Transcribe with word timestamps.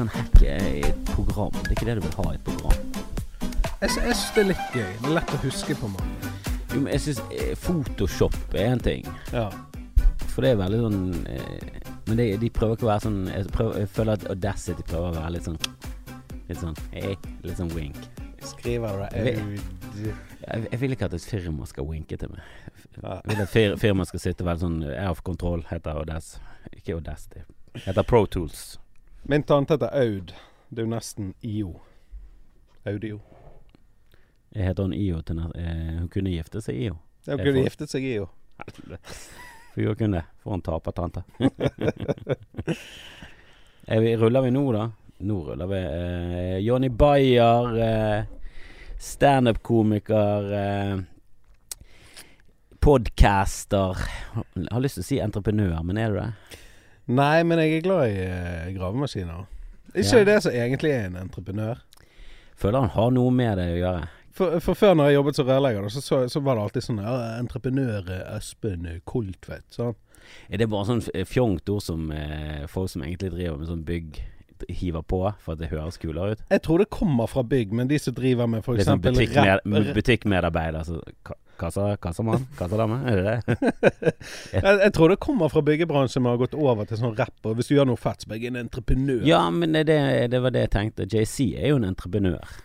sånn 0.00 0.12
hack 0.16 0.42
i 0.42 0.50
et 0.90 1.00
program. 1.14 1.54
Det 1.62 1.70
er 1.70 1.76
ikke 1.78 1.88
det 1.90 1.96
du 2.00 2.04
vil 2.06 2.16
ha 2.20 2.26
i 2.32 2.38
et 2.38 2.44
program. 2.48 2.78
Jeg, 3.80 3.90
sy- 3.94 4.04
jeg 4.04 4.14
syns 4.18 4.30
det 4.36 4.42
er 4.44 4.48
litt 4.50 4.74
gøy. 4.76 4.88
Det 5.00 5.08
er 5.10 5.14
lett 5.16 5.34
å 5.36 5.40
huske 5.46 5.76
på 5.80 5.88
mange. 5.94 6.32
Jo, 6.70 6.80
men 6.84 6.92
jeg 6.94 7.02
syns 7.06 7.20
Photoshop 7.62 8.36
er 8.54 8.72
en 8.74 8.82
ting. 8.84 9.06
Ja. 9.34 9.48
For 10.30 10.44
det 10.46 10.52
er 10.54 10.60
veldig 10.60 10.78
sånn 10.84 11.00
eh, 11.26 11.78
Men 12.06 12.20
det, 12.20 12.26
de 12.38 12.48
prøver 12.54 12.76
ikke 12.76 12.86
å 12.86 12.90
være 12.92 13.02
sånn 13.02 13.16
jeg, 13.26 13.48
prøver, 13.50 13.80
jeg 13.82 13.88
føler 13.90 14.12
at 14.14 14.26
Audacity 14.30 14.84
prøver 14.86 15.08
å 15.08 15.16
være 15.16 15.32
litt 15.34 15.48
sånn 15.48 15.56
Litt 16.46 16.60
sånn 16.60 16.76
hey, 16.94 17.16
Litt 17.42 17.58
sånn 17.58 17.72
wink. 17.74 17.98
Skriver 18.52 19.02
du 19.02 19.16
det 19.26 19.32
ut? 19.40 19.74
Jeg, 19.98 20.62
jeg 20.70 20.80
vil 20.84 20.94
ikke 20.94 21.08
at 21.10 21.16
et 21.18 21.26
firma 21.26 21.66
skal 21.68 21.88
winke 21.90 22.16
til 22.22 22.30
meg. 22.30 22.46
Ja. 23.02 23.16
Jeg 23.26 23.32
vil 23.34 23.42
at 23.42 23.50
fir, 23.52 23.74
firma 23.82 24.06
skal 24.08 24.22
sitte 24.22 24.46
veldig 24.46 24.62
sånn 24.62 24.78
Jeg 24.86 25.02
har 25.10 25.20
kontroll, 25.26 25.66
heter 25.72 25.98
Audac. 25.98 26.30
Ikke 26.78 26.94
Audacity. 27.00 27.42
Heter 27.88 28.06
Pro 28.06 28.22
Tools. 28.30 28.62
Min 29.22 29.42
tante 29.42 29.74
heter 29.74 29.94
Aud. 29.94 30.32
Det 30.68 30.82
er 30.82 30.86
jo 30.86 30.90
nesten 30.90 31.34
IO. 31.40 31.80
Audio. 32.86 33.20
Jeg 34.54 34.64
heter 34.70 34.82
hun 34.82 34.94
IO 34.94 35.20
til 35.22 35.38
eh, 35.38 35.98
Hun 35.98 36.08
kunne 36.08 36.30
gifte 36.30 36.62
seg 36.64 36.74
IO. 36.80 36.96
Ja, 37.26 37.36
Hun 37.36 37.44
kunne 37.44 37.62
giftet 37.66 37.90
seg 37.92 38.04
IO. 38.04 38.28
For 39.74 39.86
hun 39.86 39.96
kunne. 39.96 40.24
For 40.42 40.54
en 40.56 40.62
tapertante. 40.66 41.22
Er 43.90 44.16
ruller 44.20 44.44
vi 44.44 44.50
nå, 44.54 44.64
da? 44.72 44.84
Nå 45.26 45.36
ruller 45.44 45.66
vi. 45.66 45.78
Eh, 45.84 46.58
Johnny 46.62 46.88
Bayer, 46.88 47.78
eh, 47.82 48.24
standup-komiker, 48.98 50.52
eh, 50.52 50.98
podcaster 52.80 53.96
Jeg 54.54 54.68
har 54.70 54.80
lyst 54.80 54.96
til 55.00 55.02
å 55.02 55.08
si 55.08 55.18
entreprenør, 55.20 55.82
men 55.84 55.98
er 55.98 56.12
du 56.12 56.20
det? 56.20 56.60
Nei, 57.10 57.42
men 57.46 57.58
jeg 57.58 57.78
er 57.80 57.84
glad 57.86 58.12
i 58.12 58.20
eh, 58.22 58.70
gravemaskiner. 58.76 59.46
Ikke 59.94 60.20
Ja. 60.22 60.24
det 60.28 60.36
som 60.44 60.52
egentlig 60.54 60.92
er 60.94 61.08
en 61.08 61.16
entreprenør. 61.24 61.80
Føler 62.60 62.84
han 62.84 62.92
har 62.94 63.10
noe 63.16 63.30
med 63.34 63.58
det 63.58 63.68
å 63.74 63.78
gjøre. 63.80 64.08
For, 64.40 64.60
for 64.62 64.78
før 64.78 64.94
når 64.94 65.08
jeg 65.10 65.16
jobbet 65.18 65.36
som 65.40 65.48
rørlegger, 65.48 65.82
da, 65.82 65.88
så, 65.90 66.00
så, 66.04 66.18
så 66.30 66.40
var 66.46 66.54
det 66.56 66.62
alltid 66.68 66.84
sånn 66.86 67.00
ja, 67.02 67.14
Entreprenør 67.40 68.10
eh, 68.14 68.36
Espen 68.36 68.86
eh, 68.86 69.00
Koldtvedt. 69.10 69.66
Sånn. 69.74 69.96
Er 70.52 70.60
det 70.62 70.68
bare 70.70 70.86
sånn 70.86 71.00
f- 71.02 71.26
fjongt 71.32 71.68
ord 71.72 71.82
som 71.82 72.10
eh, 72.14 72.62
folk 72.70 72.92
som 72.92 73.02
egentlig 73.02 73.32
driver 73.34 73.58
med 73.58 73.72
sånn 73.72 73.82
bygg, 73.88 74.20
hiver 74.68 75.02
på 75.08 75.22
for 75.40 75.56
at 75.56 75.60
det 75.64 75.70
høres 75.72 75.98
kulere 75.98 76.36
ut? 76.36 76.44
Jeg 76.52 76.62
tror 76.62 76.84
det 76.84 76.90
kommer 76.94 77.26
fra 77.32 77.42
bygg, 77.42 77.72
men 77.74 77.88
de 77.90 77.98
som 77.98 78.14
driver 78.14 78.46
med 78.52 78.62
Litt 78.68 78.86
sånn 78.86 79.00
f.eks. 79.02 79.18
butikkmed, 79.18 79.94
butikkmedarbeider. 79.98 80.94
Ka- 81.26 81.38
kassa, 81.60 81.92
kassamann? 82.02 82.46
Kassadame? 82.58 82.98
Er 83.10 83.20
det 83.20 83.24
det? 83.28 83.70
jeg, 84.56 84.64
jeg 84.64 84.94
tror 84.96 85.12
det 85.12 85.20
kommer 85.22 85.52
fra 85.52 85.62
byggebransjen 85.66 86.24
vi 86.24 86.32
har 86.32 86.40
gått 86.40 86.56
over 86.56 86.88
til 86.88 87.00
sånn 87.00 87.14
rapp. 87.18 87.36
Og 87.44 87.58
hvis 87.58 87.70
du 87.70 87.76
gjør 87.76 87.92
noe 87.92 88.00
fett, 88.00 88.24
så 88.24 88.32
blir 88.32 88.42
jeg 88.42 88.54
en 88.54 88.60
entreprenør. 88.64 89.22
Ja, 89.28 89.44
men 89.54 89.76
det, 89.76 89.86
det, 90.32 90.42
var 90.42 90.56
det 90.56 90.66
jeg 90.66 90.74
tenkte. 90.76 91.08
JC 91.10 91.52
er 91.60 91.74
jo 91.74 91.80
en 91.80 91.88
entreprenør. 91.92 92.58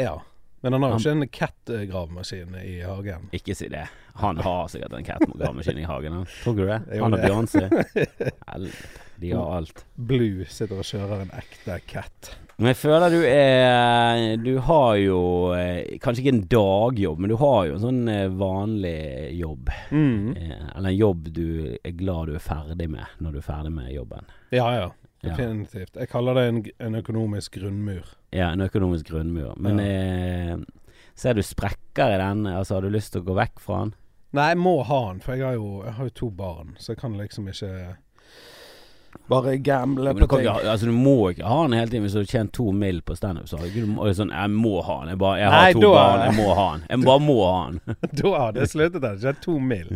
Ja. 0.00 0.18
Men 0.62 0.76
han 0.76 0.84
har 0.86 0.92
jo 0.94 1.00
ikke 1.00 1.12
en 1.16 1.28
cat-gravemaskin 1.34 2.58
i 2.62 2.76
hagen. 2.86 3.26
Ikke 3.34 3.54
si 3.58 3.66
det. 3.70 3.88
Han 4.22 4.38
har 4.44 4.68
sikkert 4.70 4.92
en 4.94 5.06
catgravemaskin 5.06 5.80
i 5.82 5.86
hagen. 5.88 6.20
Han. 6.20 6.28
Tror 6.44 6.54
du 6.54 6.66
det? 6.68 6.78
Han 7.02 7.16
og. 7.16 7.24
Beyoncé. 7.24 7.64
De 9.22 9.32
har 9.32 9.56
alt. 9.56 9.84
Blue 9.94 10.46
sitter 10.50 10.78
og 10.82 10.86
kjører 10.86 11.24
en 11.24 11.34
ekte 11.38 11.80
cat. 11.90 12.30
Men 12.62 12.70
jeg 12.70 12.78
føler 12.78 13.10
du 13.10 13.22
er 13.26 14.36
Du 14.38 14.52
har 14.68 14.96
jo 15.02 15.20
eh, 15.56 15.96
Kanskje 16.02 16.22
ikke 16.22 16.34
en 16.36 16.44
dagjobb, 16.52 17.22
men 17.22 17.32
du 17.32 17.36
har 17.40 17.64
jo 17.66 17.74
en 17.74 17.82
sånn 17.82 18.02
eh, 18.12 18.28
vanlig 18.38 19.32
jobb. 19.34 19.72
Mm. 19.90 20.36
Eh, 20.36 20.60
Eller 20.76 20.92
en 20.92 20.98
jobb 21.00 21.30
du 21.34 21.46
er 21.74 21.96
glad 21.98 22.30
du 22.30 22.36
er 22.38 22.44
ferdig 22.44 22.86
med 22.92 23.18
når 23.18 23.34
du 23.34 23.40
er 23.40 23.46
ferdig 23.48 23.72
med 23.74 23.90
jobben. 23.90 24.30
Ja, 24.54 24.68
ja. 24.78 24.90
Ja. 25.22 25.36
Definitivt. 25.36 25.98
Jeg 25.98 26.10
kaller 26.10 26.38
det 26.38 26.44
en, 26.50 26.60
en 26.82 26.98
økonomisk 26.98 27.58
grunnmur. 27.58 28.14
Ja, 28.34 28.52
en 28.52 28.64
økonomisk 28.64 29.10
grunnmur. 29.10 29.52
Men 29.62 29.82
eh, 29.82 30.54
ser 31.18 31.38
du 31.38 31.42
sprekker 31.46 32.14
i 32.14 32.22
den? 32.22 32.46
Altså, 32.50 32.78
har 32.78 32.86
du 32.86 32.90
lyst 32.90 33.14
til 33.14 33.22
å 33.22 33.28
gå 33.28 33.36
vekk 33.38 33.62
fra 33.62 33.84
den? 33.84 33.92
Nei, 34.38 34.48
jeg 34.54 34.62
må 34.62 34.78
ha 34.88 35.00
den, 35.10 35.20
for 35.22 35.36
jeg 35.36 35.46
har 35.46 35.58
jo, 35.58 35.82
jeg 35.86 35.94
har 35.98 36.08
jo 36.08 36.16
to 36.22 36.30
barn, 36.34 36.74
så 36.80 36.94
jeg 36.94 37.02
kan 37.02 37.18
liksom 37.20 37.50
ikke 37.52 37.72
bare 39.28 39.56
gamble 39.58 40.12
på 40.14 40.26
ting. 40.28 40.40
ikke, 40.46 40.68
altså, 40.70 40.86
du 40.86 40.92
må 40.92 41.30
ikke 41.32 41.44
ha 41.48 41.62
den 41.62 41.72
hele 41.78 41.90
tiden 41.90 42.02
hvis 42.06 42.12
du 42.12 42.18
har 42.20 42.24
tjent 42.30 42.52
to 42.52 42.70
mill. 42.72 43.00
på 43.02 43.16
standup. 43.16 43.46
Så 43.48 43.56
du 43.74 43.86
må- 43.86 44.06
sånn, 44.14 44.30
jeg 44.32 44.50
må 44.50 44.82
ha 44.84 45.00
den. 45.00 45.08
Jeg, 45.08 45.18
bare, 45.18 45.38
jeg 45.38 45.50
har 45.50 45.62
Nei, 45.62 45.72
to 45.72 45.80
da- 45.80 45.92
barn, 45.92 46.20
jeg 46.26 46.36
må 46.46 46.54
ha 46.54 46.66
den. 46.76 46.86
Jeg 46.90 47.04
bare 47.04 47.20
må 47.20 47.36
ha 47.46 47.70
den. 47.70 47.96
da 48.22 48.32
hadde 48.46 48.60
jeg 48.60 48.68
sluttet 48.68 49.00
der. 49.02 49.16
tjent 49.18 49.42
to 49.42 49.58
mill. 49.58 49.88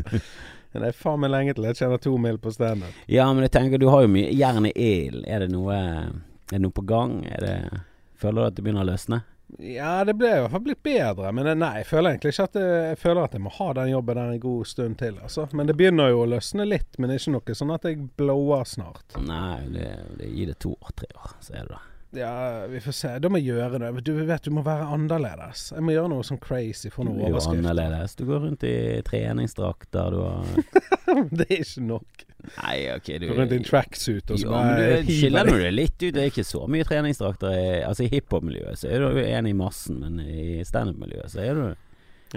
Men 0.72 0.82
det 0.82 0.88
er 0.88 0.92
faen 0.92 1.20
meg 1.20 1.30
lenge 1.30 1.54
til 1.54 1.64
jeg 1.64 1.76
tjener 1.76 1.98
to 2.02 2.16
mill. 2.18 2.36
på 2.38 2.52
standup. 2.52 2.92
Ja, 3.08 3.32
men 3.32 3.42
jeg 3.42 3.50
tenker 3.52 3.78
du 3.78 3.88
har 3.88 4.02
jo 4.02 4.08
mye 4.08 4.30
jern 4.36 4.66
i 4.66 4.72
ilden. 4.76 5.24
Er 5.26 5.38
det 5.40 5.50
noe 5.50 5.72
Er 5.72 6.12
det 6.58 6.60
noe 6.60 6.70
på 6.70 6.84
gang? 6.86 7.22
Det, 7.40 7.80
føler 8.20 8.40
du 8.42 8.46
at 8.46 8.54
det 8.54 8.64
begynner 8.64 8.84
å 8.84 8.90
løsne? 8.92 9.22
Ja, 9.62 10.04
det 10.04 10.16
ble 10.18 10.30
i 10.32 10.40
hvert 10.42 10.52
fall 10.52 10.64
blitt 10.66 10.82
bedre. 10.84 11.30
Men 11.36 11.48
nei, 11.60 11.72
jeg 11.80 11.88
føler 11.88 12.12
egentlig 12.12 12.34
ikke 12.34 12.48
at 12.50 12.58
jeg, 12.60 12.78
jeg 12.90 13.00
føler 13.00 13.22
at 13.22 13.36
jeg 13.36 13.44
må 13.46 13.52
ha 13.56 13.68
den 13.78 13.92
jobben 13.92 14.20
der 14.20 14.32
en 14.34 14.40
god 14.42 14.70
stund 14.72 14.98
til. 15.02 15.18
Altså. 15.22 15.48
Men 15.56 15.70
det 15.70 15.76
begynner 15.78 16.12
jo 16.12 16.24
å 16.24 16.30
løsne 16.34 16.66
litt. 16.68 16.98
Men 16.98 17.10
det 17.10 17.18
er 17.18 17.24
ikke 17.24 17.36
noe 17.38 17.58
sånn 17.62 17.74
at 17.76 17.86
jeg 17.88 18.08
blower 18.18 18.64
snart. 18.68 19.18
Nei, 19.22 19.60
det, 19.76 19.90
det 20.18 20.32
gir 20.32 20.50
det 20.52 20.58
to 20.66 20.74
år, 20.76 20.96
tre 20.98 21.12
år, 21.14 21.36
så 21.40 21.54
er 21.54 21.68
det 21.68 21.76
der. 21.76 21.92
Ja, 22.14 22.66
vi 22.70 22.80
får 22.80 22.92
se. 22.92 23.08
Da 23.20 23.28
må 23.28 23.40
jeg 23.42 23.50
gjøre 23.56 23.78
det. 23.82 24.04
Du 24.06 24.12
vet 24.24 24.42
du 24.46 24.50
må 24.54 24.62
være 24.64 24.86
annerledes. 24.94 25.72
Jeg 25.74 25.82
må 25.84 25.92
gjøre 25.92 26.08
noe 26.12 26.24
sånn 26.24 26.38
crazy 26.40 26.88
for 26.92 27.04
Du 27.04 27.10
noe 27.10 27.24
er 27.24 27.28
jo 27.28 27.34
overskrift. 27.34 27.58
annerledes. 27.64 28.14
Du 28.16 28.24
går 28.28 28.40
rundt 28.46 28.62
i 28.64 29.02
treningsdrakter, 29.04 30.10
du 30.14 30.20
har 30.22 30.44
det 31.36 31.46
er 31.50 31.60
ikke 31.64 31.82
nok. 31.88 32.24
Nei, 32.62 32.76
ok, 32.94 33.10
du 33.20 33.26
Går 33.28 33.40
rundt 33.42 33.52
i 33.52 33.58
en 33.58 33.66
tracksuit 33.66 34.30
og 34.30 34.38
så 34.38 34.50
bare 34.52 35.02
men 35.02 35.50
du 35.50 35.56
det. 35.58 35.72
litt 35.74 35.96
ut. 35.98 36.12
Det 36.14 36.22
er 36.22 36.30
ikke 36.30 36.46
så 36.46 36.62
mye 36.70 36.86
treningsdrakter. 36.86 37.56
Altså 37.88 38.06
I 38.06 38.10
hiphop-miljøet 38.14 38.78
så 38.80 38.92
er 38.94 39.02
du 39.02 39.20
en 39.24 39.50
i 39.50 39.56
massen, 39.56 39.98
men 40.04 40.20
i 40.22 40.62
standup-miljøet 40.64 41.34
så 41.34 41.42
er 41.42 41.54
du, 41.58 41.66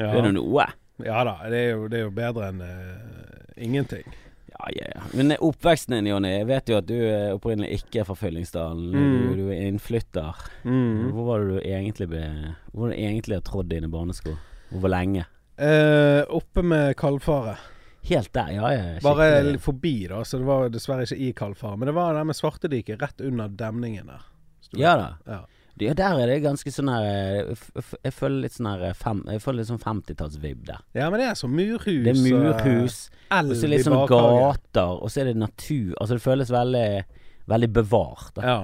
Ja. 0.02 0.10
er 0.18 0.22
du 0.28 0.32
noe. 0.42 0.66
ja 1.06 1.24
da, 1.24 1.38
det 1.50 1.60
er 1.66 1.70
jo, 1.76 1.88
det 1.88 2.00
er 2.02 2.04
jo 2.08 2.12
bedre 2.18 2.50
enn 2.52 2.60
uh, 2.66 3.54
ingenting. 3.58 4.04
Ja, 4.60 4.70
ja, 4.76 4.86
ja. 4.96 5.02
Men 5.14 5.34
oppveksten 5.40 5.96
din, 5.96 6.10
Jonny. 6.12 6.34
Jeg 6.34 6.48
vet 6.50 6.70
jo 6.70 6.78
at 6.82 6.88
du 6.90 6.96
er 6.98 7.34
opprinnelig 7.38 7.80
ikke 7.80 8.02
er 8.02 8.08
fra 8.10 8.16
Fyllingsdalen. 8.20 8.92
Mm. 8.92 9.12
Du, 9.16 9.36
du 9.40 9.52
er 9.54 9.66
innflytter. 9.70 10.46
Mm. 10.68 11.10
Hvor 11.16 11.28
var 11.30 11.44
det 11.44 11.50
du 11.50 11.60
egentlig 11.64 12.10
ble 12.12 12.24
Hvor 12.74 12.86
var 12.86 12.94
det 12.94 13.02
egentlig 13.02 13.40
har 13.40 13.46
trådd 13.48 13.72
dine 13.72 13.92
barnesko? 13.92 14.36
Hvor 14.70 14.92
lenge? 14.92 15.26
Eh, 15.60 16.22
oppe 16.28 16.64
med 16.64 16.96
kalfaret. 17.00 17.60
Helt 18.10 18.32
der, 18.34 18.52
ja. 18.56 18.72
ja 18.72 19.00
Bare 19.04 19.58
forbi, 19.60 20.08
da, 20.08 20.22
så 20.24 20.40
det 20.40 20.48
var 20.48 20.70
dessverre 20.72 21.04
ikke 21.04 21.20
i 21.20 21.32
kalfaret. 21.36 21.80
Men 21.80 21.92
det 21.92 21.96
var 21.98 22.14
der 22.16 22.28
med 22.28 22.38
Svartediket, 22.38 23.02
rett 23.02 23.22
under 23.22 23.52
demningen 23.52 24.12
der. 24.12 24.28
Ja 24.78 24.94
da. 25.00 25.08
Ja. 25.26 25.40
Ja, 25.82 25.94
der 25.98 26.20
er 26.20 26.32
det 26.32 26.40
ganske 26.44 26.72
sånn 26.74 26.90
her 26.92 27.06
eh, 27.08 27.94
Jeg 28.04 28.14
føler 28.16 28.44
litt 28.46 28.56
sånn 28.58 28.68
her 28.72 28.84
eh, 28.90 28.98
fem, 28.98 29.22
Jeg 29.32 29.44
føler 29.44 29.62
litt 29.62 29.70
sånn 29.70 29.82
50-tallsvibb 29.84 30.66
der. 30.68 30.82
ja, 30.98 31.08
men 31.10 31.22
det 31.22 31.30
er 31.30 31.40
sånn 31.40 31.56
murhus. 31.56 32.04
Det 32.06 32.14
er 32.16 32.20
murhus, 32.20 32.98
og 33.30 33.54
så 33.54 33.62
det 33.64 33.72
litt 33.76 33.88
sånn 33.88 34.04
gater, 34.12 34.98
og 35.00 35.08
så 35.12 35.24
er 35.24 35.32
det 35.32 35.40
natur. 35.40 35.94
Altså 36.00 36.18
det 36.18 36.26
føles 36.26 36.52
veldig 36.54 36.90
Veldig 37.50 37.70
bevart. 37.74 38.36
Da. 38.36 38.42
Ja. 38.46 38.58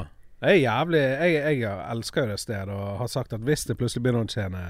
Jeg 0.46 0.59
er 0.59 0.62
jævlig 0.62 1.00
jeg, 1.02 1.38
jeg 1.58 1.78
elsker 1.90 2.22
jo 2.22 2.34
det 2.36 2.36
stedet 2.38 2.76
og 2.76 3.00
har 3.00 3.09
sagt 3.09 3.34
at 3.34 3.42
hvis 3.42 3.64
det 3.66 3.78
plutselig 3.80 4.03
begynner 4.06 4.28
å 4.28 4.30
tjene 4.30 4.66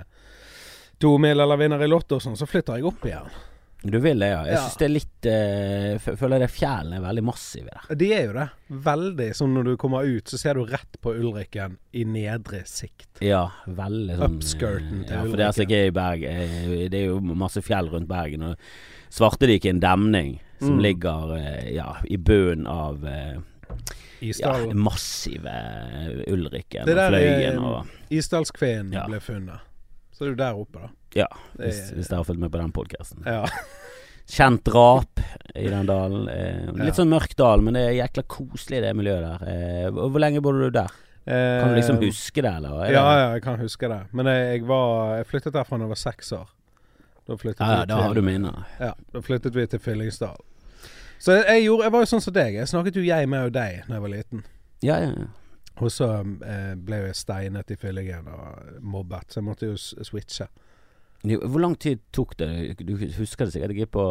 to 1.04 1.18
mil 1.20 1.42
eller 1.44 1.60
vinner 1.60 1.84
i 1.84 1.90
Lotto 1.90 2.16
og 2.16 2.24
sånn, 2.24 2.38
så 2.40 2.48
flytter 2.48 2.80
jeg 2.80 2.88
opp 2.88 3.04
igjen. 3.04 3.28
Du 3.86 4.00
vil 4.02 4.20
det, 4.20 4.28
ja. 4.32 4.40
Jeg 4.50 4.58
syns 4.64 4.78
det 4.82 4.86
er 4.88 4.94
litt 4.94 5.28
uh, 5.30 6.16
Føler 6.18 6.40
det 6.42 6.50
fjellene 6.52 6.98
er 6.98 7.04
veldig 7.06 7.24
massive 7.28 7.70
der. 7.70 7.96
De 8.02 8.08
er 8.18 8.24
jo 8.26 8.34
det. 8.34 8.46
Veldig. 8.88 9.28
Sånn 9.38 9.54
når 9.54 9.64
du 9.70 9.74
kommer 9.82 10.08
ut, 10.10 10.28
så 10.32 10.40
ser 10.42 10.58
du 10.58 10.64
rett 10.66 10.98
på 11.06 11.14
Ulriken 11.14 11.78
i 11.94 12.04
nedre 12.10 12.64
sikt. 12.66 13.08
Ja, 13.22 13.44
veldig 13.68 14.18
sånn 14.18 14.40
Upskirten 14.40 15.04
til 15.06 15.14
Ja, 15.16 15.22
for 15.28 15.38
dere 15.38 15.54
som 15.54 15.62
Ulriken. 15.62 15.70
ikke 15.70 15.82
er 15.84 15.92
i 15.92 15.96
Bergen 16.00 16.32
eh, 16.82 16.90
Det 16.90 17.00
er 17.04 17.06
jo 17.12 17.20
masse 17.46 17.62
fjell 17.66 17.92
rundt 17.94 18.10
Bergen. 18.10 18.48
Og 18.52 18.56
Svartediket 19.16 19.70
er 19.70 19.76
en 19.78 19.84
demning 19.86 20.34
som 20.60 20.78
Mm. 20.78 20.82
ligger 20.82 21.36
eh, 21.38 21.74
ja, 21.76 21.90
i 22.10 22.16
bunnen 22.18 22.66
av 22.66 23.04
Isdal. 24.24 24.70
ja, 24.70 24.74
massive 24.74 25.52
Ulrikken 26.28 26.34
Ulriken 26.34 26.86
Det 26.88 26.94
og 26.94 26.98
der 26.98 27.10
Fløyen 27.12 27.52
er- 27.52 27.60
og 27.60 27.88
Isdalskveen 28.10 28.94
Ja. 28.94 29.06
ble 29.08 29.20
funnet. 29.20 29.60
Så 30.16 30.26
er 30.26 30.30
du 30.30 30.36
der 30.36 30.56
oppe, 30.56 30.80
da. 30.80 30.88
Ja, 31.16 31.28
hvis, 31.60 31.92
hvis 31.96 32.10
dere 32.12 32.20
har 32.22 32.28
fulgt 32.28 32.42
med 32.44 32.52
på 32.52 32.60
den 32.60 32.74
podkasten. 32.76 33.24
Ja. 33.26 33.46
Kjent 34.28 34.64
drap 34.66 35.20
i 35.56 35.68
den 35.70 35.86
dalen. 35.88 36.26
Eh, 36.32 36.72
litt 36.82 36.98
sånn 36.98 37.12
mørk 37.12 37.36
dal, 37.40 37.62
men 37.64 37.78
det 37.78 37.84
er 37.88 37.98
jækla 38.02 38.24
koselig 38.28 38.82
det 38.84 38.94
miljøet 38.98 39.24
der. 39.24 39.46
Eh, 39.52 39.90
hvor 39.96 40.20
lenge 40.20 40.42
bodde 40.44 40.66
du 40.66 40.74
der? 40.80 40.92
Kan 41.26 41.72
du 41.72 41.76
liksom 41.80 41.98
Eh, 41.98 42.08
huske 42.10 42.42
det, 42.42 42.52
eller? 42.58 42.74
Er 42.84 42.86
det- 42.86 42.94
Ja, 42.94 43.06
ja, 43.18 43.30
jeg 43.34 43.42
kan 43.44 43.60
huske 43.60 43.88
det. 43.90 44.02
Men 44.14 44.26
jeg, 44.28 44.60
jeg 44.60 44.68
var 44.68 45.16
Jeg 45.18 45.28
flyttet 45.28 45.54
derfra 45.54 45.78
da 45.78 45.84
jeg 45.86 45.90
var 45.90 45.96
seks 46.04 46.32
år. 46.34 46.50
Da 47.28 47.36
flyttet, 47.36 47.60
Ja, 47.60 47.78
ja, 47.80 47.86
da 47.86 47.96
har 48.02 48.14
du 48.14 48.22
minner. 48.22 48.66
Ja, 48.80 48.92
da 49.14 49.22
flyttet 49.22 49.54
vi 49.56 49.66
til 49.68 49.80
Fyllingsdal. 49.80 50.36
Så 51.20 51.32
jeg, 51.46 51.64
gjorde, 51.64 51.84
jeg 51.84 51.92
var 51.92 52.00
jo 52.04 52.06
sånn 52.06 52.22
som 52.22 52.34
deg. 52.34 52.54
Jeg 52.54 52.68
snakket 52.68 52.96
jo 53.00 53.02
jeg 53.02 53.30
med 53.30 53.46
og 53.48 53.54
deg 53.54 53.84
da 53.88 53.94
jeg 53.96 54.02
var 54.02 54.10
liten. 54.10 54.44
Ja, 54.84 55.00
ja, 55.00 55.14
ja. 55.18 55.26
Og 55.82 55.90
så 55.92 56.10
eh, 56.46 56.76
ble 56.76 56.96
jeg 57.08 57.16
steinet 57.16 57.72
i 57.72 57.76
fyllingen 57.76 58.28
og 58.28 58.82
mobbet, 58.82 59.32
så 59.32 59.42
jeg 59.42 59.44
måtte 59.44 59.66
jo 59.72 59.76
switche. 59.78 60.48
Hvor 61.26 61.62
lang 61.62 61.76
tid 61.82 62.02
tok 62.14 62.38
det? 62.40 62.50
Du 62.86 62.96
husker 62.98 63.46
det 63.46 63.56
sikkert 63.56 63.76
ikke 63.76 63.92
på 63.98 64.06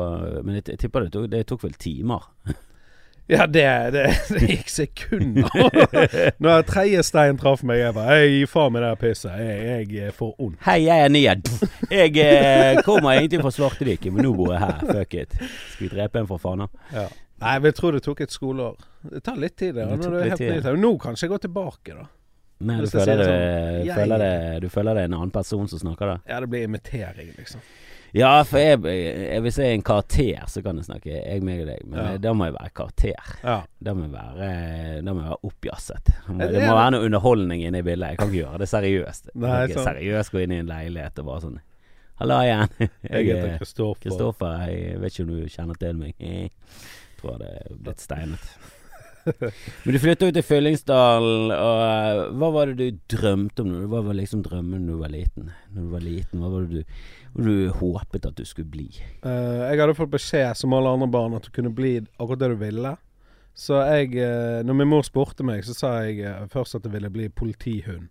Men 0.45 0.59
jeg, 0.59 0.69
jeg 0.75 0.79
tipper 0.85 1.07
det 1.07 1.13
tok, 1.15 1.27
det 1.33 1.47
tok 1.51 1.67
vel 1.67 1.77
timer? 1.79 2.31
Ja, 3.27 3.47
det, 3.47 3.91
det, 3.91 4.03
det 4.29 4.49
gikk 4.51 4.69
sekunder. 4.69 5.47
Når 6.45 6.67
tredje 6.69 7.01
stein 7.09 7.39
traff 7.41 7.63
meg, 7.65 7.79
jeg 7.81 7.95
bare 7.97 8.19
gi 8.29 8.43
faen 8.53 8.75
meg 8.75 8.85
det 8.85 8.91
pisset. 9.01 9.39
Jeg, 9.41 9.87
jeg 9.97 10.13
får 10.13 10.35
vondt. 10.37 10.59
Hei, 10.67 10.83
jeg 10.85 11.07
er 11.07 11.09
Ned. 11.09 11.49
Jeg 11.89 12.13
eh, 12.21 12.83
kommer 12.85 13.15
egentlig 13.15 13.41
fra 13.41 13.53
Svartediket, 13.57 14.13
men 14.13 14.29
nå 14.29 14.35
bor 14.37 14.53
jeg 14.53 14.61
her. 14.61 14.85
Fuck 14.91 15.17
it. 15.23 15.39
Skal 15.41 15.87
vi 15.87 15.91
drepe 15.95 16.21
en 16.21 16.29
for 16.29 16.43
faen? 16.43 16.67
da? 16.67 16.85
Ja. 16.93 17.07
Nei, 17.45 17.55
jeg 17.65 17.79
tror 17.81 17.97
det 17.97 18.03
tok 18.05 18.21
et 18.27 18.37
skoleår. 18.37 18.77
Det 19.09 19.25
tar 19.25 19.41
litt 19.41 19.57
tid. 19.57 19.73
Det, 19.79 19.89
Det 19.89 20.03
når 20.03 20.13
du 20.13 20.19
er 20.21 20.31
helt 20.35 20.69
ny 20.69 20.85
Nå 20.85 20.93
kanskje 21.01 21.25
jeg 21.27 21.33
går 21.33 21.45
tilbake, 21.47 21.97
da. 21.97 22.07
Nei, 22.61 22.77
du 22.81 22.87
føler, 22.87 23.17
det, 23.19 23.25
sånn, 23.27 23.87
jeg- 23.87 23.97
føler 23.99 24.19
det, 24.19 24.61
du 24.63 24.69
føler 24.71 24.95
det 24.95 25.01
er 25.03 25.05
en 25.11 25.15
annen 25.19 25.31
person 25.35 25.67
som 25.69 25.79
snakker 25.79 26.07
da? 26.07 26.19
Ja, 26.29 26.41
det 26.41 26.49
blir 26.49 26.65
imitering, 26.69 27.33
liksom. 27.37 27.61
Ja, 28.15 28.45
for 28.47 28.59
jeg, 28.63 28.79
jeg, 28.87 29.41
hvis 29.43 29.57
jeg 29.59 29.67
er 29.67 29.75
en 29.75 29.83
karakter, 29.83 30.45
så 30.47 30.63
kan 30.63 30.77
jeg 30.79 30.85
snakke 30.87 31.11
jeg, 31.11 31.43
meg 31.43 31.65
og 31.65 31.67
deg. 31.67 31.81
Men 31.91 31.99
Ja. 31.99 32.17
da 32.23 32.33
må 32.33 32.45
jeg 32.47 32.55
være 32.55 32.71
karakter. 32.73 33.33
Ja. 33.43 33.57
Da 33.83 33.93
må 33.93 34.05
jeg 34.07 34.13
være, 34.13 35.03
da 35.03 35.13
må 35.13 35.21
jeg 35.25 35.31
være 35.33 35.51
oppjasset. 35.51 36.05
Det 36.05 36.29
må, 36.37 36.39
det 36.53 36.63
må 36.63 36.77
være 36.79 36.91
noe 36.95 37.05
underholdning 37.09 37.65
inne 37.67 37.79
i 37.83 37.83
bildet. 37.83 38.11
Jeg 38.15 38.19
kan 38.19 38.29
ikke 38.31 38.39
gjøre 38.45 38.59
det 38.63 38.69
seriøst. 38.71 39.31
Jeg 39.35 39.43
kan 39.43 39.69
ikke 39.69 39.87
seriøst 39.89 40.31
gå 40.31 40.45
inn 40.45 40.53
i 40.55 40.59
en 40.63 40.71
leilighet 40.71 41.19
og 41.19 41.27
bare 41.27 41.41
sånn 41.49 41.59
Halla 42.21 42.37
igjen. 42.47 42.69
Jeg 42.79 43.27
heter 43.27 43.49
er 43.51 43.59
Kristoffer. 43.59 44.01
Kristoffer. 44.07 44.67
Jeg 44.71 45.01
vet 45.03 45.13
ikke 45.17 45.25
om 45.27 45.35
du 45.35 45.49
kjenner 45.51 45.75
til 45.83 45.95
meg. 45.99 46.15
Jeg 46.23 46.51
tror 47.19 47.39
det 47.43 47.51
er 47.51 47.75
blitt 47.83 48.01
steinet. 48.07 48.47
Men 49.85 49.95
du 49.95 50.01
flytta 50.03 50.29
ut 50.29 50.37
til 50.37 50.45
Fyllingsdalen, 50.47 51.53
og 51.55 51.83
eh, 51.85 52.21
hva 52.39 52.51
var 52.55 52.71
det 52.71 52.77
du 52.79 52.99
drømte 53.17 53.65
om? 53.65 53.73
Hva 53.93 54.03
var 54.07 54.19
liksom 54.19 54.43
drømmen 54.45 54.87
da 54.89 54.95
du 54.95 55.01
var 55.01 55.13
liten? 55.15 55.51
Når 55.73 55.87
du 55.87 55.95
var 55.95 56.05
liten, 56.05 56.43
Hva 56.43 56.53
var 56.53 56.67
det 56.67 56.83
du, 56.83 56.99
du 57.47 57.55
håpet 57.81 58.29
at 58.29 58.37
du 58.39 58.45
skulle 58.49 58.71
bli? 58.71 58.89
Uh, 59.25 59.65
jeg 59.71 59.81
hadde 59.81 59.97
fått 59.99 60.13
beskjed, 60.15 60.53
som 60.61 60.77
alle 60.77 60.93
andre 60.97 61.11
barn, 61.11 61.37
at 61.39 61.49
du 61.49 61.55
kunne 61.55 61.73
bli 61.75 61.97
akkurat 62.19 62.45
det 62.45 62.53
du 62.55 62.61
ville. 62.63 62.97
Så 63.55 63.79
jeg 63.87 64.17
eh, 64.19 64.65
Når 64.67 64.75
min 64.75 64.89
mor 64.91 65.05
spurte 65.07 65.47
meg, 65.47 65.63
så 65.63 65.77
sa 65.79 65.91
jeg 66.03 66.49
først 66.51 66.75
at 66.75 66.89
jeg 66.89 66.97
ville 66.97 67.11
bli 67.15 67.29
politihund. 67.31 68.09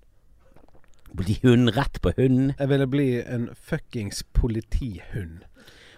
Bli 1.13 1.35
hund 1.43 1.69
rett 1.75 1.99
på 2.01 2.13
hunden? 2.17 2.53
Jeg 2.57 2.69
ville 2.71 2.87
bli 2.87 3.07
en 3.21 3.49
fuckings 3.53 4.23
politihund. 4.33 5.43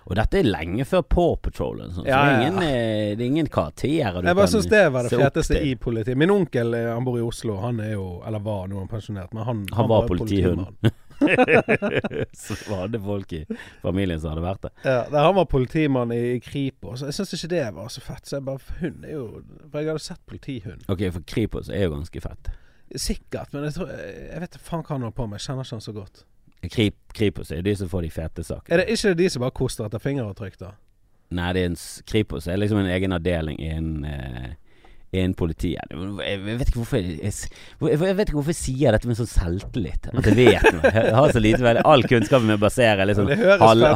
Og 0.05 0.13
dette 0.19 0.37
er 0.37 0.45
lenge 0.45 0.85
før 0.85 1.01
Paw 1.09 1.31
Patrol. 1.41 1.79
sånn, 1.81 1.93
så 1.95 2.03
Ja, 2.05 2.17
det, 2.21 2.25
er 2.25 2.35
ja. 2.35 2.41
ingen, 2.47 2.63
eh, 2.63 3.15
det 3.17 3.23
er 3.23 3.29
ingen 3.31 3.47
karakterer 3.49 4.21
du 4.21 4.27
Jeg 4.27 4.37
bare 4.37 4.51
kan 4.51 4.69
det 4.69 4.83
var 4.93 5.07
det 5.09 5.17
feteste 5.17 5.61
i 5.65 5.71
politiet. 5.75 6.17
Min 6.17 6.33
onkel 6.33 6.77
eh, 6.77 6.91
han 6.93 7.07
bor 7.07 7.17
i 7.17 7.23
Oslo. 7.25 7.55
Han 7.63 7.79
er 7.81 7.95
jo 7.95 8.21
Eller 8.27 8.43
var 8.45 8.67
nå 8.69 8.85
pensjonert, 8.91 9.33
men 9.33 9.43
han, 9.43 9.65
Han 9.73 9.89
var 9.89 10.03
var 10.03 10.07
politihund. 10.07 10.91
så 12.33 12.55
var 12.69 12.87
det 12.91 12.99
folk 12.99 13.33
i 13.33 13.45
familien 13.81 14.19
som 14.19 14.33
hadde 14.33 14.43
vært 14.43 14.67
det. 14.67 14.71
Ja, 14.83 14.99
han 15.15 15.35
var 15.39 15.47
politimann 15.49 16.11
i, 16.11 16.39
Kripos. 16.43 17.01
Jeg 17.01 17.15
syns 17.15 17.33
ikke 17.37 17.51
det 17.55 17.63
var 17.79 17.89
så 17.89 18.03
fett. 18.03 18.27
Så 18.27 18.37
jeg 18.37 18.45
bare 18.45 18.77
Hund 18.81 19.05
er 19.07 19.15
jo 19.15 19.25
For 19.71 19.79
jeg 19.79 19.89
hadde 19.89 20.05
sett 20.05 20.21
politihund. 20.29 20.85
Ok, 20.91 21.07
for 21.15 21.25
Kripos 21.25 21.71
er 21.71 21.87
jo 21.87 21.95
ganske 21.95 22.21
fett. 22.21 22.53
Sikkert, 22.95 23.49
men 23.55 23.65
jeg, 23.65 23.79
tror, 23.79 23.89
jeg 23.89 24.41
vet 24.43 24.57
faen 24.61 24.83
hva 24.85 24.93
han 24.93 25.07
holder 25.07 25.17
på 25.17 25.25
med. 25.31 25.41
Jeg 25.41 25.47
kjenner 25.49 25.65
ikke 25.65 25.79
han 25.79 25.85
så 25.87 25.95
godt. 25.95 26.25
Krip, 26.71 26.97
Kripos 27.15 27.51
er 27.51 27.63
de 27.65 27.75
som 27.75 27.89
får 27.91 28.05
de 28.07 28.11
fete 28.13 28.43
sakene. 28.43 28.73
Er 28.73 28.83
det 28.83 28.97
ikke 28.97 29.15
de 29.17 29.29
som 29.31 29.45
bare 29.45 29.55
koster 29.55 29.87
etter 29.87 30.03
fingeravtrykk, 30.03 30.59
da? 30.61 30.73
Nei, 31.35 31.49
det 31.55 31.63
er 31.63 31.71
en 31.71 31.79
Kripos 32.07 32.47
er 32.47 32.61
liksom 32.61 32.83
en 32.83 32.91
egen 32.91 33.15
avdeling 33.15 33.57
innen 33.59 34.05
eh, 34.05 34.53
innen 35.15 35.35
politiet. 35.37 35.91
Jeg 36.25 36.39
vet 36.43 36.69
ikke 36.69 36.81
hvorfor 36.81 36.99
jeg, 36.99 37.15
jeg, 37.23 37.99
vet 38.17 38.27
ikke 38.27 38.37
hvorfor 38.37 38.51
jeg 38.53 38.59
sier 38.59 38.95
dette 38.95 39.09
med 39.09 39.19
sånn 39.19 39.29
selvtillit. 39.29 40.09
At 40.11 40.29
jeg 40.29 40.37
vet 40.39 40.65
noe. 40.75 40.91
Jeg 40.95 41.13
har 41.15 41.33
så 41.35 41.41
lite 41.43 41.61
vel 41.65 41.79
All 41.85 42.05
kunnskapen 42.09 42.49
min 42.49 42.61
baserer 42.61 43.07
liksom 43.07 43.29
ut. 43.31 43.45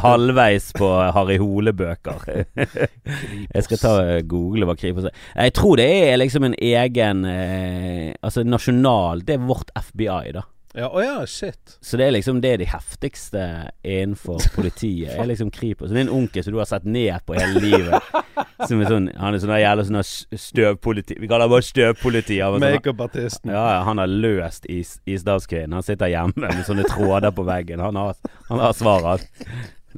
halvveis 0.06 0.69
på 0.77 0.89
Harry 1.15 1.39
Hole-bøker. 1.42 2.24
Jeg 2.60 3.65
skal 3.65 3.81
ta 3.81 3.94
google 4.30 4.69
hva 4.69 4.77
Kripos 4.80 5.10
er. 5.10 5.18
Jeg 5.36 5.56
tror 5.57 5.80
det 5.81 5.89
er 6.10 6.22
liksom 6.22 6.48
en 6.48 6.56
egen 6.56 7.25
eh, 7.27 8.15
Altså 8.25 8.44
nasjonal 8.45 9.22
Det 9.25 9.36
er 9.38 9.45
vårt 9.50 9.72
FBI, 9.75 10.31
da. 10.36 10.45
Ja, 10.80 10.88
oh 10.96 11.02
ja, 11.04 11.26
shit. 11.28 11.74
Så 11.84 11.98
det 12.00 12.06
er 12.08 12.14
liksom 12.16 12.38
det 12.44 12.54
er 12.54 12.62
de 12.62 12.68
heftigste 12.72 13.42
innenfor 13.84 14.40
politiet. 14.56 15.12
er 15.20 15.28
liksom 15.28 15.50
Kripos. 15.52 15.92
Det 15.92 15.98
er 16.00 16.06
en 16.08 16.14
onkel 16.22 16.46
som 16.46 16.54
du 16.56 16.60
har 16.62 16.70
sett 16.70 16.86
ned 16.88 17.20
på 17.28 17.36
hele 17.36 17.60
livet. 17.60 18.12
Som 18.68 18.80
er 18.84 18.90
sånn 18.92 19.10
Han 19.20 19.36
er 19.36 19.42
sånn 19.44 19.54
jævla 19.60 19.86
sånn 19.88 20.00
støvpoliti. 20.40 21.18
Vi 21.20 21.28
kaller 21.31 21.48
det 21.50 21.54
bare 21.56 21.68
støvpoliti. 21.68 22.38
Sånn- 22.40 22.64
Makeup-artisten. 22.64 23.52
ja, 23.52 23.66
ja, 23.76 23.81
han 23.88 23.98
har 24.02 24.08
løst 24.08 24.66
is, 24.72 25.00
Isdalskvinnen. 25.08 25.74
Han 25.80 25.84
sitter 25.84 26.12
hjemme 26.12 26.34
med 26.48 26.64
sånne 26.68 26.88
tråder 26.88 27.32
på 27.36 27.44
veggen. 27.48 27.80
Han 27.84 27.96
har, 28.00 28.16
han 28.50 28.60
har 28.64 28.74
svaret. 28.74 29.28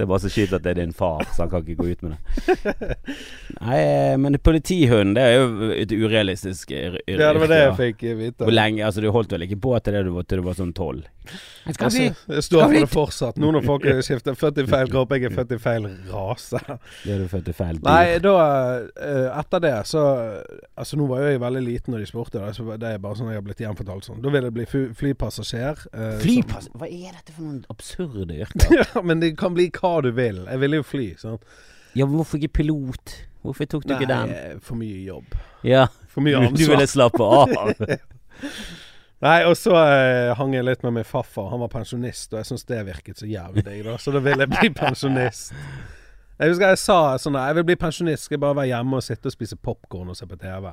Det 0.02 0.08
er 0.08 0.10
bare 0.10 0.24
så 0.24 0.30
kjipt 0.34 0.54
at 0.58 0.64
det 0.66 0.72
er 0.74 0.80
din 0.82 0.94
far, 0.98 1.22
så 1.30 1.44
han 1.44 1.50
kan 1.52 1.62
ikke 1.62 1.78
gå 1.78 1.92
ut 1.94 2.00
med 2.02 2.16
det. 2.18 2.96
Nei, 3.62 3.82
men 4.18 4.38
politihund, 4.42 5.14
det 5.14 5.26
er 5.28 5.36
jo 5.38 5.68
et 5.76 5.92
urealistisk 5.94 6.72
yr- 6.74 6.98
yrke. 7.06 7.20
Ja, 7.22 7.30
det 7.36 7.44
var 7.44 7.52
det 7.52 7.60
jeg 7.62 7.76
fikk 7.78 8.02
vite. 8.18 8.48
Hvor 8.48 8.56
lenge 8.56 8.82
Altså, 8.88 9.04
du 9.06 9.12
holdt 9.14 9.36
vel 9.36 9.46
ikke 9.46 9.60
på 9.62 9.76
til 9.86 9.94
det 10.00 10.02
du 10.08 10.12
var, 10.16 10.26
til 10.26 10.42
du 10.42 10.48
var 10.48 10.58
sånn 10.58 10.74
tolv? 10.74 11.06
Jeg 11.22 11.76
skal 11.76 11.92
bli 11.94 12.06
Altså, 12.10 12.34
jeg 12.34 12.44
står 12.48 12.62
for 12.64 12.74
det 12.76 12.90
fortsatt. 12.92 13.38
Nå 13.42 13.52
når 13.54 13.66
folk 13.66 13.86
er 13.86 14.00
skifter 14.06 14.36
født 14.38 14.58
i 14.64 14.66
feil 14.70 14.90
kropp, 14.92 15.12
jeg 15.14 15.28
er 15.30 15.36
født 15.36 15.52
i 15.56 15.60
feil 15.62 15.86
rase. 16.10 16.62
Det 17.04 17.14
er 17.14 17.22
du 17.22 17.28
født 17.32 17.52
i 17.52 17.56
feil 17.56 17.78
tid. 17.78 17.86
Nei, 17.86 18.18
da 18.24 18.34
eh, 18.90 19.28
Etter 19.40 19.64
det, 19.64 19.74
så 19.92 20.04
Altså, 20.76 20.98
nå 21.00 21.06
var 21.12 21.22
jo 21.24 21.32
jeg 21.36 21.44
veldig 21.44 21.64
liten 21.68 21.94
når 21.96 22.04
de 22.04 22.10
spurte, 22.10 22.42
det 22.42 22.56
så 22.58 22.66
det 22.82 22.94
er 22.96 23.02
bare 23.04 23.20
sånn 23.20 23.30
jeg 23.32 23.40
har 23.40 23.46
blitt 23.46 23.62
gjenfortalt 23.64 24.08
sånn. 24.10 24.22
Da 24.26 24.34
vil 24.34 24.50
jeg 24.50 24.56
bli 24.58 24.66
flypassasjer 24.72 24.98
flypassasjer. 25.02 25.86
eh, 25.94 26.20
Flypass 26.24 26.70
Hva 26.74 26.88
er 26.90 27.12
dette 27.20 27.36
for 27.36 27.46
noen 27.46 27.62
absurde 27.72 28.38
yrker? 28.42 28.78
ja, 28.82 29.02
men 29.06 29.22
det 29.22 29.36
kan 29.40 29.54
bli 29.58 29.70
hva 29.78 29.98
du 30.06 30.12
vil. 30.18 30.44
Jeg 30.48 30.64
ville 30.66 30.82
jo 30.82 30.88
fly. 30.88 31.10
sånn. 31.22 31.38
Ja, 31.94 32.06
men 32.08 32.16
hvorfor 32.18 32.40
ikke 32.42 32.62
pilot? 32.64 33.18
Hvorfor 33.42 33.66
tok 33.66 33.86
du 33.90 33.94
ikke 33.96 34.10
den? 34.10 34.30
Nei, 34.32 34.60
for 34.62 34.78
mye 34.80 35.02
jobb. 35.06 35.36
Ja, 35.66 35.88
For 36.12 36.22
mye 36.26 36.38
ansvar. 36.38 36.58
du 36.58 36.70
ville 36.74 36.88
slappe 36.88 37.24
av. 37.26 37.76
Nei, 39.22 39.38
og 39.46 39.54
så 39.58 39.76
eh, 39.78 40.32
hang 40.38 40.56
jeg 40.56 40.66
litt 40.66 40.84
med 40.86 40.96
min 40.96 41.06
farfar. 41.06 41.52
Han 41.52 41.62
var 41.62 41.70
pensjonist, 41.70 42.32
og 42.34 42.40
jeg 42.42 42.50
syns 42.50 42.66
det 42.70 42.80
virket 42.88 43.22
så 43.22 43.30
jævlig 43.30 43.64
digg, 43.68 43.84
da. 43.86 43.98
Så 44.02 44.14
da 44.16 44.22
ville 44.26 44.48
jeg 44.48 44.54
bli 44.56 44.72
pensjonist. 44.82 45.54
Jeg 46.42 46.50
husker 46.50 46.72
jeg 46.72 46.80
sa 46.82 46.98
sånn 47.22 47.38
Jeg 47.38 47.54
vil 47.60 47.66
bli 47.68 47.76
pensjonist, 47.78 48.26
skal 48.26 48.40
jeg 48.40 48.42
bare 48.42 48.58
være 48.64 48.72
hjemme 48.72 48.98
og 48.98 49.06
sitte 49.06 49.30
og 49.30 49.36
spise 49.36 49.60
popkorn 49.62 50.10
og 50.10 50.18
se 50.18 50.26
på 50.26 50.40
TV. 50.42 50.72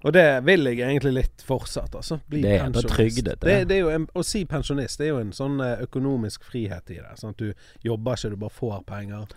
Og 0.00 0.14
det 0.16 0.24
vil 0.48 0.66
jeg 0.66 0.80
egentlig 0.80 1.12
litt 1.14 1.44
fortsatt, 1.46 1.94
altså. 2.00 2.18
Bli 2.26 2.40
Det 2.42 2.54
er 2.56 2.62
jævla 2.64 2.82
trygg, 2.88 3.20
Det, 3.24 3.36
det. 3.44 3.56
det 3.70 3.80
en, 3.94 4.06
å 4.16 4.24
si 4.26 4.42
pensjonist, 4.48 4.98
det 4.98 5.06
er 5.06 5.12
jo 5.12 5.20
en 5.22 5.34
sånn 5.36 5.60
eh, 5.62 5.84
økonomisk 5.84 6.46
frihet 6.48 6.90
i 6.90 6.98
det. 6.98 7.12
Sånn 7.20 7.36
at 7.36 7.42
du 7.42 7.52
jobber 7.86 8.18
ikke, 8.18 8.32
du 8.32 8.40
bare 8.40 8.56
får 8.56 8.80
penger. 8.88 9.28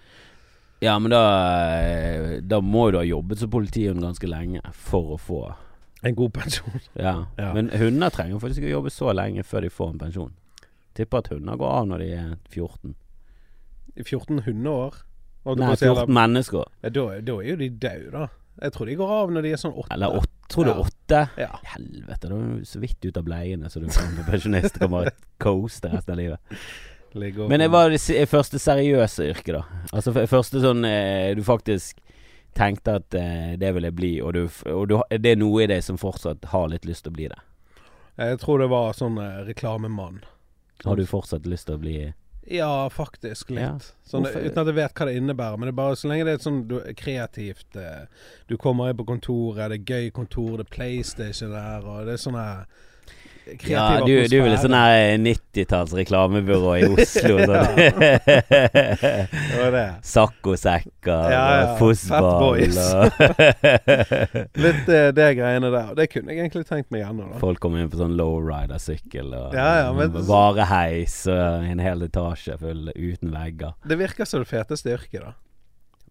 Ja, 0.84 0.98
men 1.00 1.14
da 1.14 1.22
eh, 1.80 2.40
Da 2.42 2.60
må 2.66 2.90
du 2.92 2.98
ha 2.98 3.06
jobbet 3.08 3.44
som 3.44 3.52
politihund 3.54 4.02
ganske 4.04 4.28
lenge 4.28 4.64
for 4.74 5.14
å 5.16 5.20
få 5.22 5.44
En 6.04 6.16
god 6.16 6.34
pensjon. 6.34 6.80
Ja. 7.00 7.26
Ja. 7.38 7.54
Men 7.56 7.70
hunder 7.70 8.10
trenger 8.14 8.40
faktisk 8.44 8.60
ikke 8.62 8.72
å 8.74 8.78
jobbe 8.80 8.92
så 8.92 9.14
lenge 9.16 9.44
før 9.48 9.62
de 9.62 9.70
får 9.74 9.94
en 9.94 10.00
pensjon. 10.00 10.34
Tipper 10.98 11.24
at 11.24 11.32
hunder 11.34 11.58
går 11.58 11.72
av 11.80 11.88
når 11.90 12.04
de 12.04 12.12
er 12.14 12.30
14. 12.52 12.94
I 13.98 14.04
14 14.04 14.44
hundeår. 14.46 15.02
Nei, 15.44 15.56
på 15.56 15.72
å 15.74 15.78
si, 15.78 15.86
eller- 15.86 16.06
14 16.06 16.14
mennesker. 16.20 16.66
Ja, 16.84 16.90
da, 16.90 17.06
da 17.22 17.38
er 17.42 17.50
jo 17.50 17.56
de 17.60 17.70
døde, 17.70 18.12
da. 18.12 18.28
Jeg 18.62 18.72
tror 18.76 18.86
de 18.86 18.96
går 19.00 19.10
av 19.12 19.32
når 19.34 19.42
de 19.48 19.52
er 19.56 19.58
sånn 19.64 19.74
åtte. 19.74 19.92
Eller 19.96 20.14
åtte. 20.20 20.30
Tror 20.54 20.66
du 20.68 20.70
Ja. 20.70 20.84
åtte? 20.84 21.20
Ja. 21.42 21.48
Helvete, 21.74 22.30
da 22.30 22.36
er 22.36 22.58
du 22.60 22.66
så 22.70 22.80
vidt 22.84 23.06
ut 23.08 23.18
av 23.18 23.24
bleiene, 23.26 23.70
så 23.74 23.80
du 23.82 23.88
bli 23.88 24.24
pensjonist. 24.30 24.78
Kan 24.80 24.92
bare 24.92 25.12
coaste 25.42 25.90
resten 25.90 26.14
av 26.14 26.18
livet. 26.20 26.40
Men 27.50 27.60
det 27.60 27.70
var 27.72 27.90
det 27.90 28.00
første 28.30 28.58
seriøse 28.62 29.26
yrket, 29.32 29.54
da. 29.54 29.64
Altså 29.94 30.14
første 30.28 30.62
sånn 30.62 30.86
eh, 30.86 31.34
du 31.38 31.42
faktisk 31.46 31.98
tenkte 32.58 32.98
at 33.00 33.16
eh, 33.18 33.54
det 33.60 33.72
vil 33.76 33.88
jeg 33.88 33.96
bli, 33.98 34.14
og, 34.22 34.34
du, 34.34 34.48
og 34.72 34.88
du, 34.90 34.98
det 35.10 35.34
er 35.34 35.40
noe 35.40 35.64
i 35.64 35.70
deg 35.70 35.84
som 35.86 36.00
fortsatt 36.02 36.50
har 36.54 36.70
litt 36.72 36.86
lyst 36.90 37.08
til 37.08 37.14
å 37.14 37.18
bli 37.18 37.30
det. 37.32 37.40
Jeg 38.16 38.40
tror 38.44 38.62
det 38.62 38.70
var 38.74 38.94
sånn 38.98 39.18
eh, 39.22 39.42
reklamemann. 39.48 40.22
Har 40.84 41.00
du 41.00 41.06
fortsatt 41.08 41.48
lyst 41.50 41.70
til 41.70 41.78
å 41.78 41.82
bli 41.82 41.98
Ja, 42.52 42.90
faktisk 42.92 43.54
litt. 43.56 43.64
Ja. 43.64 43.78
Sånn, 44.04 44.28
uten 44.28 44.60
at 44.60 44.70
jeg 44.70 44.78
vet 44.78 44.98
hva 44.98 45.08
det 45.08 45.18
innebærer. 45.18 45.58
Men 45.58 45.70
det 45.70 45.74
er 45.74 45.80
bare 45.80 46.00
så 46.00 46.10
lenge 46.12 46.28
det 46.28 46.38
er 46.38 46.44
sånn 46.44 46.64
du, 46.68 46.76
kreativt 47.00 47.78
eh, 47.80 48.04
Du 48.50 48.58
kommer 48.60 48.92
inn 48.92 49.00
på 49.00 49.08
kontoret, 49.08 49.72
det 49.72 49.80
er 49.80 49.94
gøy 49.96 50.12
kontor, 50.16 50.58
det 50.60 50.68
er 50.68 50.74
PlayStation 50.76 51.56
der, 51.56 51.88
og 51.88 52.10
det 52.10 52.18
er 52.18 52.26
sånn 52.26 52.40
her 52.40 52.66
kreativ 53.44 53.72
Ja, 53.72 54.00
du, 54.06 54.14
du 54.32 54.36
er 54.40 54.44
vel 54.48 54.58
sånn 54.62 54.76
her 54.78 55.18
90-talls 55.22 55.92
reklamebyrå 55.98 56.72
i 56.80 56.82
Oslo. 56.94 57.36
Sånn. 57.44 57.68
Saccosekker 60.04 61.32
Ja, 61.34 61.44
ja. 61.44 61.74
og 61.74 61.78
fossball 61.82 62.64
Litt 64.64 64.88
uh, 64.90 65.10
det 65.16 65.30
greiene 65.40 65.70
der. 65.74 65.88
Det 65.98 66.06
kunne 66.14 66.30
jeg 66.34 66.40
egentlig 66.46 66.66
tenkt 66.70 66.90
meg 66.94 67.02
ennå. 67.08 67.26
Folk 67.42 67.60
kommer 67.64 67.78
inn 67.84 67.92
på 67.94 68.00
sånn 68.00 68.16
lowrider-sykkel 68.20 69.28
og 69.38 69.48
Ja, 69.58 69.70
ja, 69.84 69.90
men- 69.98 70.14
vareheis 70.28 71.18
og 71.32 71.66
en 71.70 71.82
hel 71.84 72.00
etasje 72.08 72.54
full 72.62 72.84
uten 72.96 73.30
vegger. 73.34 73.72
Det 73.88 73.98
virker 74.00 74.26
som 74.30 74.40
det 74.44 74.50
feteste 74.52 74.88
yrket, 74.96 75.22
da. 75.24 75.32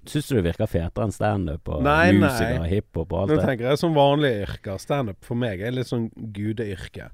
Syns 0.02 0.26
du 0.26 0.32
det 0.34 0.42
virker 0.48 0.66
fetere 0.66 1.04
enn 1.06 1.12
standup 1.14 1.68
og 1.70 1.84
Nei, 1.86 2.08
musikere 2.18 2.64
og 2.64 2.70
hiphop 2.72 3.12
og 3.14 3.18
alt 3.20 3.30
Nå 3.30 3.36
det? 3.38 3.44
tenker 3.46 3.64
jeg 3.70 3.78
sånn 3.78 3.94
vanlige 3.94 4.40
yrker. 4.48 4.74
Standup 4.82 5.20
for 5.22 5.38
meg 5.38 5.62
er 5.62 5.70
litt 5.76 5.86
sånn 5.86 6.08
gudeyrke. 6.34 7.06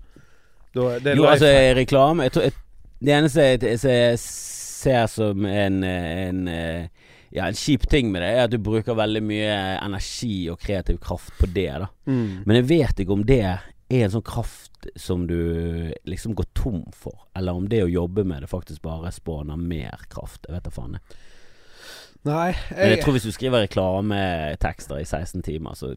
Da, 0.78 0.98
det 1.02 1.16
Jo, 1.18 1.26
altså 1.28 1.50
reklame 1.78 2.28
jeg 2.28 2.34
tror, 2.36 2.48
jeg, 2.48 2.56
Det 3.02 3.14
eneste 3.14 3.46
jeg, 3.46 3.78
jeg 3.82 4.18
ser 4.22 5.06
som 5.10 5.46
en, 5.48 5.80
en, 5.84 6.44
eh, 6.52 6.86
Ja, 7.34 7.48
en 7.48 7.58
kjip 7.58 7.88
ting 7.90 8.12
med 8.12 8.22
det 8.24 8.30
er 8.30 8.46
at 8.46 8.54
du 8.54 8.60
bruker 8.62 8.96
veldig 8.96 9.22
mye 9.26 9.56
energi 9.82 10.46
og 10.52 10.62
kreativ 10.62 11.00
kraft 11.02 11.34
på 11.36 11.50
det, 11.52 11.72
da. 11.82 11.90
Mm. 12.08 12.44
Men 12.46 12.60
jeg 12.62 12.68
vet 12.70 13.02
ikke 13.02 13.18
om 13.18 13.26
det 13.28 13.42
er 13.44 13.66
en 13.88 14.12
sånn 14.14 14.24
kraft 14.24 14.88
som 14.96 15.26
du 15.28 15.92
liksom 16.08 16.32
går 16.38 16.48
tom 16.56 16.86
for, 16.96 17.26
eller 17.36 17.56
om 17.56 17.66
det 17.68 17.82
å 17.84 17.90
jobbe 17.90 18.24
med 18.24 18.44
det 18.44 18.48
faktisk 18.48 18.80
bare 18.86 19.12
spåner 19.12 19.60
mer 19.60 20.06
kraft. 20.12 20.46
Jeg 20.48 20.56
vet 20.56 20.68
da 20.68 20.72
faen. 20.72 20.96
jeg. 20.96 21.18
Nei, 22.28 22.52
Men 22.70 22.80
jeg 22.80 22.96
jeg, 22.96 23.02
tror 23.04 23.16
hvis 23.16 23.28
du 23.28 23.32
skriver 23.32 23.64
reklametekster 23.64 25.00
i 25.00 25.06
16 25.06 25.44
timer, 25.46 25.76
så 25.78 25.92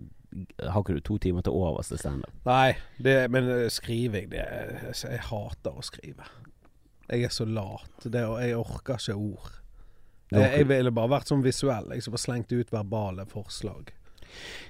har 0.63 0.81
ikke 0.81 0.93
du 0.97 1.01
to 1.05 1.17
timer 1.17 1.41
til 1.45 1.53
overs 1.57 1.87
til 1.91 1.97
standup. 2.01 2.31
nei 2.45 2.73
det, 2.97 3.17
men 3.31 3.49
eh, 3.49 3.67
skriving 3.69 4.29
det, 4.31 4.45
altså, 4.87 5.07
Jeg 5.11 5.19
hater 5.29 5.71
å 5.77 5.83
skrive. 5.83 6.27
Jeg 7.11 7.23
er 7.27 7.33
så 7.35 7.45
lat. 7.45 8.05
Det, 8.05 8.21
og 8.25 8.37
jeg 8.41 8.55
orker 8.55 8.95
ikke 9.01 9.15
ord. 9.19 9.49
Det, 10.31 10.39
Jeg, 10.57 10.67
ville 10.69 10.91
bare 10.95 11.09
vært 11.11 11.27
sånn 11.27 11.41
visuell. 11.43 11.89
Jeg 11.91 12.03
som 12.05 12.13
bare 12.15 12.23
slengt 12.23 12.53
ut 12.55 12.71
verbale 12.71 13.25
forslag. 13.27 13.89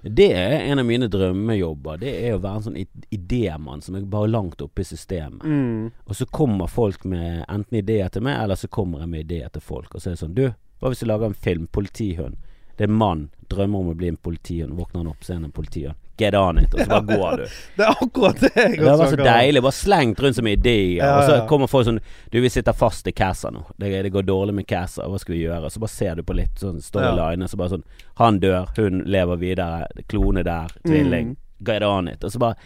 Det 0.01 0.31
er 0.33 0.55
en 0.71 0.79
av 0.81 0.85
mine 0.89 1.05
drømmejobber. 1.13 1.99
Det 2.01 2.15
er 2.25 2.33
å 2.33 2.39
være 2.41 2.55
en 2.57 2.63
sånn 2.65 2.79
id- 2.81 3.05
idémann 3.13 3.83
som 3.85 3.93
er 3.95 4.07
bare 4.09 4.31
langt 4.31 4.61
oppe 4.65 4.81
i 4.81 4.87
systemet. 4.89 5.43
Mm. 5.45 5.91
Og 6.07 6.15
så 6.17 6.25
kommer 6.33 6.65
folk 6.71 7.05
med 7.05 7.43
enten 7.45 7.77
ideer 7.77 8.09
til 8.09 8.25
meg, 8.25 8.39
eller 8.41 8.57
så 8.57 8.67
kommer 8.73 9.03
jeg 9.05 9.11
med 9.13 9.27
ideer 9.27 9.53
til 9.53 9.61
folk. 9.61 9.93
Og 9.93 10.01
så 10.01 10.09
er 10.09 10.17
det 10.17 10.23
sånn 10.23 10.33
Du, 10.33 10.47
hva 10.81 10.89
hvis 10.89 11.03
du 11.03 11.05
lager 11.11 11.29
en 11.29 11.37
film? 11.37 11.67
Politihund. 11.69 12.41
Det 12.81 12.87
er 12.87 12.93
mann. 12.97 13.27
Drømmer 13.51 13.79
om 13.83 13.89
å 13.91 13.93
bli 13.93 14.07
en 14.09 14.15
politihund. 14.17 14.73
Våkner 14.73 15.03
han 15.03 15.09
opp, 15.11 15.19
så 15.21 15.35
er 15.35 15.35
han 15.35 15.43
en 15.45 15.51
politihund. 15.53 15.97
Get 16.17 16.33
on 16.33 16.57
it. 16.57 16.73
Og 16.73 16.79
så 16.79 16.87
bare 16.89 17.03
går 17.05 17.35
du. 17.37 17.43
Det 17.77 17.85
er 17.85 17.99
akkurat 18.05 18.39
det 18.41 18.49
jeg 18.55 18.79
Det 18.79 18.95
var 18.97 19.11
så 19.11 19.19
deilig. 19.21 19.61
Bare 19.61 19.77
slengt 19.77 20.23
rundt 20.25 20.39
som 20.39 20.49
ideer. 20.49 20.95
Ja, 20.97 21.11
Og 21.19 21.29
så 21.29 21.35
kommer 21.49 21.69
folk 21.69 21.85
sånn 21.85 21.99
Du, 22.33 22.39
vi 22.41 22.49
sitter 22.49 22.73
fast 22.73 23.05
i 23.05 23.13
Casa 23.13 23.51
nå. 23.53 23.61
Det, 23.77 23.91
det 24.01 24.09
går 24.17 24.25
dårlig 24.25 24.55
med 24.63 24.67
Casa. 24.69 25.05
Hva 25.05 25.21
skal 25.21 25.35
vi 25.37 25.43
gjøre? 25.43 25.69
Så 25.69 25.83
bare 25.83 25.93
ser 25.93 26.17
du 26.17 26.25
på 26.25 26.39
litt 26.41 26.57
sånn 26.57 26.81
står 26.81 27.05
i 27.11 27.13
line, 27.21 27.49
så 27.53 27.61
bare 27.61 27.75
sånn 27.75 27.85
Han 28.17 28.41
dør, 28.41 28.73
hun 28.81 29.03
lever 29.05 29.43
videre. 29.45 29.85
Klone 30.09 30.41
der. 30.49 30.73
Tvilling. 30.81 31.35
Mm. 31.35 31.39
Get 31.69 31.85
on 31.85 32.09
it. 32.09 32.25
Og 32.25 32.33
så 32.33 32.41
bare 32.41 32.57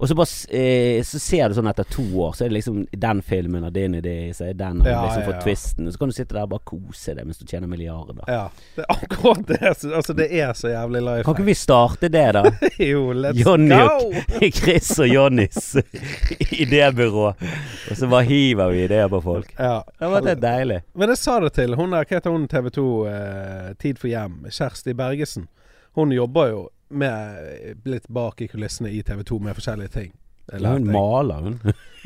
og 0.00 0.08
så, 0.08 0.14
bare, 0.16 0.56
eh, 0.56 1.02
så 1.04 1.18
ser 1.20 1.50
du 1.52 1.54
sånn 1.58 1.68
etter 1.68 1.84
to 1.92 2.02
år, 2.24 2.32
så 2.32 2.46
er 2.46 2.48
det 2.48 2.54
liksom 2.56 2.86
den 3.02 3.18
filmen 3.20 3.66
og 3.68 3.72
din 3.74 3.98
idé, 3.98 4.14
så 4.32 4.46
er 4.48 4.54
den 4.56 4.78
har 4.80 4.88
Ja, 4.88 5.02
liksom 5.04 5.20
ja, 5.20 5.26
fått 5.26 5.34
ja. 5.34 5.42
twisten. 5.44 5.90
Så 5.92 6.00
kan 6.00 6.08
du 6.08 6.16
sitte 6.16 6.36
der 6.38 6.46
og 6.46 6.54
bare 6.54 6.64
kose 6.70 7.12
deg 7.18 7.26
mens 7.28 7.36
du 7.36 7.44
tjener 7.44 7.68
milliarder. 7.68 8.22
Ja, 8.24 8.46
det 8.78 8.86
er 8.86 8.94
akkurat 8.94 9.42
det. 9.50 9.58
Altså, 9.68 10.16
det 10.16 10.30
er 10.32 10.54
så 10.56 10.72
jævlig 10.72 11.02
life. 11.04 11.26
Kan 11.28 11.36
ikke 11.36 11.48
vi 11.50 11.56
starte 11.60 12.08
det, 12.08 12.24
da? 12.38 12.44
Jo, 12.80 13.02
let's 13.12 13.42
Johnny 13.44 13.76
go! 13.76 14.08
og 14.40 14.48
Chris 14.62 14.94
og 15.04 15.12
Johnnys 15.12 15.76
idébyrå. 16.64 17.26
Og 17.90 17.96
så 18.00 18.08
bare 18.08 18.24
hiver 18.24 18.72
vi 18.72 18.84
ideer 18.88 19.08
på 19.12 19.20
folk. 19.20 19.52
Ja. 19.58 19.82
Det 20.00 20.12
var 20.16 20.24
det 20.24 20.38
deilig. 20.40 20.80
Men 20.96 21.12
jeg 21.12 21.20
sa 21.20 21.36
det 21.44 21.52
til 21.60 21.76
hun 21.76 21.92
der, 21.92 22.08
hva 22.08 22.16
heter 22.22 22.32
hun 22.32 22.48
TV 22.48 22.72
2, 22.80 22.88
eh, 23.12 23.70
Tid 23.84 24.00
for 24.00 24.08
hjem, 24.08 24.46
Kjersti 24.48 24.96
Bergesen. 24.96 25.48
Hun 25.98 26.12
jobber 26.16 26.54
jo 26.54 26.68
med 26.90 27.76
litt 27.88 28.08
bak 28.08 28.40
i 28.42 28.48
kulissene 28.50 28.90
i 28.94 29.02
TV 29.06 29.22
2 29.24 29.38
med 29.46 29.56
forskjellige 29.58 29.92
ting. 29.96 30.10
Hun 30.50 30.88
maler, 30.90 31.44
hun. 31.44 31.58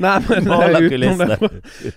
Nei, 0.04 0.18
men 0.28 0.44
Maler 0.50 0.84
kulissene. 0.92 1.38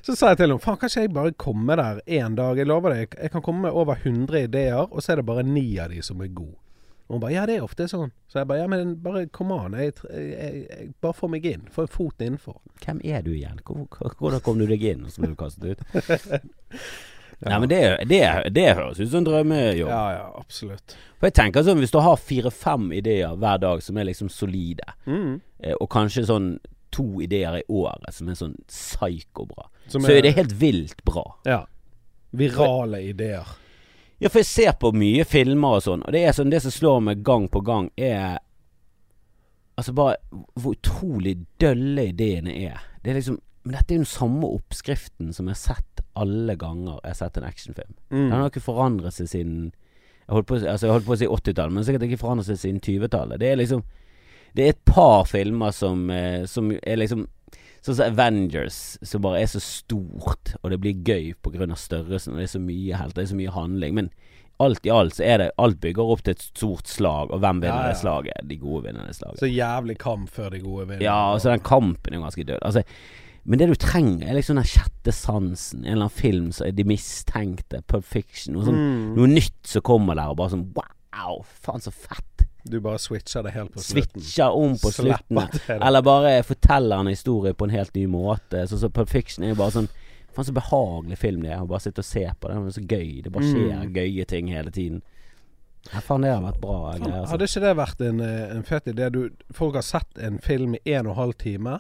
Så 0.06 0.14
sa 0.16 0.30
jeg 0.32 0.38
til 0.40 0.46
henne 0.48 0.62
faen, 0.64 0.78
kan 0.80 0.88
ikke 0.88 1.02
jeg 1.04 1.12
bare 1.18 1.34
komme 1.36 1.76
der 1.76 2.00
én 2.08 2.38
dag? 2.40 2.56
Jeg 2.62 2.70
lover 2.70 2.94
deg, 2.96 3.18
jeg 3.20 3.34
kan 3.34 3.44
komme 3.44 3.66
med 3.68 3.76
over 3.76 4.00
100 4.00 4.46
ideer, 4.46 4.86
og 4.88 5.04
så 5.04 5.12
er 5.12 5.20
det 5.20 5.26
bare 5.28 5.44
ni 5.44 5.66
av 5.84 5.92
de 5.92 6.00
som 6.08 6.22
er 6.24 6.32
gode. 6.32 6.56
Og 7.10 7.18
hun 7.18 7.22
bare 7.26 7.34
ja, 7.36 7.44
det 7.48 7.58
er 7.58 7.66
ofte 7.68 7.86
sånn. 7.92 8.14
Så 8.32 8.40
jeg 8.42 8.48
bare 8.48 8.62
ja, 8.64 8.68
men 8.72 8.96
bare 9.04 9.26
kom 9.32 9.52
an. 9.56 9.76
Jeg, 9.80 9.94
jeg, 10.08 10.32
jeg, 10.72 10.88
bare 11.04 11.16
få 11.20 11.28
meg 11.32 11.46
inn. 11.52 11.68
Få 11.72 11.84
en 11.86 11.92
fot 11.92 12.24
innenfor. 12.24 12.58
Hvem 12.84 13.00
er 13.08 13.22
du 13.28 13.30
igjen? 13.36 13.60
Hvor- 13.68 13.88
hvor- 13.96 14.16
Hvordan 14.20 14.44
kom 14.44 14.60
du 14.60 14.66
deg 14.72 14.84
inn, 14.94 15.04
og 15.08 15.12
så 15.12 15.24
ble 15.24 15.30
du 15.32 15.38
kastet 15.40 15.76
ut? 15.76 15.84
Nei, 17.46 17.60
men 17.60 17.70
det, 17.70 17.80
det, 18.10 18.22
det 18.56 18.76
høres 18.76 19.00
ut 19.00 19.10
som 19.12 19.20
en 19.20 19.28
drømmejobb. 19.28 19.90
Ja, 19.92 20.06
ja, 20.16 20.24
absolutt. 20.40 20.96
For 21.20 21.28
jeg 21.30 21.36
tenker 21.38 21.62
sånn, 21.66 21.78
Hvis 21.84 21.92
du 21.94 22.00
har 22.02 22.18
fire-fem 22.18 22.88
ideer 22.98 23.36
hver 23.38 23.60
dag 23.62 23.84
som 23.86 23.98
er 23.98 24.08
liksom 24.10 24.30
solide, 24.34 24.88
Mm. 25.06 25.40
eh, 25.62 25.76
og 25.80 25.90
kanskje 25.94 26.26
sånn 26.26 26.58
to 26.92 27.06
ideer 27.22 27.60
i 27.60 27.64
året 27.70 28.14
som 28.14 28.30
er 28.30 28.34
sånn 28.40 28.56
psyko-bra, 28.68 29.68
så 29.88 30.02
er 30.10 30.22
det 30.26 30.34
helt 30.36 30.52
vilt 30.58 31.04
bra. 31.06 31.36
Ja. 31.46 31.66
Virale 32.34 33.02
ideer. 33.04 33.46
Ja, 34.20 34.30
for 34.30 34.40
jeg 34.40 34.46
ser 34.50 34.72
på 34.82 34.92
mye 34.98 35.24
filmer 35.30 35.78
og 35.78 35.84
sånn, 35.86 36.02
og 36.08 36.12
det 36.12 36.24
er 36.26 36.34
sånn 36.34 36.50
Det 36.50 36.62
som 36.64 36.72
slår 36.74 37.04
meg 37.04 37.24
gang 37.24 37.48
på 37.54 37.62
gang, 37.64 37.92
er 37.98 38.40
Altså 39.78 39.94
bare 39.94 40.16
hvor 40.58 40.74
utrolig 40.74 41.36
dølle 41.62 42.08
ideene 42.10 42.56
er. 42.66 42.80
Det 43.04 43.12
er 43.12 43.20
liksom 43.20 43.38
Men 43.68 43.76
dette 43.76 43.92
er 43.94 44.00
jo 44.00 44.06
den 44.06 44.10
samme 44.10 44.48
oppskriften 44.56 45.34
som 45.36 45.50
jeg 45.50 45.58
har 45.58 45.76
sett 45.76 46.04
alle 46.18 46.56
ganger 46.58 47.02
jeg 47.04 47.12
har 47.12 47.20
sett 47.20 47.38
en 47.38 47.48
actionfilm. 47.48 47.94
Mm. 48.10 48.22
Den 48.30 48.36
har 48.40 48.50
ikke 48.50 48.64
forandret 48.64 49.14
seg 49.18 49.28
siden 49.30 49.58
Jeg 50.28 50.36
holdt 50.36 50.48
på, 50.50 50.58
altså 50.60 50.88
jeg 50.88 50.94
holdt 50.96 51.08
på 51.08 51.16
å 51.16 51.20
si 51.20 51.28
80-tallet, 51.28 51.76
men 51.76 51.86
sikkert 51.88 52.06
ikke 52.08 52.20
forandret 52.24 52.48
seg 52.50 52.62
siden 52.62 52.80
20-tallet. 52.84 53.40
Det 53.44 53.52
er 53.52 53.60
liksom 53.60 53.84
Det 54.56 54.64
er 54.64 54.74
et 54.74 54.86
par 54.88 55.28
filmer 55.30 55.76
som, 55.76 56.10
eh, 56.10 56.46
som 56.50 56.72
er 56.72 57.02
liksom 57.04 57.28
Sånn 57.86 57.96
som 57.96 58.08
Avengers, 58.10 58.98
som 59.06 59.22
bare 59.22 59.44
er 59.44 59.52
så 59.52 59.60
stort, 59.64 60.56
og 60.64 60.72
det 60.74 60.80
blir 60.82 60.98
gøy 61.06 61.30
pga. 61.46 61.68
størrelsen, 61.78 62.34
og 62.34 62.40
det 62.42 62.48
er 62.48 62.56
så 62.56 62.60
mye 62.60 62.98
helt, 63.00 63.16
det 63.16 63.22
er 63.22 63.30
så 63.30 63.38
mye 63.38 63.54
handling. 63.54 63.94
Men 63.96 64.10
alt 64.60 64.86
i 64.86 64.90
alt 64.92 65.16
så 65.16 65.24
er 65.24 65.38
det 65.38 65.52
Alt 65.62 65.80
bygger 65.80 66.12
opp 66.12 66.24
til 66.26 66.34
et 66.34 66.42
stort 66.42 66.90
slag, 66.90 67.32
og 67.32 67.40
hvem 67.40 67.62
vinner 67.62 67.86
Ja, 67.86 67.92
ja. 67.92 67.94
det 67.94 68.02
slaget? 68.02 68.48
De 68.50 68.58
gode 68.58 68.88
vinner 68.88 69.06
det 69.08 69.16
slaget. 69.16 69.40
Så 69.40 69.48
jævlig 69.52 69.98
kamp 70.02 70.30
før 70.34 70.50
de 70.52 70.60
gode 70.60 70.88
vinner. 70.88 71.06
Ja, 71.06 71.34
altså 71.34 71.54
den 71.54 71.64
kampen 71.64 72.14
er 72.18 72.26
ganske 72.26 72.44
død. 72.44 72.60
Altså, 72.62 72.84
men 73.48 73.60
det 73.60 73.68
du 73.72 73.76
trenger, 73.80 74.28
er 74.28 74.36
liksom 74.36 74.58
den 74.60 74.68
sjette 74.68 75.14
sansen. 75.16 75.86
En 75.86 75.94
eller 75.94 76.06
annen 76.10 76.18
film 76.22 76.52
som 76.52 76.68
er 76.68 76.72
De 76.76 76.84
mistenkte, 76.84 77.82
Pub 77.88 78.04
Fiction. 78.04 78.54
Noe, 78.58 78.66
sånn, 78.68 78.76
Mm. 78.76 79.16
noe 79.16 79.28
nytt 79.32 79.64
som 79.66 79.82
kommer 79.82 80.16
der, 80.20 80.30
og 80.30 80.38
bare 80.38 80.50
sånn 80.52 80.74
Wow, 80.76 81.46
faen 81.64 81.80
så 81.82 81.92
fett. 81.92 82.44
Du 82.68 82.80
bare 82.84 83.00
switcher 83.00 83.42
det 83.44 83.54
helt 83.54 83.72
på 83.74 83.80
slutten. 83.80 84.22
Switcher 84.22 84.52
om 84.54 84.74
på 84.78 84.92
slutten. 84.92 85.40
Eller 85.82 86.02
bare 86.04 86.44
forteller 86.44 87.00
en 87.00 87.08
historie 87.08 87.54
på 87.54 87.64
en 87.64 87.72
helt 87.74 87.96
ny 87.96 88.06
måte. 88.06 88.68
Sånn 88.68 88.80
som 88.84 88.92
Pulp 88.92 89.10
Fiction 89.10 89.44
er 89.46 89.50
jo 89.56 89.56
bare 89.56 89.72
sånn 89.72 89.88
Faen 90.38 90.46
så 90.46 90.54
behagelig 90.54 91.18
film 91.18 91.42
det 91.42 91.50
er. 91.50 91.64
Bare 91.66 91.80
sitte 91.82 92.04
og 92.04 92.06
se 92.06 92.22
på 92.40 92.48
det. 92.48 92.58
Det 92.62 92.68
er 92.68 92.82
så 92.82 92.88
gøy. 92.88 93.24
Det 93.24 93.32
bare 93.32 93.44
skjer 93.44 93.80
Mm. 93.82 93.94
gøye 93.96 94.28
ting 94.28 94.48
hele 94.50 94.70
tiden. 94.70 95.02
Ja, 95.92 96.00
faen, 96.00 96.22
det 96.22 96.30
har 96.30 96.44
vært 96.44 96.60
bra 96.62 96.94
greier. 96.94 97.22
Altså. 97.24 97.32
Hadde 97.32 97.48
ikke 97.48 97.62
det 97.62 97.78
vært 97.78 98.02
en, 98.10 98.20
eh, 98.22 98.56
en 98.56 98.64
fet 98.64 98.86
idé? 98.86 99.12
Du, 99.12 99.30
folk 99.52 99.74
har 99.74 99.82
sett 99.82 100.20
en 100.20 100.38
film 100.38 100.76
i 100.76 100.92
en 100.94 101.08
og 101.08 101.14
en 101.18 101.24
halv 101.24 101.34
time, 101.40 101.80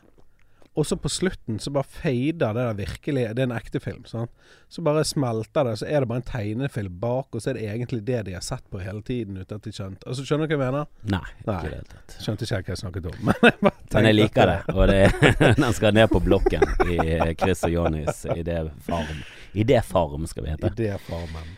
og 0.77 0.85
så 0.85 0.95
på 1.01 1.09
slutten 1.09 1.57
så 1.59 1.71
bare 1.73 1.87
fader 1.89 2.53
det 2.53 2.63
der 2.67 2.75
virkelig 2.77 3.23
Det 3.35 3.41
er 3.41 3.47
en 3.49 3.55
ekte 3.55 3.79
film, 3.81 4.03
sant? 4.05 4.29
Så 4.69 4.83
bare 4.85 5.03
smelter 5.07 5.65
det, 5.65 5.77
så 5.81 5.87
er 5.89 6.03
det 6.03 6.09
bare 6.11 6.21
en 6.21 6.27
tegnefilm 6.27 6.99
bak, 7.01 7.33
og 7.33 7.41
så 7.41 7.49
er 7.49 7.57
det 7.57 7.63
egentlig 7.65 8.03
det 8.05 8.19
de 8.27 8.35
har 8.35 8.45
sett 8.45 8.63
på 8.69 8.81
hele 8.83 9.01
tiden 9.01 9.39
uten 9.41 9.57
at 9.57 9.65
de 9.65 9.73
skjønte 9.73 10.05
Altså, 10.07 10.25
skjønner 10.27 10.45
du 10.47 10.53
hva 10.53 10.67
jeg 10.67 10.75
mener? 10.75 10.91
Nei, 11.15 11.23
Nei. 11.47 11.57
ikke 11.57 11.73
i 11.73 11.87
det. 11.93 12.17
Skjønte 12.21 12.45
ikke 12.45 12.61
hva 12.61 12.75
jeg 12.75 12.81
snakket 12.83 13.09
om, 13.09 13.17
men 13.27 13.49
jeg 13.49 13.71
Men 13.95 14.09
jeg 14.11 14.17
liker 14.19 14.51
det. 14.53 14.59
Og 14.75 14.83
det, 14.91 15.01
den 15.63 15.73
skal 15.73 15.97
ned 15.97 16.11
på 16.13 16.21
blokken 16.27 16.67
i 16.85 16.99
Chris 17.39 17.65
og 17.65 17.73
Johnnys 17.73 18.25
idéfarm. 18.37 19.25
Idéfarm 19.57 20.29
skal 20.29 20.45
vi 20.45 20.53
hete. 20.53 20.73
Idéfarmen. 20.75 21.57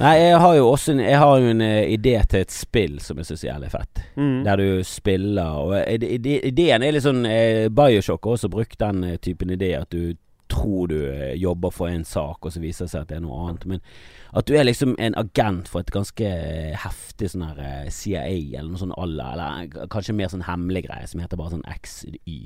Nei, 0.00 0.14
jeg 0.18 0.38
har 0.40 0.54
jo 0.56 0.70
også 0.72 0.92
en, 0.94 1.00
har 1.20 1.38
jo 1.42 1.50
en 1.52 1.60
eh, 1.60 1.90
idé 1.92 2.14
til 2.28 2.40
et 2.40 2.50
spill 2.54 2.98
som 3.04 3.18
jeg 3.20 3.26
syns 3.28 3.44
er 3.44 3.50
jævlig 3.52 3.70
fett. 3.74 4.00
Mm. 4.16 4.38
Der 4.46 4.56
du 4.56 4.82
spiller 4.88 5.60
og 5.60 5.74
ide- 5.92 6.08
ide- 6.16 6.40
Ideen 6.48 6.82
er 6.82 6.92
litt 6.96 7.04
sånn 7.04 7.26
eh, 7.28 7.68
Bioshock 7.68 8.24
har 8.24 8.38
også 8.38 8.48
brukt 8.52 8.78
den 8.80 9.04
eh, 9.04 9.16
typen 9.20 9.50
idé 9.52 9.74
at 9.80 9.90
du 9.92 10.14
tror 10.50 10.88
du 10.90 10.96
jobber 11.38 11.70
for 11.70 11.86
en 11.86 12.02
sak, 12.04 12.40
og 12.42 12.50
så 12.50 12.58
viser 12.58 12.88
det 12.88 12.90
seg 12.90 13.02
at 13.04 13.08
det 13.12 13.16
er 13.20 13.22
noe 13.22 13.36
annet. 13.46 13.66
Men 13.70 13.80
at 14.34 14.48
du 14.48 14.56
er 14.58 14.64
liksom 14.66 14.96
en 14.98 15.14
agent 15.20 15.68
for 15.70 15.78
et 15.84 15.92
ganske 15.94 16.32
heftig 16.82 17.28
sånn 17.30 17.44
her 17.46 17.86
CIA 17.94 18.24
eller 18.58 18.72
noe 18.72 18.80
sånn 18.80 18.96
alla, 18.98 19.28
eller 19.36 19.86
kanskje 19.92 20.16
mer 20.18 20.32
sånn 20.32 20.42
hemmelig 20.48 20.88
greie 20.88 21.06
som 21.06 21.22
heter 21.22 21.38
bare 21.38 21.54
sånn 21.54 21.62
XY. 21.70 22.38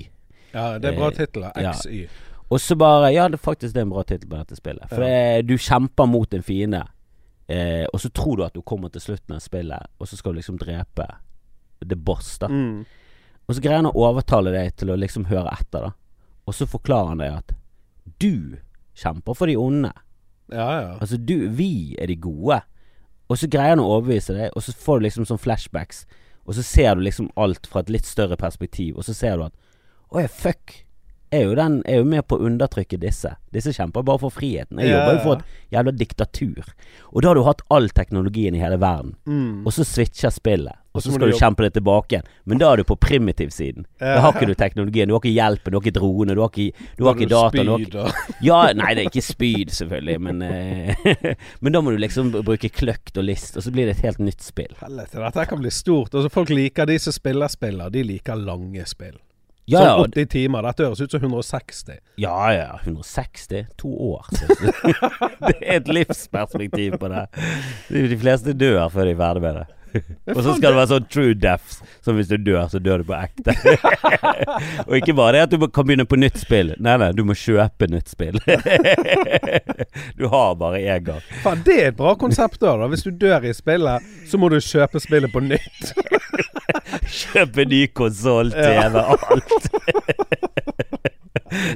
Ja, 0.53 0.77
det 0.77 0.91
er 0.91 0.99
bra 0.99 1.09
Eh, 1.09 1.71
XY. 1.73 2.03
ja. 2.03 2.07
Og 2.51 2.59
så 2.61 2.75
bare 2.77 3.09
Ja, 3.11 3.27
det 3.27 3.39
faktisk 3.41 3.73
det 3.73 3.81
er 3.81 3.87
en 3.87 3.95
bra 3.95 4.03
tittel 4.03 4.29
på 4.29 4.37
dette 4.37 4.55
spillet. 4.55 4.85
For 4.91 5.01
det, 5.01 5.47
du 5.47 5.55
kjemper 5.57 6.05
mot 6.07 6.31
en 6.37 6.43
fiende, 6.45 6.83
eh, 7.47 7.85
og 7.91 8.01
så 8.01 8.09
tror 8.09 8.37
du 8.37 8.45
at 8.45 8.55
du 8.55 8.61
kommer 8.61 8.91
til 8.93 9.03
slutten 9.03 9.37
av 9.37 9.43
spillet, 9.43 9.91
og 9.99 10.09
så 10.09 10.19
skal 10.19 10.33
du 10.33 10.41
liksom 10.41 10.59
drepe 10.61 11.07
the 11.85 11.97
boss, 11.97 12.37
da. 12.41 12.49
Mm. 12.49 12.85
Og 13.45 13.55
så 13.55 13.61
greier 13.61 13.83
han 13.83 13.89
å 13.91 13.97
overtale 14.07 14.53
deg 14.55 14.73
til 14.79 14.91
å 14.91 14.97
liksom 14.99 15.27
høre 15.29 15.53
etter, 15.53 15.89
da. 15.89 15.93
Og 16.45 16.55
så 16.57 16.67
forklarer 16.69 17.13
han 17.13 17.21
deg 17.21 17.37
at 17.39 17.55
du 18.21 18.57
kjemper 18.97 19.37
for 19.37 19.49
de 19.49 19.57
onde. 19.59 19.91
Ja, 20.53 20.69
ja. 20.81 20.93
Altså 21.01 21.17
du, 21.17 21.49
vi 21.57 21.97
er 22.01 22.09
de 22.09 22.17
gode. 22.21 22.61
Og 23.29 23.39
så 23.41 23.49
greier 23.49 23.73
han 23.73 23.81
å 23.81 23.89
overbevise 23.97 24.35
deg, 24.37 24.53
og 24.53 24.65
så 24.65 24.73
får 24.77 24.99
du 24.99 25.07
liksom 25.07 25.27
sånn 25.29 25.41
flashbacks. 25.41 26.03
Og 26.45 26.57
så 26.57 26.65
ser 26.65 26.95
du 26.95 27.05
liksom 27.05 27.31
alt 27.41 27.65
fra 27.69 27.81
et 27.81 27.91
litt 27.93 28.05
større 28.05 28.37
perspektiv, 28.37 28.99
og 28.99 29.07
så 29.07 29.15
ser 29.17 29.39
du 29.39 29.47
at 29.47 29.55
Å 30.13 30.21
ja, 30.21 30.29
fuck. 30.29 30.85
Er 31.31 31.47
jo, 31.47 31.55
den, 31.57 31.81
er 31.85 32.01
jo 32.01 32.05
med 32.07 32.25
på 32.27 32.37
å 32.37 32.45
undertrykke 32.47 32.99
disse. 33.01 33.33
Disse 33.55 33.73
kjemper 33.75 34.05
bare 34.05 34.21
for 34.21 34.33
friheten. 34.33 34.79
Jeg 34.81 34.91
Ja, 34.91 34.99
jobber 34.99 35.17
jo 35.17 35.23
for 35.23 35.35
et 35.39 35.75
jævla 35.75 35.93
diktatur. 35.97 36.73
Og 37.11 37.21
da 37.21 37.29
har 37.31 37.35
du 37.35 37.43
hatt 37.47 37.61
all 37.73 37.89
teknologien 37.89 38.55
i 38.55 38.61
hele 38.61 38.79
verden. 38.81 39.15
Mm. 39.25 39.65
Og 39.65 39.73
så 39.73 39.85
switcher 39.87 40.33
spillet. 40.33 40.75
Og 40.95 41.03
så 41.03 41.11
skal 41.11 41.27
du 41.27 41.33
du 41.35 41.39
kjempe 41.39 41.65
det 41.65 41.73
tilbake 41.75 42.13
igjen. 42.15 42.27
Men 42.47 42.59
da 42.61 42.69
er 42.71 42.79
du 42.79 42.85
på 42.87 42.95
primitivsiden. 42.95 43.83
Da 43.99 44.21
har 44.23 44.31
ikke 44.31 44.47
du 44.47 44.53
teknologien. 44.55 45.09
Du 45.09 45.15
har 45.15 45.19
ikke 45.19 45.33
hjelpen, 45.35 45.73
du 45.73 45.77
har 45.77 45.83
ikke 45.83 45.97
drone, 45.97 46.35
du 46.37 46.39
har 46.39 46.53
ikke, 46.53 46.87
du 46.95 47.03
har 47.03 47.17
ikke 47.19 47.27
data. 47.33 47.65
Du 47.65 47.71
har 47.73 47.83
ikke, 47.83 48.37
ja, 48.47 48.59
nei, 48.79 48.93
det 48.95 49.03
er 49.03 49.09
ikke 49.11 49.25
spyd, 49.25 49.73
selvfølgelig, 49.75 50.15
men 50.23 50.41
eh, 50.47 51.35
Men 51.65 51.75
da 51.75 51.81
må 51.83 51.91
du 51.91 51.99
liksom 51.99 52.31
bruke 52.37 52.71
kløkt 52.71 53.19
og 53.19 53.27
list, 53.27 53.57
og 53.59 53.65
så 53.65 53.75
blir 53.75 53.89
det 53.89 53.97
et 53.97 54.05
helt 54.07 54.23
nytt 54.23 54.45
spill. 54.45 54.71
Helvete, 54.79 55.19
dette 55.19 55.47
kan 55.51 55.59
bli 55.59 55.73
stort. 55.73 56.15
Altså, 56.15 56.31
folk 56.31 56.53
liker 56.55 56.87
de 56.87 56.95
som 57.01 57.15
spiller 57.15 57.51
spiller. 57.51 57.91
De 57.91 58.05
liker 58.15 58.39
lange 58.39 58.87
spill. 58.87 59.17
Ja, 59.69 59.81
sånn 59.81 60.11
80 60.13 60.27
timer. 60.29 60.65
Dette 60.67 60.85
høres 60.85 61.01
ut 61.01 61.15
som 61.15 61.23
160. 61.23 61.95
ja, 62.21 62.35
ja 62.53 62.67
160? 62.83 63.65
To 63.81 63.91
år. 64.13 64.27
Det 65.47 65.55
er 65.61 65.79
et 65.79 65.89
livsperspektiv 65.89 66.99
på 67.01 67.09
det. 67.09 67.25
De 67.89 68.05
de 68.11 68.19
fleste 68.21 68.53
dør 68.53 68.85
før 68.93 69.09
de 69.09 69.15
er 69.15 69.19
ferdig 69.23 69.45
med 69.47 69.59
det. 69.61 69.65
Og 70.33 70.41
så 70.41 70.55
skal 70.55 70.71
det 70.71 70.77
være 70.79 70.89
sånn 70.91 71.07
true 71.11 71.35
deaths, 71.37 71.79
som 72.05 72.17
hvis 72.17 72.29
du 72.31 72.37
dør, 72.41 72.65
så 72.71 72.79
dør 72.83 73.03
du 73.03 73.09
på 73.09 73.15
ekte. 73.17 73.55
Og 74.87 74.97
ikke 74.99 75.15
bare 75.17 75.37
det 75.37 75.43
at 75.45 75.53
du 75.55 75.67
kan 75.67 75.87
begynne 75.87 76.07
på 76.09 76.19
nytt 76.19 76.39
spill. 76.41 76.73
Nei, 76.83 76.95
nei, 77.01 77.11
du 77.15 77.23
må 77.27 77.37
kjøpe 77.37 77.89
nytt 77.91 78.11
spill. 78.15 78.39
Du 80.19 80.27
har 80.31 80.55
bare 80.59 80.79
én 80.79 81.03
gang. 81.03 81.23
Faen, 81.43 81.61
det 81.65 81.75
er 81.81 81.87
et 81.91 81.97
bra 81.97 82.13
konsept 82.19 82.59
da, 82.61 82.73
da. 82.79 82.87
Hvis 82.91 83.03
du 83.05 83.11
dør 83.15 83.45
i 83.47 83.53
spillet, 83.55 84.03
så 84.27 84.39
må 84.39 84.49
du 84.51 84.57
kjøpe 84.63 84.99
spillet 85.03 85.31
på 85.31 85.41
nytt. 85.43 85.91
Kjøpe 87.19 87.65
ny 87.69 87.85
konsoll, 87.95 88.51
TV, 88.55 88.99
alt. 88.99 89.55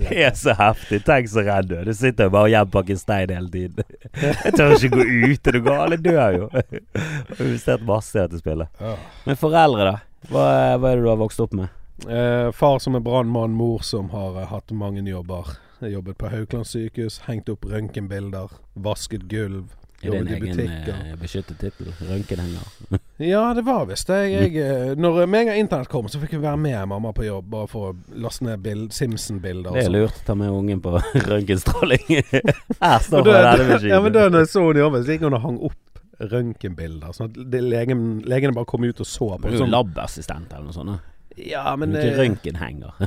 Det 0.09 0.19
er 0.25 0.35
så 0.39 0.53
heftig. 0.57 1.01
Tenk 1.07 1.29
så 1.31 1.43
redd 1.45 1.69
du 1.69 1.75
er. 1.77 1.87
Du 1.87 1.93
sitter 1.97 2.29
jo 2.29 2.33
bare 2.35 2.49
og 2.49 2.53
hjemmepakker 2.53 2.99
stein 2.99 3.33
hele 3.33 3.51
tiden. 3.53 3.97
Jeg 4.19 4.53
tør 4.55 4.75
ikke 4.77 4.91
gå 4.95 5.07
ut. 5.07 5.49
Er 5.49 5.57
du 5.57 5.61
gal? 5.65 5.95
Jeg 5.95 6.03
dør 6.05 6.37
jo. 6.37 6.47
Jeg 6.53 6.85
har 7.01 7.43
investert 7.45 7.83
masse 7.87 8.15
i 8.15 8.21
dette 8.21 8.39
spillet. 8.41 8.85
Men 9.25 9.39
foreldre, 9.39 9.91
da? 9.91 9.97
Hva, 10.29 10.45
hva 10.79 10.91
er 10.91 10.99
det 10.99 11.05
du 11.05 11.11
har 11.11 11.19
vokst 11.21 11.43
opp 11.43 11.55
med? 11.55 11.75
Eh, 12.07 12.51
far 12.55 12.79
som 12.79 12.95
er 12.95 13.03
brannmann, 13.03 13.55
mor 13.55 13.83
som 13.83 14.09
har 14.13 14.37
eh, 14.39 14.47
hatt 14.47 14.71
mange 14.71 15.03
jobber. 15.07 15.57
Jeg 15.79 15.93
jobbet 15.93 16.17
på 16.19 16.31
Haukeland 16.31 16.67
sykehus, 16.67 17.21
hengt 17.27 17.51
opp 17.51 17.67
røntgenbilder, 17.67 18.51
vasket 18.75 19.27
gulv, 19.31 19.69
Er 20.01 20.13
det 20.13 20.19
en 20.19 20.27
egen 20.31 20.59
eh, 20.63 21.15
beskyttet 21.19 21.59
tittel? 21.59 21.93
Røntgenhenger? 22.09 22.99
Ja, 23.19 23.49
det 23.53 23.65
var 23.67 23.83
visst 23.89 24.07
det. 24.07 24.17
Jeg, 24.31 24.53
eh, 24.63 24.93
når 24.95 25.25
med 25.27 25.41
en 25.41 25.49
gang 25.49 25.57
internett 25.59 25.89
kom, 25.91 26.07
så 26.07 26.21
fikk 26.21 26.37
vi 26.37 26.39
være 26.45 26.55
med 26.63 26.85
mamma 26.87 27.11
på 27.11 27.25
jobb 27.25 27.49
bare 27.51 27.67
for 27.67 27.89
å 27.89 28.19
laste 28.23 28.45
ned 28.47 28.61
bild, 28.63 28.93
Simpson-bilder. 28.95 29.75
Det 29.75 29.81
er 29.81 29.89
sånn. 29.89 29.97
lurt 29.97 30.21
ta 30.23 30.37
med 30.39 30.53
ungen 30.55 30.79
på 30.85 30.93
røntgenstråling. 31.27 32.05
Her 32.85 33.03
står 33.03 33.27
det, 33.27 33.35
rennemaskinen. 33.35 33.91
Ja, 33.91 33.99
men 34.05 34.15
da 34.15 34.23
jeg 34.29 34.47
så 34.53 34.63
henne 34.69 34.85
jobbe, 34.85 35.03
så 35.03 35.17
gikk 35.17 35.27
hun 35.27 35.35
og 35.35 35.43
hang 35.43 35.59
opp 35.67 35.77
røntgenbilder. 36.31 37.11
Sånn 37.15 37.29
at 37.33 37.43
det, 37.51 37.61
legen, 37.67 38.07
legene 38.27 38.55
bare 38.55 38.71
kom 38.71 38.87
ut 38.87 39.03
og 39.03 39.07
så 39.07 39.33
på. 39.35 39.51
Sånn. 39.51 39.71
labassistent 39.75 40.55
eller 40.55 40.69
noe 40.69 40.79
sånt. 40.79 41.07
Ja, 41.39 41.75
Men 41.79 41.93
ikke 41.95 42.07
eh, 42.09 42.17
røntgenhenger. 42.19 43.03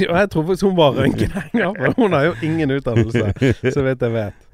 Jo, 0.00 0.12
jeg 0.12 0.30
tror 0.32 0.46
faktisk 0.48 0.68
hun 0.68 0.76
var 0.78 0.94
røntgenhenger, 0.96 1.74
for 1.80 1.98
hun 2.04 2.14
har 2.16 2.28
jo 2.30 2.36
ingen 2.46 2.72
utdannelse, 2.76 3.32
så 3.72 3.84
vidt 3.84 4.04
jeg 4.04 4.14
vet. 4.14 4.45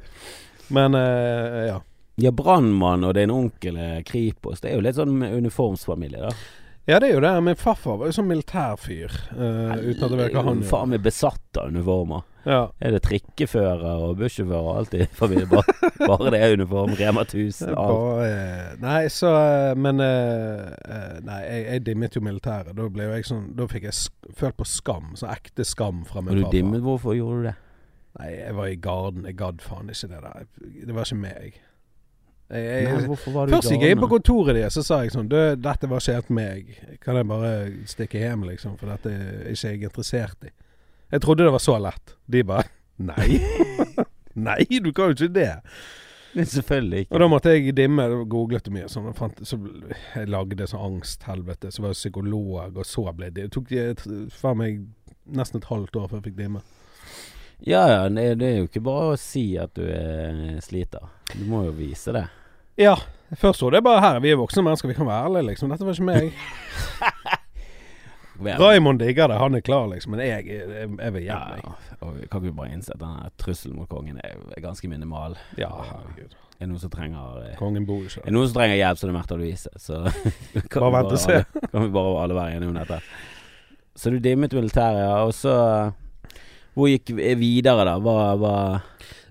Men 0.73 0.95
eh, 0.99 1.67
ja. 1.73 1.79
Ja, 2.21 2.31
brannmann 2.37 3.05
og 3.09 3.15
din 3.17 3.31
onkel 3.33 3.79
er 3.81 4.03
Kripos. 4.07 4.61
Det 4.61 4.71
er 4.73 4.77
jo 4.77 4.83
litt 4.85 4.99
sånn 4.99 5.17
uniformsfamilie, 5.25 6.21
da. 6.27 6.35
Ja, 6.91 6.97
det 6.99 7.09
er 7.09 7.15
jo 7.15 7.21
det. 7.23 7.31
Min 7.47 7.57
farfar 7.57 7.97
var 8.01 8.09
jo 8.11 8.15
sånn 8.17 8.27
militærfyr. 8.27 9.13
eh, 9.33 9.73
uten 9.87 10.03
at 10.03 10.11
jeg 10.11 10.19
vet 10.19 10.35
hva 10.35 10.43
han 10.49 10.63
Faen 10.67 10.91
meg 10.91 11.05
besatt 11.05 11.61
av 11.61 11.71
uniformer. 11.71 12.25
Ja. 12.43 12.65
Er 12.83 12.91
det 12.97 13.05
trikkefører 13.07 14.03
og 14.03 14.17
bussjåfør 14.19 14.67
og 14.67 14.81
alt 14.81 14.97
i 14.99 15.07
familien? 15.21 15.47
Bare, 15.53 15.77
bare 16.03 16.33
det 16.35 16.41
er 16.43 16.57
uniform. 16.59 16.97
Rema 16.99 17.23
1000, 17.23 17.71
alt. 17.79 18.27
Eh, 18.27 18.73
nei, 18.83 19.03
så 19.15 19.31
eh, 19.39 19.75
Men 19.79 20.03
eh, 20.03 20.73
eh, 20.91 21.19
Nei, 21.23 21.41
jeg, 21.47 21.67
jeg 21.69 21.85
dimmet 21.87 22.19
jo 22.19 22.25
militæret. 22.27 22.75
Da 22.77 22.89
ble 22.91 23.07
jeg 23.13 23.29
sånn 23.31 23.53
Da 23.57 23.69
fikk 23.71 23.87
jeg 23.89 24.35
følt 24.43 24.59
på 24.59 24.67
skam. 24.67 25.13
Sånn 25.17 25.31
ekte 25.33 25.65
skam 25.65 26.03
fra 26.09 26.21
min 26.21 26.35
du 26.43 26.49
farfar. 26.49 26.83
hvorfor 26.91 27.15
gjorde 27.17 27.39
du 27.45 27.49
det? 27.53 27.57
Nei, 28.21 28.31
jeg 28.37 28.57
var 28.57 28.69
i 28.69 28.79
garden. 28.81 29.29
Jeg 29.29 29.39
gadd 29.41 29.63
faen 29.65 29.93
ikke 29.93 30.11
det 30.11 30.23
der. 30.25 30.49
Det 30.87 30.97
var 30.97 31.07
ikke 31.09 31.21
meg. 31.23 31.61
Jeg, 32.53 32.65
jeg, 32.69 32.85
Nei, 32.85 33.17
var 33.33 33.49
du 33.49 33.55
Først 33.55 33.73
gikk 33.73 33.85
jeg 33.87 33.95
inn 33.95 34.03
på 34.03 34.11
kontoret 34.13 34.59
deres, 34.59 34.75
så 34.77 34.83
sa 34.85 34.99
jeg 35.01 35.15
sånn 35.15 35.31
Du, 35.31 35.39
dette 35.57 35.89
var 35.89 36.03
ikke 36.03 36.19
helt 36.19 36.33
meg. 36.37 36.75
Kan 37.01 37.17
jeg 37.17 37.29
bare 37.31 37.53
stikke 37.89 38.21
hjem, 38.21 38.45
liksom? 38.51 38.77
For 38.81 38.93
dette 38.93 39.13
er 39.15 39.49
ikke 39.55 39.73
jeg 39.73 39.89
interessert 39.89 40.49
i. 40.51 40.53
Jeg 41.13 41.25
trodde 41.25 41.47
det 41.47 41.55
var 41.55 41.65
så 41.65 41.79
lett. 41.81 42.17
De 42.29 42.45
bare 42.45 42.69
Nei. 43.03 43.41
Nei, 44.49 44.65
du 44.81 44.93
kan 44.93 45.11
jo 45.11 45.17
ikke 45.17 45.33
det. 45.33 45.51
Men 46.33 46.47
Selvfølgelig 46.49 47.07
Og 47.11 47.21
da 47.21 47.29
måtte 47.29 47.53
jeg 47.53 47.75
dimme 47.77 48.05
og 48.09 48.27
googlet 48.33 48.69
mye. 48.73 48.89
Sånn, 48.89 49.09
og 49.11 49.17
fant, 49.17 49.41
så 49.49 49.59
jeg 50.15 50.29
lagde 50.33 50.69
sånn 50.69 50.85
angsthelvete. 50.93 51.73
Så 51.73 51.85
var 51.85 51.93
jeg 51.93 52.01
psykolog, 52.03 52.77
og 52.77 52.85
så 52.89 53.05
ble 53.17 53.33
det 53.33 53.49
Det 53.49 53.57
tok 53.57 53.73
faen 54.37 54.61
meg 54.61 54.85
nesten 55.33 55.61
et 55.61 55.69
halvt 55.69 55.97
år 56.01 56.09
før 56.11 56.21
jeg 56.21 56.31
fikk 56.31 56.41
dimme. 56.41 56.65
Ja, 57.63 57.83
ja, 57.87 58.09
det, 58.11 58.39
det 58.41 58.47
er 58.49 58.57
jo 58.63 58.67
ikke 58.67 58.83
bare 58.83 59.13
å 59.13 59.19
si 59.21 59.53
at 59.61 59.71
du 59.79 59.85
er 59.87 60.59
sliter. 60.65 61.05
Du 61.33 61.45
må 61.47 61.63
jo 61.69 61.73
vise 61.77 62.11
det. 62.15 62.25
Ja. 62.81 62.97
Først 63.39 63.59
trodde 63.63 63.77
det 63.79 63.85
bare 63.87 64.03
her, 64.03 64.19
vi 64.21 64.33
er 64.33 64.37
voksne 64.41 64.65
mennesker, 64.67 64.91
vi 64.91 64.97
kan 64.99 65.07
være 65.09 65.29
ærlige, 65.31 65.47
liksom. 65.53 65.71
Dette 65.73 65.87
var 65.87 65.95
ikke 65.97 66.11
meg. 66.11 66.33
Raymond 68.43 68.99
digger 68.99 69.29
det, 69.31 69.37
han 69.39 69.55
er 69.55 69.61
klar, 69.61 69.87
liksom. 69.93 70.13
Men 70.17 70.21
jeg, 70.27 70.47
jeg, 70.51 70.89
jeg 70.99 71.13
vil 71.15 71.23
Ja, 71.25 71.39
hjem, 71.55 71.63
Ja, 71.63 71.97
og 72.03 72.15
vi 72.19 72.27
kan 72.27 72.43
ikke 72.45 72.57
bare 72.59 72.73
innse 72.75 72.93
at 72.97 73.01
denne 73.01 73.31
trusselen 73.41 73.77
mot 73.79 73.89
kongen 73.89 74.19
er 74.25 74.35
er 74.57 74.61
ganske 74.65 74.89
minimal. 74.91 75.37
Ja, 75.61 75.69
herregud. 75.71 76.35
Er 76.59 76.67
det 76.67 76.71
noen 76.73 76.83
som 76.83 76.91
trenger 76.93 77.39
eh, 77.43 77.55
Kongen 77.59 77.87
bor 77.89 78.03
ikke 78.05 78.21
Er 78.21 78.25
det 78.29 78.35
noen 78.37 78.49
som 78.51 78.57
trenger 78.59 78.77
hjelp, 78.79 78.99
så 78.99 79.03
er 79.07 79.11
det 79.11 79.17
Märtha 79.17 79.35
Louise. 79.39 79.69
Så 79.79 79.95
kan 80.71 80.83
Bare 80.85 81.05
vi 81.07 81.15
og 81.17 81.21
se. 81.23 81.37
Alle, 81.39 81.45
kan 81.73 81.81
vi 81.87 81.91
bare 81.95 82.13
alle 82.23 82.35
være 82.39 82.53
enige 82.59 82.71
om 82.75 82.79
dette. 82.81 82.99
Så 83.95 84.11
du 84.11 84.19
dimmet 84.23 84.53
militæret. 84.57 85.07
Og 85.23 85.33
så 85.37 85.55
Hvor 86.75 86.89
gikk 86.89 87.13
vi 87.19 87.35
videre, 87.37 87.85
da? 87.85 87.99
Hva, 88.01 88.17
hva 88.41 88.55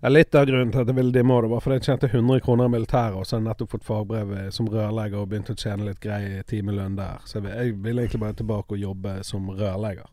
Ja, 0.01 0.09
litt 0.09 0.33
av 0.37 0.47
grunnen 0.49 0.71
til 0.73 0.81
at 0.81 0.89
jeg 0.89 0.97
ville 0.97 1.13
dimme 1.13 1.35
det, 1.43 1.49
var 1.51 1.61
fordi 1.61 1.77
jeg 1.77 1.87
tjente 1.89 2.09
100 2.09 2.41
kroner 2.45 2.69
i 2.69 2.73
militæret, 2.73 3.17
og 3.17 3.25
så 3.25 3.35
har 3.35 3.41
jeg 3.43 3.47
nettopp 3.49 3.75
fått 3.75 3.85
fagbrev 3.85 4.33
eh, 4.37 4.47
som 4.53 4.69
rørlegger 4.69 5.21
og 5.21 5.29
begynt 5.29 5.51
å 5.53 5.57
tjene 5.57 5.85
litt 5.89 6.01
grei 6.01 6.41
timelønn 6.49 6.97
der. 6.97 7.21
Så 7.29 7.41
jeg, 7.41 7.75
ville 7.83 8.05
egentlig 8.05 8.23
bare 8.23 8.37
tilbake 8.39 8.77
og 8.77 8.81
jobbe 8.81 9.19
som 9.27 9.49
rørlegger. 9.53 10.09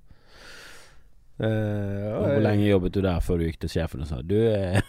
Eh, 1.38 2.06
og 2.12 2.28
Hvor 2.34 2.44
lenge 2.44 2.68
jobbet 2.68 2.96
du 2.96 3.00
der 3.04 3.24
før 3.24 3.40
du 3.40 3.46
gikk 3.46 3.60
til 3.62 3.70
sjefen 3.70 4.02
og 4.02 4.08
sa 4.10 4.16
Du 4.26 4.34
eh, 4.34 4.80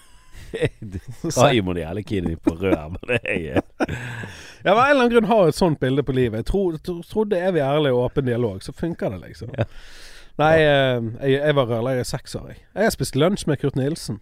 Raymond 1.37 1.77
er 1.77 1.83
jævlig 1.83 2.05
keen 2.09 2.29
på 2.41 2.55
rør, 2.57 2.87
men 2.95 3.03
det 3.11 3.19
er 3.23 3.41
jeg. 3.45 3.65
Ja, 4.65 4.73
av 4.73 4.81
en 4.81 4.89
eller 4.89 5.05
annen 5.05 5.13
grunn 5.13 5.27
har 5.29 5.45
jeg 5.45 5.53
et 5.53 5.57
sånt 5.61 5.79
bilde 5.79 6.03
på 6.03 6.11
livet. 6.11 6.41
Jeg 6.41 6.49
tro, 6.49 6.61
tro, 6.83 6.97
trodde 7.07 7.37
er 7.39 7.53
vi 7.55 7.61
ærlig 7.63 7.93
og 7.95 8.09
åpen 8.09 8.25
dialog, 8.27 8.59
så 8.59 8.73
funker 8.75 9.13
det, 9.13 9.21
liksom. 9.29 9.53
Ja. 9.55 9.63
Nei, 10.39 10.55
eh, 10.63 11.01
jeg, 11.27 11.41
jeg 11.43 11.55
var 11.57 11.65
rørlegger 11.69 12.05
i 12.05 12.09
seks 12.09 12.35
år, 12.39 12.47
jeg. 12.53 12.61
Jeg 12.79 12.95
spist 12.95 13.15
lunsj 13.19 13.45
med 13.49 13.59
Kurt 13.61 13.75
Nilsen 13.75 14.21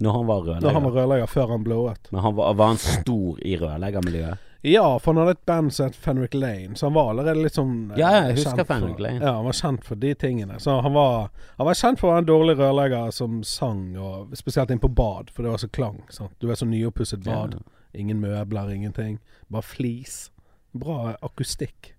Når 0.00 0.12
han 0.18 0.26
var 0.28 0.44
da 0.44 0.52
han 0.54 0.84
var 0.84 0.92
rørlegger. 0.92 0.98
rørlegger, 1.00 1.26
før 1.32 1.48
han 1.54 1.64
blowet. 1.64 2.12
Men 2.12 2.20
han 2.26 2.36
var, 2.36 2.52
var 2.54 2.66
han 2.74 2.78
stor 2.82 3.40
i 3.42 3.56
rørleggermiljøet? 3.58 4.44
Ja, 4.66 4.84
for 4.98 5.14
han 5.14 5.20
hadde 5.22 5.36
et 5.36 5.44
band 5.46 5.70
som 5.72 5.86
het 5.86 5.94
Fenric 5.96 6.32
Lane, 6.34 6.74
så 6.76 6.88
han 6.88 6.94
var 6.96 7.12
allerede 7.12 7.42
litt 7.44 7.54
sånn 7.54 7.92
eh, 7.92 7.98
Ja, 8.00 8.08
jeg 8.26 8.40
husker 8.40 8.64
Fenrik 8.66 8.96
for- 8.96 9.02
Lane. 9.06 9.20
Ja, 9.22 9.32
han 9.36 9.44
var 9.46 9.54
kjent 9.54 9.84
for 9.86 9.94
de 10.02 10.10
tingene. 10.18 10.56
Så 10.60 10.74
han 10.82 10.92
var, 10.96 11.28
han 11.60 11.66
var 11.70 11.78
kjent 11.78 12.00
for 12.00 12.08
å 12.10 12.14
være 12.16 12.24
en 12.24 12.30
dårlig 12.30 12.56
rørlegger 12.58 13.12
som 13.14 13.36
sang, 13.46 13.84
og 13.96 14.34
spesielt 14.38 14.70
inn 14.74 14.82
på 14.82 14.90
bad, 14.90 15.30
for 15.30 15.46
det 15.46 15.52
var 15.54 15.62
så 15.62 15.70
klang. 15.70 16.00
Sant? 16.10 16.34
Du 16.42 16.50
er 16.50 16.58
så 16.58 16.66
nyoppusset 16.66 17.22
bad. 17.24 17.54
Ingen 17.94 18.18
møbler, 18.20 18.68
ingenting. 18.74 19.20
Bare 19.48 19.62
flis. 19.64 20.28
Bra 20.74 21.14
akustikk. 21.22 21.94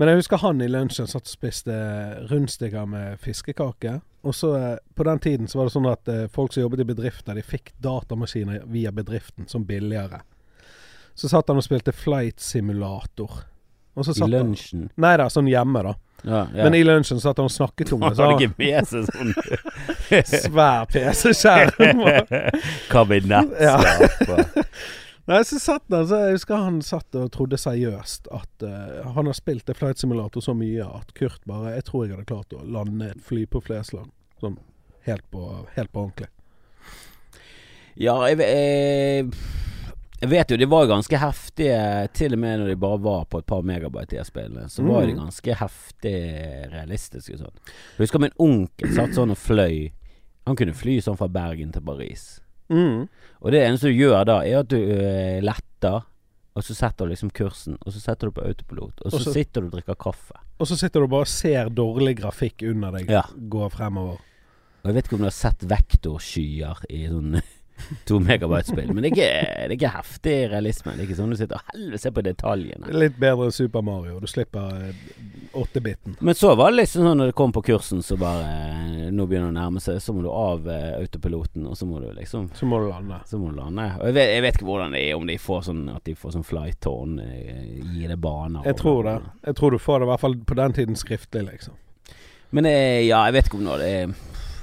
Men 0.00 0.08
jeg 0.08 0.22
husker 0.22 0.40
han 0.40 0.62
i 0.64 0.66
lunsjen 0.70 1.08
satt 1.10 1.26
og 1.28 1.28
spiste 1.28 1.74
rundstykker 2.30 2.86
med 2.88 3.20
fiskekake. 3.20 3.98
Og 4.24 4.32
så 4.34 4.54
eh, 4.56 4.76
På 4.96 5.04
den 5.04 5.18
tiden 5.20 5.48
så 5.48 5.60
var 5.60 5.68
det 5.68 5.74
sånn 5.74 5.88
at 5.90 6.08
eh, 6.08 6.22
folk 6.32 6.54
som 6.56 6.64
jobbet 6.64 6.80
i 6.80 6.86
bedrifter, 6.88 7.36
de 7.36 7.44
fikk 7.44 7.74
datamaskiner 7.84 8.64
via 8.72 8.94
bedriften 8.96 9.44
som 9.48 9.66
billigere. 9.68 10.22
Så 11.12 11.28
satt 11.28 11.52
han 11.52 11.60
og 11.60 11.66
spilte 11.66 11.92
flight 11.92 12.40
simulator. 12.40 13.42
I 13.92 14.06
satt 14.08 14.22
han 14.24 14.32
lunsjen? 14.32 14.88
Nei 14.96 15.12
da, 15.20 15.28
sånn 15.28 15.50
hjemme, 15.52 15.82
da. 15.84 15.94
Ja, 16.22 16.46
ja. 16.54 16.64
Men 16.64 16.74
i 16.74 16.82
lunsjen 16.84 17.20
satt 17.20 17.36
han 17.36 17.48
og 17.50 17.52
snakket 17.52 17.92
om 17.92 18.00
det. 18.00 18.14
Så 18.16 18.24
han, 18.30 18.54
med 18.56 18.88
seg 18.88 19.04
sånn 19.12 19.34
svær 20.48 20.88
PC-skjerm. 20.88 22.04
kabinett. 22.92 23.52
Nei, 25.30 25.44
så 25.46 25.60
satt 25.62 25.84
han 25.94 26.08
så 26.10 26.16
Jeg 26.26 26.38
husker 26.40 26.58
han 26.58 26.80
satt 26.82 27.14
og 27.14 27.28
trodde 27.30 27.58
seriøst 27.60 28.26
at 28.34 28.64
uh, 28.66 29.12
han 29.14 29.28
har 29.30 29.36
spilt 29.38 29.62
det 29.68 29.76
flight 29.78 30.00
simulator 30.02 30.42
så 30.42 30.56
mye 30.58 30.82
at 30.82 31.12
Kurt 31.14 31.44
bare 31.46 31.76
Jeg 31.76 31.84
tror 31.86 32.06
jeg 32.06 32.16
hadde 32.16 32.26
klart 32.32 32.56
å 32.56 32.64
lande 32.66 33.12
et 33.12 33.22
fly 33.22 33.44
på 33.46 33.62
Flesland. 33.62 34.10
Sånn 34.42 34.58
helt 35.06 35.22
på, 35.30 35.44
helt 35.76 35.92
på 35.94 36.02
ordentlig. 36.02 36.28
Ja, 38.00 38.16
jeg, 38.28 38.40
jeg, 38.40 39.30
Jeg 40.20 40.28
vet 40.32 40.50
jo 40.52 40.58
de 40.60 40.68
var 40.68 40.90
ganske 40.90 41.16
heftige, 41.22 41.78
til 42.16 42.34
og 42.36 42.42
med 42.42 42.60
når 42.60 42.72
de 42.74 42.76
bare 42.82 43.00
var 43.00 43.24
på 43.32 43.40
et 43.40 43.46
par 43.48 43.62
megabyte, 43.64 44.18
i 44.20 44.24
spillene. 44.26 44.66
Så 44.68 44.84
var 44.84 45.06
de 45.06 45.14
Mm. 45.14 45.22
ganske 45.22 45.54
heftig 45.62 46.14
realistiske 46.74 47.38
sånn. 47.40 47.54
Jeg 47.96 48.02
husker 48.04 48.20
min 48.20 48.36
onkel 48.38 48.92
satt 48.98 49.14
sånn 49.16 49.32
og 49.32 49.38
fløy. 49.40 49.92
Han 50.46 50.56
kunne 50.60 50.74
fly 50.76 50.98
sånn 51.00 51.16
fra 51.16 51.28
Bergen 51.32 51.72
til 51.72 51.82
Paris. 51.86 52.40
Mm. 52.70 53.08
Og 53.40 53.52
det 53.52 53.60
eneste 53.66 53.88
du 53.90 53.96
gjør 53.98 54.24
da, 54.28 54.38
er 54.46 54.60
at 54.60 54.68
du 54.70 54.76
øh, 54.76 55.40
letter, 55.42 56.04
og 56.54 56.64
så 56.66 56.74
setter 56.74 57.06
du 57.06 57.10
liksom 57.14 57.30
kursen, 57.34 57.76
og 57.86 57.92
så 57.94 58.00
setter 58.02 58.28
du 58.30 58.32
på 58.36 58.44
autopilot, 58.46 59.00
og 59.04 59.10
så, 59.10 59.16
Og 59.16 59.22
så- 59.24 59.32
sitter 59.32 59.60
du 59.60 59.66
og 59.66 59.72
drikker 59.72 59.94
kaffe. 59.98 60.34
Og 60.60 60.66
så 60.68 60.76
sitter 60.76 61.00
du 61.00 61.06
bare 61.08 61.24
og 61.24 61.30
ser 61.32 61.70
dårlig 61.72 62.16
grafikk 62.18 62.62
under 62.70 62.90
deg 62.98 63.08
Ja. 63.10 63.22
gå 63.48 63.68
fremover. 63.72 64.18
Og 64.82 64.86
jeg 64.90 64.94
vet 64.94 65.04
ikke 65.08 65.14
om 65.14 65.24
du 65.24 65.24
har 65.24 65.30
sett 65.36 65.62
vektorskyer 65.68 66.84
i 66.90 67.06
sånn 67.08 67.40
to 68.08 68.20
megabyte-spill, 68.22 68.92
men 68.94 69.04
det 69.04 69.10
er, 69.10 69.16
ikke, 69.16 69.56
det 69.56 69.68
er 69.68 69.76
ikke 69.78 69.94
heftig 69.96 70.36
realisme. 70.52 70.94
Det 70.96 71.04
er 71.04 71.08
ikke 71.10 71.20
sånn 71.20 71.34
du 71.34 71.38
sitter 71.40 71.60
og 71.60 71.74
helvete 71.74 72.04
ser 72.04 72.16
på 72.16 72.24
detaljene. 72.26 72.94
Litt 72.96 73.18
bedre 73.20 73.48
enn 73.48 73.54
Super 73.54 73.84
Mario. 73.84 74.20
Du 74.22 74.30
slipper 74.30 74.92
åttebiten. 75.52 75.80
8-biten. 75.80 76.16
Men 76.20 76.34
så 76.34 76.54
var 76.54 76.70
det 76.70 76.76
liksom 76.76 77.04
sånn 77.04 77.18
når 77.18 77.30
det 77.30 77.36
kom 77.38 77.52
på 77.52 77.62
kursen, 77.62 78.02
så 78.02 78.16
bare 78.20 78.46
eh, 78.46 79.08
Nå 79.10 79.26
begynner 79.26 79.50
det 79.50 79.56
å 79.56 79.58
nærme 79.58 79.82
seg, 79.82 79.98
så 80.02 80.14
må 80.14 80.22
du 80.22 80.30
av 80.30 80.68
eh, 80.70 80.92
autopiloten, 81.00 81.66
og 81.66 81.76
så 81.78 81.88
må 81.88 82.00
du 82.02 82.08
liksom 82.14 82.50
Så 82.54 82.68
må 82.68 82.80
du 82.82 82.88
lande. 82.90 83.20
Så 83.26 83.38
må 83.40 83.50
du 83.50 83.58
lande. 83.58 83.88
Og 83.98 84.10
jeg 84.10 84.16
vet, 84.18 84.32
jeg 84.36 84.44
vet 84.46 84.58
ikke 84.58 84.68
hvordan 84.70 84.94
det 84.94 85.02
er, 85.02 85.14
om 85.18 85.26
de 85.26 85.38
får 85.40 85.66
sånn 85.70 85.84
at 85.92 86.04
de 86.06 86.16
får 86.18 86.36
sånn 86.36 86.46
flight 86.46 86.80
tone, 86.84 87.26
eh, 87.26 87.78
gir 87.96 88.12
det 88.12 88.18
baner. 88.22 88.66
Jeg 88.68 88.78
tror 88.80 89.06
det. 89.08 89.16
Jeg 89.48 89.58
tror 89.60 89.74
du 89.74 89.82
får 89.82 90.00
det 90.00 90.08
i 90.08 90.12
hvert 90.12 90.24
fall 90.26 90.38
på 90.52 90.58
den 90.62 90.76
tiden 90.78 91.00
skriftlig, 91.00 91.46
liksom. 91.50 91.78
Men 92.56 92.66
eh, 92.66 93.06
ja, 93.06 93.24
jeg 93.28 93.38
vet 93.38 93.50
ikke 93.50 93.60
om 93.60 93.66
nå 93.66 93.78
det 93.80 93.90
er 94.00 94.14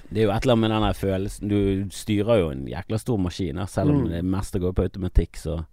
det 0.09 0.21
er 0.21 0.25
jo 0.27 0.31
et 0.31 0.43
eller 0.45 0.53
annet 0.55 0.69
med 0.69 0.81
den 0.81 0.93
følelsen 0.93 1.49
Du 1.49 1.89
styrer 1.91 2.39
jo 2.39 2.49
en 2.51 2.67
jækla 2.67 2.97
stor 2.97 3.17
maskin. 3.17 3.59
Selv 3.67 3.89
om 3.91 4.03
Mm. 4.03 4.09
det 4.09 4.23
meste 4.25 4.59
går 4.59 4.73
på 4.73 4.81
automatikk, 4.83 5.35
så 5.37 5.65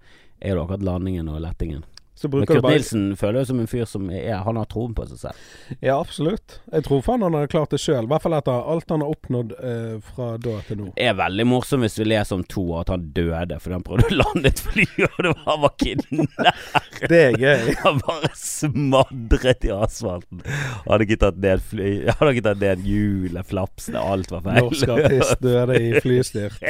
er 0.42 0.54
det 0.54 0.62
akkurat 0.62 0.82
landingen 0.82 1.28
og 1.28 1.40
lettingen. 1.40 1.84
Så 2.14 2.28
Men 2.30 2.46
Kurt 2.46 2.62
bare 2.62 2.78
Nilsen 2.78 3.16
føler 3.18 3.42
jo 3.42 3.46
som 3.48 3.60
en 3.60 3.66
fyr 3.66 3.86
som 3.90 4.06
er, 4.14 4.36
han 4.46 4.58
har 4.58 4.68
troen 4.70 4.92
på 4.94 5.02
seg 5.10 5.18
selv. 5.18 5.46
Ja, 5.82 5.96
absolutt. 5.98 6.60
Jeg 6.70 6.86
tror 6.86 7.02
faen 7.02 7.24
han 7.26 7.34
hadde 7.34 7.50
klart 7.50 7.74
det 7.74 7.80
sjøl. 7.82 8.06
I 8.06 8.10
hvert 8.12 8.22
fall 8.22 8.36
etter 8.38 8.68
alt 8.74 8.94
han 8.94 9.02
har 9.02 9.16
oppnådd 9.16 9.54
eh, 9.58 9.96
fra 10.12 10.28
da 10.38 10.54
til 10.68 10.78
nå. 10.78 10.92
Det 10.94 11.08
er 11.10 11.16
veldig 11.18 11.46
morsomt 11.50 11.82
hvis 11.82 11.98
vi 11.98 12.06
leser 12.06 12.38
om 12.38 12.44
to 12.46 12.64
at 12.78 12.92
han 12.94 13.08
døde 13.16 13.58
fordi 13.58 13.76
han 13.76 13.86
prøvde 13.86 14.06
å 14.12 14.18
lande 14.20 14.52
et 14.52 14.62
fly, 14.62 14.86
og 15.08 15.18
det 15.26 15.32
var, 15.32 15.42
ikke 15.42 15.58
var 15.64 15.74
kidnappet. 15.82 17.10
Det 17.10 17.20
er 17.24 17.38
gøy. 17.40 17.74
Han 17.84 17.98
bare 18.00 18.30
smadret 18.38 19.66
i 19.66 19.72
asfalten. 19.74 20.40
Hadde 20.86 21.06
ikke 21.08 21.18
tatt 21.20 21.40
ned 21.42 21.62
fly 21.66 21.90
Hadde 22.14 22.30
ikke 22.32 22.46
tatt 22.46 22.62
ned 22.62 22.86
hjulet, 22.86 23.48
flapsene, 23.50 24.00
alt 24.00 24.30
var 24.32 24.44
feil. 24.46 24.60
Norsk 24.62 24.94
artist 24.94 25.42
døde 25.44 25.80
i 25.82 25.90
flystyrt. 26.04 26.62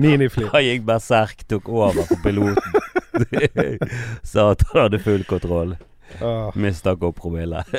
Minifly. 0.00 0.46
Han 0.54 0.64
gikk 0.66 0.86
berserk, 0.88 1.44
tok 1.50 1.68
over 1.72 2.06
på 2.08 2.18
piloten. 2.24 2.81
Sa 4.32 4.50
at 4.52 4.62
han 4.72 4.82
hadde 4.86 5.00
full 5.04 5.24
kontroll. 5.28 5.76
Ah. 6.20 6.50
Mista 6.54 6.92
opp 6.96 7.16
promille. 7.20 7.62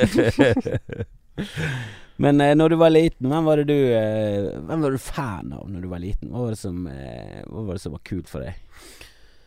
Men 2.16 2.40
eh, 2.40 2.54
når 2.54 2.68
du 2.70 2.76
var 2.78 2.92
liten, 2.94 3.26
hvem 3.30 3.46
var 3.48 3.58
det 3.58 3.64
du 3.72 3.78
eh, 3.90 4.52
Hvem 4.68 4.84
var 4.86 4.94
du 4.94 4.98
fan 5.02 5.50
av 5.56 5.64
når 5.70 5.82
du 5.82 5.88
var 5.90 6.02
liten? 6.02 6.30
Hva 6.30 6.44
var 6.44 6.54
det 6.54 6.60
som, 6.60 6.84
eh, 6.86 7.40
hva 7.48 7.64
var, 7.66 7.74
det 7.74 7.82
som 7.82 7.94
var 7.96 8.02
kult 8.06 8.30
for 8.30 8.44
deg? 8.46 8.54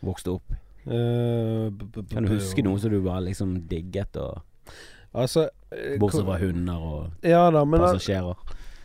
Vokste 0.04 0.34
opp. 0.36 0.56
B- 0.88 2.04
Kan 2.12 2.24
du 2.24 2.30
huske 2.32 2.62
noe 2.64 2.78
som 2.80 2.92
du 2.92 3.00
bare 3.04 3.24
liksom 3.28 3.56
digget, 3.68 4.16
og 4.20 4.44
Altså 5.18 5.46
eh, 5.72 5.96
bortsett 6.00 6.26
fra 6.28 6.36
hunder 6.42 6.82
og 6.84 7.24
Ja 7.24 7.46
da, 7.52 7.62
men 7.64 7.80
passasjerer? 7.80 8.36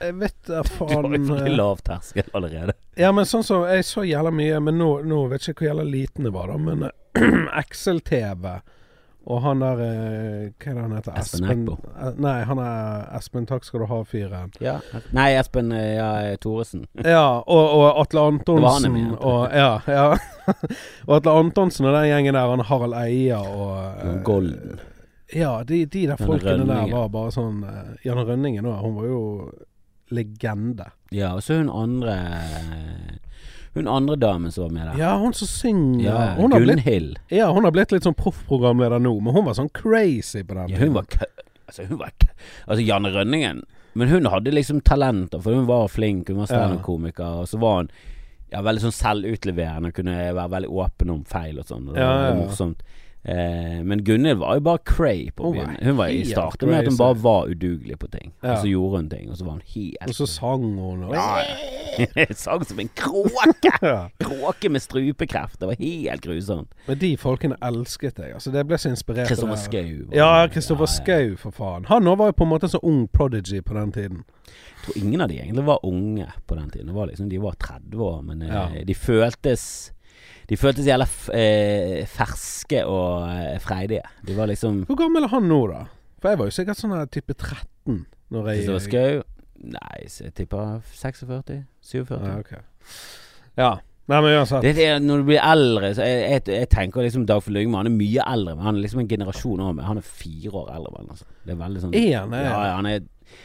Jeg 0.03 0.19
vet 0.19 0.37
da 0.47 0.61
Du 0.63 0.83
har 0.83 1.07
ikke 1.07 1.17
jo 1.17 1.33
veldig 1.33 1.51
eh, 1.51 1.57
lav 1.57 1.81
terskel 1.85 2.29
allerede. 2.33 2.75
Ja, 2.99 3.11
men 3.15 3.25
sånn 3.25 3.45
som 3.45 3.65
Jeg 3.69 3.87
så 3.87 4.05
jævla 4.07 4.31
mye, 4.35 4.59
men 4.63 4.79
nå, 4.81 4.91
nå 5.07 5.25
vet 5.31 5.47
jeg 5.47 5.55
ikke 5.55 5.65
hvor 5.65 5.71
jævla 5.71 5.89
liten 5.89 6.29
det 6.29 6.33
var, 6.35 6.53
da. 6.53 6.59
Men 6.61 6.87
eh, 6.89 7.43
Excel-TV 7.63 8.55
og 9.23 9.39
han 9.39 9.61
der 9.63 9.79
eh, 9.79 10.47
Hva 10.59 10.71
er 10.71 10.75
det 10.75 10.81
han 10.81 10.95
heter? 10.97 11.17
Espen 11.21 11.45
Eckbo. 11.47 11.77
Nei, 12.19 12.35
han 12.49 12.59
er 12.59 13.05
Espen 13.15 13.45
Takk 13.47 13.63
skal 13.63 13.83
du 13.83 13.87
ha-fyren. 13.87 14.51
Ja. 14.63 14.77
Nei, 15.15 15.29
Espen 15.39 15.71
ja, 15.71 16.09
Thoresen. 16.43 16.83
Ja, 16.99 17.39
og, 17.39 17.63
og 17.63 18.01
Atle 18.03 18.25
Antonsen 18.33 18.91
mente. 18.91 19.21
og 19.23 19.47
Ja, 19.55 19.77
ja. 19.87 20.09
og 21.07 21.13
Atle 21.21 21.37
Antonsen 21.39 21.87
og 21.87 21.95
den 21.95 22.09
gjengen 22.11 22.35
der, 22.35 22.51
han 22.51 22.67
Harald 22.67 22.97
Eia 22.99 23.39
og 23.39 24.19
Golden. 24.27 24.81
Ja, 25.33 25.61
de, 25.63 25.85
de 25.85 26.07
der 26.11 26.19
folkene 26.19 26.67
der 26.67 26.91
var 26.91 27.07
bare 27.13 27.31
sånn 27.33 27.63
Janne 28.03 28.27
Rønningen 28.27 28.67
òg, 28.69 28.81
hun 28.83 28.97
var 28.99 29.07
jo 29.07 29.21
legende. 30.13 30.91
Ja, 31.13 31.33
og 31.37 31.43
så 31.45 31.59
hun 31.59 31.69
andre 31.69 32.15
Hun 33.73 33.87
andre 33.89 34.15
damen 34.21 34.51
som 34.53 34.63
var 34.67 34.73
med 34.75 34.87
der. 34.87 34.97
Ja, 35.01 35.13
hun 35.17 35.33
som 35.33 35.47
synger 35.49 36.03
Ja, 36.05 36.35
hun, 36.37 36.51
har 36.53 36.59
blitt, 36.61 37.17
ja, 37.33 37.47
hun 37.51 37.63
har 37.65 37.71
blitt 37.73 37.91
litt 37.91 38.05
sånn 38.05 38.13
proffprogramleder 38.17 39.01
nå, 39.01 39.15
men 39.25 39.33
hun 39.33 39.45
var 39.47 39.55
sånn 39.57 39.71
crazy 39.73 40.43
på 40.45 40.53
den 40.59 40.69
Ja, 40.69 40.77
hun 40.83 40.93
var. 40.93 41.07
Altså, 41.65 41.87
hun 41.89 41.97
var. 41.97 42.11
Altså, 42.67 42.83
Janne 42.85 43.09
Rønningen 43.15 43.63
Men 43.95 44.09
hun 44.11 44.25
hadde 44.29 44.51
liksom 44.53 44.81
talenter, 44.85 45.41
for 45.41 45.53
hun 45.53 45.65
var 45.69 45.87
flink. 45.89 46.27
Hun 46.29 46.37
var 46.43 46.47
Ja. 46.49 46.57
standup-komiker, 46.67 47.41
og 47.41 47.47
så 47.49 47.59
var 47.61 47.77
hun 47.83 47.89
ja, 48.51 48.61
veldig 48.61 48.81
sånn 48.83 48.93
selvutleverende. 48.93 49.91
Kunne 49.93 50.13
være 50.33 50.49
veldig 50.49 50.69
åpen 50.69 51.09
om 51.09 51.23
feil 51.25 51.57
og 51.59 51.65
sånn. 51.65 51.87
Det 51.93 51.97
Ja, 51.97 52.07
var 52.07 52.19
ja, 52.23 52.29
det 52.29 52.37
ja. 52.39 52.45
morsomt. 52.45 52.81
Eh, 53.25 53.83
men 53.87 54.03
Gunhild 54.03 54.37
var 54.37 54.57
jo 54.57 54.59
bare 54.59 54.77
cray 54.85 55.29
på 55.31 55.43
var 55.43 55.51
begynnelsen. 55.53 55.85
Hun 55.87 55.97
var 55.97 56.07
i 56.11 56.23
starten 56.27 56.69
med 56.69 56.79
at 56.79 56.87
hun 56.91 56.97
bare 56.97 57.15
var 57.23 57.45
udugelig 57.47 57.99
på 57.99 58.07
ting. 58.11 58.33
Ja. 58.43 58.51
Og 58.51 58.57
så 58.57 58.67
gjorde 58.67 58.97
hun 58.97 59.09
ting, 59.09 59.29
og 59.31 59.37
så 59.37 59.45
var 59.45 59.51
hun 59.51 59.61
helt 59.75 59.97
Og 60.07 60.15
så 60.15 60.25
sang 60.25 60.63
hun 60.79 61.03
og 61.03 61.15
Sang 62.43 62.65
som 62.65 62.79
en 62.79 62.89
kråke! 62.95 63.71
ja. 63.81 64.09
Kråke 64.19 64.69
med 64.69 64.81
strupekreft. 64.81 65.59
Det 65.59 65.67
var 65.67 65.75
helt 65.79 66.21
grusomt. 66.21 66.71
Men 66.87 66.99
de 66.99 67.13
folkene 67.17 67.55
elsket 67.63 68.17
deg. 68.17 68.33
Altså, 68.33 68.51
det 68.51 68.65
ble 68.67 68.77
så 68.81 68.91
inspirert 68.91 69.29
Kristoffer. 69.29 69.55
Schou. 69.55 70.09
Ja, 70.11 70.47
Kristoffer 70.51 70.89
ja, 70.89 70.97
ja. 70.97 71.29
Schou, 71.29 71.37
for 71.39 71.55
faen. 71.55 71.87
Han 71.87 72.07
òg 72.11 72.19
var 72.19 72.33
jo 72.33 72.37
på 72.41 72.47
en 72.47 72.51
måte 72.51 72.67
en 72.67 72.75
sånn 72.75 72.87
ung 72.89 73.01
prodigy 73.13 73.61
på 73.63 73.77
den 73.77 73.93
tiden. 73.95 74.23
Jeg 74.43 74.83
tror 74.87 74.99
ingen 75.05 75.21
av 75.23 75.31
de 75.31 75.39
egentlig 75.39 75.65
var 75.69 75.85
unge 75.87 76.27
på 76.47 76.55
den 76.59 76.69
tiden. 76.73 76.91
Var 76.97 77.07
liksom, 77.13 77.29
de 77.31 77.39
var 77.39 77.55
30 77.61 78.03
år, 78.03 78.21
men 78.27 78.41
eh, 78.41 78.51
Ja. 78.51 78.65
de 78.83 78.95
føltes 78.97 79.93
De 80.49 80.57
føltes 80.59 80.87
jævla 80.87 81.07
eh, 81.37 82.03
ferske 82.09 82.83
og 82.89 83.27
eh, 83.29 83.59
freidige. 83.63 84.03
De 84.27 84.35
var 84.37 84.49
liksom 84.51 84.83
Hvor 84.89 84.99
gammel 84.99 85.23
er 85.27 85.31
han 85.35 85.47
nå, 85.49 85.61
da? 85.71 85.85
For 86.21 86.33
jeg 86.33 86.39
var 86.39 86.49
jo 86.49 86.55
sikkert 86.55 86.79
sånn 86.79 86.95
her 86.95 87.07
type 87.11 87.33
13 87.35 88.03
når 88.33 88.49
jeg 88.51 88.63
Kristoffer 88.63 88.89
Schou 88.89 89.23
Nei, 89.63 89.99
så 90.11 90.25
jeg 90.25 90.33
tipper 90.35 90.79
46? 90.91 91.59
47? 91.87 92.15
Ja, 92.27 92.37
ok. 92.41 92.53
Ja. 93.55 93.69
Nei, 94.11 94.17
men 94.19 94.33
uansett. 94.35 94.65
Det 94.65 94.73
er 94.73 94.79
det, 94.97 95.05
når 95.05 95.21
du 95.21 95.27
blir 95.29 95.39
eldre 95.39 95.93
så 95.95 96.03
jeg, 96.03 96.23
jeg, 96.33 96.41
jeg 96.57 96.67
tenker 96.73 97.05
liksom 97.05 97.23
Dagfinn 97.29 97.55
Lyngman 97.55 97.85
Han 97.85 97.91
er 97.93 97.95
mye 97.95 98.25
eldre, 98.33 98.57
men 98.57 98.65
han 98.67 98.75
er 98.75 98.83
liksom 98.83 98.99
en 99.05 99.07
generasjon 99.13 99.61
over 99.63 99.77
meg. 99.77 99.85
Han 99.87 100.01
er 100.01 100.07
fire 100.07 100.51
år 100.59 100.73
eldre. 100.75 100.91
enn 100.99 101.13
Altså. 101.13 101.27
Det 101.45 101.53
er 101.55 101.61
veldig 101.61 101.83
sånn 101.85 101.95
Er 101.95 102.09
han, 102.17 102.35
ja, 102.35 102.49
han? 102.51 102.65
ja, 102.67 102.73
han 102.75 102.89
er 102.91 102.99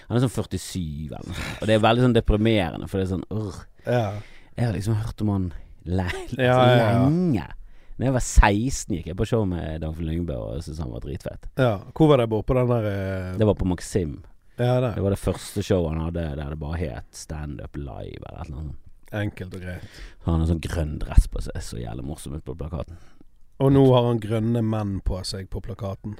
Han 0.09 0.19
er 0.19 0.25
sånn 0.27 0.35
47 0.35 0.83
eller 1.13 1.29
noe 1.31 1.39
sånt. 1.39 1.55
Og 1.63 1.71
det 1.71 1.77
er 1.77 1.85
veldig 1.87 2.05
sånn 2.09 2.17
deprimerende, 2.19 2.89
for 2.91 2.99
det 2.99 3.07
er 3.07 3.13
sånn 3.15 3.25
urr. 3.31 3.61
Ja. 3.87 4.03
Jeg 4.59 4.67
har 4.67 4.75
liksom 4.75 4.99
hørt 4.99 5.23
om 5.23 5.31
han 5.37 5.47
le 5.89 6.07
Ja, 6.37 6.57
ja, 6.69 6.77
ja. 6.79 7.05
lenge. 7.09 7.47
Da 7.99 8.07
jeg 8.07 8.15
var 8.15 8.23
16 8.23 8.95
gikk 8.95 9.07
jeg 9.11 9.17
på 9.19 9.27
show 9.27 9.43
med 9.51 9.81
Dagfinn 9.83 10.07
Lyngbø 10.07 10.37
og 10.39 10.61
syntes 10.63 10.79
han 10.85 10.93
var 10.95 11.03
dritfett. 11.03 11.49
ja. 11.59 11.73
Hvor 11.97 12.09
var 12.13 12.21
det 12.23 12.29
borte 12.31 12.47
på 12.53 12.55
den 12.59 12.69
der 12.71 12.87
eh, 12.93 13.37
Det 13.41 13.47
var 13.49 13.57
på 13.59 13.67
Maxim. 13.67 14.21
Ja, 14.59 14.81
Det 14.81 14.95
det. 14.95 15.03
var 15.03 15.11
det 15.15 15.19
første 15.23 15.63
showet 15.63 15.93
han 15.97 16.05
hadde 16.07 16.25
der 16.37 16.51
det 16.55 16.59
bare 16.61 16.79
het 16.79 17.09
standup 17.15 17.77
live 17.77 18.23
eller 18.27 18.41
et 18.43 18.49
eller 18.49 18.61
annet. 18.63 18.77
Enkelt 19.13 19.55
og 19.55 19.61
greit. 19.63 19.85
Han 20.27 20.41
har 20.41 20.47
sånn 20.51 20.61
grønn 20.61 20.99
dress 21.01 21.27
på 21.33 21.41
seg, 21.43 21.59
så 21.65 21.79
jævlig 21.81 22.05
morsom 22.05 22.35
ut 22.37 22.45
på 22.45 22.55
plakaten. 22.59 22.99
Og 23.59 23.73
nå 23.75 23.85
har 23.95 24.05
han 24.07 24.21
grønne 24.23 24.61
menn 24.63 24.99
på 25.03 25.19
seg 25.27 25.49
på 25.51 25.63
plakaten. 25.65 26.15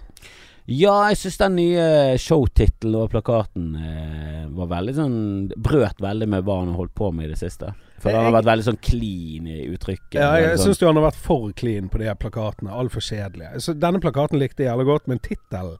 Ja, 0.67 1.09
jeg 1.11 1.19
syns 1.21 1.37
den 1.39 1.55
nye 1.61 2.17
showtittelen 2.19 2.97
og 2.99 3.11
plakaten 3.13 3.69
eh, 3.79 4.47
var 4.51 4.67
veldig 4.73 4.95
sånn 4.97 5.19
Brøt 5.57 6.01
veldig 6.03 6.27
med 6.29 6.43
hva 6.45 6.59
han 6.65 6.73
har 6.73 6.81
holdt 6.83 6.95
på 6.99 7.13
med 7.15 7.29
i 7.29 7.33
det 7.35 7.39
siste. 7.39 7.71
For 7.99 8.15
han 8.15 8.29
har 8.29 8.35
vært 8.37 8.47
veldig 8.47 8.65
sånn 8.69 8.81
clean 8.85 9.47
i 9.51 9.61
uttrykket. 9.73 10.19
Ja, 10.21 10.33
jeg, 10.39 10.51
jeg 10.53 10.59
sånn- 10.61 10.75
syns 10.75 10.85
han 10.87 11.01
har 11.01 11.09
vært 11.09 11.23
for 11.29 11.53
clean 11.59 11.89
på 11.91 11.99
de 11.99 12.07
her 12.11 12.15
plakatene. 12.19 12.71
Altfor 12.71 13.03
kjedelige. 13.03 13.61
Så 13.65 13.75
denne 13.75 13.99
plakaten 14.03 14.39
likte 14.39 14.63
jeg 14.63 14.71
jævlig 14.71 14.87
godt, 14.93 15.09
men 15.11 15.19
tittelen 15.25 15.79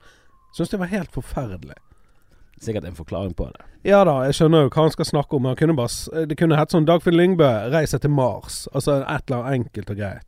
syns 0.57 0.73
jeg 0.73 0.81
var 0.81 0.91
helt 0.91 1.11
forferdelig. 1.15 1.77
Sikkert 2.59 2.89
en 2.89 2.97
forklaring 2.97 3.31
på 3.39 3.45
det. 3.53 3.63
Ja 3.87 4.01
da, 4.03 4.17
jeg 4.27 4.35
skjønner 4.35 4.65
jo 4.65 4.71
hva 4.73 4.83
han 4.83 4.91
skal 4.91 5.07
snakke 5.07 5.37
om. 5.37 5.45
Han 5.47 5.55
kunne 5.55 5.77
bare, 5.77 6.25
det 6.27 6.35
kunne 6.35 6.57
hett 6.59 6.73
sånn 6.75 6.87
Dagfinn 6.89 7.15
Lyngbø 7.15 7.47
reiser 7.71 8.01
til 8.03 8.11
Mars. 8.11 8.65
Altså 8.75 8.97
et 9.05 9.29
eller 9.29 9.45
annet 9.45 9.61
enkelt 9.61 9.93
og 9.93 10.01
greit. 10.01 10.25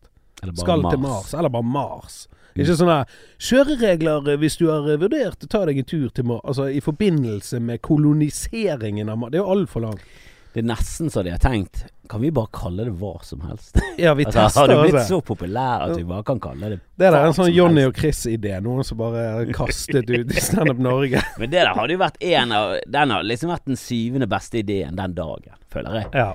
Skal 0.55 0.81
Mars. 0.81 0.93
til 0.95 1.01
Mars, 1.03 1.33
eller 1.35 1.51
bare 1.51 1.67
Mars. 1.67 2.15
Mm. 2.55 2.61
Ikke 2.63 2.75
sånne 2.79 2.97
kjøreregler 3.47 4.31
eh, 4.31 4.39
hvis 4.41 4.57
du 4.59 4.65
har 4.71 4.87
eh, 4.89 4.97
vurdert 4.99 5.43
å 5.45 5.49
ta 5.51 5.61
deg 5.67 5.77
en 5.83 5.87
tur 5.91 6.07
til 6.15 6.27
Mars. 6.31 6.41
Altså 6.47 6.69
i 6.71 6.79
forbindelse 6.83 7.59
med 7.63 7.81
koloniseringen 7.85 9.11
av 9.11 9.19
Mars. 9.21 9.31
Det 9.35 9.39
er 9.39 9.43
jo 9.45 9.53
altfor 9.59 9.85
langt. 9.85 10.03
Det 10.51 10.59
er 10.59 10.67
nesten 10.67 11.07
så 11.11 11.23
de 11.23 11.31
har 11.31 11.39
tenkt 11.39 11.85
Kan 12.11 12.19
vi 12.21 12.31
bare 12.35 12.51
kalle 12.51 12.83
det 12.83 12.91
hva 12.99 13.13
som 13.23 13.43
helst? 13.47 13.77
Ja, 13.95 14.11
vi 14.17 14.25
altså, 14.27 14.41
tester 14.41 14.61
har 14.61 14.71
det 14.71 14.79
blitt 14.83 15.07
så 15.07 15.21
populær 15.23 15.85
at 15.87 15.95
vi 15.95 16.03
bare 16.07 16.25
kan 16.27 16.41
kalle 16.43 16.73
det 16.73 16.79
Det 16.99 17.07
er 17.07 17.17
en 17.21 17.35
sånn 17.37 17.51
Johnny 17.55 17.85
og 17.87 17.95
Chris-idé. 17.97 18.57
Noen 18.63 18.83
som 18.87 18.99
bare 18.99 19.45
kastet 19.55 20.11
ut 20.11 20.33
i 20.35 20.43
Standup 20.43 20.81
Norge. 20.83 21.23
Men 21.39 21.53
det 21.53 21.61
der 21.61 21.73
hadde 21.77 21.95
jo 21.95 22.01
vært 22.03 22.19
en 22.33 22.55
av 22.57 22.75
Den 22.83 23.15
har 23.15 23.27
liksom 23.27 23.53
vært 23.53 23.69
den 23.71 23.79
syvende 23.79 24.27
beste 24.31 24.59
ideen 24.59 24.99
den 24.99 25.15
dagen, 25.15 25.55
føler 25.71 26.01
jeg. 26.01 26.11
Ja. 26.19 26.31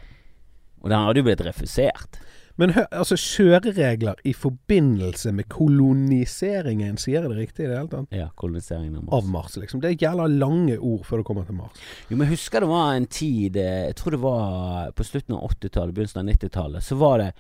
Og 0.81 0.93
den 0.93 1.03
hadde 1.03 1.21
jo 1.21 1.27
blitt 1.27 1.45
refusert. 1.45 2.21
Men 2.61 2.73
hør, 2.73 2.87
altså 2.91 3.19
kjøreregler 3.21 4.21
i 4.25 4.33
forbindelse 4.37 5.33
med 5.37 5.49
koloniseringen, 5.53 6.97
sier 7.01 7.21
jeg 7.21 7.29
det 7.29 7.37
riktig 7.37 7.67
i 7.67 7.69
det 7.69 7.77
hele 7.77 7.91
tatt? 7.93 8.17
Ja, 8.17 8.31
koloniseringen 8.41 8.97
av 8.97 9.05
Mars. 9.05 9.19
Av 9.19 9.29
Mars, 9.35 9.59
liksom. 9.61 9.83
Det 9.83 9.91
er 9.91 10.07
jævla 10.07 10.29
lange 10.33 10.79
ord 10.79 11.05
før 11.05 11.21
du 11.21 11.29
kommer 11.29 11.45
til 11.49 11.59
Mars. 11.59 11.85
Jo, 12.09 12.17
men 12.17 12.25
jeg 12.25 12.39
husker 12.39 12.65
det 12.65 12.73
var 12.73 12.97
en 12.97 13.11
tid 13.13 13.61
eh, 13.61 13.85
Jeg 13.91 14.01
tror 14.01 14.17
det 14.17 14.23
var 14.25 14.97
på 14.97 15.07
slutten 15.07 15.37
av 15.37 15.45
80-tallet, 15.53 15.95
begynnelsen 15.97 16.23
av 16.23 16.33
90-tallet. 16.33 16.87
Så 16.89 16.99
var 17.01 17.21
det 17.21 17.31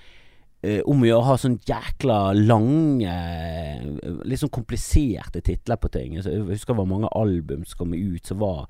eh, 0.60 0.82
om 0.84 1.00
å 1.00 1.08
gjøre 1.08 1.24
å 1.24 1.28
ha 1.30 1.40
sånn 1.40 1.58
jækla 1.64 2.20
lange, 2.36 3.16
eh, 3.16 4.14
litt 4.28 4.44
sånn 4.44 4.52
kompliserte 4.52 5.40
titler 5.40 5.80
på 5.80 5.92
ting. 5.96 6.20
Jeg 6.20 6.44
husker 6.52 6.76
det 6.76 6.82
var 6.82 6.92
mange 6.92 7.12
album 7.16 7.64
som 7.64 7.86
kom 7.86 7.96
ut 7.96 8.28
som 8.28 8.44
var 8.44 8.66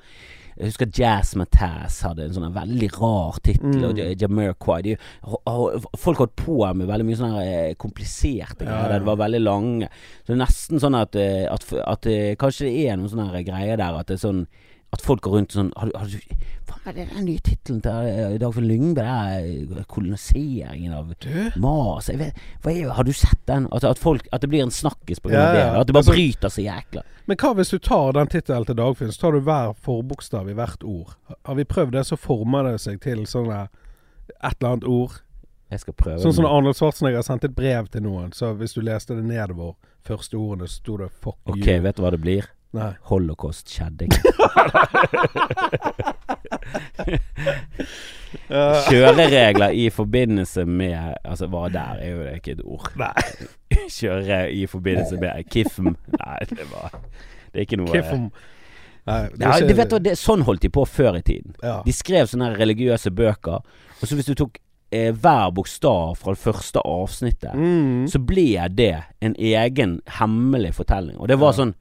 Jeg 0.57 0.71
husker 0.71 0.89
Jazz 0.99 1.35
Mataz 1.37 1.99
hadde 2.07 2.25
en 2.25 2.33
sånn 2.33 2.55
veldig 2.55 2.89
rar 2.97 3.37
tittel. 3.45 3.75
Mm. 3.75 3.83
Og 5.29 5.41
ho- 5.45 5.81
Folk 6.01 6.19
holdt 6.23 6.37
på 6.41 6.57
med 6.75 6.89
veldig 6.89 7.05
mye 7.07 7.19
sånne 7.21 7.43
eh, 7.45 7.75
kompliserte 7.77 8.65
greier. 8.65 8.91
ja. 8.93 8.99
Det 8.99 9.07
var 9.07 9.17
veldig 9.21 9.43
lange. 9.43 9.89
Så 10.25 10.33
det 10.33 10.37
er 10.39 10.45
nesten 10.47 10.81
sånn 10.81 10.97
at, 10.97 11.17
at, 11.17 11.67
at, 11.69 11.73
at 11.87 12.07
eh, 12.07 12.35
kanskje 12.41 12.71
det 12.71 12.87
er 12.89 12.97
noen 12.97 13.13
sånne 13.13 13.45
greier 13.45 13.77
der 13.77 14.01
at 14.01 14.07
det 14.09 14.17
er 14.17 14.25
sånn 14.29 14.47
at 14.95 15.03
folk 15.03 15.21
går 15.27 15.33
rundt 15.41 15.53
sånn 15.53 15.73
Har, 15.77 15.91
du- 15.91 15.99
har 15.99 16.07
du 16.07 16.19
Er 16.87 16.93
den 16.95 17.25
nye 17.27 17.41
tittelen 17.43 17.81
til 17.83 17.91
eh, 18.07 18.37
Dagfinn 18.39 18.67
Lyngbe? 18.69 19.03
Det 19.03 19.07
er 19.07 19.81
eh, 19.81 19.87
koloniseringen 19.91 20.93
av 20.95 21.09
Du? 21.19 21.33
Mars 21.59 22.09
vet, 22.09 22.37
er, 22.65 22.93
Har 22.95 23.05
du 23.05 23.13
sett 23.13 23.43
den? 23.51 23.67
Altså 23.73 23.91
at, 23.91 23.99
folk, 23.99 24.29
at 24.33 24.41
det 24.45 24.51
blir 24.53 24.63
en 24.63 24.71
snakkis 24.71 25.19
på 25.21 25.33
grunn 25.33 25.41
Ja, 25.41 25.53
det? 25.53 25.65
At 25.81 25.87
det 25.89 25.97
bare 25.97 26.05
Altså- 26.05 26.15
bryter 26.15 26.49
så 26.55 26.63
jækla. 26.63 27.03
Men 27.27 27.37
hva 27.43 27.55
hvis 27.59 27.71
du 27.75 27.79
tar 27.83 28.13
den 28.15 28.27
tittelen 28.31 28.65
til 28.69 28.77
Dagfinn, 28.79 29.11
så 29.13 29.21
tar 29.21 29.33
du 29.33 29.41
hver 29.41 29.75
forbokstav 29.83 30.49
i 30.49 30.55
hvert 30.55 30.85
ord? 30.87 31.17
Har 31.45 31.55
vi 31.59 31.65
prøvd 31.65 31.93
det, 31.93 32.05
så 32.07 32.17
former 32.17 32.71
det 32.71 32.81
seg 32.81 33.01
til 33.03 33.27
sånn 33.27 33.51
et 33.51 33.71
eller 34.63 34.73
annet 34.77 34.85
ord. 34.87 35.23
Jeg 35.71 35.81
skal 35.83 35.95
prøve. 35.99 36.21
Sånn 36.23 36.33
som 36.37 36.45
når 36.47 36.53
Arnold 36.61 36.77
Schwarzenegger 36.79 37.23
sendte 37.27 37.49
et 37.51 37.57
brev 37.57 37.89
til 37.91 38.03
noen, 38.07 38.31
så 38.33 38.53
hvis 38.55 38.75
du 38.77 38.81
leste 38.87 39.17
det 39.19 39.25
nedover 39.27 39.75
første 40.07 40.39
ordene, 40.39 40.69
så 40.71 40.79
sto 40.79 40.97
det 40.99 41.11
'fuck 41.11 41.35
Ok, 41.47 41.57
you'. 41.67 41.83
vet 41.83 41.97
du 41.97 42.03
hva 42.03 42.11
det 42.13 42.21
blir? 42.21 42.47
Nei. 42.77 42.91
Holocaust 43.09 43.71
skjedde 43.73 44.07
ikke. 44.07 44.21
Kjøreregler 48.91 49.69
i 49.75 49.87
forbindelse 49.91 50.65
med 50.69 51.15
Altså, 51.25 51.47
hva 51.51 51.69
der 51.73 52.01
er 52.03 52.11
jo 52.11 52.19
det 52.27 52.35
ikke 52.41 52.53
et 52.57 52.63
ord. 52.65 52.91
Nei. 53.01 53.23
Kjøre 53.99 54.41
i 54.53 54.67
forbindelse 54.71 55.19
med 55.21 55.49
Kiffm. 55.53 55.95
Nei, 56.19 56.39
det 56.51 56.67
var 56.73 56.95
Det 57.53 57.61
er 57.61 57.65
ikke 57.67 57.81
noe 57.81 57.93
Kiffen 57.95 58.29
Nei, 59.07 59.21
det 59.33 59.47
Ja, 59.47 59.57
det 59.63 59.77
vet 59.79 59.91
du, 59.95 59.99
det, 60.03 60.17
sånn 60.19 60.43
holdt 60.47 60.65
de 60.67 60.71
på 60.75 60.83
før 60.91 61.21
i 61.21 61.23
tiden. 61.23 61.55
Ja. 61.63 61.77
De 61.87 61.93
skrev 61.95 62.27
sånne 62.27 62.49
religiøse 62.59 63.13
bøker, 63.15 63.61
og 64.01 64.03
så 64.03 64.17
hvis 64.19 64.27
du 64.27 64.35
tok 64.41 64.57
eh, 64.91 65.13
hver 65.15 65.53
bokstav 65.55 66.17
fra 66.19 66.35
det 66.35 66.43
første 66.43 66.83
avsnittet, 66.83 67.55
Mm. 67.55 68.09
så 68.11 68.19
ble 68.19 68.49
det 68.75 68.97
en 69.23 69.37
egen 69.39 70.01
hemmelig 70.19 70.75
fortelling. 70.75 71.15
Og 71.23 71.31
det 71.31 71.39
var 71.39 71.55
sånn 71.55 71.77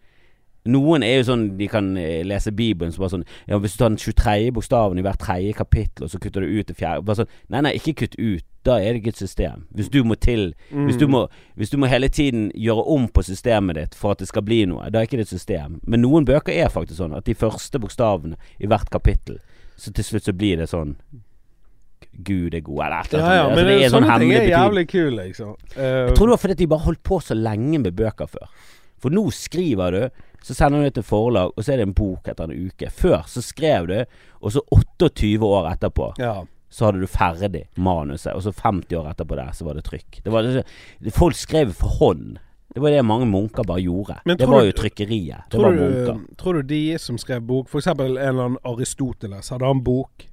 Noen 0.65 1.03
er 1.05 1.19
jo 1.19 1.25
sånn 1.27 1.43
De 1.59 1.67
kan 1.69 1.91
eh, 2.01 2.23
lese 2.25 2.49
Bibelen 2.51 2.91
så 2.91 3.03
bare 3.03 3.13
sånn 3.13 3.25
Ja, 3.47 3.59
hvis 3.61 3.75
du 3.75 3.83
tar 3.83 3.89
den 3.93 3.99
23. 4.01 4.51
bokstaven 4.55 4.97
i 4.97 5.03
hvert 5.05 5.19
tredje 5.21 5.53
kapittel, 5.53 6.05
og 6.07 6.09
så 6.09 6.17
kutter 6.19 6.41
du 6.41 6.47
ut 6.59 6.65
det 6.71 6.75
fjerde 6.79 7.05
Bare 7.05 7.19
sånn 7.21 7.29
Nei, 7.53 7.61
nei, 7.61 7.73
ikke 7.77 7.93
kutt 8.01 8.15
ut. 8.17 8.43
Da 8.65 8.79
er 8.81 8.93
det 8.95 9.03
ikke 9.03 9.11
et 9.13 9.19
system. 9.21 9.67
Hvis 9.77 9.91
du 9.93 9.99
må 10.03 10.15
til 10.17 10.47
hvis, 10.73 10.97
du 10.97 11.05
Mm. 11.05 11.11
må, 11.13 11.19
hvis 11.55 11.69
du 11.69 11.77
må 11.77 11.85
hele 11.87 12.07
tiden 12.09 12.47
gjøre 12.57 12.81
om 12.95 13.05
på 13.13 13.21
systemet 13.21 13.75
ditt 13.77 13.93
for 13.93 14.15
at 14.15 14.23
det 14.23 14.27
skal 14.27 14.41
bli 14.41 14.63
noe, 14.65 14.89
da 14.89 14.99
er 15.03 15.05
ikke 15.05 15.19
det 15.21 15.27
et 15.27 15.35
system. 15.37 15.79
Men 15.85 16.01
noen 16.01 16.25
bøker 16.25 16.49
er 16.49 16.69
faktisk 16.73 16.97
sånn 16.97 17.13
at 17.15 17.25
de 17.29 17.35
første 17.37 17.77
bokstavene 17.79 18.33
i 18.59 18.65
hvert 18.65 18.89
kapittel, 18.89 19.37
så 19.77 19.93
til 19.93 20.03
slutt 20.03 20.25
så 20.25 20.33
blir 20.33 20.57
det 20.57 20.65
sånn 20.71 20.95
Gud 22.25 22.53
er 22.55 22.61
god, 22.63 22.85
eller 22.85 22.97
et 23.03 23.13
eller 23.13 23.23
annet. 23.23 23.35
ja, 23.35 23.35
ja, 23.35 23.43
men 23.43 23.57
Altså, 23.57 23.65
det 23.67 23.75
er 23.75 23.89
sånne 23.89 23.91
sånn 23.91 24.05
sånne 24.07 24.19
ting 24.19 24.31
er 24.33 24.49
jævlig 24.49 24.83
kule, 24.87 25.25
liksom. 25.27 25.49
Uh, 25.75 26.07
Jeg 26.07 26.15
tror 26.15 26.25
det 26.25 26.33
var 26.35 26.41
fordi 26.45 26.55
de 26.61 26.67
bare 26.73 26.85
holdt 26.85 27.03
på 27.03 27.17
så 27.21 27.35
lenge 27.37 27.79
med 27.83 27.95
bøker 27.95 28.29
før. 28.31 28.47
For 29.03 29.09
nå 29.11 29.23
skriver 29.35 29.91
du, 29.91 30.09
så 30.45 30.53
sender 30.53 30.83
du 30.83 30.85
det 30.89 30.93
til 30.99 31.05
forlag, 31.07 31.53
og 31.57 31.63
så 31.65 31.73
er 31.73 31.79
det 31.81 31.87
en 31.89 31.95
bok 31.97 32.27
etter 32.29 32.45
en 32.51 32.67
uke. 32.69 32.89
Før 32.93 33.23
så 33.31 33.41
skrev 33.41 33.87
du, 33.89 33.95
og 34.41 34.53
så 34.53 34.61
28 34.75 35.41
år 35.41 35.71
etterpå 35.71 36.11
ja. 36.21 36.35
så 36.69 36.85
hadde 36.89 37.01
du 37.01 37.09
ferdig 37.09 37.63
manuset, 37.81 38.33
og 38.35 38.43
så 38.45 38.53
50 38.53 38.93
år 38.99 39.09
etterpå 39.15 39.39
der 39.39 39.49
så 39.57 39.65
var 39.65 39.79
det 39.79 39.87
trykk. 39.89 40.19
Det 40.25 40.33
var, 40.33 40.45
det, 40.45 41.13
folk 41.15 41.35
skrev 41.39 41.73
for 41.73 41.97
hånd. 41.97 42.35
Det 42.75 42.83
var 42.83 42.91
det 42.91 43.01
mange 43.07 43.25
munker 43.31 43.63
bare 43.63 43.81
gjorde. 43.81 44.19
Det 44.27 44.45
var 44.51 44.61
du- 44.61 44.67
jo 44.69 44.77
trykkeriet. 44.77 45.45
Det 45.49 45.57
Tror 45.57 45.63
var 45.63 45.75
du, 45.77 45.81
munker. 45.81 46.35
tror 46.37 46.53
du 46.53 46.61
de 46.75 46.81
som 46.99 47.17
skrev 47.17 47.41
bok, 47.41 47.69
f.eks. 47.71 47.87
en 47.87 47.99
eller 48.05 48.29
annen 48.29 48.57
Aristoteles, 48.67 49.49
hadde 49.49 49.65
han 49.65 49.81
bok? 49.85 50.27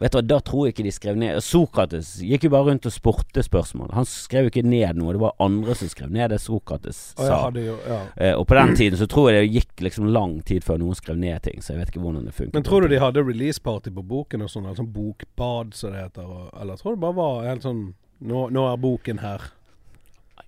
Vet 0.00 0.12
du 0.12 0.20
Da 0.26 0.38
tror 0.44 0.66
jeg 0.66 0.74
ikke 0.74 0.86
de 0.86 0.92
skrev 0.94 1.18
ned 1.20 1.40
Sokrates 1.44 2.16
gikk 2.24 2.46
jo 2.46 2.52
bare 2.54 2.68
rundt 2.70 2.88
og 2.88 2.94
spurte 2.94 3.44
spørsmål. 3.44 3.92
Han 3.96 4.08
skrev 4.08 4.48
jo 4.48 4.52
ikke 4.52 4.66
ned 4.66 4.98
noe, 4.98 5.14
det 5.16 5.22
var 5.22 5.34
andre 5.42 5.76
som 5.78 5.90
skrev 5.90 6.12
ned 6.14 6.34
det 6.34 6.40
Sokrates 6.42 7.00
sa. 7.14 7.28
Ja, 7.28 7.40
sa. 7.46 7.64
jo, 7.66 7.76
ja. 7.88 8.00
Eh, 8.16 8.34
og 8.34 8.46
på 8.50 8.58
den 8.58 8.76
tiden 8.78 9.00
så 9.00 9.08
tror 9.10 9.30
jeg 9.30 9.44
det 9.44 9.52
gikk 9.60 9.84
liksom 9.88 10.08
lang 10.14 10.38
tid 10.46 10.66
før 10.66 10.80
noen 10.82 10.98
skrev 10.98 11.18
ned 11.20 11.42
ting, 11.46 11.62
så 11.62 11.74
jeg 11.74 11.82
vet 11.82 11.92
ikke 11.92 12.04
hvordan 12.04 12.28
det 12.28 12.36
funket. 12.36 12.54
Men 12.56 12.66
tror 12.66 12.84
du 12.84 12.92
de 12.94 13.02
hadde 13.02 13.24
release-party 13.24 13.94
på 13.94 14.06
boken 14.14 14.46
og 14.46 14.52
sånn? 14.52 14.70
Altså 14.70 14.86
bokbad, 14.86 15.74
som 15.78 15.94
det 15.94 16.06
heter? 16.06 16.28
Og, 16.28 16.48
eller 16.60 16.80
tror 16.80 16.94
du 16.94 16.98
det 16.98 17.04
bare 17.06 17.18
var 17.20 17.50
helt 17.50 17.66
sånn 17.66 17.84
nå, 18.24 18.46
nå 18.54 18.68
er 18.70 18.80
boken 18.80 19.20
her. 19.24 19.50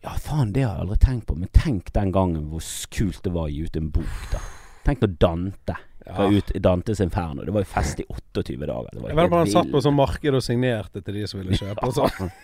Ja, 0.02 0.14
faen, 0.22 0.52
det 0.54 0.62
har 0.62 0.76
jeg 0.76 0.86
aldri 0.86 0.98
tenkt 1.02 1.26
på. 1.28 1.36
Men 1.38 1.50
tenk 1.56 1.90
den 1.94 2.12
gangen 2.14 2.48
hvor 2.52 2.64
kult 2.94 3.22
det 3.24 3.32
var 3.34 3.48
å 3.48 3.52
gi 3.52 3.66
ut 3.66 3.78
en 3.78 3.90
bok, 3.94 4.22
da. 4.32 4.42
Tenk 4.86 5.02
når 5.02 5.14
Dante 5.18 5.76
ga 6.06 6.26
ut 6.30 6.50
ut 6.54 6.62
Dantes 6.62 7.00
Inferno. 7.00 7.44
Det 7.44 7.52
var 7.54 7.64
jo 7.64 7.70
fest 7.70 8.00
i 8.00 8.04
28 8.08 8.66
dager. 8.66 8.90
Det 8.92 9.02
var 9.02 9.08
Jeg 9.10 9.16
vet 9.16 9.30
bare 9.30 9.44
han 9.44 9.50
satt 9.50 9.70
på 9.72 9.82
sånn 9.82 9.96
marked 9.96 10.34
og 10.34 10.42
signerte 10.42 11.02
til 11.02 11.14
de 11.14 11.26
som 11.26 11.40
ville 11.40 11.56
kjøpe 11.58 11.86
og 11.88 11.94
sånn. 11.94 12.30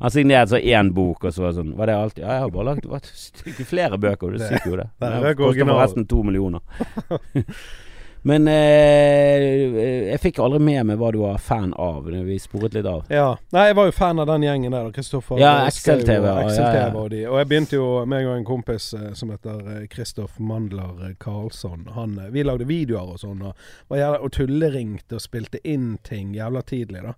Han 0.00 0.10
signerte 0.10 0.50
så 0.50 0.58
én 0.58 0.88
bok, 0.90 1.22
og 1.22 1.30
så 1.30 1.44
var 1.44 1.52
det 1.52 1.56
sånn 1.60 1.68
Var 1.78 1.86
det 1.86 1.94
alt? 1.94 2.16
Ja, 2.18 2.32
jeg 2.34 2.40
har 2.42 2.48
bare 2.50 2.64
lagd 2.72 3.66
flere 3.70 3.94
bøker, 4.02 4.32
du 4.34 4.38
Det- 4.38 4.48
syker 4.50 4.70
jo 4.72 4.76
det. 4.80 4.88
det 4.98 5.10
det, 5.12 5.20
Det 5.22 5.36
koster 5.38 5.64
forresten 5.70 6.08
to 6.10 6.22
millioner. 6.26 6.60
Men 8.24 8.46
eh, 8.48 9.42
jeg 10.08 10.20
fikk 10.22 10.38
aldri 10.40 10.60
med 10.64 10.86
meg 10.88 11.00
hva 11.00 11.10
du 11.12 11.18
var 11.20 11.36
fan 11.44 11.74
av. 11.76 12.06
Vi 12.08 12.38
sporet 12.40 12.72
litt 12.76 12.86
av. 12.88 13.02
Ja. 13.12 13.34
Nei, 13.52 13.66
jeg 13.68 13.76
var 13.76 13.90
jo 13.90 13.94
fan 13.96 14.22
av 14.22 14.30
den 14.30 14.46
gjengen 14.46 14.72
der. 14.72 14.88
Kristoffer 14.96 15.40
Ja, 15.42 15.50
Schou 15.68 15.92
og 15.92 16.00
XL-TV, 16.00 16.24
ja, 16.24 16.70
ja, 16.78 16.86
og 16.96 17.10
de. 17.12 17.20
Og 17.28 17.36
jeg 17.42 17.50
begynte 17.50 17.76
jo 17.76 17.88
meg 18.08 18.24
og 18.24 18.38
en 18.38 18.46
kompis 18.48 18.86
eh, 18.96 19.10
som 19.18 19.32
heter 19.34 19.84
Kristoff 19.92 20.38
Mandler 20.40 21.10
eh, 21.10 21.14
Karlsson. 21.20 21.84
Han, 21.98 22.16
eh, 22.24 22.32
vi 22.32 22.46
lagde 22.48 22.64
videoer 22.68 23.12
og 23.18 23.20
sånn, 23.20 23.44
og, 23.50 23.54
jævla, 23.92 24.22
og 24.24 24.32
tulleringte 24.38 25.20
og 25.20 25.24
spilte 25.26 25.60
inn 25.68 25.98
ting 26.08 26.32
jævla 26.38 26.64
tidlig, 26.64 27.04
da. 27.04 27.12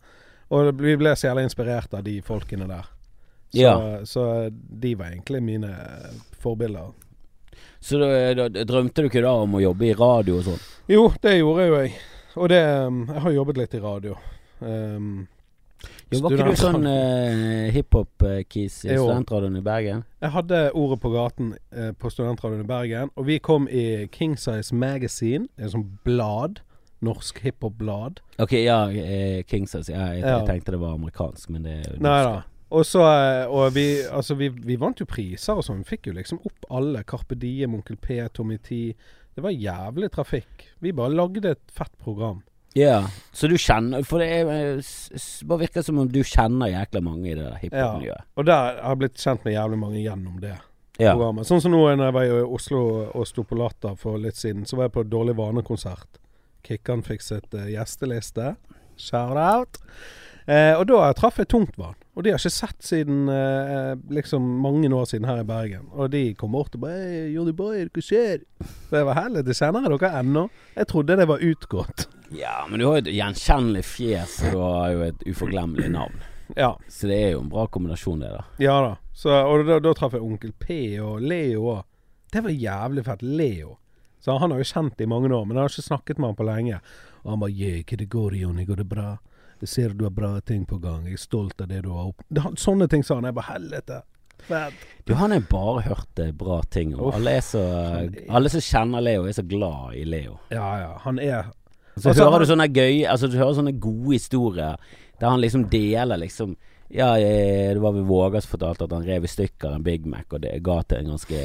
Og 0.58 0.74
vi 0.82 0.98
ble 0.98 1.14
så 1.18 1.30
jævla 1.30 1.46
inspirert 1.46 1.94
av 1.94 2.02
de 2.06 2.18
folkene 2.26 2.66
der. 2.70 2.90
Så, 3.54 3.62
Ja. 3.62 3.74
så 4.04 4.50
de 4.50 4.94
var 4.98 5.14
egentlig 5.14 5.42
mine 5.42 5.70
eh, 5.70 6.14
forbilder. 6.42 6.90
Så 7.86 8.00
da, 8.02 8.08
da, 8.34 8.64
drømte 8.66 9.04
du 9.04 9.06
ikke 9.06 9.22
da 9.22 9.36
om 9.44 9.54
å 9.54 9.62
jobbe 9.62 9.86
i 9.86 9.94
radio 9.94 10.40
og 10.40 10.46
sånn? 10.48 10.62
Jo, 10.90 11.06
det 11.22 11.36
gjorde 11.38 11.66
jo 11.68 11.78
jeg. 11.78 11.92
Og 12.36 12.50
det 12.52 12.60
um, 12.82 13.04
Jeg 13.06 13.22
har 13.22 13.34
jobbet 13.36 13.60
litt 13.62 13.74
i 13.78 13.82
radio. 13.84 14.16
Um, 14.60 15.26
Jo, 16.10 16.20
var 16.24 16.34
ikke 16.34 16.48
du 16.50 16.58
sånn 16.58 16.86
uh, 16.88 17.68
hiphop-kis 17.74 18.80
i 18.86 18.94
studentradioen 18.94 19.58
i 19.58 19.62
Bergen? 19.64 20.02
Jeg 20.22 20.32
hadde 20.34 20.60
Ordet 20.78 20.98
på 21.02 21.10
gaten 21.12 21.52
eh, 21.74 21.90
på 21.98 22.10
Studentradioen 22.10 22.62
i 22.64 22.68
Bergen, 22.68 23.10
og 23.14 23.26
vi 23.28 23.36
kom 23.42 23.66
i 23.68 24.06
King 24.14 24.36
Size 24.40 24.74
Magazine, 24.74 25.46
en 25.58 25.72
sånn 25.74 25.86
blad. 26.06 26.62
Norsk 27.04 27.42
hiphop-blad. 27.44 28.22
Ok, 28.40 28.54
ja, 28.64 28.86
uh, 28.88 29.42
Kingsize. 29.46 29.92
Ja, 29.92 30.06
jeg, 30.14 30.22
Ja. 30.24 30.38
jeg 30.38 30.46
tenkte 30.48 30.72
det 30.72 30.80
var 30.80 30.94
amerikansk, 30.96 31.50
men 31.52 31.66
det 31.66 31.74
er 31.74 31.90
jo 31.92 31.98
Nei 32.00 32.14
norsk. 32.24 32.30
da. 32.32 32.55
Og 32.74 32.82
så 32.82 33.02
eh, 33.06 33.44
Og 33.46 33.74
vi 33.76 33.86
Altså, 34.02 34.34
vi, 34.34 34.48
vi 34.50 34.78
vant 34.80 34.98
jo 34.98 35.06
priser 35.06 35.58
og 35.58 35.66
sånn. 35.66 35.84
Vi 35.84 35.92
fikk 35.94 36.10
jo 36.10 36.16
liksom 36.16 36.40
opp 36.46 36.66
alle. 36.74 37.04
Carpe 37.06 37.38
Diem, 37.38 37.76
Onkel 37.78 37.98
P, 38.00 38.18
Tommy 38.34 38.58
T. 38.58 38.94
Det 39.36 39.44
var 39.44 39.54
jævlig 39.54 40.10
trafikk. 40.14 40.68
Vi 40.80 40.94
bare 40.96 41.14
lagde 41.14 41.52
et 41.52 41.74
fett 41.74 41.92
program. 42.02 42.42
Ja, 42.76 43.06
så 43.32 43.48
du 43.48 43.54
kjenner 43.56 44.04
For 44.04 44.20
det 44.20 44.26
er, 44.28 44.48
eh, 44.76 45.20
bare 45.48 45.62
virker 45.64 45.84
som 45.84 46.00
om 46.02 46.08
du 46.12 46.20
kjenner 46.20 46.68
jækla 46.68 47.00
mange 47.00 47.30
i 47.30 47.36
det 47.38 47.52
hiphop-miljøet. 47.62 48.26
Og 48.36 48.48
der 48.48 48.80
har 48.82 48.92
jeg 48.92 49.00
blitt 49.00 49.22
kjent 49.22 49.46
med 49.46 49.56
jævlig 49.56 49.78
mange 49.80 50.02
gjennom 50.02 50.40
det. 50.42 50.56
Ja. 50.96 51.12
programmet. 51.12 51.44
Sånn 51.44 51.60
som 51.60 51.74
nå 51.74 51.82
når 51.92 52.06
jeg 52.08 52.16
var 52.16 52.24
i 52.24 52.36
Oslo 52.56 52.82
og 53.12 53.26
sto 53.28 53.42
på 53.44 53.56
Latter 53.60 53.96
for 54.00 54.16
litt 54.20 54.38
siden, 54.38 54.64
så 54.64 54.78
var 54.78 54.88
jeg 54.88 54.94
på 54.94 55.04
Dårlig 55.12 55.34
vane-konsert. 55.36 56.20
Kikkan 56.64 57.04
fikk 57.04 57.24
sitt 57.24 57.52
eh, 57.54 57.68
gjesteliste. 57.74 58.54
Shout 58.96 59.36
out. 59.36 59.80
Eh, 60.46 60.74
og 60.78 60.86
da 60.86 61.08
traff 61.18 61.40
jeg 61.40 61.48
Tungtvann. 61.50 61.96
Og 62.16 62.24
de 62.24 62.30
har 62.32 62.38
ikke 62.38 62.54
sett 62.54 62.84
siden 62.86 63.26
eh, 63.28 63.96
liksom 64.14 64.44
mange 64.62 64.88
år 64.94 65.08
siden 65.10 65.26
her 65.28 65.42
i 65.42 65.46
Bergen. 65.48 65.88
Og 65.92 66.12
de 66.14 66.30
kom 66.38 66.54
bort 66.54 66.74
og 66.78 66.84
bare 66.86 67.00
hey, 67.02 67.32
'Johnny 67.34 67.52
Boyer, 67.52 67.90
hva 67.90 68.04
skjer?' 68.04 68.44
Så 68.88 69.00
jeg 69.00 69.08
var 69.08 69.18
heldig. 69.18 69.42
Kjenner 69.58 69.84
jeg 69.84 69.98
dere 69.98 70.20
ennå? 70.22 70.46
Jeg 70.76 70.88
trodde 70.92 71.18
det 71.18 71.28
var 71.28 71.42
utgått. 71.42 72.06
ja, 72.30 72.64
men 72.70 72.80
du 72.80 72.86
har 72.86 73.00
jo 73.00 73.04
et 73.04 73.12
gjenkjennelig 73.16 73.84
fjes, 73.84 74.38
og 74.46 74.52
du 74.54 74.62
har 74.62 74.94
jo 74.94 75.02
et 75.10 75.28
uforglemmelig 75.28 75.90
navn. 75.90 76.16
Ja. 76.54 76.76
Så 76.88 77.08
det 77.10 77.16
er 77.18 77.30
jo 77.32 77.40
en 77.42 77.48
bra 77.50 77.64
kombinasjon, 77.66 78.20
det, 78.22 78.28
da. 78.30 78.44
Ja 78.62 78.76
da. 78.80 78.92
Så, 79.12 79.32
og 79.34 79.64
da, 79.66 79.80
da 79.82 79.92
traff 79.98 80.12
jeg 80.14 80.22
Onkel 80.22 80.52
P 80.54 80.94
og 81.02 81.18
Leo 81.20 81.64
òg. 81.72 81.80
Det 82.30 82.42
var 82.44 82.54
jævlig 82.54 83.02
fett. 83.02 83.24
Leo. 83.26 83.72
Så 84.22 84.36
han 84.38 84.54
har 84.54 84.62
jo 84.62 84.68
kjent 84.70 85.00
i 85.02 85.08
mange 85.10 85.26
år, 85.34 85.42
men 85.44 85.58
jeg 85.58 85.66
har 85.66 85.74
ikke 85.74 85.88
snakket 85.88 86.20
med 86.22 86.30
han 86.30 86.38
på 86.38 86.46
lenge. 86.46 86.78
Og 87.24 87.32
han 87.32 87.42
bare 87.42 87.50
'Yeah, 87.50 87.82
hva 87.82 87.96
det 87.98 88.08
går, 88.08 88.38
Jonny? 88.38 88.64
Går 88.64 88.76
det 88.76 88.88
bra?' 88.88 89.18
Jeg 89.60 89.68
ser 89.72 89.94
du 89.96 90.04
har 90.04 90.12
bra 90.14 90.34
ting 90.40 90.66
på 90.68 90.78
gang. 90.82 91.06
Jeg 91.08 91.16
er 91.16 91.22
stolt 91.22 91.60
av 91.60 91.70
det 91.70 91.82
du 91.86 91.90
har 91.94 92.10
opp... 92.10 92.22
Sånne 92.60 92.88
ting 92.92 93.04
sa 93.06 93.16
han. 93.18 93.28
Jeg 93.28 93.36
bare 93.38 93.52
helvete. 93.54 94.02
Fett. 94.46 94.74
Du, 95.04 95.14
han 95.14 95.32
har 95.32 95.40
bare 95.50 95.80
hørt 95.80 96.18
eh, 96.18 96.32
bra 96.32 96.62
ting 96.62 96.94
om. 96.94 97.14
Alle, 97.14 97.38
så, 97.42 97.62
alle 98.28 98.52
som 98.52 98.62
kjenner 98.62 99.00
Leo, 99.00 99.24
er 99.26 99.32
så 99.32 99.42
glad 99.46 99.96
i 99.96 100.04
Leo. 100.04 100.38
Ja, 100.52 100.68
ja. 100.80 100.92
Han 101.06 101.18
er 101.18 101.48
Så 101.96 102.10
Altså, 102.10 102.28
hører 102.28 102.44
du 102.44 102.50
sånne 102.50 102.68
gøye 102.68 103.08
Altså 103.08 103.30
du 103.32 103.38
hører 103.38 103.54
sånne 103.56 103.78
gode 103.80 104.18
historier 104.18 104.76
der 105.16 105.32
han 105.32 105.40
liksom 105.40 105.62
deler 105.72 106.20
liksom 106.20 106.56
Ja, 106.92 107.16
eh, 107.18 107.72
det 107.72 107.80
var 107.80 107.94
ved 107.96 108.04
Våga 108.06 108.40
som 108.40 108.52
fortalte 108.52 108.84
at 108.84 108.92
han 108.92 109.06
rev 109.06 109.24
i 109.24 109.30
stykker 109.30 109.72
en 109.74 109.86
Big 109.86 110.04
Mac 110.06 110.28
og 110.30 110.42
det 110.44 110.52
ga 110.62 110.82
til 110.84 111.00
en 111.00 111.14
ganske 111.14 111.40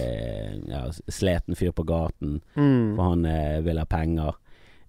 ja, 0.70 0.82
sliten 1.08 1.58
fyr 1.58 1.72
på 1.74 1.86
gaten, 1.88 2.42
mm. 2.54 2.98
for 2.98 3.08
han 3.08 3.26
eh, 3.26 3.64
ville 3.66 3.82
ha 3.82 3.90
penger. 3.90 4.38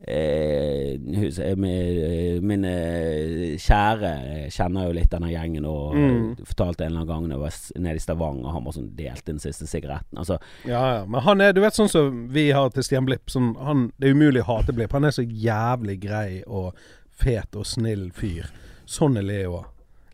Eh, 0.09 0.95
eh, 0.99 1.57
min, 1.57 2.41
min 2.47 2.65
eh, 2.67 3.57
kjære 3.63 4.11
eh, 4.27 4.47
kjenner 4.51 4.89
jo 4.89 4.95
litt 4.97 5.11
denne 5.13 5.29
gjengen 5.31 5.67
og 5.71 5.95
Mm. 5.95 6.37
fortalte 6.49 6.85
en 6.85 6.91
eller 6.93 7.01
annen 7.05 7.09
gang 7.09 7.29
da 7.29 7.35
jeg 7.37 7.43
var 7.43 7.83
nede 7.85 7.97
i 8.01 8.03
Stavanger, 8.03 8.51
han 8.53 8.65
var 8.65 8.73
sånn 8.73 8.89
delte 8.97 9.27
den 9.31 9.39
siste 9.39 9.67
sigaretten. 9.71 10.19
Altså, 10.19 10.39
Ja, 10.67 10.83
ja. 10.97 11.05
Men 11.07 11.21
han 11.23 11.41
er, 11.41 11.53
du 11.53 11.61
vet 11.61 11.75
sånn 11.79 11.89
som 11.93 12.29
vi 12.33 12.51
har 12.51 12.71
til 12.71 12.83
Stian 12.83 13.07
Blipp. 13.07 13.31
Sånn, 13.31 13.53
han, 13.63 13.93
det 13.99 14.09
er 14.11 14.15
umulig 14.17 14.43
å 14.43 14.49
hate 14.57 14.73
Blipp. 14.75 14.93
Han 14.93 15.05
er 15.05 15.15
så 15.15 15.23
jævlig 15.23 16.01
grei 16.03 16.43
og 16.47 16.75
fet 17.11 17.55
og 17.55 17.67
snill 17.67 18.11
fyr. 18.11 18.51
Sånn 18.87 19.17
er 19.17 19.23
Leo. 19.23 19.65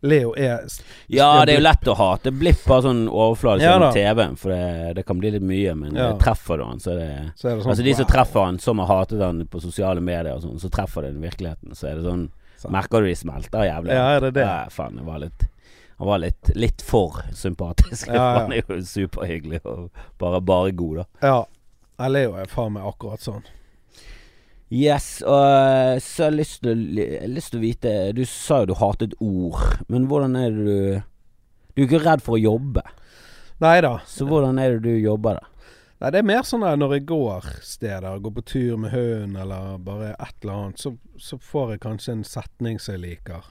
Leo 0.01 0.33
er 0.37 0.63
Ja, 1.11 1.45
det 1.45 1.53
er 1.55 1.59
jo 1.59 1.63
lett 1.65 1.87
å 1.91 1.95
hate 1.99 2.31
Blipp 2.31 2.61
bare 2.67 2.81
sånn 2.85 3.01
overflate 3.09 3.61
Ja 3.65 3.73
som 3.75 3.81
da. 3.81 3.91
TV-en, 3.91 4.35
for 4.39 4.49
det, 4.53 4.93
det 4.95 5.05
kan 5.05 5.19
bli 5.19 5.31
litt 5.31 5.43
mye. 5.43 5.75
Men 5.75 5.95
Ja. 5.95 6.13
treffer 6.17 6.57
du 6.57 6.63
han, 6.63 6.79
så 6.79 6.95
det 6.95 7.09
Så 7.35 7.49
er 7.49 7.55
det 7.55 7.63
sånn 7.63 7.71
Altså 7.73 7.83
De 7.83 7.93
som 7.93 8.05
wow. 8.05 8.11
treffer 8.13 8.45
han, 8.45 8.59
som 8.59 8.79
har 8.79 8.87
hatet 8.87 9.21
han 9.21 9.45
på 9.47 9.61
sosiale 9.61 10.01
medier 10.01 10.33
og 10.35 10.41
sånn, 10.43 10.59
så 10.59 10.69
treffer 10.71 11.01
det 11.03 11.13
den 11.13 11.21
virkeligheten. 11.29 11.75
Så 11.75 11.87
er 11.91 11.95
det 11.95 12.03
sånn 12.07 12.29
så. 12.59 12.69
Merker 12.71 13.01
du 13.01 13.07
de 13.07 13.15
smelter 13.15 13.63
jævlig? 13.63 13.93
Ja, 13.95 14.07
er 14.17 14.19
det 14.21 14.33
det? 14.33 14.41
Ja, 14.43 14.67
faen, 14.69 14.95
det 14.97 15.05
var 15.05 15.19
litt 15.19 15.47
Han 15.99 16.07
var 16.07 16.17
litt, 16.19 16.51
litt 16.55 16.81
for 16.81 17.21
sympatisk. 17.33 18.07
Ja, 18.13 18.13
ja. 18.15 18.39
Han 18.39 18.53
er 18.53 18.63
jo 18.67 18.81
superhyggelig 18.81 19.59
og 19.65 19.89
bare, 20.17 20.39
bare 20.41 20.71
god, 20.71 20.97
da. 20.97 21.05
Ja. 21.27 21.45
Ja, 21.99 22.07
Leo 22.07 22.35
er 22.39 22.45
faen 22.47 22.71
meg 22.73 22.83
akkurat 22.87 23.19
sånn. 23.19 23.43
Yes, 24.69 25.23
og 25.25 25.39
eh, 25.41 25.97
så 26.05 26.23
har 26.27 26.29
jeg 26.31 26.37
lyst 26.43 26.59
til, 26.61 26.69
å- 26.77 27.27
lyst 27.33 27.51
til 27.55 27.57
å 27.59 27.63
vite 27.63 27.93
Du 28.13 28.21
sa 28.29 28.59
jo 28.61 28.67
du 28.69 28.75
hatet 28.77 29.15
ord, 29.19 29.57
men 29.89 30.05
hvordan 30.11 30.35
er 30.37 30.51
det 30.53 30.65
du 30.65 31.01
Du 31.73 31.81
er 31.81 31.87
ikke 31.87 32.03
redd 32.05 32.21
for 32.21 32.37
å 32.37 32.41
jobbe, 32.43 32.83
Nei 33.63 33.79
da. 33.81 33.95
så 34.05 34.27
hvordan 34.29 34.59
er 34.61 34.75
det 34.77 34.83
du 34.85 34.99
jobber, 35.01 35.39
da? 35.39 35.45
Nei, 35.99 36.11
det 36.13 36.19
er 36.21 36.27
mer 36.29 36.45
sånn 36.47 36.61
der 36.63 36.77
når 36.79 36.93
jeg 36.99 37.05
går 37.09 37.47
steder, 37.65 38.19
går 38.23 38.31
på 38.37 38.43
tur 38.47 38.77
med 38.77 38.91
hunden 38.93 39.35
eller 39.41 39.77
bare 39.83 40.13
et 40.13 40.35
eller 40.45 40.53
annet, 40.53 40.79
så, 40.79 40.93
så 41.19 41.35
får 41.43 41.73
jeg 41.73 41.81
kanskje 41.83 42.13
en 42.13 42.23
setning 42.23 42.77
som 42.79 42.93
jeg 42.95 43.01
liker. 43.03 43.49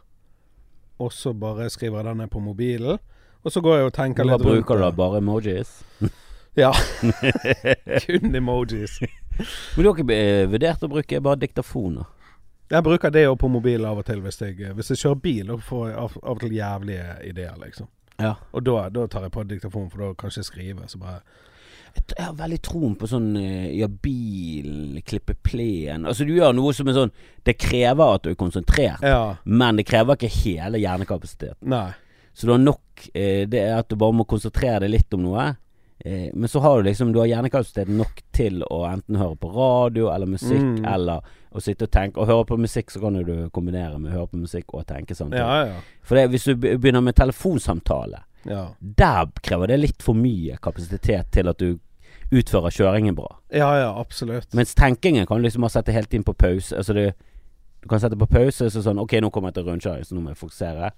Og 0.98 1.12
så 1.12 1.34
bare 1.36 1.66
skriver 1.70 1.98
jeg 2.00 2.08
den 2.08 2.22
ned 2.22 2.30
på 2.32 2.40
mobilen. 2.40 2.98
Og 3.44 3.52
så 3.52 3.60
går 3.62 3.76
jeg 3.76 3.90
og 3.90 3.92
tenker 3.98 4.24
Hva 4.24 4.32
litt 4.38 4.46
rundt 4.46 4.64
bruker 4.64 4.80
du 4.80 4.82
da? 4.82 4.88
det. 4.88 4.96
Bare 4.96 5.20
emojis? 5.20 5.74
Ja. 6.58 6.72
Kun 8.06 8.34
emojis. 8.34 8.98
Men 9.76 9.84
du 9.84 9.88
har 9.88 9.94
ikke 9.94 10.14
eh, 10.14 10.46
vurdert 10.50 10.82
å 10.82 10.90
bruke 10.90 11.20
bare 11.22 11.40
diktafoner? 11.44 12.08
Jeg 12.68 12.84
bruker 12.84 13.12
det 13.14 13.22
på 13.40 13.48
mobil 13.48 13.86
av 13.88 14.00
og 14.02 14.04
til 14.04 14.20
hvis 14.24 14.42
jeg, 14.42 14.58
hvis 14.76 14.90
jeg 14.92 15.00
kjører 15.04 15.20
bil. 15.24 15.52
Og 15.54 15.62
får 15.64 15.92
av, 15.96 16.16
og 16.20 16.40
til 16.42 16.56
jævlige 16.58 17.14
ideer, 17.30 17.54
liksom. 17.62 17.88
Ja. 18.18 18.34
Og 18.52 18.64
da, 18.66 18.88
da 18.90 19.06
tar 19.06 19.28
jeg 19.28 19.32
på 19.36 19.44
diktafon, 19.46 19.86
for 19.92 20.02
da 20.02 20.08
kan 20.18 20.32
jeg 20.34 20.42
ikke 20.42 20.48
skrive. 20.50 20.88
Så 20.90 20.98
bare 20.98 21.20
Jeg 21.98 22.24
har 22.26 22.34
veldig 22.36 22.58
troen 22.66 22.96
på 22.98 23.06
sånn 23.10 23.30
eh, 23.38 23.70
Ja, 23.78 23.86
bil, 23.88 24.98
klippe 25.06 25.34
plenen 25.46 26.04
Altså 26.10 26.26
du 26.26 26.34
gjør 26.34 26.52
noe 26.58 26.74
som 26.76 26.90
er 26.90 26.96
sånn 26.98 27.12
Det 27.46 27.54
krever 27.62 28.16
at 28.18 28.26
du 28.26 28.32
er 28.32 28.36
konsentrert, 28.38 29.02
Ja. 29.06 29.36
men 29.46 29.78
det 29.78 29.86
krever 29.88 30.18
ikke 30.18 30.30
hele 30.34 30.82
hjernekapasiteten. 30.82 31.62
Nei. 31.70 31.92
Så 32.34 32.46
du 32.46 32.52
har 32.56 32.60
nok 32.62 33.06
eh, 33.14 33.46
Det 33.50 33.62
er 33.64 33.78
at 33.78 33.88
du 33.88 33.96
bare 33.98 34.18
må 34.18 34.26
konsentrere 34.28 34.82
deg 34.84 34.92
litt 34.98 35.14
om 35.16 35.24
noe. 35.30 35.46
Eh, 36.04 36.30
men 36.34 36.48
så 36.48 36.60
har 36.62 36.76
du 36.82 36.88
liksom 36.88 37.12
Du 37.12 37.18
har 37.18 37.26
hjernekapasitet 37.26 37.88
nok 37.88 38.20
til 38.32 38.62
å 38.70 38.84
enten 38.86 39.16
høre 39.18 39.34
på 39.36 39.50
radio 39.54 40.10
eller 40.14 40.26
musikk, 40.26 40.62
Mm. 40.78 40.84
eller 40.94 41.20
å 41.54 41.60
sitte 41.60 41.82
og 41.84 41.90
tenke. 41.90 42.18
Og 42.20 42.26
høre 42.28 42.44
på 42.46 42.58
musikk, 42.58 42.90
så 42.90 43.00
kan 43.00 43.14
du 43.14 43.48
kombinere 43.50 43.98
med 43.98 44.12
å 44.12 44.14
høre 44.14 44.28
på 44.30 44.36
musikk 44.38 44.74
og 44.74 44.86
tenke 44.86 45.14
samtidig. 45.14 45.38
Ja, 45.42 45.64
ja. 45.66 45.80
For 46.02 46.14
det, 46.14 46.28
hvis 46.30 46.44
du 46.44 46.54
begynner 46.56 47.00
med 47.02 47.14
telefonsamtale, 47.16 48.20
Ja, 48.46 48.68
der 48.80 49.26
krever 49.42 49.66
det 49.66 49.80
litt 49.80 50.02
for 50.02 50.14
mye 50.14 50.56
kapasitet 50.62 51.30
til 51.32 51.48
at 51.48 51.58
du 51.58 51.78
utfører 52.30 52.70
kjøringen 52.70 53.14
bra. 53.16 53.36
ja, 53.50 53.74
ja 53.80 53.90
absolutt. 54.00 54.54
Mens 54.54 54.74
tenkingen 54.74 55.26
kan 55.26 55.38
du 55.38 55.42
liksom 55.48 55.60
bare 55.62 55.70
sette 55.70 55.92
helt 55.92 56.14
inn 56.14 56.22
på 56.24 56.34
pause. 56.36 56.76
Altså 56.76 56.94
du, 56.94 57.10
du 57.82 57.88
kan 57.88 57.98
sette 58.00 58.16
på 58.16 58.26
pause, 58.28 58.70
så 58.70 58.82
sånn 58.82 59.00
Ok, 59.00 59.12
nå 59.20 59.30
kommer 59.32 59.48
jeg 59.48 59.54
til 59.54 59.64
rundkjøring, 59.64 60.04
så 60.06 60.14
nå 60.14 60.20
må 60.22 60.30
jeg 60.30 60.36
fokusere. 60.36 60.90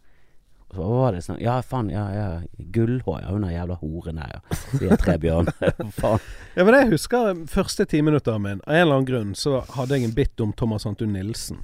Så 0.70 0.78
hva 0.78 0.88
var 0.88 1.14
det 1.16 1.22
sånn 1.26 1.40
Ja, 1.42 1.56
faen, 1.66 1.88
ja, 1.90 2.04
ja. 2.14 2.26
Gullhår, 2.74 3.22
ja. 3.24 3.32
Hun 3.34 3.44
er 3.48 3.56
jævla 3.56 3.78
horen 3.80 4.20
her, 4.22 4.36
ja. 4.36 4.58
Sier 4.78 5.00
Trebjørn. 5.00 5.50
faen. 6.00 6.22
Ja, 6.54 6.64
men 6.66 6.76
jeg 6.76 6.92
husker 6.92 7.32
første 7.50 7.86
timinuttene 7.90 8.38
min. 8.44 8.60
Av 8.66 8.74
en 8.76 8.84
eller 8.84 9.00
annen 9.00 9.08
grunn 9.10 9.32
så 9.38 9.64
hadde 9.74 9.98
jeg 9.98 10.10
en 10.10 10.14
bit 10.14 10.44
om 10.44 10.54
Thomas 10.54 10.86
Anton 10.86 11.12
Nilsen. 11.16 11.58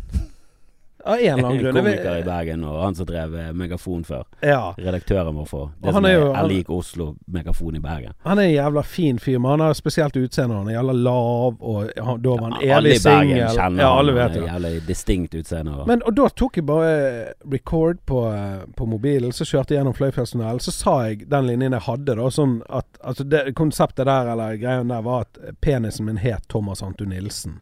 Av 1.07 1.15
en 1.19 1.39
eller 1.39 1.49
annen 1.49 1.59
grunn. 1.63 1.77
Komiker 1.81 2.17
i 2.19 2.23
Bergen, 2.27 2.65
og 2.65 2.81
han 2.83 2.95
som 2.99 3.07
drev 3.07 3.35
eh, 3.39 3.53
Megafon 3.53 4.03
før. 4.05 4.25
Ja. 4.43 4.75
Redaktøren 4.77 5.35
vår 5.39 5.47
for 5.47 5.71
det 5.83 5.93
som 5.95 6.05
er 6.09 6.13
jo- 6.17 6.33
er 6.35 6.49
lik 6.51 6.71
Oslo 6.71 7.15
Megafon 7.31 7.77
i 7.77 7.81
Bergen. 7.81 8.13
Han 8.25 8.39
er 8.39 8.43
en 8.43 8.55
jævla 8.57 8.83
fin 8.83 9.19
fyr, 9.23 9.39
men 9.39 9.51
han 9.51 9.61
har 9.69 9.75
spesielt 9.79 10.17
utseende. 10.17 10.57
Han 10.57 10.69
er 10.69 10.79
jævla 10.81 10.93
lav, 10.93 11.57
og 11.61 11.91
han, 11.97 12.21
da 12.23 12.31
var 12.31 12.51
han 12.51 12.67
Ja, 12.67 12.77
alle 12.81 12.89
i 12.95 12.99
Bergen 12.99 13.29
singel. 13.31 13.49
kjenner 13.57 13.83
Ja, 13.83 13.89
han. 13.91 13.99
alle 13.99 14.13
Han 14.13 14.33
vet 14.33 14.35
det. 14.41 14.47
Jævlig 14.51 14.87
distinkt 14.87 15.35
utseende. 15.35 15.79
og- 15.79 15.87
Men, 15.87 16.03
og 16.07 16.15
da 16.17 16.29
tok 16.29 16.57
jeg 16.57 16.67
bare 16.67 17.33
record 17.53 17.99
på, 18.07 18.25
eh, 18.35 18.65
på 18.77 18.87
mobilen, 18.87 19.31
så 19.33 19.45
kjørte 19.45 19.71
jeg 19.75 19.79
gjennom 19.85 19.95
Fløyfjellstunnelen. 19.95 20.59
Så 20.61 20.73
sa 20.73 20.99
jeg 21.07 21.29
den 21.31 21.47
linjen 21.47 21.73
jeg 21.73 21.81
hadde, 21.83 22.17
da, 22.17 22.29
sånn 22.31 22.63
at 22.69 22.87
altså 23.05 23.25
det, 23.29 23.55
Konseptet 23.55 24.05
der, 24.07 24.33
eller 24.33 24.57
greien 24.57 24.89
der, 24.89 25.03
var 25.03 25.21
at 25.21 25.39
penisen 25.61 26.05
min 26.07 26.17
het 26.17 26.49
Thomas 26.49 26.83
Anton 26.83 27.09
Nilsen. 27.09 27.61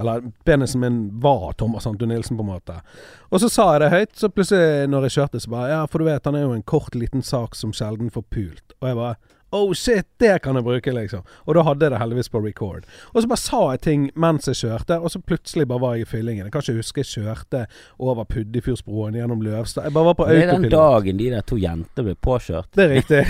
Eller 0.00 0.28
penisen 0.44 0.80
min 0.80 1.00
var 1.20 1.52
Thomas 1.58 1.86
Anton 1.86 2.08
Nilsen, 2.08 2.36
på 2.38 2.46
en 2.46 2.52
måte. 2.52 2.80
Og 3.28 3.42
så 3.42 3.50
sa 3.52 3.72
jeg 3.74 3.84
det 3.84 3.94
høyt, 3.94 4.14
så 4.16 4.30
plutselig, 4.32 4.86
når 4.92 5.08
jeg 5.08 5.16
kjørte, 5.18 5.40
så 5.42 5.50
bare 5.50 5.72
Ja, 5.72 5.80
for 5.86 5.98
du 5.98 6.08
vet, 6.08 6.24
han 6.24 6.38
er 6.38 6.46
jo 6.46 6.54
en 6.56 6.62
kort, 6.62 6.94
liten 6.94 7.22
sak 7.22 7.58
som 7.58 7.74
sjelden 7.76 8.12
får 8.14 8.24
pult. 8.30 8.78
Og 8.80 8.88
jeg 8.88 9.00
bare 9.00 9.18
Oh 9.50 9.72
shit, 9.72 10.04
det 10.20 10.42
kan 10.44 10.58
jeg 10.58 10.64
bruke, 10.64 10.92
liksom. 10.92 11.22
Og 11.48 11.54
da 11.56 11.62
hadde 11.64 11.86
jeg 11.86 11.92
det 11.94 12.00
heldigvis 12.02 12.28
på 12.28 12.40
record. 12.44 12.84
Og 13.14 13.22
så 13.22 13.30
bare 13.30 13.40
sa 13.40 13.60
jeg 13.72 13.80
ting 13.86 14.02
mens 14.12 14.48
jeg 14.50 14.58
kjørte, 14.60 14.98
og 15.00 15.12
så 15.14 15.22
plutselig 15.24 15.64
bare 15.70 15.80
var 15.80 15.94
jeg 15.96 16.04
i 16.04 16.08
fyllingen. 16.10 16.44
Jeg 16.44 16.52
kan 16.52 16.66
ikke 16.66 16.82
huske 16.82 17.00
jeg 17.00 17.10
kjørte 17.14 17.62
over 17.96 18.28
Puddefjordsbroen 18.28 19.16
gjennom 19.16 19.40
Løvstad. 19.40 19.88
Jeg 19.88 19.96
bare 19.96 20.10
var 20.10 20.18
på 20.18 20.28
Det 20.28 20.42
er 20.42 20.52
den 20.52 20.68
dagen 20.68 21.22
de 21.22 21.30
der 21.32 21.46
to 21.48 21.56
jentene 21.56 22.10
ble 22.10 22.16
påkjørt. 22.28 22.68
Det 22.76 22.84
er 22.84 22.92
riktig. 22.98 23.24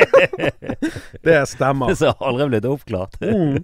det 1.28 1.38
stemmer. 1.54 1.88
Det 1.94 2.00
Som 2.02 2.18
aldri 2.18 2.50
blitt 2.50 2.66
oppklart. 2.66 3.20
Mm. 3.22 3.62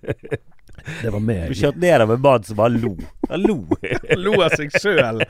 Det 1.02 1.10
var 1.12 1.20
Du 1.20 1.26
meg. 1.26 1.52
kjørte 1.58 1.82
ned 1.82 2.00
av 2.06 2.14
en 2.16 2.20
mann 2.24 2.44
som 2.46 2.56
bare 2.58 2.78
lo. 2.78 2.94
Han 3.30 3.42
lo. 3.42 3.56
Lo 4.16 4.34
av 4.44 4.54
seg 4.56 4.70
sjøl, 4.80 5.22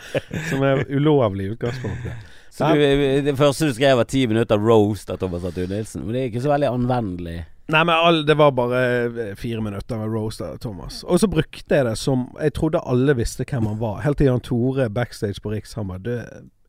som 0.51 0.62
er 0.66 0.85
ulovlig 0.92 1.47
i 1.49 1.53
utgangspunktet. 1.57 2.33
Så 2.57 2.71
du, 2.73 2.81
det 3.27 3.35
første 3.37 3.69
du 3.69 3.75
skrev 3.77 3.99
var 3.99 4.07
ti 4.09 4.23
minutter 4.31 4.57
roast 4.61 5.11
av 5.12 5.19
Thomas 5.21 5.45
Arthur 5.45 5.69
Nilsen. 5.69 6.07
Men 6.07 6.14
det 6.16 6.23
er 6.23 6.31
ikke 6.31 6.45
så 6.47 6.53
veldig 6.55 6.71
anvendelig. 6.73 7.37
Nei, 7.69 7.81
men 7.83 7.90
all, 7.99 8.21
det 8.29 8.37
var 8.38 8.53
bare 8.55 8.81
eh, 9.11 9.33
fire 9.37 9.61
minutter 9.61 9.99
med 9.99 10.12
roast 10.14 10.40
av 10.47 10.57
Thomas. 10.62 11.01
Og 11.05 11.19
så 11.21 11.27
brukte 11.29 11.81
jeg 11.81 11.85
det 11.88 11.97
som 11.99 12.29
Jeg 12.38 12.55
trodde 12.55 12.79
alle 12.87 13.16
visste 13.19 13.45
hvem 13.45 13.66
han 13.73 13.81
var. 13.81 13.99
Helt 14.05 14.21
til 14.23 14.31
Jan 14.31 14.40
Tore 14.47 14.87
backstage 14.88 15.42
på 15.42 15.51
Riks, 15.53 15.75
han 15.77 15.90
bare 15.90 16.05
«Du, 16.07 16.12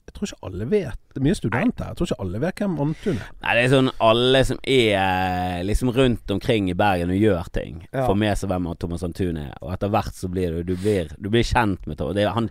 Jeg 0.08 0.14
tror 0.16 0.30
ikke 0.30 0.48
alle 0.48 0.66
vet 0.72 1.00
Det 1.14 1.20
er 1.20 1.26
mye 1.26 1.36
studenter. 1.38 1.90
Jeg 1.92 1.98
tror 2.00 2.08
ikke 2.08 2.22
alle 2.24 2.40
vet 2.42 2.62
hvem 2.64 2.78
Antun 2.86 3.18
er. 3.20 3.28
Nei, 3.44 3.56
det 3.58 3.64
er 3.66 3.74
sånn 3.76 3.90
alle 4.08 4.42
som 4.48 4.60
er 4.64 5.66
liksom 5.68 5.92
rundt 5.98 6.32
omkring 6.38 6.70
i 6.72 6.78
Bergen 6.80 7.12
og 7.12 7.20
gjør 7.20 7.50
ting, 7.54 7.84
Ja. 7.92 8.06
får 8.08 8.18
med 8.18 8.38
seg 8.40 8.50
hvem 8.50 8.70
Thomas 8.80 9.04
Antun 9.04 9.38
er. 9.38 9.54
Og 9.62 9.74
etter 9.76 9.92
hvert 9.92 10.16
så 10.16 10.30
blir 10.32 10.56
du 10.58 10.64
Du 10.64 10.76
blir, 10.80 11.12
du 11.20 11.30
blir 11.30 11.44
kjent 11.44 11.86
med 11.88 11.98
Thomas. 12.00 12.16
Det 12.16 12.26
han, 12.32 12.50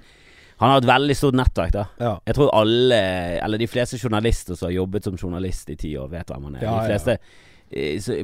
han 0.59 0.71
har 0.71 0.79
et 0.79 0.87
veldig 0.89 1.17
stort 1.17 1.35
nettverk, 1.35 1.73
da. 1.73 1.87
Ja. 2.01 2.19
Jeg 2.27 2.35
tror 2.39 2.51
alle, 2.55 3.01
eller 3.45 3.59
de 3.59 3.67
fleste 3.67 3.99
journalister 3.99 4.55
som 4.55 4.69
har 4.69 4.77
jobbet 4.77 5.05
som 5.05 5.17
journalist 5.17 5.69
i 5.71 5.77
ti 5.77 5.97
år, 5.97 6.09
vet 6.13 6.27
hvem 6.33 6.45
han 6.51 6.57
er. 6.57 6.63
Ja, 6.63 6.81
de 6.81 6.87
fleste 6.93 7.17
ja, 7.19 7.19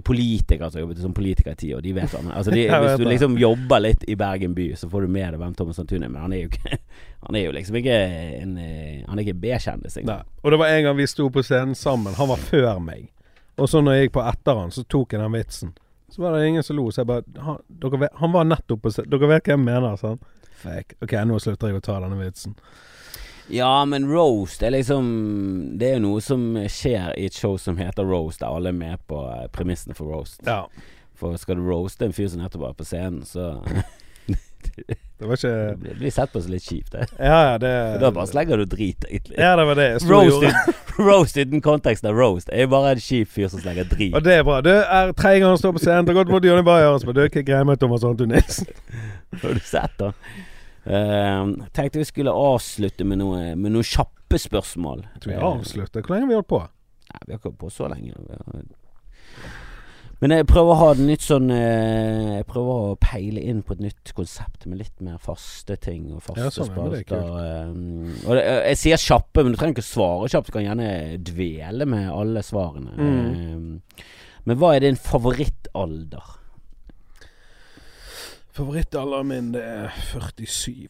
politikere 0.03 0.71
som 0.71 0.79
har 0.79 0.81
jobbet 0.81 0.99
som 1.03 1.15
politiker 1.15 1.53
i 1.53 1.57
ti 1.57 1.75
år, 1.75 1.81
de 1.81 1.93
vet 1.93 2.13
han. 2.15 2.31
Altså, 2.31 2.51
de, 2.51 2.67
hvis 2.85 2.99
du 2.99 3.05
liksom 3.05 3.39
jobber 3.39 3.81
litt 3.83 4.05
i 4.05 4.17
Bergen 4.17 4.55
by, 4.55 4.69
så 4.77 4.91
får 4.91 5.03
du 5.03 5.09
med 5.09 5.33
deg 5.35 5.41
hvem 5.43 5.55
Thomas 5.59 5.77
Santun 5.77 6.03
er. 6.03 6.13
Men 6.13 6.23
han 6.23 6.37
er 6.37 6.45
jo 6.45 6.53
ikke 6.53 6.79
Han 7.27 7.37
er 7.39 7.45
jo 7.45 7.53
liksom 7.55 7.77
ikke 7.79 7.97
en 8.43 8.57
eh, 8.59 9.05
Han 9.07 9.19
er 9.19 9.23
ikke 9.23 9.39
B-kjendis. 9.45 9.97
Engang. 10.01 10.27
Og 10.43 10.51
det 10.51 10.59
var 10.59 10.75
en 10.75 10.85
gang 10.89 10.97
vi 10.99 11.07
sto 11.07 11.29
på 11.31 11.43
scenen 11.47 11.75
sammen. 11.79 12.15
Han 12.19 12.31
var 12.31 12.43
før 12.43 12.81
meg. 12.83 13.11
Og 13.61 13.69
så 13.71 13.83
når 13.83 13.95
jeg 13.95 14.09
gikk 14.09 14.17
på 14.17 14.25
etter 14.27 14.59
han, 14.59 14.73
så 14.75 14.83
tok 14.91 15.15
jeg 15.15 15.23
den 15.23 15.37
vitsen. 15.37 15.75
Så 16.13 16.23
var 16.23 16.35
det 16.35 16.49
ingen 16.49 16.67
som 16.67 16.77
lo. 16.77 16.91
Så 16.91 17.03
jeg 17.03 17.11
bare 17.11 17.23
Han, 17.41 18.01
vet, 18.01 18.11
han 18.19 18.33
var 18.33 18.49
nettopp 18.49 18.83
på 18.83 18.95
scenen. 18.95 19.11
Dere 19.13 19.31
vet 19.31 19.47
hva 19.47 19.55
jeg 19.55 19.63
mener? 19.63 20.19
Fake. 20.63 20.99
Ok, 21.03 21.15
nå 21.27 21.39
slutter 21.43 21.71
jeg 21.71 21.79
å 21.79 21.85
ta 21.85 22.01
denne 22.03 22.19
vitsen. 22.21 22.57
Ja, 23.53 23.85
men 23.85 24.07
roast 24.09 24.63
er 24.65 24.73
liksom 24.73 25.09
Det 25.79 25.91
er 25.91 25.99
jo 25.99 26.05
noe 26.07 26.21
som 26.25 26.45
skjer 26.73 27.13
i 27.21 27.27
et 27.29 27.37
show 27.37 27.59
som 27.61 27.77
heter 27.77 28.07
roast, 28.09 28.41
der 28.41 28.49
alle 28.49 28.73
er 28.73 28.79
med 28.79 29.03
på 29.11 29.19
eh, 29.29 29.49
premissene 29.53 29.97
for 29.97 30.09
roast. 30.09 30.41
Ja. 30.49 30.65
For 31.21 31.37
skal 31.39 31.61
du 31.61 31.67
roaste 31.69 32.09
en 32.09 32.17
fyr 32.17 32.31
som 32.33 32.41
nettopp 32.43 32.65
var 32.65 32.79
på 32.79 32.89
scenen, 32.89 33.27
så 33.29 33.59
Det 35.19 35.27
var 35.27 35.37
ikke 35.37 35.75
Det 35.83 35.95
blir 35.99 36.11
sett 36.15 36.33
på 36.33 36.41
som 36.43 36.53
litt 36.55 36.65
kjipt, 36.65 36.93
det. 36.95 37.07
Ja, 37.19 37.39
ja, 37.53 37.59
det 37.59 37.73
Da 38.03 38.11
bare 38.15 38.31
slenger 38.31 38.63
du 38.63 38.65
drit, 38.65 39.05
egentlig. 39.09 39.37
Ja, 39.39 39.57
det 39.59 39.67
var 39.69 39.79
det 39.79 39.89
jeg 39.89 40.07
Roast, 40.11 40.47
in, 40.47 40.79
roast 41.09 41.37
uten 41.39 41.63
kontekst 41.63 42.07
av 42.09 42.17
roast 42.19 42.51
er 42.53 42.65
jo 42.67 42.73
bare 42.73 42.95
en 42.97 43.03
kjip 43.03 43.31
fyr 43.31 43.51
som 43.53 43.63
slenger 43.63 43.91
drit. 43.91 44.15
Og 44.15 44.25
det 44.25 44.39
er 44.39 44.47
bra. 44.47 44.61
Du 44.65 44.71
er 44.73 45.13
tredje 45.19 45.43
gang 45.43 45.55
han 45.55 45.61
står 45.61 45.77
på 45.77 45.83
scenen. 45.83 46.07
Det 46.07 46.15
har 46.15 46.23
gått 46.23 46.33
mot 46.33 46.47
Jonny 46.47 46.65
Bayer. 46.67 46.99
Du 47.13 47.21
er 47.21 47.31
ikke 47.31 47.45
grei 47.47 47.63
med 47.69 47.83
Thomas 47.83 48.07
Anton 48.07 48.33
Nilsen. 48.33 48.71
Har 49.43 49.55
du 49.55 49.63
sett, 49.67 49.95
da? 49.99 50.13
Uh, 50.83 51.69
tenkte 51.77 52.01
vi 52.01 52.09
skulle 52.09 52.35
avslutte 52.35 53.07
med 53.07 53.21
noe, 53.23 53.53
med 53.55 53.75
noen 53.75 53.87
kjappe 53.87 54.41
spørsmål. 54.43 55.05
Jeg 55.15 55.25
tror 55.25 55.33
vi 55.33 55.43
avslutter. 55.51 56.03
Hvor 56.07 56.17
lenge 56.17 56.27
har 56.27 56.33
vi 56.33 56.41
holdt 56.41 56.53
på? 56.53 56.63
Nei, 57.13 57.21
vi 57.27 57.35
har 57.35 57.39
ikke 57.41 57.51
holdt 57.53 57.61
på 57.61 57.71
så 57.71 57.91
lenge. 57.93 58.17
Men 60.23 60.37
jeg 60.37 60.47
prøver 60.47 60.71
å 60.71 60.79
ha 60.79 60.91
det 60.95 61.03
nytt 61.03 61.25
sånn 61.25 61.49
eh, 61.51 62.37
Jeg 62.37 62.45
prøver 62.47 62.93
å 62.93 62.99
peile 63.03 63.43
inn 63.43 63.65
på 63.67 63.75
et 63.75 63.81
nytt 63.83 64.13
konsept 64.15 64.69
med 64.71 64.79
litt 64.79 65.01
mer 65.03 65.17
faste 65.23 65.75
ting 65.83 66.13
og 66.15 66.23
faste 66.23 66.45
Ja, 66.45 66.53
sånn, 66.55 66.71
er 66.71 66.77
spalter. 66.77 67.25
eh, 67.43 68.29
og 68.29 68.39
det, 68.39 68.45
jeg 68.71 68.79
sier 68.85 69.03
kjappe, 69.03 69.43
men 69.43 69.55
du 69.55 69.59
trenger 69.59 69.75
ikke 69.75 69.87
svare 69.89 70.31
kjapt. 70.31 70.53
Du 70.53 70.55
kan 70.55 70.67
gjerne 70.69 70.93
dvele 71.27 71.89
med 71.91 72.07
alle 72.15 72.45
svarene. 72.47 72.95
Mm. 72.95 73.19
Eh, 73.19 74.07
men 74.47 74.59
hva 74.61 74.77
er 74.77 74.87
din 74.87 74.99
favorittalder? 74.99 76.39
Favorittalderen 78.53 79.29
min 79.29 79.53
det 79.55 79.63
er 79.65 79.95
47. 80.13 80.89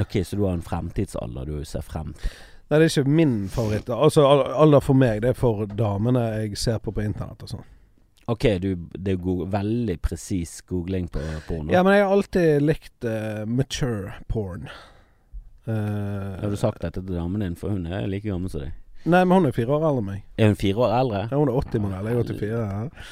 Ok, 0.00 0.20
så 0.24 0.36
du 0.36 0.44
har 0.44 0.54
en 0.54 0.62
fremtidsalder 0.62 1.48
du 1.48 1.64
ser 1.66 1.82
frem 1.82 2.12
til. 2.14 2.36
Nei, 2.66 2.78
det 2.80 2.86
er 2.86 2.90
ikke 2.90 3.14
min 3.14 3.34
favoritt. 3.50 3.90
Altså 3.94 4.24
alder 4.26 4.82
for 4.82 4.98
meg, 4.98 5.20
det 5.22 5.32
er 5.32 5.38
for 5.38 5.66
damene 5.70 6.24
jeg 6.40 6.58
ser 6.58 6.80
på 6.82 6.94
på 6.94 7.04
internett 7.04 7.44
og 7.46 7.52
sånn. 7.52 7.66
Ok, 8.26 8.46
du, 8.58 8.72
det 8.98 9.14
er 9.14 9.50
veldig 9.54 10.00
presis 10.02 10.58
googling 10.66 11.06
på 11.14 11.22
porno. 11.46 11.70
Ja, 11.70 11.84
men 11.86 11.94
jeg 11.94 12.06
har 12.06 12.14
alltid 12.16 12.64
likt 12.64 13.06
uh, 13.06 13.44
mature 13.46 14.16
porn. 14.26 14.66
Uh, 15.66 16.34
Har 16.42 16.50
du 16.50 16.58
sagt 16.58 16.82
dette 16.82 17.02
til 17.02 17.14
damen 17.14 17.42
din, 17.42 17.54
for 17.58 17.70
hun 17.74 17.86
er 17.86 18.10
like 18.10 18.26
gammel 18.26 18.50
som 18.50 18.64
deg? 18.66 18.74
Nei, 19.06 19.22
men 19.22 19.32
hun 19.36 19.48
er 19.48 19.54
fire 19.54 19.76
år 19.76 19.84
eldre 19.86 20.02
enn 20.02 20.08
meg. 20.08 20.22
Er 20.36 20.50
hun 20.50 20.56
fire 20.58 20.82
år 20.82 20.94
eldre? 20.98 21.20
Ja, 21.30 21.38
hun 21.38 21.50
er 21.52 21.58
80-modell, 21.60 22.08
jeg 22.10 22.16
er 22.16 22.30
84. 22.32 22.48
Ja. 22.50 23.04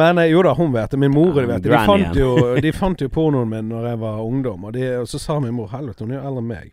Men 0.00 0.20
eh, 0.20 0.28
jo 0.28 0.42
da, 0.44 0.54
hun 0.58 0.74
vet 0.74 0.92
det. 0.92 1.00
Min 1.00 1.14
mor 1.14 1.32
vet 1.38 1.54
det. 1.64 1.72
De 1.72 1.84
fant, 1.88 2.18
jo, 2.20 2.32
de 2.66 2.72
fant 2.76 3.04
jo 3.04 3.08
pornoen 3.12 3.48
min 3.50 3.70
når 3.72 3.92
jeg 3.92 4.00
var 4.04 4.20
ungdom, 4.24 4.68
og, 4.68 4.76
de, 4.76 4.88
og 5.02 5.08
så 5.08 5.20
sa 5.22 5.38
min 5.44 5.56
mor 5.56 5.72
helvete, 5.72 6.04
hun 6.04 6.12
er 6.12 6.20
jo 6.20 6.24
eldre 6.32 6.44
enn 6.44 6.50
meg 6.52 6.72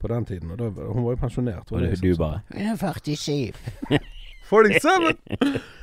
på 0.00 0.12
den 0.12 0.28
tiden. 0.28 0.52
Og 0.54 0.60
da, 0.60 0.70
hun 0.70 1.06
var 1.06 1.16
jo 1.16 1.22
pensjonert. 1.24 1.70
Og 1.72 1.80
du, 1.80 1.88
det 1.90 2.02
du 2.02 2.12
bare 2.20 2.44
Jeg 2.54 2.74
er 2.74 3.00
47. 3.00 4.04
47! 4.50 5.64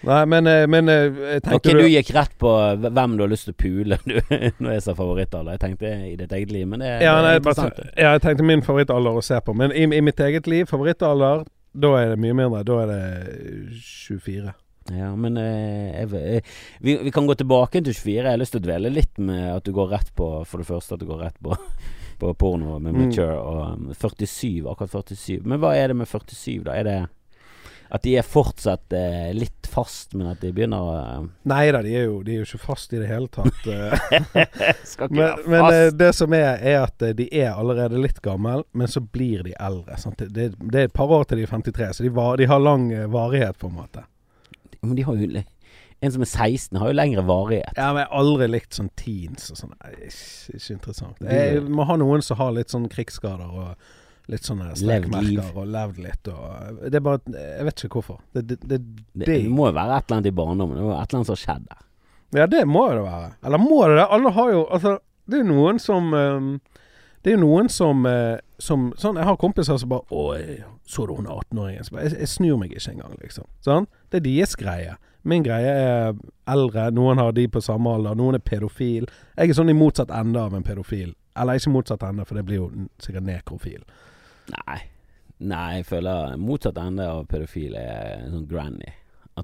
Nei, 0.08 0.26
men, 0.26 0.46
eh, 0.46 0.66
men 0.70 0.88
eh, 0.88 1.02
jeg 1.12 1.40
Ok, 1.42 1.46
tenkte 1.46 1.74
du 1.76 1.86
gikk 1.90 2.10
rett 2.16 2.32
på 2.40 2.50
hvem 2.80 3.16
du 3.18 3.24
har 3.24 3.30
lyst 3.32 3.50
til 3.50 3.52
å 3.52 3.58
pule 3.60 3.98
du, 4.06 4.16
når 4.62 4.76
jeg 4.78 4.84
sa 4.86 4.94
favorittalder. 4.96 5.58
Jeg 5.58 5.62
tenkte 5.64 5.90
i 6.08 6.14
ditt 6.16 6.32
eget 6.32 6.54
liv, 6.54 6.68
men 6.70 6.80
det, 6.80 6.92
ja, 7.04 7.18
det 7.18 7.26
nei, 7.26 7.34
er 7.36 7.44
bare, 7.44 7.66
interessant. 7.66 7.96
ja, 7.98 8.12
jeg 8.14 8.22
tenkte 8.24 8.46
min 8.48 8.64
favorittalder 8.64 9.18
å 9.20 9.24
se 9.24 9.40
på. 9.44 9.56
Men 9.60 9.74
i, 9.76 9.84
i 9.84 10.04
mitt 10.04 10.22
eget 10.24 10.48
liv, 10.48 10.68
favorittalder, 10.70 11.44
da 11.72 11.90
er 12.00 12.08
det 12.14 12.18
mye 12.22 12.34
mindre. 12.34 12.64
Da 12.66 12.80
er 12.82 12.90
det 12.90 13.78
24. 13.84 14.54
Ja, 14.90 15.10
men 15.14 15.36
eh, 15.38 15.92
jeg, 16.00 16.08
jeg, 16.10 16.42
vi, 16.82 16.96
vi 17.04 17.10
kan 17.14 17.26
gå 17.28 17.34
tilbake 17.38 17.82
til 17.84 17.94
24. 17.94 18.14
Jeg 18.16 18.26
har 18.32 18.40
lyst 18.40 18.56
til 18.56 18.62
å 18.62 18.66
dvele 18.66 18.90
litt 18.90 19.20
med 19.22 19.44
at 19.58 19.64
du 19.68 19.72
går 19.76 19.90
rett 19.92 20.08
på 20.18 20.30
For 20.48 20.58
det 20.62 20.66
første 20.66 20.96
at 20.96 21.02
du 21.02 21.06
går 21.06 21.20
rett 21.28 21.36
på, 21.44 21.54
på 22.20 22.32
porno 22.40 22.78
med 22.82 22.96
Mm. 22.96 23.04
mature 23.04 23.36
og 23.38 23.60
um, 23.76 23.92
47. 23.94 24.66
Akkurat 24.72 24.90
47. 25.14 25.44
Men 25.46 25.60
hva 25.62 25.74
er 25.78 25.92
det 25.92 25.96
med 26.00 26.08
47, 26.10 26.64
da? 26.66 26.74
Er 26.80 26.88
det 26.88 26.98
at 27.90 28.04
de 28.06 28.12
er 28.20 28.26
fortsatt 28.26 28.94
eh, 28.94 29.30
litt 29.34 29.66
fast, 29.70 30.12
men 30.14 30.28
at 30.30 30.42
de 30.42 30.52
begynner 30.54 30.78
å 30.78 30.92
eh, 30.94 31.24
Nei 31.50 31.62
da, 31.74 31.80
de 31.82 31.94
er, 31.98 32.04
jo, 32.06 32.20
de 32.26 32.36
er 32.36 32.42
jo 32.44 32.46
ikke 32.46 32.62
fast 32.62 32.92
i 32.94 33.00
det 33.00 33.08
hele 33.10 33.26
tatt. 33.34 33.66
eh. 33.66 33.94
Skal 34.92 35.08
ikke 35.08 35.16
men 35.16 35.24
være 35.24 35.48
men 35.50 35.66
eh, 35.74 35.86
det 35.98 36.10
som 36.14 36.36
er, 36.38 36.62
er 36.62 36.78
at 36.84 37.02
eh, 37.06 37.14
de 37.18 37.26
er 37.34 37.50
allerede 37.50 37.98
litt 37.98 38.20
gammel, 38.22 38.62
men 38.72 38.90
så 38.90 39.02
blir 39.02 39.42
de 39.46 39.56
eldre. 39.58 39.98
Det, 40.18 40.28
det, 40.36 40.48
det 40.60 40.84
er 40.84 40.90
et 40.90 40.94
par 40.96 41.10
år 41.18 41.26
til 41.26 41.42
de 41.42 41.48
er 41.48 41.54
53, 41.56 41.90
så 41.98 42.06
de, 42.06 42.12
var, 42.14 42.36
de 42.38 42.46
har 42.50 42.62
lang 42.62 42.86
varighet, 43.10 43.58
på 43.58 43.70
en 43.72 43.78
måte. 43.82 44.06
Men 44.80 44.94
de 44.96 45.02
har 45.08 45.18
jo 45.18 45.42
En 46.00 46.12
som 46.12 46.22
er 46.24 46.30
16, 46.30 46.78
har 46.80 46.88
jo 46.88 46.96
lengre 46.96 47.22
varighet. 47.28 47.74
Ja, 47.76 47.90
men 47.92 48.06
Jeg 48.06 48.08
har 48.08 48.20
aldri 48.22 48.46
likt 48.48 48.78
sånn 48.78 48.88
teens 48.96 49.50
og 49.52 49.58
sånn. 49.58 49.74
Ikke, 49.98 50.56
ikke 50.56 50.76
interessant. 50.78 51.18
Jeg 51.26 51.66
må 51.68 51.84
ha 51.90 51.96
noen 52.00 52.22
som 52.24 52.38
har 52.40 52.54
litt 52.56 52.72
sånn 52.72 52.86
krigsskader 52.88 53.50
og 53.50 53.74
litt 54.30 54.46
sånne 54.46 54.70
strekkmerker 54.78 55.58
og 55.58 55.68
levd 55.70 56.00
litt 56.04 56.30
og 56.32 56.80
Det 56.84 56.98
er 56.98 57.04
bare 57.04 57.20
Jeg 57.34 57.66
vet 57.68 57.84
ikke 57.84 58.00
hvorfor. 58.00 58.20
Det, 58.32 58.44
det, 58.48 58.58
det, 58.62 58.80
Det, 59.26 59.38
må 59.50 59.68
jo 59.70 59.76
være 59.76 59.98
et 59.98 60.06
eller 60.06 60.18
annet 60.18 60.30
i 60.30 60.36
barndommen. 60.40 60.78
Det 60.78 60.84
må 60.84 60.92
være 60.92 61.02
et 61.02 61.10
eller 61.12 61.20
annet 61.20 61.30
som 61.30 61.36
har 61.36 61.44
skjedd 61.44 61.68
der. 61.70 61.86
Ja, 62.40 62.46
det 62.46 62.64
må 62.70 62.84
det 62.94 63.02
være. 63.02 63.32
Eller 63.46 63.58
må 63.58 63.80
det 63.88 63.96
det? 63.98 64.06
Alle 64.16 64.30
har 64.36 64.52
jo 64.52 64.64
Altså, 64.70 64.98
det 65.26 65.38
er 65.38 65.44
jo 65.44 65.50
noen 65.50 65.78
som 65.82 66.14
um, 66.14 66.50
Det 67.24 67.32
er 67.32 67.36
jo 67.36 67.42
noen 67.42 67.68
som, 67.68 68.06
eh, 68.06 68.38
som 68.58 68.90
Sånn, 68.96 69.18
jeg 69.18 69.26
har 69.28 69.38
kompiser 69.40 69.78
som 69.82 69.90
bare 69.90 70.06
Å, 70.10 70.66
så 70.86 71.06
du 71.06 71.14
hun 71.18 71.26
er 71.26 71.42
18-åringen? 71.42 71.90
Jeg, 72.00 72.16
jeg 72.18 72.30
snur 72.30 72.58
meg 72.58 72.72
ikke 72.74 72.94
engang, 72.94 73.16
liksom. 73.20 73.46
Sånn? 73.66 73.90
Det 74.10 74.22
er 74.22 74.26
deres 74.26 74.56
greie. 74.58 74.96
Min 75.22 75.44
greie 75.44 75.70
er 75.70 76.14
eldre. 76.48 76.88
Noen 76.96 77.20
har 77.20 77.34
de 77.36 77.44
på 77.52 77.60
samme 77.62 77.92
alder. 77.92 78.16
Noen 78.16 78.38
er 78.38 78.44
pedofil. 78.44 79.08
Jeg 79.36 79.50
er 79.52 79.58
sånn 79.58 79.72
i 79.72 79.76
motsatt 79.76 80.12
ende 80.16 80.40
av 80.40 80.56
en 80.56 80.64
pedofil. 80.64 81.12
Eller 81.38 81.60
ikke 81.60 81.74
motsatt 81.74 82.02
ende, 82.06 82.24
for 82.26 82.38
det 82.38 82.46
blir 82.48 82.62
jo 82.62 82.70
sikkert 83.02 83.26
nekrofil. 83.28 83.82
Nei. 84.54 84.80
Nei, 85.40 85.68
jeg 85.78 85.86
føler 85.88 86.34
motsatt 86.36 86.78
ende 86.80 87.06
av 87.08 87.22
pedofil 87.30 87.76
er 87.80 88.26
en 88.26 88.34
sånn 88.34 88.48
granny. 88.50 88.90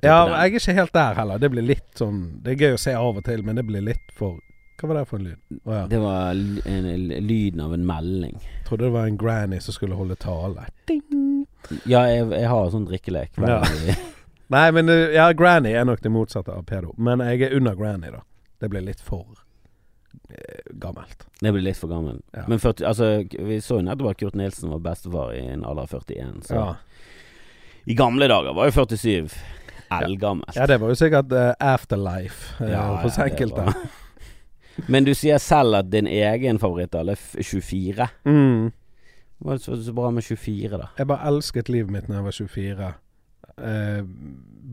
Ja, 0.05 0.27
men 0.27 0.35
jeg 0.35 0.57
er 0.57 0.59
ikke 0.59 0.75
helt 0.77 0.93
der 0.93 1.15
heller. 1.17 1.39
Det 1.41 1.49
blir 1.53 1.65
litt 1.65 1.87
sånn 1.97 2.19
Det 2.45 2.53
er 2.53 2.65
gøy 2.67 2.75
å 2.75 2.81
se 2.83 2.93
av 2.99 3.17
og 3.17 3.25
til, 3.25 3.45
men 3.47 3.57
det 3.57 3.65
blir 3.65 3.85
litt 3.87 4.11
for 4.19 4.43
Hva 4.77 4.91
var 4.91 4.99
det 4.99 5.05
for 5.09 5.23
en 5.23 5.29
lyd? 5.31 5.39
Oh, 5.63 5.73
ja. 5.73 5.85
Det 5.89 6.01
var 6.03 6.37
en, 6.37 6.91
lyden 7.25 7.63
av 7.65 7.73
en 7.73 7.87
melding. 7.89 8.37
Trodde 8.67 8.85
det 8.85 8.93
var 8.93 9.09
en 9.09 9.17
granny 9.17 9.61
som 9.65 9.73
skulle 9.73 9.97
holde 9.97 10.19
tale. 10.21 10.67
Ding! 10.91 11.47
Ja, 11.89 12.03
jeg, 12.11 12.29
jeg 12.35 12.51
har 12.53 12.69
sånn 12.75 12.85
drikkelek. 12.91 13.41
Ja. 13.41 13.63
Nei, 14.53 14.67
men 14.77 14.93
uh, 14.93 15.09
ja, 15.15 15.31
granny 15.33 15.73
er 15.73 15.89
nok 15.89 16.05
det 16.05 16.13
motsatte 16.13 16.53
av 16.53 16.69
pedo. 16.69 16.93
Men 17.01 17.25
jeg 17.25 17.49
er 17.49 17.57
under 17.57 17.79
granny, 17.79 18.13
da. 18.13 18.21
Det 18.61 18.69
blir 18.73 18.85
litt 18.85 19.01
for 19.05 19.25
eh, 19.33 19.46
gammelt. 20.81 21.27
Det 21.41 21.53
blir 21.53 21.63
litt 21.63 21.77
for 21.79 21.89
gammel. 21.89 22.21
Ja. 22.35 22.45
Men 22.49 22.59
40, 22.59 22.85
altså, 22.89 23.11
vi 23.47 23.61
så 23.61 23.79
jo 23.81 23.85
nettopp 23.87 24.11
at 24.11 24.19
Kurt 24.23 24.35
Nilsen 24.39 24.71
var 24.73 24.79
bestefar 24.85 25.35
i 25.37 25.43
en 25.53 25.65
alder 25.65 25.83
av 25.83 25.89
41. 25.89 26.43
Så 26.49 26.55
Ja. 26.55 26.77
i 27.87 27.95
gamle 27.95 28.29
dager 28.29 28.55
var 28.55 28.67
jo 28.67 28.71
47 28.87 29.31
eldgammelt. 29.91 30.57
ja, 30.57 30.67
det 30.67 30.81
var 30.81 30.89
jo 30.89 30.95
sikkert 30.99 31.33
uh, 31.33 31.53
afterlife 31.61 32.57
uh, 32.65 32.71
Ja, 32.71 32.87
for 33.03 33.23
enkelte. 33.23 33.69
Men 34.93 35.05
du 35.05 35.15
sier 35.15 35.39
selv 35.39 35.75
at 35.79 35.91
din 35.93 36.07
egen 36.07 36.59
favorittalder 36.59 37.13
er 37.39 37.43
24. 37.43 38.09
Mm. 38.27 38.73
Hva 39.41 39.53
er 39.53 39.57
det 39.57 39.63
så- 39.65 39.77
så 39.85 39.93
bra 39.95 40.11
med 40.11 40.23
24, 40.25 40.77
da? 40.79 40.89
Jeg 40.99 41.07
bare 41.07 41.27
elsket 41.29 41.69
livet 41.69 41.91
mitt 41.91 42.09
da 42.09 42.15
jeg 42.15 42.25
var 42.25 42.33
24. 42.33 42.95
Eh, 43.59 44.03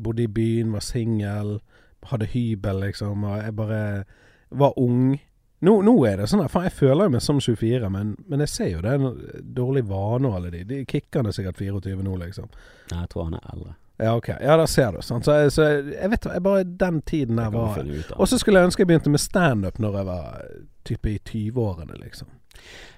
bodde 0.04 0.24
i 0.24 0.28
byen, 0.28 0.72
var 0.74 0.80
singel, 0.80 1.62
hadde 2.04 2.26
hybel, 2.26 2.80
liksom. 2.82 3.24
Og 3.24 3.44
jeg 3.44 3.56
bare 3.56 4.04
var 4.52 4.74
ung. 4.78 5.20
Nå, 5.64 5.78
nå 5.86 5.94
er 6.10 6.20
det 6.20 6.28
sånn 6.28 6.44
at 6.44 6.52
faen, 6.52 6.68
jeg 6.68 6.76
føler 6.76 7.12
meg 7.14 7.24
som 7.24 7.38
24, 7.40 7.88
men, 7.94 8.16
men 8.28 8.44
jeg 8.44 8.52
ser 8.52 8.72
jo 8.74 8.82
det 8.84 8.92
er 8.92 9.00
en 9.00 9.46
dårlig 9.56 9.86
vane 9.88 10.28
og 10.28 10.36
alle 10.40 10.52
de. 10.52 10.66
De 10.68 10.82
kicker 10.90 11.24
er 11.24 11.36
sikkert 11.36 11.62
24 11.62 12.04
nå, 12.04 12.18
liksom. 12.20 12.50
Nei, 12.92 13.00
jeg 13.06 13.12
tror 13.14 13.30
han 13.30 13.38
er 13.40 13.48
eldre. 13.54 13.76
Ja, 14.02 14.16
ok. 14.18 14.28
Ja, 14.42 14.58
da 14.58 14.66
ser 14.68 14.92
du. 14.92 15.00
Sant? 15.06 15.26
Så, 15.26 15.38
jeg, 15.38 15.54
så 15.56 15.70
jeg, 15.70 15.86
jeg 15.94 16.12
vet 16.12 16.28
jeg 16.28 16.44
bare 16.44 16.66
den 16.84 17.00
tiden 17.08 17.40
jeg 17.40 17.54
var. 17.54 17.80
Og 18.18 18.28
så 18.28 18.40
skulle 18.42 18.60
jeg 18.60 18.72
ønske 18.72 18.84
jeg 18.84 18.90
begynte 18.90 19.14
med 19.14 19.24
standup 19.24 19.80
når 19.80 19.98
jeg 20.00 20.10
var 20.10 20.44
type 20.90 21.14
i 21.14 21.18
20-årene, 21.30 22.00
liksom. 22.02 22.34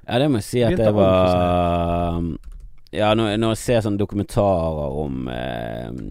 Ja, 0.08 0.18
det 0.22 0.32
må 0.32 0.42
jeg 0.42 0.48
si 0.48 0.66
at 0.66 0.74
Begynte 0.74 0.90
det 0.90 0.98
var 0.98 2.18
Ja, 2.96 3.14
når, 3.18 3.36
når 3.42 3.54
jeg 3.54 3.62
ser 3.62 3.86
sånne 3.86 4.00
dokumentarer 4.00 5.00
om 5.04 5.30
eh, 5.32 6.02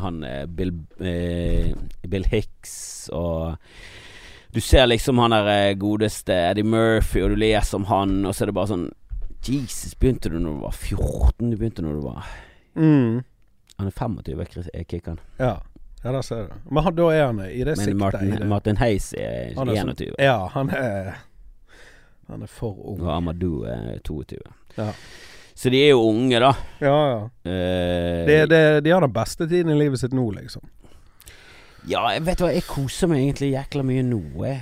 han 0.00 0.20
Bill, 0.56 0.74
eh, 1.04 1.70
Bill 2.08 2.26
Hicks 2.32 2.74
og 3.14 3.60
Du 4.52 4.60
ser 4.60 4.86
liksom 4.86 5.18
han 5.22 5.30
der 5.30 5.46
eh, 5.70 5.74
godeste 5.78 6.34
Eddie 6.34 6.64
Murphy, 6.66 7.22
og 7.22 7.30
du 7.30 7.36
leser 7.36 7.76
om 7.78 7.84
han, 7.90 8.16
og 8.26 8.34
så 8.34 8.42
er 8.44 8.50
det 8.50 8.54
bare 8.56 8.70
sånn 8.72 8.88
Jesus, 9.46 9.94
begynte 9.96 10.28
du 10.28 10.38
når 10.42 10.56
du 10.58 10.64
var 10.66 10.74
14? 10.76 11.50
Du 11.50 11.56
begynte 11.56 11.82
når 11.86 12.00
du 12.00 12.06
var 12.08 12.24
Mm. 12.76 13.22
Han 13.78 13.86
er 13.88 13.90
25, 13.96 14.44
Chris- 14.52 14.68
er 14.74 14.84
Kikkan. 14.84 15.18
Ja. 15.40 15.54
ja, 16.04 16.12
der 16.12 16.22
ser 16.22 16.44
du. 16.46 16.52
Men 16.70 16.84
han, 16.84 16.94
da 16.94 17.06
er 17.10 17.24
han 17.26 17.40
i 17.40 17.64
det 17.64 17.76
Men 17.76 17.76
siktet. 17.86 17.96
Martin, 17.98 18.30
det. 18.30 18.46
Martin 18.46 18.76
Heis 18.76 19.12
er 19.14 19.50
er 19.50 19.54
sånn- 19.56 19.72
21, 19.74 20.14
Ja, 20.18 20.46
han 20.52 20.70
er 20.70 21.14
Han 22.28 22.42
er 22.42 22.46
for 22.46 22.76
ung. 22.92 23.00
og 23.00 23.08
Amadou 23.16 23.64
er 23.66 23.98
22. 24.04 24.38
Ja. 24.78 24.92
Så 25.54 25.70
de 25.70 25.80
er 25.82 25.90
jo 25.90 26.04
unge, 26.08 26.38
da. 26.40 26.52
Ja, 26.80 26.94
ja. 27.10 27.24
Eh, 27.44 28.26
de, 28.26 28.36
de, 28.46 28.80
de 28.84 28.90
har 28.94 29.00
den 29.00 29.12
beste 29.12 29.48
tiden 29.48 29.72
i 29.72 29.78
livet 29.78 29.98
sitt 29.98 30.12
nå, 30.12 30.30
liksom. 30.36 30.62
Ja, 31.88 32.02
jeg 32.12 32.26
vet 32.26 32.42
hva, 32.42 32.50
jeg 32.52 32.66
koser 32.68 33.08
meg 33.08 33.22
egentlig 33.24 33.52
jækla 33.54 33.82
mye 33.86 34.02
nå, 34.04 34.20
jeg. 34.44 34.60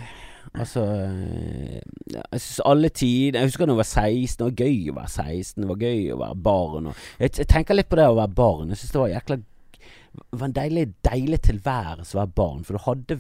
Altså 0.59 0.83
eh, 0.83 1.81
Jeg 2.09 2.41
synes 2.41 2.61
alle 2.65 2.89
tider 2.89 3.37
Jeg 3.43 3.51
husker 3.51 3.67
da 3.69 3.75
jeg 3.75 3.79
var 3.83 3.91
16, 3.91 4.39
det 4.41 4.47
var 4.49 4.65
gøy 4.65 4.89
å 4.91 4.95
være 4.97 5.11
16, 5.13 5.61
det 5.63 5.69
var 5.69 5.83
gøy 5.83 6.07
å 6.15 6.21
være 6.23 6.39
barn. 6.49 6.87
Og 6.91 7.03
jeg, 7.21 7.35
jeg 7.43 7.49
tenker 7.53 7.77
litt 7.77 7.89
på 7.91 7.99
det 8.01 8.07
å 8.09 8.17
være 8.17 8.35
barn. 8.39 8.71
Jeg 8.73 8.81
synes 8.81 8.95
det 8.95 9.03
var 9.03 9.13
jækla 9.13 9.37
Det 9.39 10.39
var 10.41 10.47
en 10.49 10.57
deilig, 10.57 10.87
deilig 11.05 11.41
tilværelse 11.51 12.17
å 12.17 12.21
være 12.23 12.35
barn, 12.41 12.65
for 12.65 12.79
du 12.79 12.85
hadde 12.87 13.19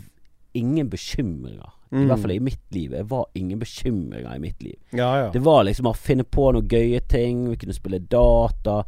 ingen 0.59 0.89
bekymringer. 0.91 1.75
I 1.89 1.97
Mm. 1.97 2.07
hvert 2.11 2.21
fall 2.21 2.33
i 2.35 2.39
mitt 2.45 2.65
liv. 2.77 2.91
Det 2.93 3.05
var 3.09 3.27
ingen 3.35 3.59
bekymringer 3.63 4.35
i 4.35 4.41
mitt 4.43 4.63
liv. 4.63 4.75
Ja, 4.93 5.07
ja. 5.23 5.29
Det 5.33 5.41
var 5.41 5.63
liksom 5.65 5.87
å 5.89 5.95
finne 5.97 6.25
på 6.25 6.51
noen 6.53 6.67
gøye 6.69 7.01
ting. 7.09 7.47
Vi 7.49 7.57
kunne 7.57 7.73
spille 7.77 7.99
data. 8.13 8.83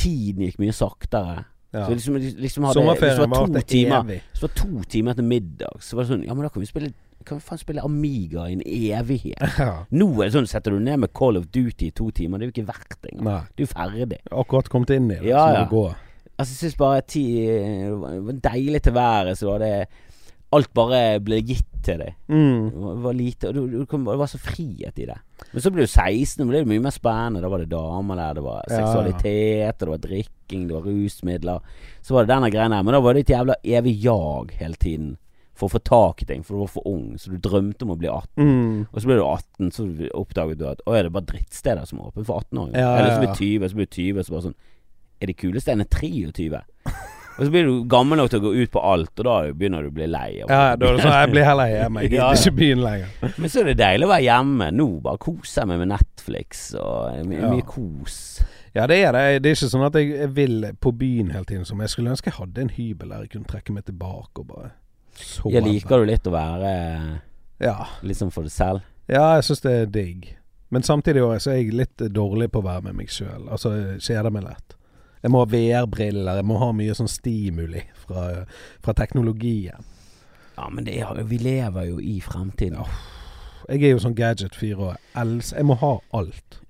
Tiden 0.00 0.46
gikk 0.46 0.56
mye 0.62 0.72
saktere. 0.72 1.42
Ja. 1.72 1.84
Så 1.84 1.92
liksom, 1.92 2.14
liksom 2.40 2.64
hadde, 2.64 2.78
Sommerferien 2.80 3.18
var 3.18 3.46
varte 3.48 3.76
evig. 3.76 4.22
Så 4.32 4.46
var 4.46 4.54
to 4.56 4.82
timer 4.88 5.12
etter 5.12 5.26
middag, 5.26 5.82
så 5.84 5.98
var 5.98 6.06
det 6.06 6.14
sånn 6.14 6.24
Ja, 6.24 6.32
men 6.34 6.46
da 6.46 6.50
kan 6.54 6.62
vi 6.64 6.68
spille 6.70 6.92
Kan 7.28 7.40
vi 7.42 7.44
faen 7.44 7.60
spille 7.60 7.82
Amiga 7.84 8.46
i 8.48 8.54
en 8.56 8.62
evighet? 8.64 9.42
Ja. 9.60 9.84
Nå 9.92 10.08
er 10.16 10.30
det 10.30 10.36
sånn 10.38 10.48
Setter 10.48 10.72
du 10.72 10.80
ned 10.80 11.02
med 11.04 11.12
Call 11.12 11.36
of 11.36 11.50
Duty 11.52 11.90
i 11.90 11.92
to 11.92 12.08
timer, 12.16 12.40
det 12.40 12.48
er 12.48 12.52
jo 12.52 12.56
ikke 12.56 12.68
verdt 12.70 12.96
det 13.04 13.12
engang. 13.12 13.48
Du 13.58 13.64
er 13.66 13.72
ferdig. 13.74 14.20
Akkurat 14.32 14.70
kommet 14.72 14.94
inn 14.96 15.10
i 15.10 15.18
det, 15.18 15.28
Ja, 15.28 15.42
så 15.44 15.48
må 15.48 15.56
ja. 15.58 15.64
det 15.64 15.72
gå. 15.74 15.86
Altså, 16.38 16.52
jeg 16.54 16.58
syns 16.62 16.76
bare 16.78 17.00
ti 17.02 17.24
Det 17.42 17.94
var 17.98 18.40
deilig 18.48 18.82
til 18.86 18.94
været, 18.94 19.38
så 19.40 19.50
var 19.50 19.64
det 19.64 19.72
Alt 20.56 20.70
bare 20.72 21.18
ble 21.20 21.42
gitt 21.44 21.66
til 21.84 22.00
deg. 22.00 22.14
Mm. 22.32 22.70
Det 22.72 22.92
var, 23.04 23.16
lite 23.16 23.50
Og 23.50 23.54
du, 23.54 23.60
du 23.68 23.82
det 23.84 24.18
var 24.22 24.30
så 24.30 24.40
frihet 24.40 25.00
i 25.00 25.06
det. 25.10 25.16
Men 25.52 25.64
så 25.64 25.72
ble 25.72 25.84
du 25.84 25.90
16, 25.90 26.40
og 26.40 26.50
ble 26.50 26.62
det 26.62 26.70
mye 26.70 26.84
mer 26.86 26.94
spennende. 26.94 27.42
Da 27.44 27.50
var 27.52 27.62
det 27.62 27.70
damer 27.72 28.20
der, 28.20 28.38
det 28.38 28.44
var 28.46 28.60
Ja, 28.64 28.78
seksualitet, 28.80 29.80
det 29.80 29.88
var 29.92 30.02
drikking, 30.04 30.66
det 30.68 30.76
var 30.76 30.88
rusmidler. 30.88 31.72
Så 32.00 32.16
var 32.16 32.24
det 32.24 32.32
denne 32.32 32.52
greia 32.54 32.68
der. 32.72 32.84
Men 32.86 32.96
da 32.96 33.02
var 33.04 33.16
det 33.16 33.26
et 33.26 33.34
jævla 33.36 33.58
evig 33.76 33.98
jag 34.04 34.54
hele 34.60 34.80
tiden 34.80 35.16
for 35.58 35.66
å 35.66 35.74
få 35.74 35.80
tak 35.82 36.22
i 36.22 36.28
ting, 36.28 36.44
for 36.46 36.54
du 36.54 36.62
var 36.62 36.72
for 36.72 36.88
ung. 36.88 37.18
Så 37.18 37.34
du 37.34 37.38
drømte 37.42 37.84
om 37.84 37.92
å 37.92 37.98
bli 37.98 38.08
18. 38.08 38.38
Mm. 38.38 38.80
Og 38.86 38.98
så 39.02 39.10
ble 39.10 39.18
du 39.18 39.24
18, 39.26 39.72
så 39.74 39.86
oppdaget 40.14 40.60
du 40.60 40.66
at 40.70 40.82
Å, 40.86 40.94
er 40.94 41.08
det 41.08 41.14
bare 41.16 41.28
drittsteder 41.32 41.88
som 41.88 42.00
er 42.00 42.10
åpne 42.12 42.24
for 42.24 42.44
18-åringer? 42.46 42.78
Ja, 42.78 42.88
ja, 42.88 42.98
Eller 43.02 43.14
så 43.14 43.22
blir 43.24 43.32
du 43.34 43.40
20, 43.42 43.68
så 43.72 43.80
blir 43.80 43.90
du 43.90 43.96
20, 43.98 44.24
så 44.24 44.36
bare 44.36 44.46
sånn 44.48 44.58
Er 45.18 45.32
det 45.32 45.38
kuleste 45.42 45.74
enn 45.74 45.84
23? 45.84 46.62
Og 47.38 47.44
så 47.46 47.50
blir 47.54 47.64
du 47.68 47.84
gammel 47.86 48.18
nok 48.18 48.30
til 48.32 48.40
å 48.40 48.42
gå 48.48 48.50
ut 48.64 48.70
på 48.74 48.80
alt, 48.82 49.12
og 49.20 49.24
da 49.28 49.34
begynner 49.54 49.84
du 49.86 49.88
å 49.92 49.94
bli 49.94 50.06
lei. 50.10 50.40
Ja, 50.40 50.46
da 50.74 50.88
er 50.88 50.96
det 50.96 51.04
sånn 51.04 51.12
Jeg 51.14 51.30
blir 51.30 51.44
heller 51.46 51.70
hjemme. 51.70 52.00
Jeg 52.02 52.10
gidder 52.16 52.40
ikke 52.40 52.54
byen 52.58 52.80
lenger. 52.82 53.34
Men 53.38 53.52
så 53.52 53.60
er 53.60 53.68
det 53.70 53.76
deilig 53.78 54.08
å 54.08 54.10
være 54.10 54.24
hjemme. 54.26 54.70
Nå 54.74 54.86
bare 55.04 55.20
kose 55.22 55.66
meg 55.70 55.78
med 55.84 55.92
Netflix 55.92 56.64
og 56.74 57.20
mye, 57.30 57.38
Ja. 57.44 57.52
mye 57.54 57.66
kos. 57.68 58.16
Ja, 58.74 58.86
det 58.90 58.98
er 59.06 59.12
det. 59.14 59.22
Det 59.42 59.50
er 59.52 59.54
ikke 59.56 59.70
sånn 59.70 59.86
at 59.86 59.94
jeg 60.00 60.28
vil 60.34 60.66
på 60.82 60.92
byen 60.98 61.30
hele 61.34 61.46
tiden. 61.48 61.64
Som 61.64 61.80
jeg 61.80 61.88
skulle 61.94 62.10
ønske 62.10 62.30
jeg 62.32 62.38
hadde 62.40 62.60
en 62.66 62.74
hybel 62.74 63.08
der 63.14 63.22
jeg 63.24 63.30
kunne 63.36 63.48
trekke 63.54 63.72
meg 63.78 63.86
tilbake 63.86 64.42
og 64.42 64.48
bare 64.50 64.72
sove. 65.18 65.54
Jeg 65.54 65.62
liker 65.64 66.02
du 66.02 66.10
litt 66.10 66.26
å 66.26 66.34
være 66.34 66.74
Ja. 67.62 67.76
litt 68.02 68.16
sånn 68.18 68.30
for 68.34 68.42
deg 68.46 68.52
selv? 68.54 68.82
ja, 69.08 69.34
jeg 69.38 69.46
syns 69.48 69.62
det 69.64 69.72
er 69.72 69.86
digg. 69.86 70.34
Men 70.70 70.82
samtidig 70.82 71.22
også, 71.24 71.46
så 71.46 71.50
er 71.54 71.62
jeg 71.62 71.72
litt 71.72 71.96
dårlig 72.12 72.50
på 72.52 72.60
å 72.60 72.66
være 72.66 72.82
med 72.90 72.94
meg 72.98 73.08
sjøl. 73.08 73.46
Altså, 73.48 73.70
kjeder 74.04 74.30
meg 74.30 74.44
lett. 74.44 74.74
Jeg 75.22 75.32
må 75.34 75.42
ha 75.42 75.50
VR-briller, 75.50 76.40
jeg 76.40 76.46
må 76.46 76.58
ha 76.62 76.70
mye 76.76 76.94
sånn 76.94 77.10
stimuli 77.10 77.82
fra, 78.04 78.44
fra 78.84 78.94
teknologien. 78.98 79.86
Ja, 80.58 80.68
men 80.74 80.86
det 80.86 80.98
er, 80.98 81.22
vi 81.26 81.38
lever 81.42 81.88
jo 81.90 82.00
i 82.02 82.18
fremtiden. 82.22 82.82
Jeg 83.68 83.84
er 83.84 83.94
jo 83.94 84.02
sånn 84.02 84.16
gadget-fyr 84.18 84.78
og 84.80 85.18
els... 85.18 85.52
Jeg 85.54 85.66
må 85.68 85.76
ha 85.78 85.96
alt. 86.16 86.60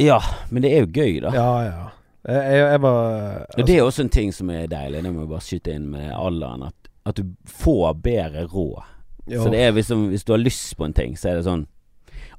Ja, 0.00 0.18
men 0.50 0.64
det 0.64 0.72
er 0.72 0.86
jo 0.86 0.90
gøy, 0.92 1.20
da. 1.24 1.32
Ja, 1.36 1.50
ja. 1.66 1.84
Jeg, 2.22 2.42
jeg, 2.54 2.64
jeg 2.70 2.80
var 2.84 3.46
Og 3.58 3.66
det 3.66 3.76
er 3.76 3.82
også 3.82 4.04
en 4.04 4.12
ting 4.14 4.32
som 4.34 4.50
er 4.54 4.68
deilig. 4.70 5.02
Det 5.02 5.12
må 5.12 5.24
jeg 5.24 5.30
bare 5.32 5.46
skyte 5.46 5.74
inn 5.74 5.88
med 5.90 6.10
alderen. 6.14 6.66
At, 6.68 6.90
at 7.08 7.18
du 7.18 7.32
får 7.50 7.94
bedre 8.04 8.44
råd. 8.50 8.82
Så 9.30 9.48
det 9.52 9.62
er 9.62 9.74
liksom, 9.74 10.08
hvis 10.10 10.24
du 10.26 10.32
har 10.34 10.42
lyst 10.42 10.76
på 10.76 10.86
en 10.86 10.96
ting, 10.96 11.16
så 11.18 11.30
er 11.30 11.38
det 11.38 11.46
sånn 11.46 11.66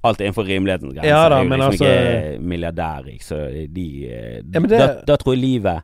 Alt 0.04 0.20
er 0.22 0.26
innenfor 0.28 0.46
rimelighetens 0.48 0.94
grenser. 0.94 1.10
Ja 1.10 1.30
da, 1.30 1.38
jeg 1.40 1.48
er 1.48 1.56
jo 1.56 1.58
liksom 1.58 1.72
altså- 1.72 2.36
ikke 2.36 2.42
milliardærrik, 2.52 3.22
så 3.24 3.38
de 3.74 3.88
eh, 4.10 4.42
Ja, 4.54 4.60
det- 4.60 4.70
da, 4.70 4.88
da 5.08 5.16
tror 5.18 5.34
jeg 5.36 5.42
livet 5.44 5.84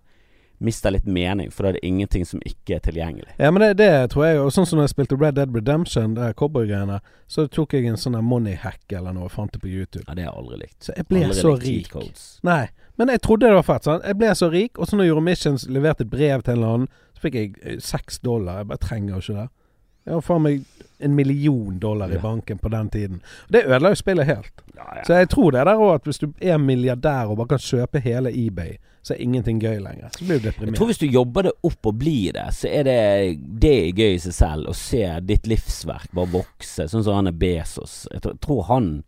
mister 0.59 0.91
litt 0.91 1.05
mening, 1.07 1.51
for 1.51 1.63
da 1.63 1.69
er 1.69 1.73
det 1.77 1.83
ingenting 1.87 2.25
som 2.27 2.41
ikke 2.45 2.75
er 2.75 2.79
tilgjengelig. 2.83 3.31
Ja, 3.39 3.49
men 3.51 3.61
det, 3.61 3.77
det 3.77 4.09
tror 4.11 4.25
jeg 4.27 4.39
Og 4.43 4.51
sånn 4.51 4.65
som 4.67 4.79
når 4.79 4.89
jeg 4.89 4.93
spilte 4.95 5.19
Red 5.19 5.35
Dead 5.35 5.55
Redemption, 5.55 6.15
det 6.15 6.33
cowboygreiene, 6.35 6.99
så 7.31 7.47
tok 7.47 7.73
jeg 7.77 7.85
en 7.87 7.95
sånn 7.95 8.17
money 8.23 8.55
hack 8.59 8.81
eller 8.91 9.13
noe, 9.15 9.29
fant 9.29 9.53
det 9.55 9.61
på 9.61 9.69
YouTube. 9.71 10.03
Ja, 10.07 10.15
det 10.15 10.25
har 10.25 10.33
jeg 10.33 10.43
aldri 10.43 10.59
likt. 10.65 10.79
Så 10.83 10.95
jeg 10.97 11.07
ble 11.07 11.23
Aldri 11.23 11.39
så 11.39 11.53
rik. 11.61 11.95
Nei, 12.43 12.67
men 12.97 13.07
jeg 13.07 13.21
trodde 13.21 13.47
det 13.47 13.55
var 13.55 13.63
fett. 13.63 13.83
sant? 13.87 14.03
Jeg 14.03 14.17
ble 14.19 14.27
så 14.35 14.51
rik, 14.51 14.77
og 14.79 14.87
så 14.87 14.99
når 14.99 15.07
Euromissions 15.13 15.67
leverte 15.71 16.05
brev 16.09 16.43
til 16.43 16.53
en 16.53 16.57
eller 16.59 16.73
annen, 16.75 16.87
så 17.15 17.23
fikk 17.23 17.33
jeg 17.39 17.55
eh, 17.63 17.77
seks 17.79 18.19
dollar. 18.19 18.57
Jeg 18.57 18.67
bare 18.67 18.83
trenger 18.83 19.15
jo 19.15 19.19
ikke 19.23 19.39
det. 19.39 19.49
Jeg 20.05 20.13
har 20.13 20.21
faen 20.25 20.41
meg 20.41 20.61
en 20.99 21.15
million 21.15 21.79
dollar 21.79 22.09
i 22.11 22.15
Ja. 22.17 22.19
banken 22.21 22.57
på 22.59 22.69
den 22.69 22.89
tiden. 22.89 23.21
Det 23.49 23.65
ødela 23.65 23.89
jo 23.89 23.95
spillet 23.95 24.25
helt. 24.25 24.61
Ja, 24.75 24.83
ja. 24.95 25.03
Så 25.07 25.13
jeg 25.13 25.29
tror 25.29 25.51
det 25.51 25.65
der 25.65 25.75
òg, 25.79 25.95
at 25.95 26.03
hvis 26.03 26.19
du 26.19 26.27
er 26.41 26.57
milliardær 26.57 27.29
og 27.29 27.37
bare 27.37 27.47
kan 27.47 27.57
kjøpe 27.59 27.99
hele 28.03 28.29
eBay, 28.33 28.77
så 29.03 29.13
er 29.13 29.21
ingenting 29.23 29.61
gøy 29.61 29.77
lenger. 29.79 30.09
Så 30.17 30.25
blir 30.25 30.39
du 30.39 30.65
Jeg 30.65 30.75
tror 30.75 30.85
hvis 30.85 30.97
du 30.99 31.05
jobber 31.05 31.41
det 31.41 31.51
opp 31.63 31.85
og 31.85 31.99
blir 31.99 32.33
det, 32.33 32.47
så 32.53 32.67
er 32.67 32.83
det 32.83 33.39
Det 33.61 33.71
er 33.87 33.93
gøy 33.93 34.13
i 34.15 34.19
seg 34.19 34.33
selv 34.33 34.67
å 34.67 34.73
se 34.75 35.19
ditt 35.21 35.47
livsverk 35.47 36.11
bare 36.13 36.27
vokse. 36.27 36.87
Sånn 36.89 37.03
som 37.03 37.15
han 37.15 37.27
er 37.27 37.31
Bezos. 37.31 38.07
Jeg 38.11 38.21
tror 38.41 38.63
han 38.67 39.03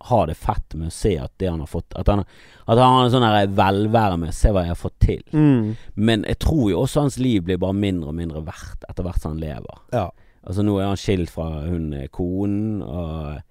har 0.00 0.26
det 0.26 0.34
fett 0.34 0.74
med 0.74 0.88
å 0.88 0.94
se 0.94 1.12
at 1.20 1.32
det 1.36 1.50
han 1.50 1.60
har 1.60 1.68
fått 1.68 1.92
At 1.98 2.08
han, 2.08 2.22
at 2.64 2.78
han 2.78 2.94
har 2.94 3.04
en 3.04 3.12
sånn 3.12 3.56
velvære 3.56 4.16
med 4.18 4.34
'se 4.34 4.52
hva 4.52 4.64
jeg 4.64 4.72
har 4.72 4.80
fått 4.80 4.98
til'. 4.98 5.32
Mm. 5.32 5.76
Men 5.94 6.24
jeg 6.24 6.38
tror 6.38 6.70
jo 6.70 6.80
også 6.80 7.00
hans 7.00 7.18
liv 7.18 7.42
blir 7.44 7.58
bare 7.58 7.76
mindre 7.76 8.08
og 8.08 8.14
mindre 8.14 8.44
verdt 8.46 8.84
etter 8.88 9.02
hvert 9.02 9.20
som 9.20 9.32
han 9.32 9.40
lever. 9.40 9.82
Ja. 9.92 10.08
Altså 10.46 10.62
Nå 10.62 10.78
er 10.78 10.86
han 10.86 10.96
skilt 10.96 11.30
fra 11.30 11.66
hun 11.68 11.92
eh, 11.92 12.08
konen, 12.08 12.82
og 12.82 13.42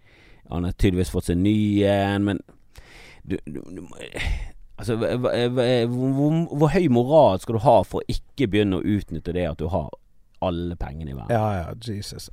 han 0.50 0.64
har 0.64 0.72
tydeligvis 0.72 1.12
fått 1.14 1.30
seg 1.30 1.38
ny 1.38 1.84
en, 1.86 2.26
men 2.26 2.40
du, 3.24 3.38
du, 3.46 3.62
du 3.62 3.88
Altså, 4.80 4.96
hvor, 4.96 5.18
hvor, 5.86 6.56
hvor 6.56 6.70
høy 6.72 6.88
moral 6.88 7.40
skal 7.40 7.58
du 7.58 7.60
ha 7.60 7.82
for 7.84 8.00
å 8.00 8.08
ikke 8.08 8.48
begynne 8.48 8.78
å 8.80 8.86
utnytte 8.86 9.34
det 9.36 9.44
at 9.50 9.60
du 9.60 9.68
har 9.68 9.90
alle 10.42 10.76
pengene 10.80 11.12
i 11.12 11.16
verden? 11.16 11.34
ja, 11.36 11.48
ja, 11.58 11.94
Jesus. 11.94 12.30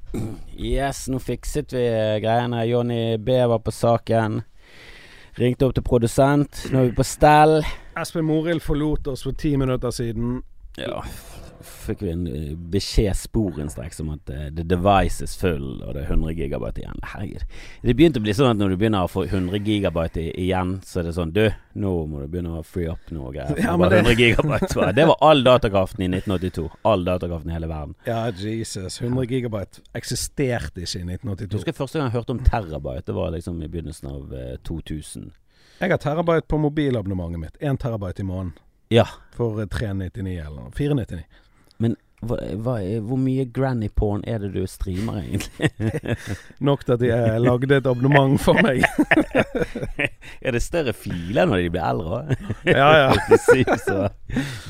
Yes, 0.59 1.07
nå 1.09 1.19
fikset 1.19 1.73
vi 1.75 1.87
greiene. 2.23 2.65
Jonny 2.67 3.17
B 3.19 3.39
var 3.47 3.59
på 3.65 3.75
saken. 3.75 4.43
Ringte 5.37 5.67
opp 5.67 5.75
til 5.77 5.85
produsent. 5.85 6.63
Nå 6.73 6.81
er 6.81 6.91
vi 6.91 6.97
på 6.97 7.05
stell. 7.05 7.59
Espen 7.97 8.25
Morild 8.25 8.63
forlot 8.65 9.09
oss 9.13 9.27
for 9.27 9.37
ti 9.37 9.57
minutter 9.57 9.93
siden. 9.93 10.39
Ja, 10.81 11.03
fikk 11.67 12.03
vi 12.03 12.11
en 12.13 12.27
eh, 12.31 12.53
beskjed 12.73 13.17
sporenstreks 13.19 14.01
om 14.03 14.13
at 14.15 14.31
uh, 14.33 14.47
the 14.55 14.65
device 14.67 15.25
is 15.25 15.37
full, 15.39 15.83
og 15.83 15.95
det 15.95 16.05
er 16.05 16.11
100 16.11 16.35
gigabyte 16.39 16.83
igjen. 16.83 17.03
Herregud. 17.13 17.45
Det 17.83 17.95
begynte 17.99 18.23
å 18.23 18.25
bli 18.25 18.35
sånn 18.37 18.53
at 18.53 18.61
når 18.61 18.75
du 18.75 18.79
begynner 18.81 19.07
å 19.07 19.11
få 19.11 19.27
100 19.27 19.61
gigabyte 19.67 20.25
igjen, 20.33 20.77
så 20.87 21.01
er 21.01 21.09
det 21.09 21.15
sånn 21.17 21.35
Du, 21.37 21.45
nå 21.77 21.95
må 22.11 22.23
du 22.23 22.29
begynne 22.33 22.59
å 22.59 22.65
free 22.67 22.91
up 22.91 23.11
noe 23.15 23.33
greier. 23.35 23.57
Ja, 23.67 23.77
det... 23.77 24.03
100 24.03 24.19
gigabyte, 24.19 24.73
var. 24.79 24.93
Det 24.97 25.07
var 25.11 25.23
all 25.31 25.43
datakraften 25.47 26.07
i 26.07 26.11
1982. 26.11 26.67
All 26.89 27.07
datakraften 27.07 27.51
i 27.51 27.57
hele 27.57 27.71
verden. 27.71 27.97
Ja, 28.09 28.21
Jesus. 28.31 29.01
100 29.03 29.27
gigabyte 29.31 29.83
eksisterte 29.97 30.85
ikke 30.85 31.03
i 31.03 31.09
1982. 31.09 31.51
Jeg 31.51 31.59
husker 31.61 31.81
første 31.81 31.99
gang 31.99 32.11
jeg 32.11 32.19
hørte 32.19 32.37
om 32.37 32.45
terabyte. 32.47 33.07
Det 33.11 33.17
var 33.17 33.35
liksom 33.35 33.59
i 33.63 33.71
begynnelsen 33.71 34.13
av 34.13 34.37
eh, 34.37 34.55
uh, 34.55 34.63
2000. 34.67 35.33
Jeg 35.81 35.93
har 35.93 36.01
terabyte 36.01 36.49
på 36.49 36.61
mobilabonnementet 36.61 37.43
mitt. 37.43 37.59
1 37.61 37.81
terabyte 37.83 38.25
i 38.25 38.29
måneden. 38.29 38.55
Ja. 38.89 39.07
For 39.37 39.67
399 39.67 40.39
eller 40.47 40.71
499. 40.71 41.25
Men 41.83 41.97
hva, 42.25 42.39
hva, 42.65 42.75
hvor 43.05 43.19
mye 43.21 43.45
granny-porn 43.53 44.23
er 44.29 44.41
det 44.41 44.53
du 44.55 44.63
streamer, 44.71 45.19
egentlig? 45.21 45.69
Nok 46.67 46.87
til 46.87 46.95
at 46.95 47.03
de 47.03 47.11
lagde 47.45 47.77
et 47.77 47.89
abonnement 47.89 48.41
for 48.41 48.57
meg. 48.65 48.87
er 50.45 50.57
det 50.57 50.63
større 50.65 50.95
filer 50.97 51.49
når 51.49 51.67
de 51.67 51.73
blir 51.75 51.85
eldre 51.85 52.21
òg? 52.21 52.33
ja, 52.65 52.89
ja. 53.03 53.11
de 53.53 54.09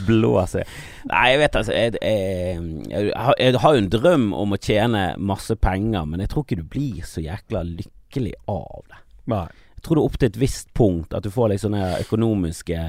blå 0.08 0.32
seg. 0.50 0.66
Nei, 1.12 1.22
jeg 1.32 1.42
vet 1.44 1.60
altså 1.62 1.76
jeg, 1.76 1.94
jeg, 2.02 2.66
jeg, 2.90 3.14
jeg 3.14 3.62
har 3.62 3.76
jo 3.76 3.84
en 3.84 3.92
drøm 3.94 4.26
om 4.36 4.56
å 4.56 4.60
tjene 4.60 5.06
masse 5.16 5.54
penger, 5.62 6.10
men 6.10 6.24
jeg 6.24 6.34
tror 6.34 6.46
ikke 6.46 6.60
du 6.60 6.66
blir 6.76 7.06
så 7.06 7.22
jækla 7.24 7.62
lykkelig 7.70 8.34
av 8.50 8.82
det. 8.90 9.02
Nei. 9.32 9.46
Jeg 9.76 9.86
tror 9.86 9.98
det 9.98 10.02
er 10.02 10.10
opp 10.10 10.18
til 10.18 10.32
et 10.32 10.40
visst 10.40 10.70
punkt 10.74 11.14
at 11.14 11.22
du 11.22 11.30
får 11.30 11.52
litt 11.52 11.62
sånne 11.62 11.88
økonomiske 12.02 12.84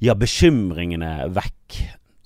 ja, 0.00 0.14
bekymringene 0.16 1.30
vekk. 1.36 1.78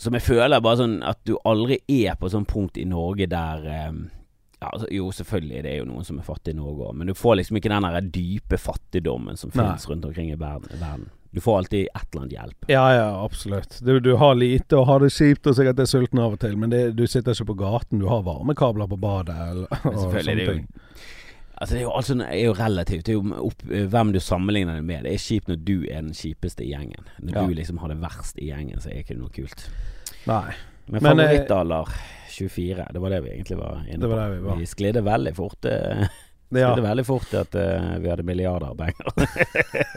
Som 0.04 0.16
jeg 0.18 0.26
føler 0.26 0.60
bare 0.64 0.80
sånn 0.82 0.98
at 1.06 1.18
du 1.24 1.34
aldri 1.48 1.80
er 1.88 2.14
på 2.20 2.28
sånn 2.32 2.44
punkt 2.50 2.76
i 2.80 2.84
Norge 2.88 3.26
der 3.32 3.64
eh, 3.70 3.90
ja, 4.60 4.68
altså, 4.70 4.86
Jo, 4.92 5.08
selvfølgelig 5.16 5.62
det 5.64 5.72
er 5.74 5.80
jo 5.82 5.88
noen 5.90 6.04
som 6.06 6.18
er 6.20 6.26
fattige 6.28 6.54
i 6.56 6.60
Norge 6.60 6.90
òg, 6.90 6.94
men 7.00 7.08
du 7.10 7.14
får 7.16 7.38
liksom 7.40 7.58
ikke 7.60 7.72
den 7.72 7.86
der 7.88 8.08
dype 8.14 8.58
fattigdommen 8.60 9.36
som 9.40 9.52
finnes 9.54 9.84
rundt 9.90 10.04
omkring 10.08 10.30
i 10.32 10.38
verden. 10.40 11.08
Du 11.34 11.40
får 11.42 11.56
alltid 11.64 11.88
et 11.90 12.04
eller 12.12 12.22
annet 12.22 12.32
hjelp. 12.36 12.66
Ja, 12.70 12.84
ja, 12.94 13.06
absolutt. 13.24 13.80
Du, 13.82 13.96
du 14.00 14.12
har 14.20 14.36
lite 14.38 14.78
og 14.78 14.86
har 14.86 15.00
det 15.02 15.10
kjipt 15.10 15.48
og 15.50 15.56
sikkert 15.58 15.80
er 15.82 15.88
sulten 15.90 16.20
av 16.22 16.36
og 16.36 16.40
til, 16.44 16.54
men 16.56 16.70
det, 16.70 16.82
du 16.94 17.02
sitter 17.10 17.34
ikke 17.34 17.48
på 17.50 17.56
gaten. 17.64 17.98
Du 17.98 18.06
har 18.06 18.22
varmekabler 18.22 18.86
på 18.92 19.00
badet 19.02 19.34
eller, 19.50 19.66
og 19.90 19.98
sånne 19.98 20.22
det 20.38 20.46
jo- 20.46 20.52
ting. 20.52 20.68
Altså 21.54 21.74
Det 21.74 21.80
er 21.80 21.84
jo, 21.84 21.90
altså, 21.94 22.14
det 22.18 22.24
er 22.34 22.40
jo 22.48 22.54
relativt. 22.58 23.04
Det 23.06 23.12
er 23.12 23.18
jo 23.18 23.34
opp, 23.48 23.60
hvem 23.92 24.08
du 24.14 24.18
sammenligner 24.22 24.74
det 24.80 24.84
med. 24.88 25.04
Det 25.06 25.12
er 25.14 25.20
kjipt 25.22 25.50
når 25.50 25.60
du 25.66 25.74
er 25.86 26.00
den 26.02 26.14
kjipeste 26.18 26.64
i 26.64 26.70
gjengen. 26.72 27.04
Når 27.22 27.34
Ja. 27.36 27.44
du 27.46 27.54
liksom 27.54 27.78
har 27.82 27.88
det 27.92 27.98
verst 28.02 28.38
i 28.42 28.48
gjengen, 28.50 28.80
så 28.82 28.90
er 28.90 29.02
ikke 29.02 29.14
det 29.14 29.20
noe 29.22 29.30
kult. 29.34 29.66
Nei. 30.24 30.54
Men 30.86 31.00
eh, 31.00 31.10
favorittalder 31.10 31.88
24, 32.34 32.86
det 32.92 32.98
var 32.98 33.10
det 33.10 33.20
vi 33.24 33.30
egentlig 33.30 33.58
var 33.58 33.82
inne 33.88 34.00
Det 34.02 34.08
på. 34.10 34.28
vi 34.34 34.38
var. 34.38 34.56
Vi 34.56 34.66
sklidde 34.66 35.02
veldig 35.06 35.34
fort 35.36 35.64
eh, 35.64 36.06
Ja. 36.54 36.70
Sklidde 36.70 36.88
veldig 36.88 37.04
fort 37.06 37.24
til 37.30 37.40
at 37.40 37.54
uh, 37.58 37.94
vi 37.98 38.10
hadde 38.12 38.22
milliarder 38.22 38.66
av 38.68 38.76
penger. 38.78 39.06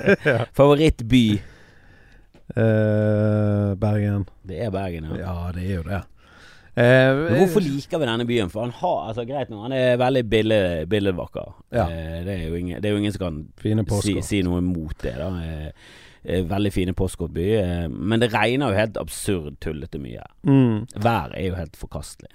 ja. 5.91 5.99
Eh, 6.77 7.11
Men 7.19 7.43
hvorfor 7.43 7.61
liker 7.61 8.01
vi 8.01 8.09
denne 8.09 8.25
byen? 8.25 8.49
For 8.53 8.63
han 8.63 8.73
har 8.79 9.11
altså 9.11 9.27
greit 9.27 9.51
nå, 9.53 9.59
han 9.67 9.75
er 9.75 9.99
veldig 10.01 10.23
billig, 10.31 10.63
billedvakker. 10.89 11.53
Ja. 11.75 11.85
Uh, 11.91 12.17
det, 12.25 12.39
er 12.39 12.43
jo 12.47 12.57
ingen, 12.63 12.81
det 12.81 12.89
er 12.89 12.95
jo 12.95 13.03
ingen 13.03 13.13
som 13.13 13.25
kan 13.27 14.01
si, 14.01 14.17
si 14.25 14.41
noe 14.47 14.63
mot 14.65 14.97
det. 15.03 15.13
da 15.19 15.29
Veldig 16.25 16.73
fine 16.73 16.93
postkortby. 16.93 17.45
Eh, 17.61 17.87
men 17.89 18.19
det 18.19 18.33
regner 18.33 18.71
jo 18.73 18.77
helt 18.79 18.97
absurd 18.97 19.59
tullete 19.61 19.99
mye. 19.99 20.23
Mm. 20.43 20.87
Været 20.95 21.31
er 21.37 21.47
jo 21.47 21.55
helt 21.55 21.75
forkastelig. 21.77 22.29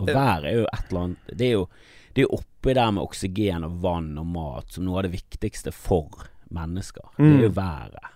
Og 0.00 0.06
været 0.06 0.44
er 0.46 0.52
jo 0.60 0.66
et 0.72 0.84
eller 0.90 1.00
annet 1.00 1.32
Det 1.38 1.46
er 1.48 1.52
jo, 1.52 1.68
det 2.16 2.22
er 2.22 2.34
oppi 2.34 2.72
der 2.74 2.90
med 2.90 3.02
oksygen 3.02 3.64
og 3.64 3.82
vann 3.82 4.18
og 4.18 4.26
mat 4.26 4.72
som 4.72 4.84
noe 4.84 4.98
av 4.98 5.02
det 5.08 5.12
viktigste 5.12 5.72
for 5.72 6.26
mennesker. 6.50 7.02
Det 7.16 7.24
Mm. 7.26 7.38
er 7.38 7.42
jo 7.42 7.48
været. 7.48 8.12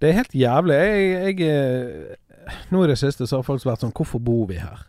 Det 0.00 0.08
er 0.08 0.12
helt 0.12 0.34
jævlig. 0.34 0.74
Jeg, 0.74 1.38
jeg 1.38 1.40
eh, 1.40 2.16
Nå 2.70 2.84
i 2.84 2.88
det 2.88 2.98
siste 2.98 3.26
så 3.26 3.36
har 3.38 3.42
folk 3.42 3.64
vært 3.64 3.80
sånn 3.80 3.92
Hvorfor 3.96 4.18
bor 4.20 4.46
vi 4.46 4.58
her? 4.60 4.82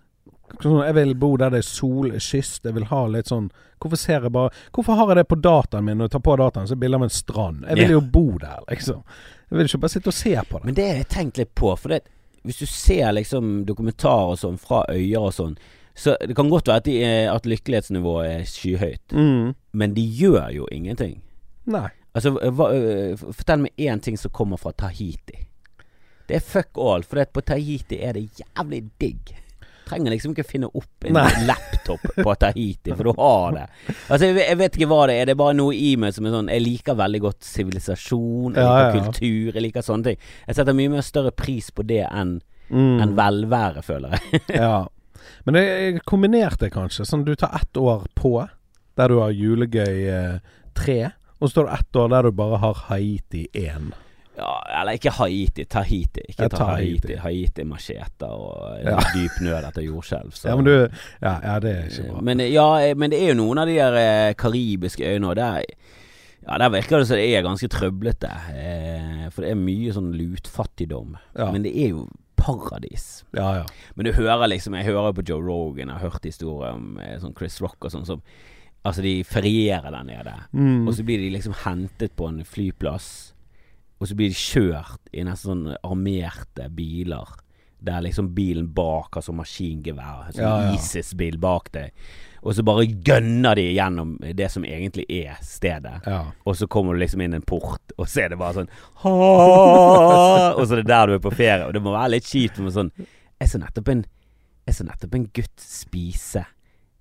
Sånn, 0.63 0.79
jeg 0.85 0.95
vil 0.95 1.13
bo 1.15 1.35
der 1.37 1.49
det 1.53 1.59
er 1.63 1.67
sol, 1.67 2.11
kyst. 2.19 2.63
Jeg 2.65 2.73
vil 2.75 2.85
ha 2.91 3.05
litt 3.07 3.27
sånn 3.31 3.49
Hvorfor 3.81 3.97
ser 3.99 4.21
jeg 4.23 4.31
bare 4.31 4.49
Hvorfor 4.73 4.95
har 4.95 5.07
jeg 5.11 5.17
det 5.19 5.27
på 5.27 5.35
dataen 5.43 5.83
min? 5.85 5.97
Når 5.99 6.07
jeg 6.07 6.11
tar 6.15 6.23
på 6.25 6.35
dataen, 6.39 6.67
så 6.67 6.73
er 6.73 6.75
det 6.79 6.83
bilde 6.85 6.95
av 6.97 7.03
en 7.03 7.09
strand. 7.09 7.65
Jeg 7.67 7.75
vil 7.77 7.91
jo 7.97 8.01
bo 8.01 8.25
der, 8.41 8.59
liksom. 8.69 9.01
Jeg 9.51 9.57
vil 9.59 9.65
ikke 9.69 9.81
bare 9.83 9.93
sitte 9.95 10.07
og 10.13 10.13
se 10.17 10.35
på 10.49 10.57
det. 10.59 10.65
Men 10.65 10.75
det 10.77 10.85
har 10.89 10.95
jeg 11.01 11.07
tenkt 11.09 11.37
litt 11.37 11.51
på. 11.55 11.73
For 11.77 11.89
det, 11.89 11.99
hvis 12.43 12.59
du 12.63 12.65
ser 12.65 13.11
liksom 13.13 13.65
dokumentarer 13.67 14.31
og 14.33 14.39
sånn 14.39 14.57
fra 14.57 14.85
øyer 14.89 15.19
og 15.27 15.33
sånn, 15.35 15.57
så 15.95 16.15
det 16.19 16.35
kan 16.35 16.49
godt 16.49 16.67
være 16.67 16.77
at, 16.81 16.87
de, 16.87 16.95
er- 17.03 17.29
at 17.35 17.45
lykkelighetsnivået 17.45 18.25
er 18.31 18.43
skyhøyt. 18.49 19.13
Mm. 19.15 19.53
Men 19.73 19.93
de 19.93 20.01
gjør 20.23 20.49
jo 20.55 20.65
ingenting. 20.71 21.21
Nei. 21.65 21.89
Altså, 22.15 22.31
hva, 22.39 22.71
øh, 22.73 23.17
Fortell 23.19 23.59
meg 23.67 23.71
én 23.77 23.99
ting 24.01 24.17
som 24.17 24.31
kommer 24.31 24.57
fra 24.57 24.71
Tahiti. 24.71 25.45
Det 26.27 26.35
er 26.39 26.39
fuck 26.43 26.77
all, 26.81 27.03
for 27.03 27.21
på 27.25 27.41
Tahiti 27.45 27.99
er 28.01 28.13
det 28.17 28.29
jævlig 28.39 28.83
digg. 28.99 29.35
Trenger 29.85 30.11
liksom 30.15 30.33
ikke 30.33 30.45
finne 30.47 30.67
opp 30.73 31.05
en 31.05 31.13
Nei. 31.13 31.27
laptop 31.45 32.01
på 32.17 32.33
Tahiti, 32.41 32.95
for 32.95 33.03
du 33.05 33.11
har 33.19 33.51
det. 33.53 33.65
Altså, 34.09 34.25
jeg, 34.25 34.35
vet- 34.39 34.47
jeg 34.49 34.57
vet 34.63 34.77
ikke 34.79 34.87
hva 34.89 35.01
det 35.11 35.15
er. 35.21 35.25
Det 35.29 35.35
er 35.35 35.41
bare 35.43 35.53
noe 35.59 35.75
i 35.77 35.91
meg 36.01 36.13
som 36.15 36.25
er 36.25 36.33
sånn 36.33 36.49
Jeg 36.49 36.63
liker 36.65 36.97
veldig 36.97 37.21
godt 37.21 37.45
sivilisasjon, 37.45 38.55
jeg 38.55 38.65
liker 38.65 38.81
ja, 38.81 38.89
ja. 38.89 39.05
kultur, 39.05 39.53
jeg 39.59 39.65
liker 39.67 39.85
sånne 39.85 40.03
ting. 40.09 40.17
Jeg 40.47 40.55
setter 40.57 40.73
mye 40.77 40.89
mer 40.95 41.05
større 41.05 41.31
pris 41.35 41.71
på 41.71 41.85
det 41.85 42.03
enn 42.09 42.37
Mm. 42.65 42.95
en 43.03 43.11
velvære, 43.13 43.83
føler 43.85 44.15
jeg. 44.17 44.39
ja. 44.57 44.87
Men 45.45 45.53
jeg, 45.59 45.99
kombinerte 46.09 46.65
det 46.65 46.71
kanskje. 46.73 47.05
Sånn 47.05 47.21
du 47.27 47.35
tar 47.37 47.53
ett 47.59 47.77
år 47.77 48.07
på, 48.17 48.31
der 48.97 49.07
du 49.13 49.19
har 49.21 49.29
julegøy 49.37 50.07
eh, 50.09 50.39
tre. 50.73 51.11
Og 51.37 51.51
så 51.51 51.59
tar 51.59 51.67
du 51.69 51.73
ett 51.75 51.99
år 52.01 52.09
der 52.15 52.23
du 52.25 52.31
bare 52.39 52.57
har 52.63 52.81
Haiti 52.87 53.43
1. 53.53 53.91
Ja, 54.37 54.81
eller 54.81 54.97
ikke 54.97 55.13
Haiti, 55.15 55.63
Tahiti. 55.63 56.21
Ikke 56.29 56.43
Ja, 56.43 56.47
ta 56.51 56.65
Haiti. 56.73 57.15
Tahiti. 57.15 57.63
Haiti 57.63 58.23
og 58.25 58.79
Ja. 58.83 58.97
dyp 59.15 59.41
nød 59.41 59.67
etter 59.67 59.81
jordskjelv. 59.81 60.45
Ja, 60.45 60.55
men 60.55 60.65
du 60.65 60.89
Ja, 61.21 61.39
ja 61.43 61.59
det 61.59 61.71
er 61.71 61.83
ikke 61.85 62.11
bra. 62.11 62.21
Men, 62.21 62.39
ja, 62.39 62.79
eh, 62.79 62.95
men 62.95 63.11
det 63.11 63.21
er 63.21 63.33
jo 63.33 63.43
noen 63.43 63.57
av 63.57 63.67
de 63.67 63.75
der 63.75 63.95
eh, 63.95 64.33
karibiske 64.33 65.03
øyene, 65.03 65.27
og 65.27 65.35
der 65.35 65.63
ja, 66.47 66.57
Der 66.57 66.69
virker 66.69 66.99
det 66.99 67.07
som 67.07 67.17
det 67.17 67.35
er 67.35 67.41
ganske 67.41 67.67
trøblete. 67.67 68.29
Eh, 68.53 69.29
for 69.31 69.41
det 69.41 69.51
er 69.51 69.55
mye 69.55 69.91
sånn 69.91 70.13
lutfattigdom. 70.13 71.17
Ja. 71.37 71.51
Men 71.51 71.63
det 71.63 71.73
er 71.75 71.89
jo 71.89 72.07
paradis. 72.37 73.23
Ja, 73.33 73.55
ja. 73.55 73.65
Men 73.95 74.05
du 74.05 74.11
hører 74.11 74.47
liksom 74.47 74.75
Jeg 74.75 74.85
hører 74.85 75.13
på 75.13 75.23
Joe 75.27 75.41
Rogan, 75.41 75.87
jeg 75.87 75.97
har 75.97 76.09
hørt 76.09 76.23
historier 76.23 76.75
om 76.75 76.99
eh, 76.99 77.17
sånn 77.19 77.35
Chris 77.37 77.61
Rock 77.61 77.77
og 77.85 77.91
sånn 77.91 78.05
som 78.05 78.21
Altså, 78.85 79.01
de 79.01 79.23
ferierer 79.23 79.89
der 79.89 80.03
nede. 80.05 80.33
Mm. 80.53 80.87
Og 80.87 80.93
så 80.93 81.01
blir 81.01 81.17
de 81.17 81.31
liksom 81.33 81.55
hentet 81.63 82.11
på 82.15 82.27
en 82.29 82.43
flyplass. 82.45 83.33
Og 84.05 84.11
så 84.11 84.15
blir 84.19 84.29
de 84.29 84.37
kjørt 84.37 85.09
i 85.17 85.23
nesten 85.25 85.49
sånn 85.49 85.77
armerte 85.81 86.67
biler. 86.77 87.31
Der 87.85 88.01
liksom 88.05 88.29
bilen 88.37 88.67
bak 88.73 89.17
har 89.17 89.23
sånn 89.25 89.39
maskingevær. 89.39 90.29
Sånn 90.33 90.43
Ja, 90.45 90.51
ja. 90.67 90.75
ISIS-bil 90.77 91.39
bak 91.41 91.71
deg. 91.73 91.91
Og 92.45 92.53
så 92.53 92.61
bare 92.65 92.85
gønner 92.85 93.57
de 93.57 93.63
gjennom 93.73 94.15
det 94.21 94.51
som 94.53 94.63
egentlig 94.65 95.05
er 95.09 95.39
stedet. 95.41 96.05
ja. 96.05 96.19
Og 96.45 96.55
så 96.59 96.67
kommer 96.69 96.93
du 96.93 96.99
liksom 97.01 97.21
inn 97.25 97.33
en 97.33 97.41
port, 97.45 97.81
og 97.97 98.05
så 98.07 98.25
er 98.25 98.29
det 98.29 98.37
bare 98.37 98.53
sånn 98.61 98.69
Og 99.05 100.65
så 100.67 100.73
er 100.77 100.81
det 100.83 100.87
der 100.89 101.07
du 101.09 101.13
er 101.17 101.23
på 101.23 101.33
ferie. 101.33 101.65
Og 101.67 101.73
det 101.73 101.81
må 101.83 101.93
være 101.95 102.13
litt 102.15 102.29
kjipt 102.29 102.59
med 102.61 102.73
sånn 102.75 102.91
Jeg 103.41 103.49
så 103.51 103.59
nettopp 103.61 103.89
en 103.91 104.05
Jeg 104.69 104.77
så 104.79 104.85
nettopp 104.87 105.15
en 105.17 105.27
gutt 105.35 105.61
spise 105.61 106.45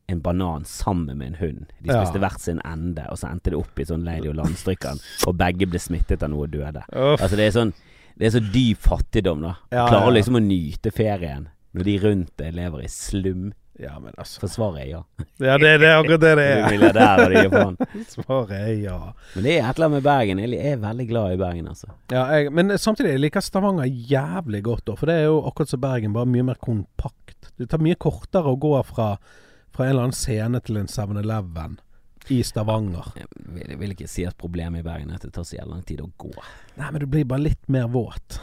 en 0.09 0.21
banan 0.21 0.65
sammen 0.69 1.19
med 1.19 1.27
en 1.33 1.35
hund. 1.41 1.67
De 1.81 1.89
Ja. 1.93 2.05
hvert 2.05 2.41
sin 2.41 2.61
ende, 2.65 3.07
og 3.11 3.17
så 3.19 3.31
endte 3.33 3.51
det 3.51 3.59
opp 3.59 3.79
i 3.81 3.85
sånn 3.89 4.05
Lady 4.05 4.29
og 4.29 4.35
Landstrykkeren, 4.37 5.01
og 5.27 5.37
begge 5.41 5.67
ble 5.67 5.79
smittet 5.81 6.23
av 6.23 6.31
noe 6.31 6.45
og 6.45 6.51
døde. 6.51 6.83
Uff. 6.93 7.21
Altså 7.23 7.37
det 7.37 7.47
er 7.49 7.51
sånn 7.61 7.73
Det 8.17 8.27
er 8.29 8.31
så 8.39 8.53
dyp 8.53 8.79
fattigdom, 8.79 9.41
da. 9.43 9.57
Ja, 9.73 9.89
Klarer 9.89 10.13
ja. 10.13 10.17
liksom 10.21 10.37
å 10.37 10.43
nyte 10.45 10.93
ferien 10.95 11.49
når 11.75 11.85
de 11.85 11.99
rundt 11.99 12.37
deg 12.39 12.55
lever 12.55 12.85
i 12.85 12.87
slum. 12.87 13.53
ja, 13.81 13.99
men 13.99 14.13
altså 14.17 14.39
For 14.45 14.47
svaret 14.47 14.85
er 14.85 14.87
ja. 14.93 15.01
Ja, 15.43 15.57
det, 15.59 15.81
det 15.81 15.89
er 15.89 15.97
akkurat 15.99 16.21
det 16.21 16.37
det 16.39 16.45
er 16.47 16.63
og 17.25 17.33
de 17.33 17.39
er. 17.43 18.05
Svaret 18.15 18.53
er 18.53 18.69
ja. 18.85 18.99
Men 19.35 19.43
det 19.43 19.57
er 19.59 19.65
et 19.67 19.75
eller 19.75 19.87
annet 19.89 19.97
med 19.97 20.03
Bergen. 20.05 20.39
Jeg 20.39 20.61
er 20.73 20.77
veldig 20.85 21.09
glad 21.09 21.33
i 21.33 21.37
Bergen, 21.43 21.67
altså. 21.73 21.89
ja 22.13 22.23
jeg, 22.37 22.53
men 22.55 22.71
samtidig 22.79 23.11
jeg 23.17 23.21
liker 23.25 23.41
Stavanger 23.43 23.85
jævlig 23.91 24.63
godt, 24.63 24.85
da, 24.87 24.95
for 24.95 25.07
det 25.11 25.15
er 25.15 25.25
jo 25.25 25.41
akkurat 25.49 25.69
som 25.75 25.81
Bergen, 25.81 26.13
bare 26.15 26.27
mye 26.31 26.47
mer 26.53 26.61
kompakt. 26.63 27.51
Det 27.59 27.67
tar 27.69 27.83
mye 27.83 27.99
kortere 27.99 28.47
å 28.55 28.59
gå 28.63 28.77
fra, 28.87 29.17
fra 29.75 29.85
en 29.87 29.91
eller 29.95 30.07
annen 30.09 30.17
scene 30.17 30.61
til 30.65 30.79
en 30.81 30.87
7-Eleven 30.91 31.79
i 32.33 32.39
Stavanger. 32.47 33.11
Jeg 33.19 33.27
vil, 33.53 33.65
jeg 33.75 33.79
vil 33.83 33.95
ikke 33.97 34.09
si 34.09 34.25
at 34.29 34.37
problemet 34.41 34.81
i 34.81 34.87
Bergen 34.87 35.11
er 35.13 35.19
at 35.19 35.27
det 35.27 35.33
tar 35.37 35.45
så 35.45 35.59
jævlig 35.59 35.75
lang 35.75 35.83
tid 35.89 36.01
å 36.05 36.11
gå. 36.23 36.31
Nei, 36.81 36.91
men 36.91 37.03
du 37.03 37.09
blir 37.11 37.27
bare 37.29 37.45
litt 37.45 37.67
mer 37.69 37.89
våt. 37.93 38.39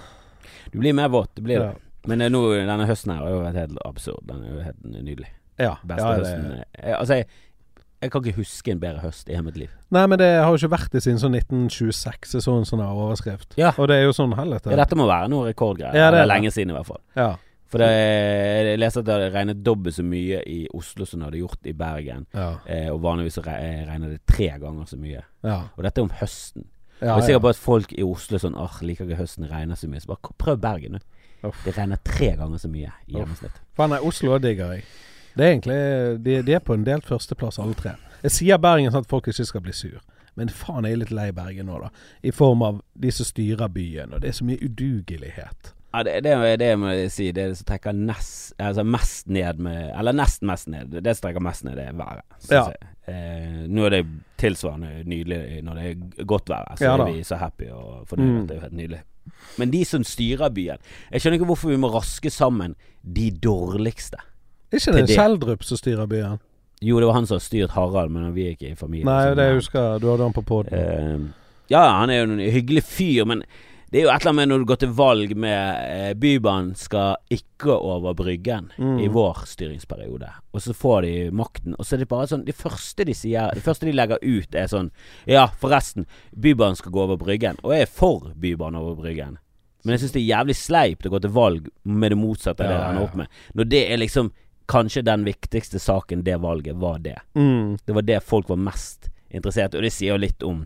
Du 0.71 0.77
blir 0.79 0.93
mer 0.97 1.09
våt, 1.13 1.32
det 1.36 1.45
blir 1.47 1.63
det. 1.63 1.69
Ja. 1.71 1.88
Men 2.09 2.21
eh, 2.25 2.29
nå, 2.34 2.41
denne 2.57 2.86
høsten 2.89 3.13
her 3.13 3.23
har 3.25 3.34
jo 3.34 3.39
vært 3.43 3.57
helt 3.61 3.79
absurd. 3.86 4.21
Den 4.29 4.43
er 4.45 4.53
jo 4.55 4.65
helt 4.65 4.84
nydelig. 4.91 5.32
Ja, 5.61 5.75
Beste 5.86 6.05
ja, 6.05 6.11
det- 6.17 6.27
høsten. 6.27 6.63
Jeg, 6.77 6.95
Altså, 6.99 7.17
jeg, 7.19 7.27
jeg 8.01 8.11
kan 8.11 8.23
ikke 8.25 8.38
huske 8.39 8.71
en 8.73 8.79
bedre 8.82 9.01
høst 9.03 9.29
i 9.29 9.36
hele 9.36 9.45
mitt 9.45 9.57
liv. 9.61 9.69
Nei, 9.93 10.05
men 10.09 10.17
det 10.17 10.29
har 10.41 10.49
jo 10.49 10.57
ikke 10.61 10.71
vært 10.77 10.95
det 10.95 11.03
siden 11.05 11.19
sånn 11.21 11.36
1926. 11.38 12.34
Jeg 12.34 12.41
så 12.45 12.55
en 12.57 12.65
sånn 12.65 12.82
her 12.82 12.97
overskrift. 12.97 13.53
Ja. 13.61 13.73
Og 13.77 13.89
det 13.91 13.99
er 13.99 14.07
jo 14.07 14.13
sånn 14.17 14.34
helvete. 14.38 14.71
Ja, 14.73 14.79
dette 14.82 14.97
må 14.97 15.05
være 15.09 15.29
noe 15.29 15.51
rekordgreier. 15.51 15.93
Ja, 15.93 16.09
det 16.09 16.17
det 16.17 16.23
er 16.23 16.25
er 16.25 16.32
lenge 16.34 16.53
siden 16.53 16.73
i 16.73 16.77
hvert 16.79 16.89
fall. 16.89 17.01
Ja. 17.17 17.32
For 17.72 17.80
det, 17.80 17.88
jeg 18.67 18.80
leste 18.82 18.99
at 18.99 19.07
det 19.07 19.13
hadde 19.15 19.32
regnet 19.32 19.61
dobbelt 19.63 19.95
så 19.95 20.03
mye 20.03 20.41
i 20.51 20.59
Oslo 20.76 21.05
som 21.07 21.22
det 21.22 21.30
hadde 21.30 21.39
gjort 21.39 21.69
i 21.72 21.74
Bergen. 21.80 22.26
Ja. 22.36 22.49
Eh, 22.67 22.89
og 22.91 22.99
vanligvis 23.05 23.38
så 23.39 23.43
eh, 23.47 23.86
regner 23.88 24.11
det 24.11 24.22
tre 24.28 24.49
ganger 24.59 24.89
så 24.89 24.99
mye. 24.99 25.22
Ja. 25.47 25.61
Og 25.78 25.86
dette 25.88 26.01
er 26.01 26.07
om 26.09 26.11
høsten. 26.19 26.65
ja, 26.99 27.13
og 27.13 27.22
jeg 27.22 27.24
er 27.24 27.28
sikker 27.30 27.43
på 27.45 27.53
at 27.55 27.61
folk 27.63 27.93
i 27.95 28.03
Oslo 28.03 28.38
sånn 28.43 28.57
Åh, 28.59 28.82
liker 28.86 29.07
ikke 29.07 29.22
høsten 29.24 29.47
regner 29.49 29.80
så 29.80 29.88
mye. 29.88 30.03
Så 30.03 30.11
bare 30.11 30.36
prøv 30.38 30.59
Bergen, 30.61 30.99
du. 30.99 31.51
Det 31.65 31.74
regner 31.78 31.97
tre 32.05 32.34
ganger 32.38 32.59
så 32.61 32.69
mye 32.69 32.91
i 33.07 33.15
gjennomsnitt. 33.15 33.55
Faen, 33.80 33.89
nei, 33.95 34.01
Oslo 34.05 34.36
digger 34.43 34.76
jeg. 34.76 34.84
Det 35.34 35.45
er 35.45 35.53
egentlig 35.55 35.78
De, 36.26 36.36
de 36.43 36.53
er 36.53 36.59
på 36.61 36.76
en 36.76 36.84
delt 36.86 37.07
førsteplass, 37.07 37.57
alle 37.63 37.74
tre. 37.80 37.95
Jeg 38.22 38.36
sier 38.36 38.59
Bergen 38.61 38.91
sånn 38.93 39.07
at 39.07 39.09
folk 39.09 39.32
ikke 39.32 39.47
skal 39.47 39.63
bli 39.65 39.74
sur. 39.74 40.01
Men 40.38 40.51
faen, 40.53 40.86
jeg 40.86 40.93
er 40.99 41.01
litt 41.01 41.11
lei 41.15 41.32
Bergen 41.36 41.65
nå, 41.72 41.80
da. 41.82 41.89
I 42.24 42.32
form 42.36 42.61
av 42.67 42.82
de 42.93 43.09
som 43.15 43.26
styrer 43.26 43.72
byen, 43.74 44.13
og 44.13 44.22
det 44.22 44.30
er 44.30 44.38
så 44.38 44.45
mye 44.47 44.61
udugelighet. 44.61 45.72
Ja, 45.91 46.03
det, 46.07 46.21
det, 46.23 46.35
det 46.61 46.71
må 46.79 46.93
jeg 46.95 47.11
si. 47.11 47.27
Det 47.35 47.49
som 47.59 47.67
trekker 47.67 47.95
nest, 47.95 48.53
altså 48.61 48.85
mest 48.87 49.27
ned 49.27 49.59
med 49.59 49.91
Eller 49.99 50.15
nesten 50.15 50.47
mest 50.47 50.69
ned. 50.71 50.93
Det 51.03 51.15
som 51.17 51.27
trekker 51.27 51.43
mest 51.43 51.65
ned, 51.67 51.75
det 51.75 51.89
er 51.89 51.97
været. 51.99 52.23
Ja. 52.51 52.65
Eh, 53.11 53.63
nå 53.67 53.85
er 53.85 53.97
det 53.97 54.01
tilsvarende 54.39 55.01
nydelig 55.09 55.61
når 55.65 55.79
det 55.79 55.87
er 55.89 56.27
godt 56.29 56.51
vær. 56.51 56.69
Så 56.77 56.85
Ja 56.87 56.93
er 56.95 57.05
vi 57.09 57.23
så 57.27 57.39
happy 57.41 57.67
og 57.75 58.07
fornøyd. 58.07 58.31
Mm. 58.31 58.45
Det 58.47 58.55
er 58.55 58.61
jo 58.61 58.67
helt 58.67 58.79
nydelig. 58.79 59.01
Men 59.61 59.71
de 59.71 59.83
som 59.85 60.03
styrer 60.03 60.49
byen 60.49 60.79
Jeg 61.11 61.21
skjønner 61.21 61.37
ikke 61.37 61.49
hvorfor 61.51 61.69
vi 61.69 61.77
må 61.77 61.91
raske 61.93 62.31
sammen 62.33 62.75
de 63.01 63.27
dårligste. 63.31 64.17
Er 64.71 64.79
ikke 64.79 64.95
det. 64.95 65.17
Kjeldrup 65.17 65.63
som 65.67 65.77
styrer 65.77 66.07
byen? 66.07 66.39
Jo, 66.81 66.97
det 66.99 67.05
var 67.05 67.13
han 67.13 67.27
som 67.29 67.35
har 67.35 67.43
styrt 67.45 67.75
Harald, 67.75 68.09
men 68.09 68.31
vi 68.33 68.47
er 68.47 68.55
ikke 68.55 68.71
i 68.71 68.75
familie. 68.75 69.05
Nei, 69.05 69.35
det 69.37 69.43
jeg 69.51 69.59
husker 69.59 69.99
Du 70.01 70.07
hadde 70.09 70.25
han 70.25 70.33
på 70.33 70.41
poden. 70.41 70.73
Eh, 70.73 71.19
ja, 71.69 71.83
han 71.99 72.09
er 72.09 72.23
jo 72.23 72.29
en 72.31 72.41
hyggelig 72.41 72.83
fyr, 72.83 73.27
men 73.29 73.43
det 73.91 73.99
er 73.99 74.03
jo 74.05 74.09
et 74.09 74.21
eller 74.21 74.29
annet 74.31 74.39
med 74.39 74.49
når 74.49 74.59
du 74.61 74.65
går 74.69 74.79
til 74.79 74.91
valg 74.95 75.31
med 75.35 75.79
eh, 75.91 76.13
Bybanen 76.15 76.69
skal 76.79 77.17
ikke 77.29 77.75
over 77.75 78.13
Bryggen 78.15 78.69
Mm. 78.77 78.99
i 79.03 79.07
vår 79.11 79.41
styringsperiode. 79.45 80.29
Og 80.53 80.61
så 80.63 80.73
får 80.73 81.01
de 81.03 81.11
makten, 81.35 81.75
og 81.77 81.85
så 81.85 81.95
er 81.95 81.99
det 82.03 82.07
bare 82.09 82.27
sånn 82.31 82.45
Det 82.45 82.55
første 82.55 83.03
de 83.05 83.13
sier 83.13 83.51
Det 83.53 83.63
første 83.63 83.85
de 83.85 83.91
legger 83.91 84.17
ut, 84.23 84.55
er 84.55 84.67
sånn 84.71 84.91
Ja, 85.27 85.47
forresten, 85.59 86.05
Bybanen 86.33 86.75
skal 86.79 86.91
gå 86.95 87.03
over 87.03 87.17
Bryggen. 87.19 87.57
Og 87.63 87.73
jeg 87.75 87.81
er 87.81 87.91
for 87.91 88.31
Bybanen 88.35 88.79
over 88.79 88.95
Bryggen. 88.95 89.37
Men 89.83 89.93
jeg 89.97 89.99
syns 90.05 90.11
det 90.15 90.21
er 90.21 90.29
jævlig 90.37 90.55
sleipt 90.55 91.05
å 91.05 91.09
gå 91.09 91.19
til 91.21 91.31
valg 91.35 91.67
med 91.83 92.11
det 92.11 92.17
motsatte 92.17 92.63
av 92.63 92.71
Ja, 92.71 92.77
det 92.77 92.89
ender 92.93 93.03
opp 93.09 93.15
med. 93.15 93.27
Når 93.55 93.69
det 93.69 93.83
er 93.91 93.97
liksom 93.97 94.31
Kanskje 94.71 95.01
den 95.03 95.25
viktigste 95.25 95.79
saken 95.83 96.21
det 96.23 96.37
valget 96.39 96.77
var 96.79 96.99
det. 97.03 97.17
Mm. 97.35 97.75
Det 97.85 97.91
var 97.93 98.01
det 98.07 98.21
folk 98.23 98.47
var 98.47 98.55
mest 98.61 99.09
interessert 99.29 99.73
i, 99.73 99.77
og 99.77 99.83
det 99.83 99.91
sier 99.91 100.13
jo 100.13 100.17
litt 100.21 100.43
om 100.47 100.61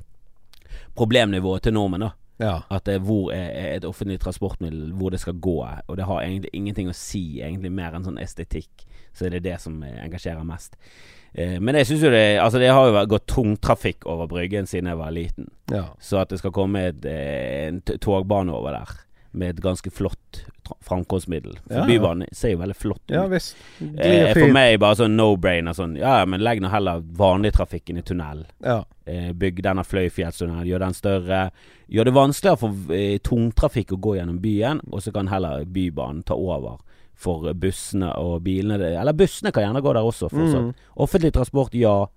problemnivået 0.95 1.63
til 1.65 1.73
nordmenn, 1.73 2.05
da. 2.07 2.11
Ja. 2.41 2.61
At 2.69 2.85
det, 2.89 2.99
hvor 3.07 3.31
er 3.33 3.75
et 3.75 3.85
offentlig 3.87 4.19
transportmiddel, 4.19 4.91
hvor 4.93 5.13
det 5.13 5.21
skal 5.21 5.37
gå. 5.39 5.57
Og 5.87 5.97
det 5.97 6.07
har 6.07 6.23
egentlig 6.23 6.51
ingenting 6.53 6.89
å 6.91 6.95
si, 6.95 7.41
egentlig 7.41 7.71
mer 7.71 7.95
enn 7.95 8.07
sånn 8.07 8.19
estetikk. 8.21 8.85
Så 9.15 9.27
er 9.27 9.37
det 9.37 9.45
det 9.45 9.59
som 9.63 9.77
eh, 9.83 10.01
engasjerer 10.03 10.43
mest. 10.43 10.75
Eh, 11.33 11.55
men 11.63 11.79
jeg 11.79 11.87
syns 11.87 12.03
jo 12.03 12.11
det 12.11 12.25
Altså, 12.43 12.59
det 12.59 12.73
har 12.75 12.89
jo 12.89 13.05
gått 13.11 13.27
tungtrafikk 13.31 14.07
over 14.11 14.27
Bryggen 14.27 14.67
siden 14.67 14.91
jeg 14.91 14.99
var 14.99 15.15
liten. 15.15 15.49
ja. 15.71 15.87
Så 15.99 16.19
at 16.19 16.29
det 16.29 16.41
skal 16.41 16.51
komme 16.55 16.89
et, 16.89 17.05
eh, 17.07 17.67
en 17.69 17.81
togbane 17.81 18.51
over 18.51 18.75
der 18.75 19.04
med 19.35 19.55
et 19.55 19.61
ganske 19.63 19.91
flott 19.91 20.45
framkomstmiddel. 20.85 21.57
For 21.67 21.73
Ja. 21.75 21.85
Bybanen 21.85 22.27
ser 22.31 22.55
jo 22.55 22.57
veldig 22.57 22.75
flott 22.75 23.01
ut. 23.05 23.15
Ja 23.15 23.27
visst. 23.27 23.55
Eh, 23.81 24.33
for 24.33 24.51
meg 24.53 24.79
bare 24.79 24.95
sånn 24.95 25.15
no-brainer. 25.17 25.75
Sånn, 25.77 25.95
ja, 25.99 26.25
men 26.25 26.41
legg 26.43 26.61
nå 26.61 26.71
heller 26.73 27.01
vanligtrafikken 27.01 27.97
i 27.97 28.01
tunnel. 28.01 28.45
Ja. 28.63 28.83
Eh, 29.05 29.31
bygg 29.33 29.61
denne 29.61 29.83
Fløyfjellstunnelen, 29.85 30.65
gjør 30.65 30.79
den 30.87 30.97
større. 30.97 31.51
Gjør 31.91 32.09
det 32.09 32.15
vanskeligere 32.15 32.57
for 32.59 32.95
eh, 32.95 33.17
tungtrafikk 33.19 33.93
å 33.93 34.01
gå 34.01 34.15
gjennom 34.17 34.41
byen, 34.41 34.81
og 34.91 35.03
så 35.05 35.13
kan 35.13 35.29
heller 35.29 35.65
Bybanen 35.65 36.23
ta 36.25 36.33
over 36.33 36.79
for 37.15 37.53
bussene 37.53 38.11
og 38.19 38.41
bilene. 38.43 38.79
Eller 38.99 39.13
bussene 39.13 39.53
kan 39.55 39.63
gjerne 39.63 39.81
gå 39.81 39.93
der 39.93 40.03
også, 40.03 40.29
fortsatt. 40.29 40.71
Mm. 40.71 40.73
Offentlig 41.05 41.33
transport, 41.33 41.73
ja. 41.77 42.07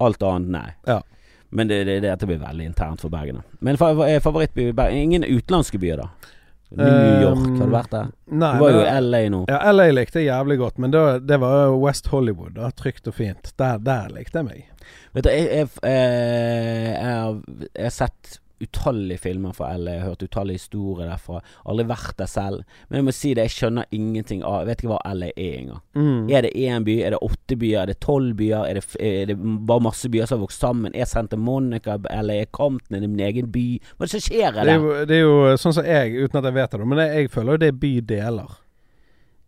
Alt 0.00 0.22
annet, 0.22 0.48
nei. 0.48 0.68
Ja. 0.88 1.02
Men 1.50 1.68
det, 1.68 1.84
det, 1.84 2.00
dette 2.00 2.26
blir 2.26 2.38
veldig 2.38 2.64
internt 2.64 3.02
for 3.02 3.12
Bergen. 3.12 3.42
Men 3.60 3.74
eh, 3.76 4.20
favorittby 4.22 4.70
Bergen 4.72 4.96
Ingen 5.10 5.24
utenlandske 5.24 5.78
byer, 5.82 6.04
da? 6.04 6.36
New 6.70 7.22
York, 7.24 7.46
har 7.58 7.66
du 7.66 7.72
vært 7.74 7.90
der? 7.94 8.10
Nei, 8.30 8.50
Du 8.54 8.62
var 8.62 8.74
jo 8.76 8.82
i 8.84 8.98
LA 9.02 9.22
nå. 9.34 9.40
Ja, 9.50 9.58
LA 9.74 9.88
likte 9.94 10.20
jeg 10.22 10.28
jævlig 10.30 10.58
godt, 10.60 10.78
men 10.78 10.92
da, 10.94 11.04
det 11.18 11.40
var 11.42 11.72
West 11.82 12.06
Hollywood. 12.12 12.54
Da, 12.58 12.70
trygt 12.78 13.08
og 13.10 13.16
fint. 13.16 13.50
Der, 13.58 13.80
der 13.82 14.12
likte 14.14 14.38
jeg 14.42 14.46
meg. 14.46 14.86
Vet 15.16 15.26
du, 15.26 15.30
jeg, 15.34 15.48
jeg, 15.50 15.72
eh, 15.82 16.92
jeg, 16.94 17.66
jeg 17.74 17.88
har 17.88 17.94
sett 17.96 18.38
utallige 18.60 19.18
filmer 19.18 19.52
fra 19.56 19.70
LA, 19.76 19.94
jeg 19.96 20.02
har 20.02 20.08
hørt 20.12 20.22
utallige 20.22 20.60
historier 20.60 21.08
derfra. 21.10 21.40
Aldri 21.66 21.86
vært 21.90 22.16
der 22.20 22.30
selv. 22.30 22.62
Men 22.88 23.00
jeg 23.00 23.06
må 23.06 23.14
si 23.16 23.32
det, 23.34 23.46
jeg 23.48 23.54
skjønner 23.56 23.88
ingenting 23.96 24.44
av 24.44 24.60
Jeg 24.60 24.68
vet 24.70 24.82
ikke 24.82 24.92
hva 24.92 25.14
LA 25.14 25.30
er 25.34 25.58
engang. 25.58 25.82
Mm. 25.96 26.30
Er 26.30 26.46
det 26.46 26.52
én 26.54 26.86
by? 26.86 26.96
Er 27.06 27.14
det 27.16 27.22
åtte 27.24 27.58
byer? 27.60 27.82
Er 27.82 27.92
det 27.92 27.98
tolv 28.04 28.34
byer? 28.38 28.64
Er 28.68 28.80
det, 28.80 28.84
er 29.00 29.30
det 29.32 29.36
bare 29.68 29.86
masse 29.88 30.10
byer 30.12 30.26
som 30.28 30.38
har 30.38 30.44
vokst 30.46 30.60
sammen? 30.66 30.94
Er 30.94 31.08
Santa 31.10 31.36
Monica 31.36 31.98
eller 32.10 32.42
er 32.44 32.50
Compton 32.52 32.96
er 32.96 33.04
det 33.04 33.10
min 33.10 33.26
egen 33.26 33.52
by? 33.52 33.66
Hva 33.96 34.04
er 34.04 34.10
det 34.10 34.16
som 34.16 34.26
skjer 34.26 34.58
Det 34.60 34.66
er, 34.66 34.74
jo, 34.80 34.96
det 35.08 35.16
er 35.16 35.24
jo 35.24 35.56
sånn 35.60 35.76
som 35.80 35.86
jeg, 35.88 36.16
uten 36.20 36.40
at 36.42 36.50
jeg 36.50 36.58
vet 36.60 36.76
det, 36.76 36.90
men 36.92 37.04
jeg, 37.04 37.14
jeg 37.16 37.32
føler 37.36 37.56
jo 37.56 37.62
det 37.64 37.70
er 37.72 37.80
bydeler. 37.84 38.58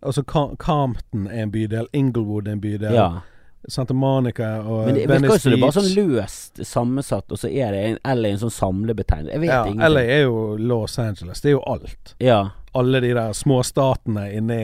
Altså 0.03 0.25
Compton 0.27 1.29
er 1.31 1.45
en 1.45 1.53
bydel, 1.55 1.87
Inglewood 1.95 2.49
er 2.49 2.57
en 2.57 2.65
bydel, 2.65 2.97
Ja. 2.97 3.11
Santa 3.69 3.95
Monica 3.95 4.49
og 4.67 4.87
Men 4.87 4.95
det 4.97 5.07
virker 5.09 5.39
som 5.39 5.53
det 5.53 5.59
er 5.59 5.63
bare 5.63 5.77
sånn 5.77 5.93
løst 5.95 6.63
sammensatt, 6.67 7.31
og 7.33 7.39
så 7.39 7.49
er 7.49 7.71
det 7.73 7.83
en, 7.91 7.99
LA 8.19 8.33
en 8.35 8.41
sånn 8.43 8.51
samlebetegnelse. 8.57 9.33
Jeg 9.37 9.41
vet 9.45 9.51
Ja, 9.53 9.61
ingenting. 9.67 9.93
LA 9.95 10.01
er 10.17 10.23
jo 10.25 10.57
Los 10.59 10.99
Angeles. 10.99 11.41
Det 11.41 11.53
er 11.53 11.57
jo 11.59 11.63
alt. 11.71 12.15
Ja, 12.19 12.41
Alle 12.75 13.01
de 13.05 13.11
der 13.15 13.33
småstatene 13.37 14.31
inni 14.33 14.57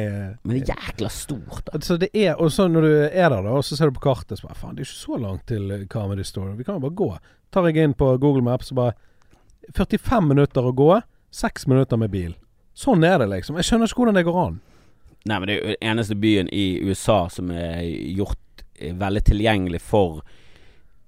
men 0.42 0.54
det 0.54 0.62
er 0.62 0.74
jækla 0.74 1.10
stort, 1.12 1.66
da. 1.66 1.78
Så 1.84 1.98
det 2.00 2.08
er, 2.16 2.40
Og 2.40 2.50
så 2.52 2.64
når 2.68 2.82
du 2.82 2.92
er 3.12 3.28
der, 3.30 3.42
da, 3.42 3.50
og 3.50 3.64
så 3.64 3.76
ser 3.76 3.90
du 3.90 3.98
på 3.98 4.00
kartet, 4.06 4.38
så 4.40 4.46
bare 4.48 4.56
faen, 4.56 4.74
det 4.76 4.82
er 4.86 4.88
ikke 4.88 5.04
så 5.04 5.18
langt 5.20 5.46
til 5.46 5.86
Comedy 5.92 6.24
Store. 6.24 6.56
Vi 6.56 6.64
kan 6.64 6.74
jo 6.80 6.80
bare 6.88 6.96
gå. 6.96 7.10
Tar 7.52 7.68
jeg 7.68 7.76
inn 7.84 7.94
på 7.94 8.18
Google 8.18 8.42
Maps, 8.42 8.68
så 8.72 8.74
bare 8.74 8.94
45 9.76 10.24
minutter 10.28 10.64
å 10.64 10.72
gå, 10.72 11.00
6 11.30 11.66
minutter 11.68 11.96
med 12.00 12.10
bil. 12.10 12.34
Sånn 12.74 13.04
er 13.04 13.18
det, 13.18 13.28
liksom. 13.28 13.56
Jeg 13.60 13.68
skjønner 13.68 13.90
ikke 13.90 14.00
hvordan 14.02 14.16
det 14.16 14.24
går 14.24 14.40
an. 14.46 14.60
Nei, 15.28 15.38
men 15.38 15.46
det 15.50 15.54
er 15.58 15.60
jo 15.72 15.76
eneste 15.90 16.16
byen 16.16 16.48
i 16.54 16.80
USA 16.88 17.26
som 17.28 17.50
er 17.52 17.82
gjort 18.16 18.38
veldig 18.80 19.24
tilgjengelig 19.24 19.80
for 19.80 20.22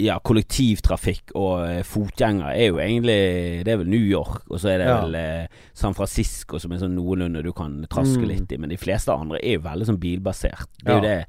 ja, 0.00 0.14
kollektivtrafikk 0.24 1.34
og 1.36 1.66
eh, 1.68 1.82
fotgjengere, 1.84 2.54
er 2.56 2.70
jo 2.70 2.78
egentlig 2.80 3.64
Det 3.66 3.72
er 3.74 3.76
vel 3.82 3.90
New 3.92 4.00
York, 4.08 4.46
og 4.48 4.58
så 4.62 4.70
er 4.72 4.78
det 4.80 4.86
Ja. 4.88 5.00
vel 5.02 5.14
eh, 5.14 5.46
San 5.76 5.92
Francisco 5.94 6.58
som 6.58 6.72
er 6.72 6.78
sånn 6.80 6.94
noenlunde 6.96 7.42
du 7.44 7.52
kan 7.52 7.84
traske 7.90 8.22
Mm. 8.22 8.28
litt 8.28 8.52
i. 8.52 8.56
Men 8.56 8.70
de 8.70 8.78
fleste 8.80 9.12
andre 9.12 9.38
er 9.44 9.58
jo 9.58 9.60
veldig 9.68 9.86
sånn 9.86 10.00
bilbasert. 10.00 10.66
Det 10.82 10.88
er 10.88 10.94
jo 10.94 11.00
det 11.00 11.26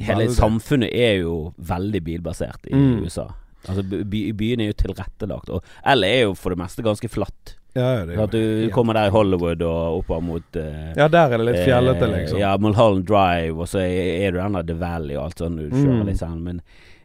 Hele 0.00 0.24
Veldig. 0.26 0.34
samfunnet 0.36 0.90
er 0.92 1.20
jo 1.22 1.54
veldig 1.62 2.00
bilbasert 2.02 2.66
i 2.66 2.74
Mm. 2.74 3.04
USA. 3.04 3.28
Altså 3.68 3.82
by, 3.88 4.32
Byene 4.32 4.62
er 4.62 4.72
jo 4.72 4.78
tilrettelagt, 4.82 5.48
og 5.50 5.62
L 5.84 6.02
er 6.04 6.22
jo 6.24 6.34
for 6.34 6.50
det 6.50 6.58
meste 6.58 6.82
ganske 6.82 7.08
flatt. 7.08 7.54
Ja, 7.74 7.88
ja, 7.98 8.04
det 8.06 8.18
At 8.22 8.30
du 8.30 8.70
kommer 8.70 8.94
der 8.94 9.08
i 9.08 9.10
Hollywood 9.10 9.62
og 9.66 9.98
oppover 10.00 10.22
mot 10.22 10.56
eh, 10.56 10.92
Ja, 10.96 11.08
der 11.10 11.32
er 11.32 11.38
det 11.38 11.46
litt 11.48 11.62
fjellete, 11.66 12.06
liksom. 12.12 12.36
Eh, 12.36 12.40
Ja, 12.44 12.56
Mulholland 12.56 13.06
Drive, 13.08 13.56
og 13.58 13.66
så 13.66 13.80
er 13.82 14.30
du 14.30 14.38
den 14.38 14.52
der 14.58 14.62
The 14.68 14.74
Valley 14.78 15.16
og 15.16 15.24
alt 15.24 15.38
sånt. 15.42 15.58
du 15.58 15.70
kjører 15.70 16.02
Mm. 16.02 16.06
litt 16.06 16.20
sånn. 16.22 16.40
Men, 16.44 16.60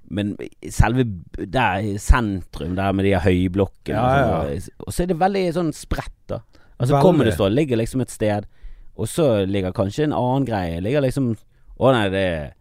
men 0.10 0.36
selve 0.70 1.04
der 1.36 1.80
i 1.82 1.98
sentrum, 1.98 2.76
der 2.76 2.94
med 2.94 3.06
de 3.06 3.16
høyblokkene 3.18 3.96
Ja, 3.98 4.44
sånn, 4.60 4.70
og 4.86 4.94
så 4.94 5.04
er 5.04 5.08
det 5.08 5.18
veldig 5.20 5.44
sånn 5.58 5.74
spredt, 5.74 6.14
da. 6.28 6.40
Altså 6.80 6.94
Veldig. 6.96 7.02
kommer 7.04 7.26
du 7.26 7.32
står, 7.32 7.50
ligger 7.52 7.78
liksom 7.78 8.02
et 8.02 8.10
sted, 8.14 8.46
og 8.96 9.08
så 9.08 9.46
ligger 9.48 9.72
kanskje 9.74 10.04
en 10.06 10.14
annen 10.14 10.46
greie. 10.46 10.82
Ligger 10.82 11.02
liksom 11.02 11.36
Å 11.80 11.92
nei, 11.96 12.10
det 12.10 12.24
er 12.28 12.54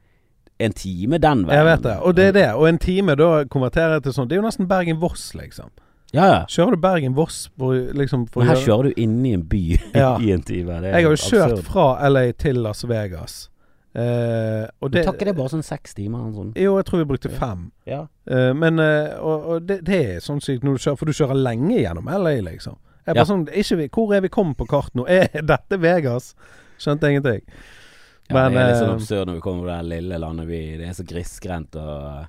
en 0.60 0.72
time 0.72 1.18
den 1.18 1.44
veien. 1.46 1.58
Jeg 1.58 1.64
vet 1.66 1.82
det. 1.82 1.96
Og 2.02 2.14
det 2.14 2.24
er 2.28 2.32
det. 2.32 2.48
Og 2.54 2.68
en 2.68 2.78
time, 2.78 3.14
da 3.18 3.44
konverterer 3.44 3.94
jeg 3.98 4.02
til 4.04 4.12
sånn 4.12 4.28
Det 4.28 4.36
er 4.36 4.40
jo 4.40 4.46
nesten 4.46 4.66
Bergen-Voss, 4.70 5.34
liksom. 5.34 5.70
Ja, 6.16 6.24
ja. 6.24 6.36
Kjører 6.48 6.72
du 6.72 6.80
Bergen-Voss 6.80 7.50
liksom 7.98 8.22
Men 8.36 8.46
her 8.48 8.56
kjører 8.62 8.88
du 8.88 9.00
inni 9.02 9.34
en 9.36 9.42
by 9.48 9.60
Ja. 9.94 10.14
i 10.20 10.30
en 10.32 10.42
time. 10.42 10.78
Jeg 10.86 10.94
har 11.04 11.04
jo 11.04 11.18
kjørt 11.20 11.62
fra 11.66 11.90
LA 12.08 12.30
til 12.32 12.62
Las 12.64 12.84
Vegas. 12.88 13.50
Eh, 13.98 14.64
og 14.80 14.92
det 14.92 15.02
tar 15.04 15.16
ikke 15.16 15.26
det 15.30 15.34
bare 15.36 15.50
sånn 15.52 15.64
seks 15.64 15.94
timer? 15.96 16.28
Sånn. 16.32 16.52
Jo, 16.60 16.76
jeg 16.78 16.86
tror 16.88 17.00
vi 17.02 17.06
brukte 17.08 17.30
fem. 17.32 17.66
Ja. 17.88 18.02
Eh, 18.30 18.52
men 18.54 18.78
eh, 18.78 19.16
Og, 19.18 19.46
og 19.56 19.62
det, 19.66 19.80
det 19.88 19.98
er 20.14 20.20
sånn 20.22 20.40
sykt 20.44 20.62
når 20.64 20.76
du 20.76 20.82
kjører 20.84 20.98
For 21.00 21.08
du 21.10 21.16
kjører 21.16 21.40
lenge 21.40 21.80
gjennom 21.80 22.08
LA, 22.12 22.34
liksom. 22.46 22.76
Jeg 23.08 23.16
bare 23.16 23.24
Ja. 23.24 23.26
sånn 23.28 23.46
ikke, 23.48 23.88
Hvor 23.96 24.14
er 24.14 24.20
vi 24.24 24.28
kommet 24.32 24.58
på 24.60 24.68
kart 24.70 24.94
nå? 24.94 25.06
Er 25.08 25.28
dette 25.42 25.80
Vegas? 25.80 26.34
Skjønte 26.78 27.08
ingenting. 27.10 27.40
Ja, 28.28 28.34
Men, 28.36 28.52
det 28.54 28.60
er 28.60 28.68
litt 28.74 28.82
sånn 28.84 28.94
absurd 28.98 29.26
når 29.30 29.38
vi 29.40 29.44
kommer 29.48 29.64
til 29.64 29.72
det 29.72 29.96
lille 29.96 30.18
landet 30.20 30.46
vi 30.52 30.60
Det 30.76 30.88
er 30.90 30.96
så 31.00 31.06
grisgrendt 31.08 31.76
og 31.80 32.28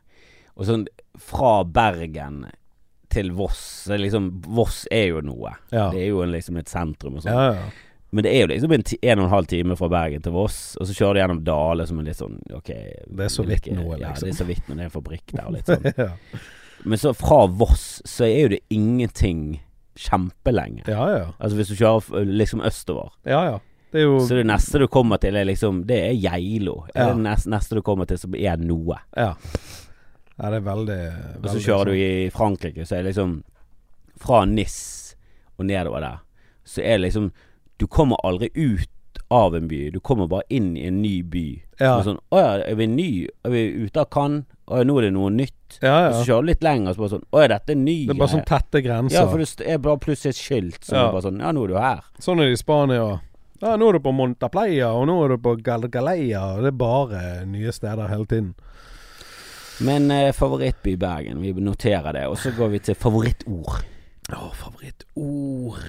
Og 0.60 0.66
sånn 0.68 0.88
fra 1.20 1.58
Bergen 1.68 2.46
til 3.10 3.32
Voss 3.34 3.88
liksom 3.90 4.32
Voss 4.48 4.84
er 4.92 5.08
jo 5.12 5.22
noe. 5.26 5.56
Ja. 5.74 5.88
Det 5.94 6.02
er 6.04 6.10
jo 6.12 6.22
en, 6.24 6.32
liksom 6.34 6.58
et 6.62 6.70
sentrum 6.70 7.16
og 7.20 7.24
sånn. 7.26 7.34
Ja, 7.34 7.54
ja. 7.60 7.70
Men 8.12 8.26
det 8.26 8.32
er 8.34 8.40
jo 8.42 8.48
liksom 8.50 8.72
en, 8.74 8.84
en 9.02 9.20
og 9.20 9.26
en 9.28 9.34
halv 9.36 9.46
time 9.52 9.76
fra 9.78 9.88
Bergen 9.94 10.22
til 10.26 10.34
Voss, 10.34 10.76
og 10.82 10.88
så 10.90 10.96
kjører 10.98 11.14
du 11.14 11.20
gjennom 11.22 11.42
Dale 11.46 11.86
som 11.86 12.00
er 12.02 12.08
litt 12.08 12.18
sånn 12.18 12.40
Ok 12.58 12.72
Det 12.74 13.26
er 13.28 13.30
så 13.30 13.44
vidt 13.46 13.68
noe, 13.78 14.00
Ja, 14.02 14.10
liksom. 14.16 14.26
det 14.26 14.34
er 14.34 14.40
så 14.40 14.48
vidt 14.50 14.66
når 14.70 14.76
det 14.80 14.82
er 14.82 14.90
en 14.90 14.96
fabrikk 14.96 15.34
der 15.36 15.46
og 15.46 15.54
litt 15.58 15.70
sånn. 15.74 15.86
ja. 15.94 16.08
Men 16.90 16.98
så 17.02 17.12
fra 17.14 17.44
Voss 17.60 17.88
så 18.10 18.26
er 18.26 18.38
jo 18.48 18.52
det 18.56 18.62
ingenting 18.74 19.60
kjempelenge. 20.00 20.86
ja, 20.88 21.10
ja. 21.12 21.26
Altså 21.40 21.58
hvis 21.60 21.70
du 21.74 21.76
kjører 21.76 22.30
liksom 22.40 22.62
østover. 22.66 23.12
Ja, 23.28 23.44
ja. 23.52 23.58
Det 23.92 24.04
jo 24.04 24.20
Så 24.22 24.36
det 24.38 24.46
neste 24.46 24.78
du 24.80 24.86
kommer 24.88 25.18
til 25.18 25.34
er 25.36 25.48
liksom 25.50 25.80
Det 25.90 25.96
er 25.98 26.14
Geilo. 26.14 26.84
Ja. 26.94 27.08
det 27.14 27.24
neste, 27.24 27.50
neste 27.50 27.74
du 27.76 27.82
kommer 27.82 28.06
til 28.06 28.20
som 28.22 28.36
er 28.38 28.58
noe. 28.62 29.00
Ja. 29.18 29.32
Ja, 30.40 30.50
det 30.50 30.56
er 30.62 30.66
veldig, 30.70 31.00
Og 31.44 31.50
så 31.52 31.60
kjører 31.60 31.86
du 31.86 31.92
sånn. 31.92 32.06
i 32.06 32.30
Frankrike, 32.32 32.86
så 32.88 32.96
er 32.96 33.04
det 33.04 33.12
liksom 33.14 33.44
Fra 34.20 34.46
Nis 34.46 35.16
og 35.60 35.66
nedover 35.68 36.00
der, 36.02 36.20
så 36.66 36.82
er 36.82 36.98
det 36.98 37.10
liksom 37.10 37.32
Du 37.80 37.88
kommer 37.88 38.18
aldri 38.24 38.50
ut 38.56 38.90
av 39.32 39.54
en 39.56 39.68
by. 39.68 39.90
Du 39.92 40.00
kommer 40.00 40.28
bare 40.28 40.42
inn 40.50 40.76
i 40.78 40.88
en 40.88 41.02
ny 41.04 41.22
by. 41.22 41.62
Ja. 41.80 42.00
Så 42.00 42.10
sånn 42.10 42.20
Å 42.34 42.40
ja, 42.40 42.54
er 42.66 42.76
vi 42.76 42.88
ny? 42.88 43.28
Er 43.46 43.52
vi 43.54 43.62
ute 43.86 44.00
av 44.02 44.10
Cannes? 44.10 44.46
Å 44.70 44.78
ja, 44.80 44.84
nå 44.86 44.98
er 45.00 45.08
det 45.08 45.14
noe 45.14 45.30
nytt. 45.34 45.78
Ja, 45.82 46.10
Og 46.10 46.16
så 46.20 46.24
kjører 46.32 46.42
du 46.42 46.48
litt 46.50 46.64
lenger, 46.66 46.90
og 46.90 46.96
så 46.96 47.04
bare 47.04 47.14
sånn 47.14 47.26
Å 47.32 47.42
ja, 47.44 47.48
dette 47.54 47.74
er 47.76 47.80
ny 47.82 47.98
Det 48.08 48.16
er 48.16 48.20
bare 48.20 48.34
sånn 48.34 48.46
tette 48.50 48.82
grenser. 48.86 49.18
Ja, 49.20 49.28
for 49.30 49.38
det 49.44 49.68
er 49.68 49.78
bare 49.86 50.02
plutselig 50.02 50.34
et 50.34 50.42
skilt 50.42 50.84
som 50.86 50.98
Ja. 50.98 51.08
er 51.08 51.12
bare 51.14 51.26
sånn 51.28 51.40
Ja, 51.42 51.52
nå 51.52 51.64
er 51.64 51.68
du 51.68 51.78
her. 51.78 52.02
Sånn 52.20 52.40
er 52.42 52.50
det 52.50 52.58
i 52.58 52.62
Spania. 52.64 53.22
Ja, 53.62 53.76
nå 53.76 53.90
er 53.90 53.94
du 53.94 54.00
på 54.00 54.14
Montaplaya, 54.16 54.90
og 54.96 55.08
nå 55.08 55.18
er 55.26 55.36
du 55.36 55.38
på 55.38 55.56
Galgaleia. 55.62 56.42
og 56.56 56.62
Det 56.64 56.68
er 56.74 56.78
bare 56.80 57.46
nye 57.46 57.72
steder 57.76 58.08
hele 58.08 58.26
tiden. 58.26 58.54
Men 59.86 60.12
eh, 60.12 60.32
favorittby 60.36 60.96
Bergen, 61.00 61.42
vi 61.42 61.54
noterer 61.64 62.14
det. 62.14 62.26
Og 62.28 62.38
så 62.42 62.52
går 62.56 62.74
vi 62.74 62.80
til 62.90 62.98
favorittord. 63.00 63.78
Å, 64.30 64.50
favorittord 64.54 65.80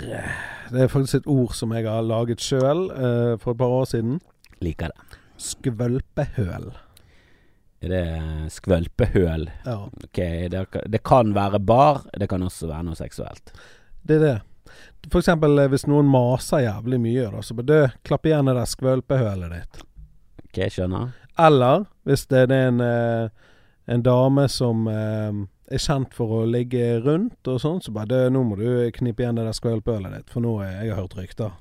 Det 0.70 0.84
er 0.84 0.88
faktisk 0.92 1.18
et 1.20 1.26
ord 1.28 1.52
som 1.58 1.74
jeg 1.76 1.84
har 1.88 2.06
laget 2.06 2.40
sjøl 2.44 2.86
eh, 2.94 3.34
for 3.42 3.52
et 3.52 3.58
par 3.60 3.74
år 3.80 3.88
siden. 3.90 4.20
Liker 4.64 4.92
det. 4.94 5.18
Skvølpehøl. 5.40 6.70
Er 7.80 7.92
det 7.94 8.04
skvølpehøl? 8.52 9.48
Ja, 9.66 9.76
Ok, 10.04 10.20
det, 10.52 10.62
det 10.92 11.02
kan 11.06 11.34
være 11.36 11.60
bar, 11.64 12.02
det 12.20 12.28
kan 12.30 12.42
også 12.44 12.68
være 12.70 12.86
noe 12.90 12.98
seksuelt. 12.98 13.52
det 14.04 14.18
er 14.20 14.24
det. 14.26 14.38
For 15.10 15.18
eksempel 15.22 15.58
eh, 15.58 15.68
hvis 15.72 15.86
noen 15.90 16.08
maser 16.12 16.62
jævlig 16.66 16.98
mye, 17.02 17.28
da, 17.32 17.40
så 17.42 17.56
bare 17.58 17.66
du, 17.66 18.00
klapp 18.06 18.28
igjen 18.28 18.46
det 18.50 18.54
der 18.60 18.68
skvølpehølet 18.70 19.54
ditt. 19.56 19.80
Ok, 20.46 20.60
skjønner. 20.76 21.10
Eller 21.40 21.86
hvis 22.08 22.26
det 22.30 22.44
er 22.46 22.52
en, 22.68 22.80
eh, 22.84 23.48
en 23.86 24.02
dame 24.02 24.46
som 24.52 24.86
eh, 24.90 25.40
er 25.70 25.82
kjent 25.82 26.14
for 26.14 26.40
å 26.40 26.46
ligge 26.48 26.98
rundt 27.04 27.48
og 27.50 27.60
sånn, 27.62 27.80
så 27.84 27.94
bare 27.94 28.26
nå 28.32 28.42
må 28.46 28.58
du 28.58 28.68
knipe 28.96 29.24
igjen 29.24 29.38
det 29.38 29.46
der 29.46 29.56
skvelpølet 29.56 30.16
ditt, 30.16 30.32
for 30.32 30.44
nå 30.44 30.56
er 30.64 30.80
jeg 30.82 30.94
har 30.94 31.02
hørt 31.02 31.16
rykter. 31.18 31.54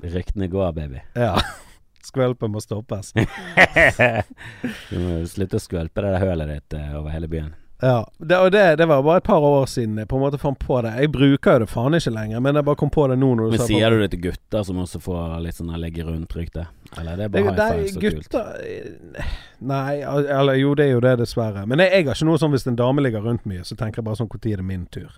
Ryktene 0.00 0.48
går, 0.48 0.72
baby. 0.76 1.02
Ja. 1.18 1.34
Skvølpet 2.08 2.48
må 2.48 2.62
stoppes. 2.64 3.12
du 4.90 4.94
må 4.96 5.18
slutte 5.28 5.58
å 5.58 5.62
skvelpe 5.62 6.00
det 6.00 6.14
der 6.14 6.22
hølet 6.24 6.54
ditt 6.54 6.78
eh, 6.78 6.94
over 6.96 7.12
hele 7.12 7.28
byen. 7.30 7.52
Ja, 7.80 8.10
det, 8.18 8.36
og 8.36 8.50
det, 8.52 8.76
det 8.76 8.86
var 8.86 9.02
bare 9.02 9.22
et 9.22 9.24
par 9.24 9.40
år 9.40 9.66
siden 9.66 9.96
jeg 9.98 10.08
på 10.08 10.18
en 10.18 10.24
måte 10.24 10.38
fant 10.38 10.58
på 10.60 10.80
det. 10.84 10.92
Jeg 11.00 11.12
bruker 11.14 11.56
jo 11.56 11.62
det 11.62 11.68
faen 11.72 11.96
ikke 11.96 12.12
lenger, 12.12 12.42
men 12.44 12.58
jeg 12.58 12.66
bare 12.66 12.80
kom 12.82 12.92
på 12.92 13.06
det 13.08 13.16
nå 13.20 13.30
Men 13.38 13.62
sier 13.64 13.94
du 13.94 14.02
det 14.02 14.10
til 14.12 14.22
gutter 14.26 14.66
som 14.68 14.82
også 14.82 15.00
får 15.00 15.38
litt 15.46 15.56
sånn 15.56 15.72
legge 15.80 16.04
rundt-rykte? 16.04 16.66
Eller 17.00 17.16
det 17.16 17.28
er 17.28 17.32
bare 17.36 17.56
det, 17.56 17.70
high 17.70 17.80
five 17.80 17.94
så 17.94 18.04
kult? 18.04 18.28
gutter 18.28 18.60
eh, 18.66 19.32
Nei, 19.70 20.00
eller 20.02 20.60
jo, 20.60 20.74
det 20.76 20.90
er 20.90 20.94
jo 20.94 21.02
det, 21.04 21.16
dessverre. 21.22 21.64
Men 21.64 21.80
jeg, 21.84 21.94
jeg 21.96 22.08
har 22.10 22.20
ikke 22.20 22.28
noe 22.28 22.42
sånn 22.42 22.52
hvis 22.52 22.68
en 22.68 22.78
dame 22.80 23.04
ligger 23.04 23.24
rundt 23.24 23.48
mye, 23.48 23.64
så 23.64 23.78
tenker 23.80 24.02
jeg 24.02 24.10
bare 24.10 24.20
sånn 24.20 24.30
Når 24.32 24.52
er 24.52 24.60
det 24.60 24.68
min 24.68 24.86
tur? 24.92 25.12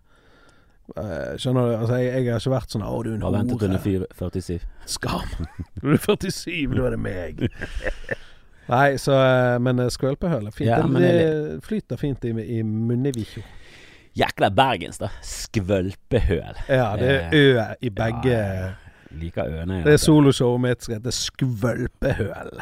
Uh, 0.96 1.38
skjønner 1.40 1.66
du? 1.66 1.76
Altså, 1.78 1.98
jeg, 1.98 2.10
jeg 2.10 2.32
har 2.34 2.42
ikke 2.42 2.52
vært 2.52 2.74
sånn 2.74 2.82
'Å, 2.84 2.96
du 3.06 3.12
er 3.12 3.14
en 3.14 3.22
Har 3.24 3.34
ventet 3.38 3.62
til 3.62 3.70
du 4.02 4.06
er 4.06 4.18
47. 4.18 4.66
Skam. 4.90 5.30
Når 5.80 5.86
du 5.88 5.94
er 5.94 6.02
47, 6.02 6.74
da 6.74 6.86
er 6.86 6.96
det 6.96 7.02
meg. 7.02 7.46
Nei, 8.70 8.96
så 9.00 9.16
eh, 9.18 9.56
Men 9.62 9.80
eh, 9.82 9.90
fint. 9.90 10.68
Ja, 10.68 10.82
det, 10.82 11.10
det 11.18 11.64
flyter 11.66 11.98
fint 12.00 12.24
i, 12.24 12.30
i 12.58 12.62
munnevikjo. 12.62 13.42
Jækla 14.14 14.50
bergens, 14.52 14.98
da. 15.00 15.08
Skvølpehøl. 15.24 16.58
Ja, 16.68 16.90
det 17.00 17.10
er 17.10 17.32
ø 17.32 17.64
i 17.80 17.90
begge 17.90 18.34
Ja, 18.36 18.72
Liker 19.12 19.48
øene. 19.48 19.82
Det 19.84 19.92
er 19.96 20.00
soloshowet 20.00 20.60
mitt 20.64 20.84
som 20.84 20.94
heter 20.94 21.14
Skvølpehøl. 21.16 22.52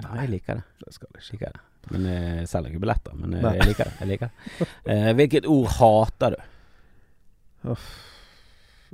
Ja, 0.00 0.12
jeg 0.22 0.30
liker 0.36 0.60
det. 0.60 0.64
Det 0.84 0.94
skal 0.94 1.10
jeg. 1.14 1.26
Liker 1.32 1.56
det. 1.56 1.64
Men 1.90 2.06
jeg 2.06 2.48
selger 2.50 2.70
ikke 2.72 2.82
billetter. 2.84 3.16
Men 3.18 3.34
eh, 3.34 3.44
Nei. 3.44 3.52
jeg 3.58 3.70
liker 3.70 3.90
det. 3.90 3.96
Jeg 4.00 4.10
liker 4.12 4.30
det. 4.30 4.68
Eh, 4.94 5.10
hvilket 5.18 5.48
ord 5.50 5.68
hater 5.78 6.36
du? 6.36 7.74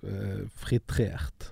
Eh, 0.06 0.40
fritrert. 0.64 1.50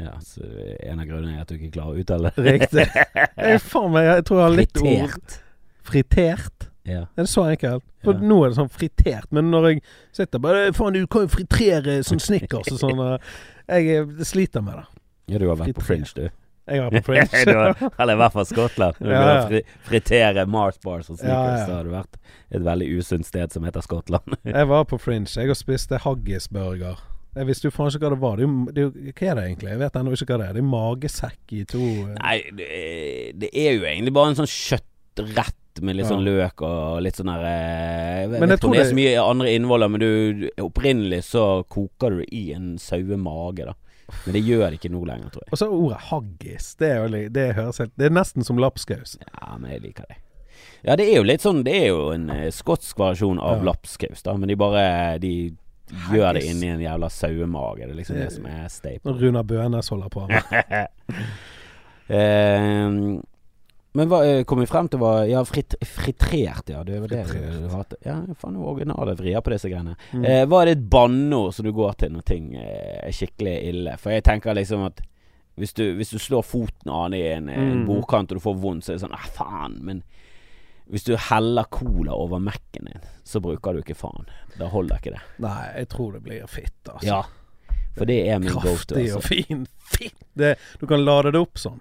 Ja, 0.00 0.16
så 0.26 0.42
En 0.82 0.98
av 1.00 1.06
grunnene 1.06 1.36
er 1.38 1.42
at 1.44 1.48
du 1.48 1.54
ikke 1.54 1.70
klarer 1.76 1.94
å 1.94 2.02
uttale 2.02 2.32
det. 2.36 2.44
Riktig. 2.52 2.86
Jeg, 3.44 3.60
faen 3.62 3.92
meg, 3.94 4.04
jeg 4.08 4.24
tror 4.26 4.38
jeg 4.40 4.44
har 4.48 4.56
litt 4.58 4.80
ord 4.80 4.86
Fritert. 4.88 5.36
Fritert? 5.84 6.68
Ja. 6.84 7.02
Er 7.16 7.22
det 7.24 7.30
så 7.30 7.44
enkelt? 7.48 7.84
For 8.04 8.12
Ja. 8.18 8.20
nå 8.20 8.38
er 8.44 8.50
det 8.52 8.56
sånn 8.58 8.68
fritert, 8.72 9.28
men 9.32 9.46
når 9.52 9.66
jeg 9.70 9.78
sitter 10.12 10.38
bare 10.44 10.72
Faen, 10.76 10.92
du 10.92 11.06
kan 11.08 11.22
jo 11.24 11.30
fritere 11.32 12.02
som 12.04 12.18
Snickers 12.20 12.68
og 12.74 12.80
sånn. 12.82 13.00
Jeg 13.68 14.04
sliter 14.28 14.60
med 14.66 14.74
det. 14.82 14.84
ja, 15.32 15.38
du 15.40 15.46
har 15.48 15.56
vært 15.56 15.74
på 15.78 15.84
Fringe, 15.86 16.10
du. 16.14 16.26
Jeg 16.68 16.80
har 16.82 16.90
på 16.92 17.02
Fringe. 17.08 17.54
Har- 17.54 17.94
Eller 18.00 18.12
i 18.12 18.20
hvert 18.20 18.32
fall 18.36 18.44
Skottland. 18.50 19.00
Når 19.00 19.08
du 19.08 19.14
Ja, 19.14 19.22
ja. 19.34 19.46
fri, 19.48 19.62
fritere 19.88 20.44
Mars 20.46 20.76
bars 20.84 21.08
og 21.10 21.16
snickers, 21.18 21.60
ja. 21.60 21.64
så 21.66 21.78
har 21.78 21.84
du 21.88 21.90
vært 21.94 22.20
et 22.50 22.62
veldig 22.64 22.90
usunt 22.98 23.26
sted 23.28 23.52
som 23.52 23.64
heter 23.64 23.80
Skottland. 23.84 24.36
Jeg 24.44 24.68
var 24.68 24.84
på 24.84 24.98
Fringe. 25.00 25.28
Jeg 25.32 25.48
og 25.52 25.56
spiste 25.56 25.98
haggisburger. 26.04 27.00
Jeg 27.34 27.46
visste 27.48 27.66
jo 27.68 27.72
faen 27.74 27.90
ikke 27.90 28.04
hva 28.06 28.14
det 28.14 28.20
var. 28.22 28.36
Det 28.40 28.46
det 28.76 28.84
hva 29.18 29.28
er 29.30 29.34
det 29.40 29.44
egentlig? 29.48 29.70
Jeg 29.74 29.80
vet 29.82 29.96
ennå 30.00 30.12
ikke 30.14 30.26
hva 30.30 30.38
det 30.38 30.46
er. 30.48 30.54
Det 30.56 30.62
er 30.62 30.70
magesekk 30.70 31.54
i 31.58 31.62
to 31.70 31.82
eh, 31.82 32.14
Nei, 32.20 32.36
det, 32.60 32.68
det 33.42 33.50
er 33.52 33.72
jo 33.78 33.84
egentlig 33.90 34.14
bare 34.14 34.32
en 34.34 34.38
sånn 34.42 34.50
kjøttrett 34.50 35.82
med 35.82 35.96
litt 35.98 36.06
Ja. 36.06 36.10
sånn 36.12 36.22
løk 36.22 36.62
og 36.62 37.00
litt 37.02 37.16
sånn 37.18 37.30
der 37.32 37.46
eh, 37.48 38.20
Jeg 38.22 38.28
vet 38.30 38.52
ikke 38.54 38.68
om 38.68 38.76
det 38.76 38.82
er 38.84 38.90
så 38.92 38.98
mye 39.00 39.14
andre 39.24 39.54
innvoller, 39.56 39.90
men 39.90 40.00
du 40.04 40.44
opprinnelig 40.62 41.24
så 41.32 41.46
koker 41.66 42.14
du 42.14 42.20
det 42.22 42.28
i 42.30 42.44
en 42.54 42.76
sauemage, 42.78 43.66
da. 43.66 43.74
Men 44.26 44.36
det 44.36 44.42
gjør 44.46 44.68
det 44.68 44.78
ikke 44.78 44.92
nå 44.94 45.00
lenger, 45.08 45.32
tror 45.34 45.42
jeg. 45.46 45.50
Og 45.50 45.58
så 45.58 45.66
ordet 45.72 45.98
haggis. 46.10 46.66
Det, 46.78 46.90
det 47.34 47.48
Det 47.96 48.06
er 48.06 48.14
nesten 48.14 48.44
som 48.46 48.58
lapskaus. 48.62 49.16
Ja, 49.24 49.56
men 49.58 49.72
jeg 49.72 49.82
liker 49.88 50.06
det. 50.10 50.20
Ja, 50.84 50.94
det 51.00 51.08
er 51.10 51.16
jo 51.16 51.24
litt 51.26 51.40
sånn 51.42 51.62
Det 51.64 51.72
er 51.74 51.86
jo 51.88 52.10
en 52.12 52.28
eh, 52.30 52.50
skotsk 52.52 52.98
variasjon 53.00 53.40
av 53.40 53.58
Ja. 53.64 53.72
lapskaus, 53.72 54.22
da, 54.22 54.34
men 54.36 54.48
de 54.52 54.54
bare 54.60 55.18
De 55.18 55.30
gjør 56.12 56.34
det 56.38 56.42
inni 56.48 56.68
en 56.72 56.80
jævla 56.84 57.08
sauemage. 57.10 57.84
Det 57.86 57.90
er 57.90 57.98
liksom 58.00 58.16
det 58.20 58.30
som 58.34 58.46
er 58.50 58.66
staple. 58.72 59.14
Runar 59.20 59.46
Bønes 59.48 59.88
holder 59.94 60.08
på 60.14 60.26
med. 60.28 60.42
Eh, 62.04 62.88
men 63.94 64.10
hva 64.10 64.18
eh, 64.26 64.40
kom 64.44 64.58
vi 64.60 64.66
frem 64.68 64.88
til 64.90 65.00
var 65.00 65.22
Ja, 65.30 65.40
frit, 65.48 65.76
fritrert, 65.86 66.68
ja. 66.68 66.82
Det 66.84 66.98
var 67.00 67.08
det 67.12 67.20
du 67.30 67.68
hater. 67.72 67.96
Ja, 68.04 68.18
faen, 68.40 68.58
originale 68.58 69.14
vrier 69.16 69.40
på 69.44 69.54
disse 69.54 69.70
greiene. 69.70 69.94
Mm. 70.12 70.24
Eh, 70.26 70.42
hva 70.50 70.60
er 70.60 70.68
det 70.68 70.76
et 70.80 70.86
banneord 70.90 71.54
som 71.56 71.64
du 71.68 71.72
går 71.72 71.94
til 72.02 72.12
når 72.16 72.26
ting 72.28 72.50
eh, 72.58 72.98
er 73.06 73.14
skikkelig 73.14 73.54
ille? 73.70 73.94
For 74.02 74.12
jeg 74.12 74.26
tenker 74.26 74.56
liksom 74.58 74.84
at 74.88 75.00
hvis 75.54 75.72
du, 75.78 75.84
hvis 75.94 76.10
du 76.10 76.18
slår 76.18 76.42
foten 76.42 76.90
an 76.90 77.14
i 77.14 77.22
en, 77.30 77.48
en 77.48 77.72
Mm. 77.78 77.86
bordkant 77.86 78.32
og 78.34 78.40
du 78.40 78.42
får 78.42 78.56
vondt, 78.58 78.84
så 78.84 78.92
er 78.92 78.98
det 78.98 79.04
sånn 79.06 79.14
ah, 79.14 79.28
faen. 79.36 79.78
Men 79.86 80.02
hvis 80.90 81.04
du 81.06 81.14
heller 81.16 81.64
cola 81.72 82.12
over 82.12 82.38
Mac-en 82.38 82.84
din, 82.90 83.00
så 83.24 83.40
bruker 83.40 83.72
du 83.72 83.80
ikke 83.80 83.96
faen. 83.96 84.26
Da 84.58 84.68
holder 84.68 85.00
ikke 85.00 85.14
det. 85.16 85.22
Nei, 85.40 85.62
jeg 85.78 85.88
tror 85.94 86.12
det 86.12 86.22
blir 86.26 86.46
fitt, 86.50 86.76
altså. 86.90 87.06
Ja. 87.06 87.22
For 87.96 88.04
det 88.10 88.18
er 88.28 88.38
min 88.42 88.50
go-to. 88.50 88.74
Kraftig 88.74 89.04
Altså. 89.04 89.16
og 89.16 89.24
fin. 89.24 89.66
Fitt! 89.94 90.24
Du 90.80 90.86
kan 90.90 91.04
lade 91.04 91.30
det 91.32 91.40
opp 91.40 91.56
sånn. 91.62 91.80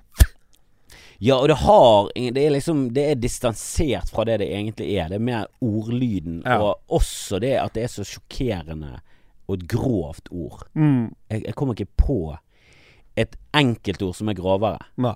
Ja, 1.24 1.38
og 1.40 1.48
det 1.48 1.56
har 1.64 2.10
Det 2.16 2.42
er 2.42 2.52
liksom 2.52 2.94
Det 2.94 3.04
er 3.12 3.16
distansert 3.16 4.10
fra 4.12 4.26
det 4.28 4.40
det 4.42 4.50
egentlig 4.52 4.90
er. 5.00 5.08
Det 5.10 5.16
er 5.16 5.24
mer 5.24 5.46
ordlyden, 5.62 6.42
Ja. 6.46 6.60
og 6.62 6.82
også 6.90 7.40
det 7.40 7.54
at 7.60 7.74
det 7.74 7.84
er 7.84 7.88
så 7.88 8.04
sjokkerende 8.04 9.00
og 9.48 9.58
et 9.58 9.68
grovt 9.68 10.30
ord. 10.32 10.64
Mm. 10.76 11.14
Jeg, 11.30 11.44
jeg 11.46 11.56
kommer 11.56 11.74
ikke 11.76 11.92
på 11.98 12.38
et 13.18 13.36
enkeltord 13.54 14.16
som 14.16 14.30
er 14.30 14.34
grovere. 14.38 14.80
Nei. 14.98 15.16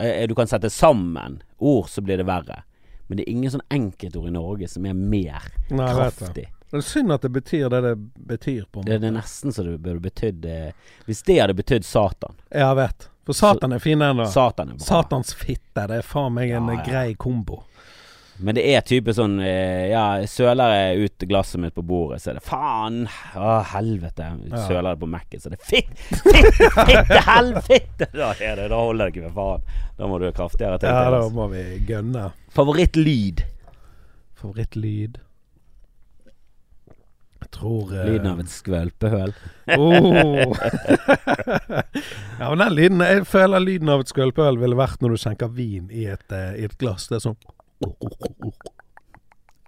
Eh, 0.00 0.26
Du 0.26 0.34
kan 0.34 0.46
sette 0.46 0.70
sammen 0.70 1.42
ord, 1.58 1.88
så 1.88 2.00
blir 2.02 2.16
det 2.16 2.26
verre. 2.26 2.62
Men 3.06 3.18
det 3.18 3.24
er 3.26 3.32
ingen 3.34 3.52
sånn 3.52 3.64
enkeltord 3.74 4.28
i 4.28 4.34
Norge 4.34 4.68
som 4.72 4.86
er 4.88 4.94
mer 4.96 5.48
Nei, 5.68 5.88
kraftig. 5.92 6.46
Det 6.70 6.78
er 6.80 6.86
synd 6.86 7.12
at 7.14 7.22
det 7.22 7.30
betyr 7.34 7.68
det 7.70 7.80
det 7.84 7.94
betyr, 8.28 8.64
på 8.72 8.80
en 8.80 8.86
Det, 8.88 8.98
det 9.02 9.10
er 9.10 9.16
nesten 9.18 9.52
så 9.54 9.62
det 9.66 9.76
burde 9.84 10.00
betydd 10.02 10.46
eh, 10.48 10.70
Hvis 11.06 11.20
det 11.28 11.36
hadde 11.42 11.54
betydd 11.54 11.84
Satan 11.86 12.34
Ja, 12.48 12.70
jeg 12.72 12.78
vet. 12.80 13.08
For 13.24 13.36
Satan 13.36 13.72
er 13.72 13.78
fin 13.80 13.98
det. 14.02 14.26
Satan. 14.32 14.74
Satans 14.80 15.34
fitte. 15.34 15.86
Det 15.86 16.00
er 16.00 16.04
faen 16.04 16.34
meg 16.36 16.50
en 16.52 16.68
Ja, 16.68 16.80
ja. 16.80 16.84
grei 16.88 17.14
kombo. 17.14 17.62
Men 18.36 18.56
det 18.56 18.64
er 18.66 18.82
type 18.82 19.12
sånn 19.14 19.36
eh, 19.44 19.90
Ja, 19.92 20.04
søler 20.26 20.72
jeg 20.74 21.06
ut 21.06 21.26
glasset 21.30 21.60
mitt 21.62 21.74
på 21.76 21.84
bordet, 21.86 22.20
så 22.22 22.32
er 22.32 22.40
det 22.40 22.44
faen 22.46 23.04
Å, 23.38 23.60
helvete. 23.74 24.30
Søler 24.66 24.90
det 24.90 25.00
på 25.02 25.10
Mac-en, 25.10 25.42
så 25.42 25.50
er 25.50 25.54
det 25.54 25.62
fitt, 25.62 25.92
fitte, 26.10 26.70
fitte, 26.80 27.20
helvete! 27.28 28.10
Da 28.24 28.32
er 28.42 28.58
det, 28.58 28.70
da 28.72 28.80
holder 28.80 29.06
det 29.06 29.14
ikke 29.14 29.28
med 29.28 29.36
faen. 29.36 29.68
Da 29.98 30.08
må 30.10 30.18
du 30.18 30.26
kraftigere 30.34 30.80
til. 30.82 30.90
Ja, 30.90 31.12
da 31.14 31.28
må 31.34 31.46
vi 31.52 31.62
gønne. 31.86 32.26
Favorittlyd? 32.54 33.44
Favorittlyd 34.40 35.20
Jeg 37.44 37.50
tror 37.54 37.92
uh... 37.94 38.02
Lyden 38.08 38.30
av 38.34 38.42
et 38.42 38.52
skvølpehøl. 38.52 39.34
Oh. 39.74 40.52
ja, 42.36 42.50
men 42.50 42.60
den 42.60 42.74
lyden 42.76 43.00
Jeg 43.00 43.22
føler 43.30 43.62
lyden 43.62 43.88
av 43.94 44.02
et 44.02 44.10
skvølpehøl 44.12 44.58
ville 44.60 44.76
vært 44.76 45.00
når 45.00 45.14
du 45.14 45.22
skjenker 45.22 45.52
vin 45.54 45.86
i 45.88 46.04
et, 46.12 46.26
uh, 46.34 46.52
i 46.58 46.66
et 46.66 46.74
glass. 46.80 47.06
Det 47.08 47.20
er 47.20 47.28
sånn 47.30 47.38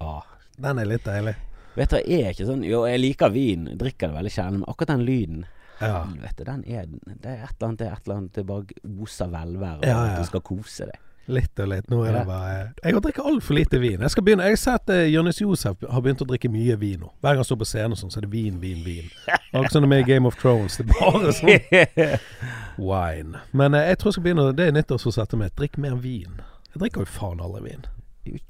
Ah. 0.01 0.23
Den 0.57 0.79
er 0.79 0.89
litt 0.89 1.05
deilig. 1.07 1.35
Vet 1.77 1.91
du, 1.93 1.97
jeg 2.09 2.23
er 2.25 2.33
ikke 2.33 2.47
sånn 2.49 2.63
Jo, 2.65 2.85
jeg 2.89 3.01
liker 3.03 3.33
vin, 3.35 3.67
drikker 3.77 4.09
det 4.09 4.17
veldig 4.17 4.31
sjelden, 4.33 4.61
men 4.63 4.69
akkurat 4.73 4.95
den 4.95 5.03
lyden 5.05 5.43
Ja. 5.81 6.05
Helvete, 6.07 6.45
den 6.49 6.63
er 6.65 6.87
Det 6.89 7.27
er 7.35 7.43
et 7.45 7.57
eller 7.59 7.67
annet, 7.69 7.79
det 7.83 7.87
er 7.89 7.93
et 7.99 8.07
eller 8.07 8.17
annet 8.17 8.33
Det 8.39 8.45
bare 8.49 8.79
oser 9.05 9.29
velvære, 9.29 9.77
og 9.83 9.85
Ja, 9.85 9.99
at 10.07 10.23
du 10.23 10.25
skal 10.31 10.41
kose 10.41 10.87
deg. 10.89 11.03
Litt 11.29 11.59
og 11.59 11.67
litt. 11.69 11.89
Nå 11.91 12.05
er 12.05 12.13
Ja. 12.13 12.19
det 12.21 12.27
bare 12.29 12.73
Jeg 12.85 12.95
har 12.95 13.01
drukket 13.05 13.25
altfor 13.27 13.55
lite 13.59 13.81
vin. 13.83 14.01
Jeg 14.01 14.11
skal 14.15 14.23
begynne 14.25 14.45
Jeg 14.47 14.57
har 14.57 14.63
sett 14.63 14.89
uh, 14.95 15.03
Jonis 15.11 15.41
Josef 15.43 15.77
har 15.91 16.01
begynt 16.01 16.23
å 16.23 16.29
drikke 16.31 16.49
mye 16.49 16.77
vin 16.81 17.01
nå. 17.01 17.11
Hver 17.21 17.35
gang 17.35 17.43
han 17.43 17.45
står 17.51 17.59
på 17.61 17.69
scenen, 17.69 17.93
og 17.93 17.99
sånn, 17.99 18.11
så 18.15 18.19
er 18.23 18.27
det 18.29 18.31
vin, 18.33 18.61
vin, 18.63 18.81
vin. 18.87 19.11
Akkurat 19.53 19.73
som 19.73 19.83
det 19.83 19.89
er 19.91 19.93
med 19.97 20.05
i 20.05 20.09
Game 20.15 20.27
of 20.31 20.37
Thrones. 20.41 20.77
Det 20.79 20.87
er 20.87 20.95
bare 20.97 21.33
sånn 21.35 22.17
wine. 22.89 23.41
Men 23.53 23.75
uh, 23.75 23.83
jeg 23.85 23.99
tror 23.99 24.09
jeg 24.13 24.17
skal 24.21 24.23
begynne 24.31 24.53
Det 24.57 24.69
er 24.71 24.73
nyttårsforsettet 24.79 25.39
mitt. 25.43 25.57
Drikk 25.59 25.77
mer 25.83 25.97
vin. 26.01 26.41
Jeg 26.73 26.81
drikker 26.87 27.05
jo 27.05 27.11
faen 27.11 27.41
aldri 27.43 27.63
vin. 27.73 27.85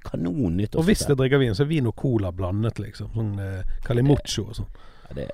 Kanon 0.05 0.57
nytt 0.57 0.74
Og 0.77 0.85
hvis 0.89 1.07
jeg 1.09 1.16
drikker 1.18 1.39
vin, 1.43 1.55
så 1.55 1.62
er 1.66 1.70
vin 1.70 1.87
og 1.91 1.97
cola 1.97 2.33
blandet, 2.33 2.79
liksom. 2.83 3.12
Sånn 3.14 3.39
eh, 3.43 3.62
Calimocho 3.87 4.49
og 4.51 4.59
sånn. 4.62 4.68
ja, 5.09 5.14
det, 5.20 5.29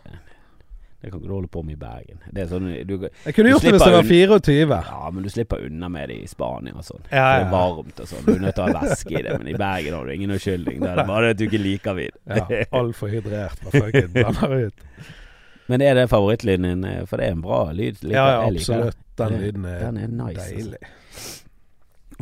det 1.03 1.11
kan 1.11 1.19
ikke 1.19 1.29
du 1.29 1.35
holde 1.35 1.49
på 1.51 1.63
med 1.67 1.75
i 1.75 1.79
Bergen. 1.81 2.19
Det 2.31 2.45
er 2.45 2.51
sånn 2.53 2.67
du, 2.87 2.93
Jeg 3.27 3.35
kunne 3.35 3.51
gjort 3.51 3.65
det 3.67 3.73
hvis 3.75 3.87
jeg 3.89 3.97
var 3.97 4.05
24. 4.07 4.77
Ja, 4.87 5.09
men 5.11 5.25
du 5.27 5.31
slipper 5.35 5.65
unna 5.67 5.89
med 5.91 6.13
det 6.13 6.19
i 6.23 6.29
Spania 6.31 6.77
og 6.79 6.85
sånn. 6.87 7.01
Ja, 7.11 7.17
ja. 7.17 7.33
Det 7.41 7.47
er 7.49 7.51
varmt 7.57 8.03
og 8.05 8.07
sånn. 8.13 8.23
Du 8.29 8.31
er 8.37 8.45
nødt 8.45 8.55
til 8.55 8.63
å 8.63 8.69
ha 8.71 8.85
væske 8.85 9.17
i 9.19 9.23
det. 9.27 9.33
Men 9.41 9.51
i 9.51 9.57
Bergen 9.59 9.97
har 9.99 10.07
du 10.07 10.13
ingen 10.15 10.31
unnskyldning. 10.37 10.79
Det 10.85 10.93
er 10.93 11.03
bare 11.11 11.25
det 11.27 11.33
at 11.35 11.41
du 11.41 11.45
ikke 11.49 11.63
liker 11.65 11.99
vin. 11.99 12.15
Ja, 12.31 12.47
Altfor 12.83 13.11
hydrert. 13.17 13.59
Hva 13.67 13.75
fucken 13.75 14.13
blander 14.15 14.55
ut. 14.69 14.87
Men 15.73 15.83
er 15.87 15.95
det 15.99 16.07
favorittlyden 16.11 16.69
din? 16.69 16.85
eh, 16.85 17.03
For 17.11 17.17
det 17.19 17.27
er 17.27 17.35
en 17.35 17.43
bra 17.43 17.61
lyd. 17.75 17.99
Liker- 18.03 18.15
Ja, 18.15 18.25
ja, 18.37 18.47
absolutt. 18.51 18.99
Den 19.19 19.37
lyden 19.43 19.65
er 19.67 19.79
Den 19.89 19.97
er 20.05 20.07
nice. 20.23 20.39
Altså. 20.39 20.55
deilig. 20.55 21.43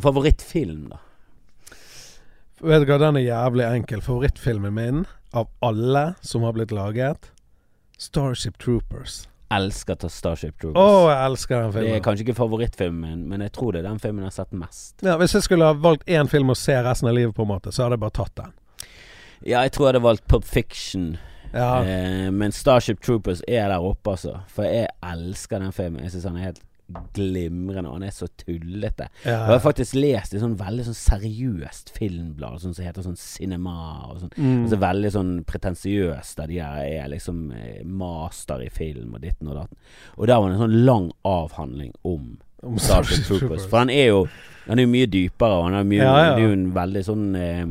Favorittfilm, 0.01 0.89
da? 0.91 0.99
Vet 2.61 2.83
du 2.85 2.91
hva, 2.93 2.99
den 3.01 3.17
er 3.17 3.25
jævlig 3.25 3.65
enkel. 3.67 4.01
Favorittfilmen 4.05 4.75
min 4.77 5.03
av 5.33 5.49
alle 5.65 6.15
som 6.21 6.43
har 6.45 6.53
blitt 6.57 6.73
laget, 6.75 7.31
Starship 8.01 8.59
Troopers. 8.59 9.27
Elsker 9.51 9.97
ta 9.99 10.09
Starship 10.09 10.55
Å, 10.55 10.61
Troopers. 10.61 11.09
jeg 11.11 11.25
elsker 11.27 11.57
den 11.63 11.73
filmen. 11.73 11.89
det 11.91 11.97
er 11.99 12.05
kanskje 12.05 12.25
ikke 12.27 12.37
favorittfilmen, 12.39 13.01
min, 13.03 13.25
men 13.29 13.41
jeg 13.47 13.53
tror 13.57 13.73
det 13.75 13.81
er 13.83 13.89
den 13.89 13.99
filmen 14.03 14.23
jeg 14.25 14.31
har 14.33 14.37
sett 14.45 14.53
mest. 14.53 14.95
Ja, 15.03 15.17
hvis 15.19 15.35
jeg 15.35 15.43
skulle 15.47 15.67
ha 15.67 15.75
valgt 15.75 16.07
én 16.07 16.29
film 16.31 16.53
å 16.53 16.57
se 16.59 16.77
resten 16.87 17.09
av 17.11 17.17
livet, 17.17 17.35
på 17.35 17.43
en 17.47 17.51
måte, 17.51 17.73
så 17.75 17.85
hadde 17.87 17.97
jeg 17.99 18.05
bare 18.05 18.17
tatt 18.21 18.37
den. 18.39 18.53
Ja, 19.43 19.63
jeg 19.65 19.73
tror 19.73 19.87
jeg 19.89 19.95
hadde 19.95 20.05
valgt 20.07 20.27
Pop 20.29 20.45
Fiction. 20.45 21.19
Ja, 21.53 21.81
Eh, 21.83 22.31
men 22.31 22.53
Starship 22.55 23.01
Troopers 23.03 23.41
er 23.49 23.69
der 23.73 23.81
oppe, 23.83 24.13
altså. 24.13 24.37
For 24.55 24.63
jeg 24.69 24.87
elsker 25.03 25.59
den 25.59 25.73
filmen. 25.75 26.03
Jeg 26.05 26.13
syns 26.13 26.29
han 26.29 26.37
er 26.37 26.45
helt 26.53 26.61
glimrende, 27.14 27.88
og 27.88 27.99
han 27.99 28.03
er 28.09 28.11
så 28.14 28.26
tullete. 28.41 29.09
ja, 29.24 29.45
Og 29.45 29.51
jeg 29.51 29.61
har 29.61 29.64
faktisk 29.64 29.95
lest 29.95 30.34
et 30.34 30.41
sånn 30.43 30.57
veldig 30.59 30.84
sånn 30.88 30.99
seriøst 30.99 31.91
filmblad 31.97 32.61
sånn 32.61 32.74
som 32.74 32.84
heter 32.84 33.03
sånn 33.07 33.16
Cinema 33.20 34.11
og 34.11 34.20
sånn. 34.20 34.32
mm. 34.36 34.62
Altså 34.64 34.78
veldig 34.80 35.12
sånn 35.12 35.32
pretensiøst, 35.45 36.36
der 36.36 36.47
de 36.47 36.59
her 36.61 36.84
er 37.05 37.09
liksom 37.09 37.51
eh, 37.53 37.82
master 37.84 38.62
i 38.62 38.68
film 38.70 39.14
og 39.14 39.20
ditten 39.22 39.49
og 39.49 39.57
datten. 39.62 39.76
Og 40.18 40.26
der 40.26 40.41
var 40.41 40.49
det 40.49 40.57
en 40.59 40.64
sånn 40.68 40.84
lang 40.84 41.11
avhandling 41.24 41.93
om 42.05 42.38
Om 42.62 42.76
Starship 42.76 43.24
Troopers. 43.24 43.64
For 43.70 43.78
han 43.78 43.88
er 43.91 44.07
jo 44.11 44.28
Han 44.68 44.78
er 44.78 44.82
jo 44.84 44.88
mye 44.93 45.07
dypere, 45.09 45.55
og 45.57 45.64
han 45.70 45.74
er, 45.78 45.84
mye, 45.88 46.03
Ja, 46.03 46.16
ja. 46.18 46.34
det 46.36 46.43
er 46.43 46.49
jo 46.49 46.53
en 46.53 46.72
veldig 46.74 47.03
sånn 47.07 47.22
eh, 47.36 47.64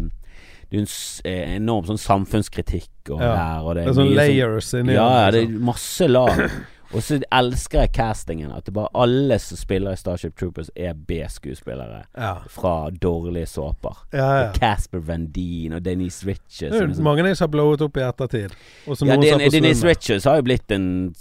Det 0.71 0.77
er 0.77 0.81
en 0.81 0.87
eh, 1.25 1.55
enorm 1.57 1.85
sånn 1.85 1.97
samfunnskritikk 2.01 3.11
og 3.13 3.21
Ja. 3.21 3.35
der, 3.35 3.61
og 3.65 3.75
det 3.75 3.85
Det 3.85 3.85
er, 3.85 3.89
er 3.89 3.93
sånn 3.93 4.09
mye 4.09 4.61
sånn- 4.61 4.79
inni 4.83 4.93
Ja, 4.93 5.31
det 5.31 5.43
er 5.43 5.47
liksom. 5.47 5.61
masse 5.65 6.07
lag. 6.09 6.51
Og 6.93 7.03
så 7.03 7.19
elsker 7.31 7.79
jeg 7.83 7.91
castingen. 7.93 8.51
At 8.51 8.65
det 8.65 8.73
bare 8.73 8.89
alle 8.95 9.37
som 9.39 9.57
spiller 9.57 9.91
i 9.93 9.95
Starship 9.95 10.35
Troopers, 10.39 10.71
er 10.75 10.93
B-skuespillere 10.93 12.03
Ja. 12.17 12.35
fra 12.49 12.89
dårlige 12.89 13.45
såper. 13.47 13.97
Ja, 14.13 14.29
ja. 14.45 14.51
Casper 14.53 14.99
Van 14.99 15.27
Dien 15.27 15.73
og 15.73 15.83
Denise 15.85 16.25
Richards. 16.25 16.73
Det 16.73 16.81
er 16.81 16.87
jo 16.87 17.03
mange 17.03 17.21
av 17.21 17.27
de 17.27 17.35
som 17.35 17.45
har 17.47 17.51
blowet 17.51 17.81
opp 17.81 17.97
i 17.97 18.01
ettertid. 18.01 18.51
Ja, 18.87 19.17
Den, 19.17 19.51
Denise. 19.51 19.85
Richards 19.87 20.23
har 20.25 20.35
jo 20.37 20.41
blitt 20.43 20.71
en 20.71 21.13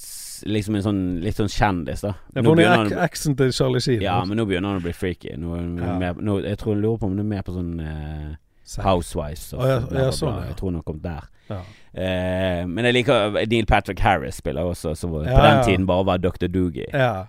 Liksom 0.47 0.77
en 0.77 0.83
sånn 0.85 0.99
litt 1.21 1.35
sånn 1.35 1.49
kjendis, 1.51 2.01
da. 2.01 2.13
Ja, 2.33 2.43
for 2.43 2.55
hun 2.55 2.61
er 2.61 3.03
eksen 3.03 3.35
til 3.37 3.51
Charlie 3.53 3.81
Sheen. 3.81 4.01
ja, 4.01 4.25
men 4.25 4.39
nå 4.39 4.45
begynner 4.47 4.69
han 4.71 4.79
å 4.79 4.83
bli 4.85 4.93
freaky. 4.93 5.33
Nå, 5.37 5.57
Ja. 5.81 5.99
mer- 5.99 6.15
nå, 6.15 6.45
jeg 6.45 6.59
tror 6.59 6.75
hun 6.75 6.83
lurer 6.83 6.99
på 6.99 7.03
om 7.07 7.11
hun 7.17 7.19
er 7.19 7.25
med 7.25 7.45
på 7.45 7.53
sånn 7.57 7.81
eh. 7.81 8.37
Housewives. 8.77 9.53
og 9.55 9.61
Å, 9.63 9.67
ja, 9.69 9.81
ja, 10.05 10.11
sånn, 10.11 10.35
ja. 10.43 10.47
Jeg 10.51 10.57
tror 10.61 10.75
har 10.75 10.83
kommet 10.83 11.03
der. 11.03 11.25
Ja. 11.49 11.63
Eh, 11.93 12.67
men 12.69 12.85
jeg 12.85 12.95
liker 13.01 13.39
Neil 13.49 13.67
Patrick 13.67 14.01
Harris 14.05 14.37
spiller 14.43 14.69
også, 14.69 14.95
som 14.97 15.11
på 15.11 15.25
den 15.25 15.33
ja. 15.33 15.63
tiden 15.65 15.87
bare 15.89 16.05
var 16.05 16.19
Dr. 16.19 16.47
Doogie. 16.47 16.87
ja. 16.93 17.27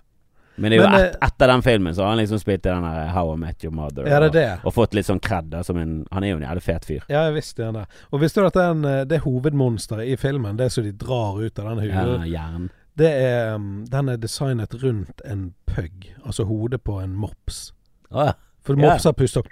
Men 0.60 0.70
det 0.70 0.76
er 0.76 0.82
jo 0.82 0.88
Men, 0.90 1.00
et, 1.06 1.14
etter 1.24 1.48
den 1.48 1.62
filmen 1.64 1.94
så 1.96 2.02
har 2.02 2.10
han 2.10 2.18
liksom 2.20 2.38
spilt 2.42 2.66
i 2.66 2.68
den 2.68 2.82
der 2.84 3.06
How 3.14 3.30
I 3.32 3.36
Met 3.40 3.64
Your 3.64 3.72
Mother. 3.72 4.04
Ja, 4.04 4.18
det 4.20 4.26
er 4.26 4.26
og, 4.26 4.32
det. 4.34 4.64
og 4.68 4.74
fått 4.76 4.94
litt 4.98 5.06
sånn 5.08 5.20
kred. 5.22 5.48
da, 5.48 5.62
som 5.64 5.78
en- 5.78 6.06
Han 6.12 6.22
er 6.24 6.28
jo 6.28 6.36
en 6.36 6.42
jævlig 6.42 6.62
fet 6.62 6.84
fyr. 6.84 7.00
Ja, 7.08 7.22
jeg 7.30 7.34
visste 7.34 7.72
det. 7.72 7.86
Og 8.12 8.20
visste 8.20 8.40
du 8.42 8.46
at 8.46 8.52
den, 8.58 8.84
eh, 8.84 9.04
det 9.04 9.22
hovedmonsteret 9.22 10.06
i 10.06 10.16
filmen, 10.16 10.58
det 10.58 10.70
som 10.72 10.84
de 10.84 10.92
drar 10.92 11.40
ut 11.40 11.58
av 11.58 11.76
den 11.76 11.88
Ja, 11.88 12.04
hulen, 12.04 12.70
det 12.96 13.10
er 13.22 13.54
um, 13.54 13.86
Den 13.88 14.08
er 14.08 14.16
designet 14.16 14.74
rundt 14.82 15.22
en 15.24 15.54
pug. 15.66 16.10
Altså 16.26 16.44
hodet 16.44 16.82
på 16.84 17.00
en 17.00 17.14
mops. 17.14 17.72
Mops 18.10 18.34
For 18.62 18.74
Ja. 18.76 18.90
mopser 18.90 19.12
puster 19.12 19.42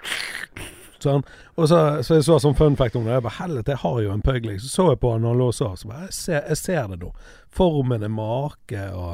Sånn. 1.03 1.23
Og 1.55 1.67
så, 1.71 1.79
så 2.03 2.17
jeg 2.17 2.25
så 2.27 2.39
som 2.43 2.55
fun 2.57 2.75
fact 2.79 2.97
om 2.99 3.05
det. 3.07 3.13
Jeg 3.17 3.25
bare 3.25 3.37
helvete, 3.39 3.75
jeg 3.75 3.81
har 3.83 3.99
jo 4.03 4.11
en 4.13 4.23
pug, 4.25 4.45
liksom. 4.45 4.69
Så 4.69 4.75
så 4.75 4.87
jeg 4.93 4.99
på 5.03 5.13
han 5.13 5.21
når 5.25 5.35
han 5.35 5.41
lå 5.43 5.49
sov. 5.55 5.75
Så 5.79 5.91
bare, 5.91 6.07
jeg 6.09 6.17
ser, 6.17 6.41
jeg 6.51 6.57
ser 6.61 6.89
det 6.93 6.99
nå. 7.03 7.11
Formen 7.59 8.03
er 8.05 8.11
make 8.13 8.83
og 8.93 9.13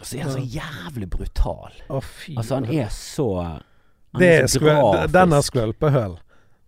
Og 0.00 0.04
så 0.08 0.18
er 0.18 0.26
han 0.26 0.34
så 0.36 0.44
jævlig 0.58 1.08
brutal. 1.10 1.80
Å, 1.88 2.02
fy. 2.04 2.36
Altså, 2.36 2.60
han 2.60 2.68
er 2.68 2.92
så 2.92 3.28
Han 3.44 4.20
det 4.20 4.30
er 4.42 4.46
så 4.52 4.60
grafisk. 4.62 5.12
den 5.16 5.32
er 5.32 5.46
skvølpehull. 5.48 6.18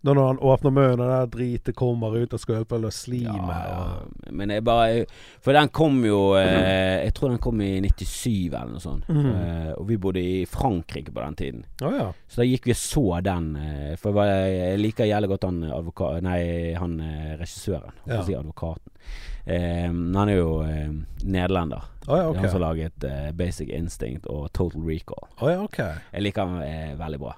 Når 0.06 0.20
han 0.22 0.38
åpner 0.38 0.70
munnen, 0.70 1.00
og 1.02 1.10
det 1.10 1.32
dritet 1.34 1.76
kommer 1.76 2.14
ut 2.14 2.34
av 2.36 2.38
skvølpehull 2.38 2.86
og 2.86 2.94
slimet. 2.94 3.50
Ja, 3.50 3.62
ja. 3.72 4.30
Men 4.30 4.52
jeg 4.54 4.62
bare 4.66 5.04
For 5.42 5.56
den 5.56 5.68
kom 5.74 5.98
jo 6.06 6.20
eh, 6.38 7.02
Jeg 7.06 7.14
tror 7.16 7.32
den 7.32 7.40
kom 7.42 7.60
i 7.64 7.72
97 7.82 8.52
eller 8.52 8.72
noe 8.76 8.82
sånt. 8.82 9.08
Mm. 9.10 9.26
Eh, 9.32 9.70
og 9.74 9.86
vi 9.90 9.98
bodde 10.00 10.22
i 10.22 10.44
Frankrike 10.50 11.10
på 11.14 11.22
den 11.24 11.38
tiden. 11.40 11.64
Oh, 11.82 11.90
ja. 11.94 12.08
Så 12.30 12.42
da 12.42 12.46
gikk 12.48 12.68
vi 12.70 12.74
og 12.76 12.80
så 12.80 13.04
den. 13.26 13.48
eh, 13.60 13.94
for 14.00 14.22
jeg, 14.22 14.52
jeg 14.56 14.82
liker 14.84 15.10
jævlig 15.10 15.32
godt 15.34 15.48
han 15.50 15.62
advoka... 15.70 16.12
Nei, 16.24 16.40
han 16.78 16.98
eh, 17.02 17.32
regissøren. 17.40 17.98
Ja. 18.06 18.22
Si 18.26 18.36
advokaten. 18.38 18.92
Eh, 19.46 19.88
han 19.90 20.28
er 20.28 20.36
jo 20.38 20.60
eh, 20.66 20.92
nederlender. 21.26 21.82
Oh, 22.06 22.18
er 22.20 22.30
Han 22.38 22.46
som 22.46 22.60
har 22.60 22.68
laget 22.68 23.04
Basic 23.34 23.70
Instinct 23.74 24.28
og 24.30 24.52
Total 24.54 24.82
Recall. 24.86 25.26
Oh, 25.40 25.50
ja, 25.50 25.58
ok. 25.64 25.80
Jeg 26.12 26.22
liker 26.28 26.46
han 26.46 26.94
veldig 27.00 27.18
bra. 27.24 27.34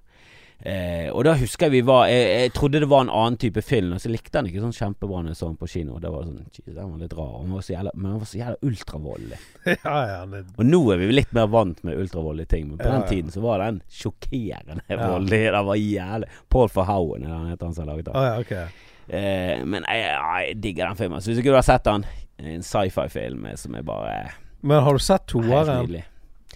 Eh, 0.59 1.07
og 1.15 1.23
da 1.23 1.37
husker 1.39 1.69
jeg 1.69 1.73
vi 1.77 1.81
var 1.87 2.09
jeg, 2.11 2.23
jeg 2.43 2.53
trodde 2.57 2.81
det 2.83 2.89
var 2.91 3.05
en 3.05 3.13
annen 3.15 3.37
type 3.39 3.63
film, 3.63 3.93
og 3.95 4.01
så 4.03 4.11
likte 4.11 4.41
han 4.41 4.49
ikke 4.51 4.59
sånn 4.65 4.75
kjempebra 4.75 5.21
når 5.23 5.31
jeg 5.31 5.39
så 5.39 5.47
den 5.53 5.59
på 5.61 5.69
kino. 5.71 5.99
Da 6.03 6.11
var 6.11 6.25
det 6.25 6.33
sånn 6.33 6.75
den 6.75 6.89
var 6.91 6.99
litt 7.05 7.15
rar. 7.15 7.37
Han 7.45 7.53
var 7.55 7.63
så 7.63 7.73
jævla, 7.77 7.93
men 7.95 8.11
han 8.11 8.19
var 8.25 8.31
så 8.33 8.41
jævla 8.41 8.57
ultravoldelig. 8.67 9.39
ja, 9.85 9.95
ja. 10.11 10.19
Det, 10.33 10.43
Og 10.59 10.67
nå 10.67 10.81
er 10.95 10.99
vi 11.05 11.11
litt 11.15 11.33
mer 11.39 11.47
vant 11.53 11.85
med 11.87 12.01
ultravoldelige 12.03 12.51
ting, 12.57 12.67
men 12.73 12.83
på 12.83 12.91
Ja, 12.91 12.97
den 12.99 13.07
tiden 13.13 13.31
så 13.35 13.45
var 13.45 13.63
den 13.63 13.81
sjokkerende 13.89 14.83
Ja. 14.89 14.99
voldelig. 15.07 15.41
Det 15.55 15.65
var 15.71 15.79
jævlig 15.85 16.29
Paul 16.51 16.69
Verhoeven 16.75 17.27
er 17.29 17.35
han 17.37 17.49
heter 17.53 17.67
han 17.71 17.75
som 17.79 17.87
har 17.87 17.93
laget 17.95 18.11
den. 18.11 18.17
Oh, 18.19 18.27
ja, 18.27 18.39
okay. 18.43 18.67
Eh, 19.09 19.65
men 19.65 19.87
jeg, 19.89 20.05
jeg 20.11 20.59
digger 20.63 20.91
den 20.91 20.97
filmen. 20.99 21.23
Så 21.23 21.31
hvis 21.31 21.39
ikke 21.41 21.55
du 21.55 21.61
har 21.61 21.65
sett 21.71 21.87
den, 21.87 22.05
en 22.39 22.63
sci-fi-film 22.67 23.47
som 23.57 23.75
er 23.79 23.87
bare 23.87 24.19
Men 24.61 24.83
har 24.83 24.93
du 24.99 24.99
sett 25.03 25.27
toeren? 25.31 25.95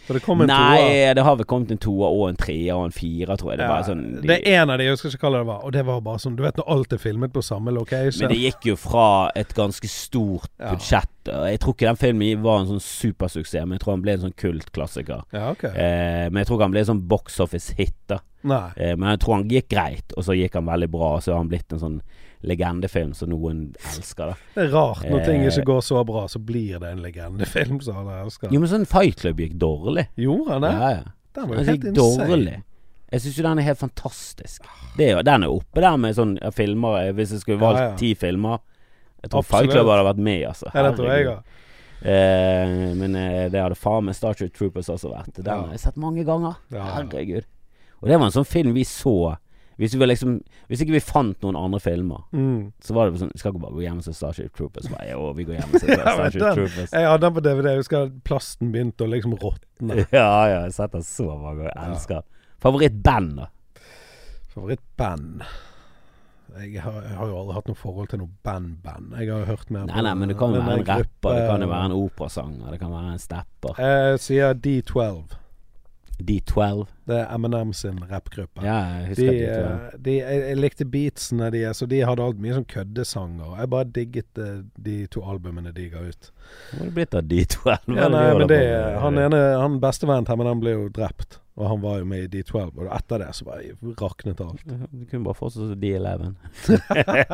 For 0.07 0.18
det 0.18 0.22
kom 0.24 0.40
en 0.42 0.48
toer. 0.50 0.59
Nei, 0.82 1.14
det 1.14 1.22
har 1.22 1.36
vel 1.38 1.46
kommet 1.46 1.70
en 1.70 1.78
toer 1.78 2.09
og 2.11 2.24
en 2.28 2.36
treer 2.40 2.74
og 2.74 2.88
en 2.88 2.94
firer, 2.94 3.36
tror 3.38 3.53
jeg. 3.53 3.59
Det 3.61 3.68
Ja, 3.70 3.76
sånn 3.86 4.00
de, 4.16 4.22
det 4.26 4.38
er 4.48 4.62
en 4.64 4.70
av 4.74 4.78
de, 4.80 4.84
jeg 4.88 4.96
husker 4.96 5.14
ikke 5.14 5.28
hva 5.30 5.38
det 5.38 5.46
var. 5.46 5.61
Og 5.68 5.72
det 5.76 5.84
var 5.86 6.00
bare 6.03 6.18
sånn 6.18 6.34
Du 6.36 6.42
vet 6.42 6.57
når 6.59 6.70
alt 6.74 6.92
er 6.96 6.98
filmet 6.98 7.32
på 7.32 7.42
samme 7.46 7.70
location? 7.76 8.26
Men 8.26 8.34
det 8.34 8.40
gikk 8.42 8.66
jo 8.72 8.76
fra 8.76 9.30
et 9.38 9.55
ganske 9.55 9.88
stort 9.88 10.50
Ja. 10.59 10.72
budsjett. 10.74 11.09
Jeg 11.30 11.61
tror 11.62 11.74
ikke 11.76 11.86
den 11.86 11.96
filmen 12.03 12.42
var 12.42 12.61
en 12.61 12.66
sånn 12.72 12.82
supersuksess, 12.82 13.62
men 13.66 13.78
jeg 13.78 13.84
tror 13.84 13.92
han 13.94 14.03
ble 14.03 14.12
en 14.16 14.24
sånn 14.26 14.34
kultklassiker. 14.42 15.22
Ja, 15.32 15.50
ok. 15.55 15.64
Eh, 15.70 16.26
men 16.30 16.40
jeg 16.42 16.46
tror 16.48 16.59
ikke 16.59 16.64
han 16.66 16.74
ble 16.74 16.80
en 16.82 16.90
sånn 16.90 17.07
box 17.09 17.38
office-hit, 17.40 17.94
da. 18.09 18.18
Eh, 18.76 18.96
men 18.96 19.09
jeg 19.14 19.20
tror 19.22 19.34
han 19.38 19.48
gikk 19.48 19.68
greit, 19.70 20.12
og 20.16 20.24
så 20.26 20.34
gikk 20.34 20.55
han 20.59 20.66
veldig 20.66 20.90
bra, 20.90 21.14
og 21.16 21.22
så 21.22 21.30
har 21.36 21.38
han 21.44 21.48
blitt 21.53 21.72
en 21.72 21.78
sånn 21.78 22.00
legendefilm 22.43 23.14
som 23.14 23.30
noen 23.30 23.74
elsker, 23.93 24.32
da. 24.32 24.34
Det 24.57 24.64
er 24.64 24.72
rart 24.74 25.05
når 25.09 25.24
ting 25.26 25.43
Eh. 25.43 25.49
ikke 25.53 25.64
går 25.68 25.80
så 25.86 26.05
bra, 26.07 26.24
så 26.28 26.38
blir 26.43 26.78
det 26.82 26.88
en 26.90 27.03
legendefilm 27.03 27.80
som 27.82 27.97
alle 28.03 28.20
elsker. 28.24 28.51
Jo, 28.53 28.61
men 28.61 28.68
sånn 28.68 28.86
Fight 28.86 29.20
Club 29.20 29.38
gikk 29.38 29.55
dårlig. 29.62 30.09
Gjorde 30.16 30.53
han 30.57 30.62
det? 30.66 30.72
Ja, 30.72 30.90
ja. 30.90 31.03
Den 31.34 31.49
var 31.49 31.57
jo 31.57 31.62
helt 31.64 31.80
gikk 31.80 31.97
insane. 31.97 32.28
dårlig. 32.28 32.57
Jeg 33.12 33.20
syns 33.20 33.36
jo 33.38 33.43
den 33.45 33.59
er 33.59 33.62
helt 33.62 33.78
fantastisk. 33.78 34.62
Det 34.97 35.11
er 35.12 35.22
den 35.22 35.43
er 35.45 35.49
oppe 35.53 35.80
der 35.84 35.97
med 36.01 36.14
sånn 36.16 36.38
ja, 36.40 36.51
filmer 36.51 36.99
eh, 37.09 37.12
Hvis 37.12 37.30
jeg 37.32 37.40
skulle 37.40 37.61
valgt 37.61 37.78
Ja, 37.80 37.88
ja. 37.90 37.97
ti 37.97 38.14
filmer 38.14 38.59
Jeg 39.22 39.30
tror 39.30 39.38
Absolutt. 39.45 39.61
Fight 39.62 39.70
Club 39.72 39.86
hadde 39.93 40.05
vært 40.09 40.22
med, 40.24 40.43
altså. 40.49 40.70
Ja, 40.74 40.82
det 40.88 40.97
tror 40.99 41.11
jeg 41.12 41.26
òg. 41.28 41.43
Eh, 42.03 42.95
men 42.99 43.14
eh, 43.14 43.49
det 43.53 43.61
hadde 43.62 43.76
faen 43.78 44.05
meg 44.09 44.16
Star 44.18 44.34
Trek 44.34 44.53
Troopers 44.57 44.88
også 44.90 45.12
vært. 45.12 45.34
Den 45.36 45.45
Ja. 45.47 45.61
har 45.62 45.70
jeg 45.70 45.80
sett 45.80 45.97
mange 45.97 46.24
ganger. 46.24 46.57
Herregud. 46.72 47.45
Og 48.03 48.09
det 48.09 48.18
var 48.18 48.26
en 48.26 48.32
sånn 48.34 48.47
film 48.49 48.72
vi 48.74 48.82
så 48.82 49.36
Hvis, 49.82 49.96
vi 49.98 50.06
liksom, 50.06 50.36
hvis 50.70 50.82
ikke 50.84 50.94
vi 50.94 51.00
fant 51.02 51.40
noen 51.42 51.56
andre 51.58 51.80
filmer, 51.82 52.22
Mm. 52.32 52.70
så 52.80 52.94
var 52.94 53.10
det 53.10 53.18
sånn 53.20 53.32
Skal 53.36 53.50
ikke 53.52 53.62
bare 53.64 53.74
gå 53.74 53.82
hjem 53.82 53.98
og 53.98 54.04
se 54.06 54.12
Starship 54.14 54.54
Troopers? 54.56 54.86
Bare, 54.92 55.08
jo, 55.10 55.32
vi 55.34 55.44
går 55.48 55.58
hjem 55.58 55.74
og 55.74 55.80
ser 55.82 55.96
Starship 55.98 56.40
den- 56.40 56.54
Troopers. 56.60 56.92
Jeg 56.92 57.08
hadde 57.10 57.24
den 57.26 57.34
på 57.34 57.42
DVD. 57.48 57.68
Jeg 57.72 57.82
husker 57.82 58.12
plasten 58.24 58.70
begynte 58.72 59.02
å 59.06 59.10
liksom 59.10 59.34
råtne. 59.42 60.06
Ja, 60.14 60.22
ja, 60.22 60.46
jeg 60.52 60.60
har 60.68 60.70
sett 60.78 60.92
den 60.94 61.02
så 61.08 61.26
mange 61.34 61.66
ganger. 61.66 61.90
Elsker 61.90 62.22
Favorittband, 62.62 63.36
da? 63.42 63.50
Favorittband 64.54 65.42
jeg 66.52 66.82
har, 66.84 66.98
jeg 67.00 67.14
har 67.16 67.28
jo 67.30 67.36
aldri 67.40 67.54
hatt 67.56 67.68
noe 67.70 67.78
forhold 67.80 68.10
til 68.12 68.18
noe 68.20 68.28
band-band. 68.44 69.14
Jeg 69.16 69.30
har 69.32 69.38
jo 69.40 69.46
hørt 69.48 69.70
mer 69.72 69.86
Nei, 69.88 70.02
nei, 70.04 70.10
men 70.20 70.28
det 70.28 70.34
kan 70.36 70.52
jo 70.52 70.60
være 70.60 70.82
en 70.82 70.84
rapper, 70.84 71.32
det 71.38 71.46
kan 71.48 71.62
jo 71.64 71.68
være 71.70 71.86
en 71.88 71.94
operasanger, 71.96 72.66
det 72.74 72.80
kan 72.82 72.90
være 72.92 73.12
en 73.14 73.22
stepper. 73.22 73.80
Jeg 73.80 74.18
sier 74.20 74.58
D12. 74.66 75.38
D12. 76.28 76.86
Det 77.10 77.16
er 77.18 77.34
Eminem 77.34 77.72
sin 77.74 77.98
rappgruppe. 78.10 78.62
Ja, 78.64 78.76
jeg 79.02 79.02
De, 79.02 79.08
husker 79.10 79.32
D12. 79.32 79.66
eh, 79.72 79.98
de, 80.06 80.14
jeg, 80.20 80.40
jeg 80.48 80.60
likte 80.62 80.86
beatsene 80.92 81.50
deres, 81.54 81.82
og 81.82 81.90
de 81.90 82.00
hadde 82.06 82.22
alt 82.24 82.40
mye 82.42 82.54
sånn 82.56 82.68
køddesanger. 82.70 83.52
Jeg 83.60 83.70
bare 83.74 83.90
digget 83.98 84.28
de, 84.38 84.48
de 84.88 84.96
to 85.12 85.22
albumene 85.26 85.72
de 85.76 85.88
ga 85.92 86.02
ut. 86.06 86.32
Hvor 86.70 86.80
er 86.80 86.88
det 86.90 86.94
blitt 86.98 87.14
av 87.18 87.28
D12? 87.30 87.70
Er 87.72 88.02
Ja, 88.02 88.08
nei, 88.12 88.24
de 88.32 88.38
men 88.42 88.50
det, 88.52 88.60
han 89.02 89.18
ene 89.22 89.40
Han 89.62 89.80
bestevennen 89.82 90.26
til 90.28 90.36
Eminem 90.38 90.60
ble 90.62 90.74
jo 90.76 90.88
drept, 90.94 91.38
og 91.58 91.66
han 91.68 91.82
var 91.82 91.98
jo 92.00 92.06
med 92.08 92.24
i 92.24 92.30
D12. 92.42 92.70
Og 92.80 92.86
etter 92.96 93.20
det 93.24 93.30
så 93.36 93.44
bare 93.50 93.74
raknet 94.00 94.40
alt. 94.40 94.62
Du 94.64 95.02
kunne 95.10 95.24
bare 95.26 95.36
fortsatt 95.36 95.72
som 95.72 95.80
D11. 95.82 96.32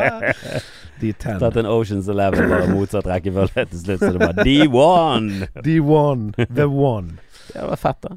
D10. 1.01 1.39
Tatt 1.39 1.57
en 1.57 1.67
Oceans 1.71 2.09
Eleven, 2.09 2.49
bare 2.51 2.69
motsatt 2.73 3.07
rekkefølge 3.07 3.67
til 3.71 3.83
slutt, 3.85 4.01
så 4.03 4.13
det 4.17 4.23
var 4.25 4.41
D1! 4.43 5.29
D1. 5.67 6.33
The 6.55 6.67
One. 6.67 7.19
Det 7.53 7.63
var 7.71 7.77
fett, 7.81 8.03
da. 8.05 8.17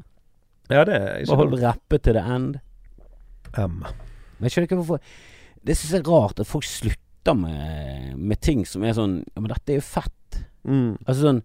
Ja, 0.72 0.84
det 0.88 0.96
er 0.98 1.24
Bare 1.28 1.36
hold 1.42 1.56
rappe 1.62 1.98
til 2.02 2.16
the 2.18 2.24
end. 2.34 2.58
M. 3.58 3.78
Men 3.84 4.46
jeg 4.48 4.54
skjønner 4.54 4.68
ikke 4.70 4.78
hvorfor 4.80 5.00
Det 5.62 5.74
syns 5.76 5.92
jeg 5.92 6.00
er 6.02 6.08
rart 6.10 6.40
at 6.40 6.48
folk 6.48 6.64
slutter 6.64 7.36
med, 7.36 8.14
med 8.18 8.40
ting 8.42 8.64
som 8.66 8.82
er 8.88 8.94
sånn 8.96 9.18
Ja, 9.36 9.42
men 9.44 9.52
dette 9.52 9.74
er 9.74 9.78
jo 9.78 9.84
fett. 9.84 10.38
Mm. 10.66 10.96
Altså 11.04 11.20
sånn 11.26 11.42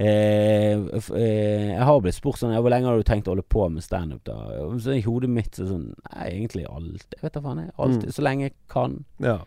eh, 0.00 0.80
f- 0.96 1.12
eh, 1.14 1.68
Jeg 1.74 1.84
har 1.86 2.00
blitt 2.02 2.16
spurt 2.16 2.40
sånn 2.40 2.54
ja, 2.54 2.62
Hvor 2.64 2.72
lenge 2.72 2.88
har 2.88 2.96
du 2.98 3.06
tenkt 3.06 3.28
å 3.28 3.34
holde 3.34 3.44
på 3.46 3.66
med 3.70 3.84
standup, 3.84 4.22
da? 4.26 4.38
Så 4.82 4.96
I 4.96 5.02
hodet 5.06 5.30
mitt 5.30 5.52
så 5.58 5.66
sånn 5.68 5.88
Nei, 6.14 6.26
egentlig 6.32 6.64
alltid. 6.70 7.16
Jeg 7.18 7.26
vet 7.26 7.36
da 7.38 7.44
faen. 7.44 7.62
jeg. 7.66 7.72
alt, 7.76 8.00
Mm. 8.06 8.12
Så 8.16 8.24
lenge 8.26 8.48
jeg 8.48 8.54
kan. 8.72 9.04
Ja. 9.20 9.38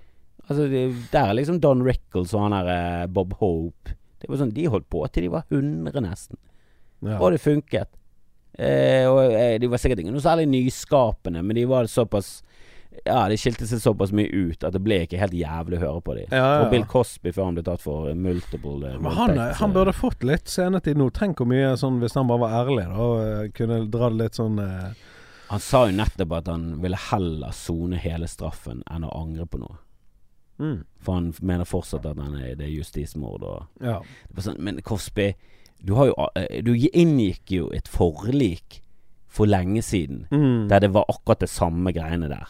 Altså, 0.49 0.65
det, 0.69 0.83
der 1.13 1.29
er 1.31 1.37
liksom 1.39 1.59
Don 1.63 1.83
Rickles 1.87 2.33
og 2.35 2.41
han 2.45 2.51
der 2.57 2.67
eh, 2.73 3.07
Bob 3.07 3.33
Hope. 3.39 3.93
Det 4.19 4.29
var 4.29 4.37
sånn, 4.39 4.53
De 4.55 4.65
holdt 4.71 4.89
på 4.91 5.03
til 5.11 5.23
de 5.25 5.29
var 5.33 5.43
100 5.51 6.01
nesten. 6.03 6.37
ja. 7.03 7.17
Og 7.19 7.31
det 7.31 7.41
funket. 7.43 7.89
Eh, 8.53 9.07
og 9.09 9.31
eh, 9.33 9.55
De 9.59 9.67
var 9.71 9.81
sikkert 9.81 10.03
ikke 10.03 10.11
noe 10.13 10.21
særlig 10.21 10.45
nyskapende, 10.51 11.41
men 11.41 11.55
de 11.57 11.63
var 11.65 11.87
såpass 11.89 12.43
Ja, 13.07 13.23
de 13.31 13.33
skilte 13.41 13.65
seg 13.65 13.79
såpass 13.81 14.11
mye 14.13 14.29
ut 14.29 14.61
at 14.63 14.75
det 14.75 14.81
ble 14.85 14.99
ikke 15.07 15.17
helt 15.17 15.33
jævlig 15.33 15.79
å 15.79 15.81
høre 15.81 16.01
på 16.05 16.13
dem. 16.19 16.27
Ja, 16.29 16.37
ja, 16.43 16.59
Og 16.61 16.69
Bill. 16.69 16.83
Cosby 16.85 17.31
før 17.33 17.47
han 17.49 17.55
ble 17.57 17.63
tatt 17.65 17.81
for 17.81 18.11
eh, 18.11 18.13
multiple 18.13 18.91
eh, 18.91 18.99
Men 19.01 19.15
han, 19.17 19.33
han 19.57 19.73
burde 19.73 19.95
fått 19.97 20.21
litt 20.23 20.45
scenetid 20.51 20.99
nå. 21.01 21.07
Tenk 21.17 21.41
hvor 21.41 21.49
mye 21.49 21.71
sånn 21.81 21.97
Hvis 22.03 22.13
han 22.19 22.29
bare 22.29 22.43
var 22.45 22.53
ærlig, 22.61 22.85
da. 22.91 23.07
Og 23.07 23.55
kunne 23.57 23.79
dra 23.89 24.11
det 24.13 24.19
litt 24.21 24.37
sånn 24.37 24.61
eh, 24.61 24.93
Han 25.49 25.59
sa 25.65 25.87
jo 25.89 25.97
nettopp 25.97 26.37
at 26.37 26.47
han 26.53 26.67
ville 26.85 26.99
heller 27.09 27.51
sone 27.57 27.97
hele 28.05 28.29
straffen 28.29 28.85
enn 28.93 29.03
å 29.09 29.11
angre 29.17 29.45
på 29.49 29.59
noe. 29.65 29.75
mm. 30.61 30.77
For 31.03 31.17
han 31.17 31.33
mener 31.41 31.65
fortsatt 31.67 32.05
at 32.05 32.21
han 32.21 32.37
er, 32.39 32.53
det 32.55 32.69
er 32.69 32.75
justismord 32.77 33.43
og 33.43 33.83
Ja. 33.83 33.97
Det 34.29 34.45
sånn, 34.45 34.61
Men 34.61 34.79
Cosby, 34.85 35.31
du 35.85 35.93
har 35.97 36.07
jo 36.11 36.15
eh, 36.39 36.61
Du 36.63 36.73
inngikk 36.73 37.51
jo 37.51 37.69
et 37.75 37.87
forlik 37.91 38.81
for 39.27 39.45
lenge 39.49 39.81
siden 39.83 40.27
Mm. 40.31 40.67
der 40.69 40.79
det 40.79 40.91
var 40.93 41.05
akkurat 41.09 41.39
det 41.39 41.49
samme 41.49 41.91
greiene 41.93 42.29
der. 42.29 42.47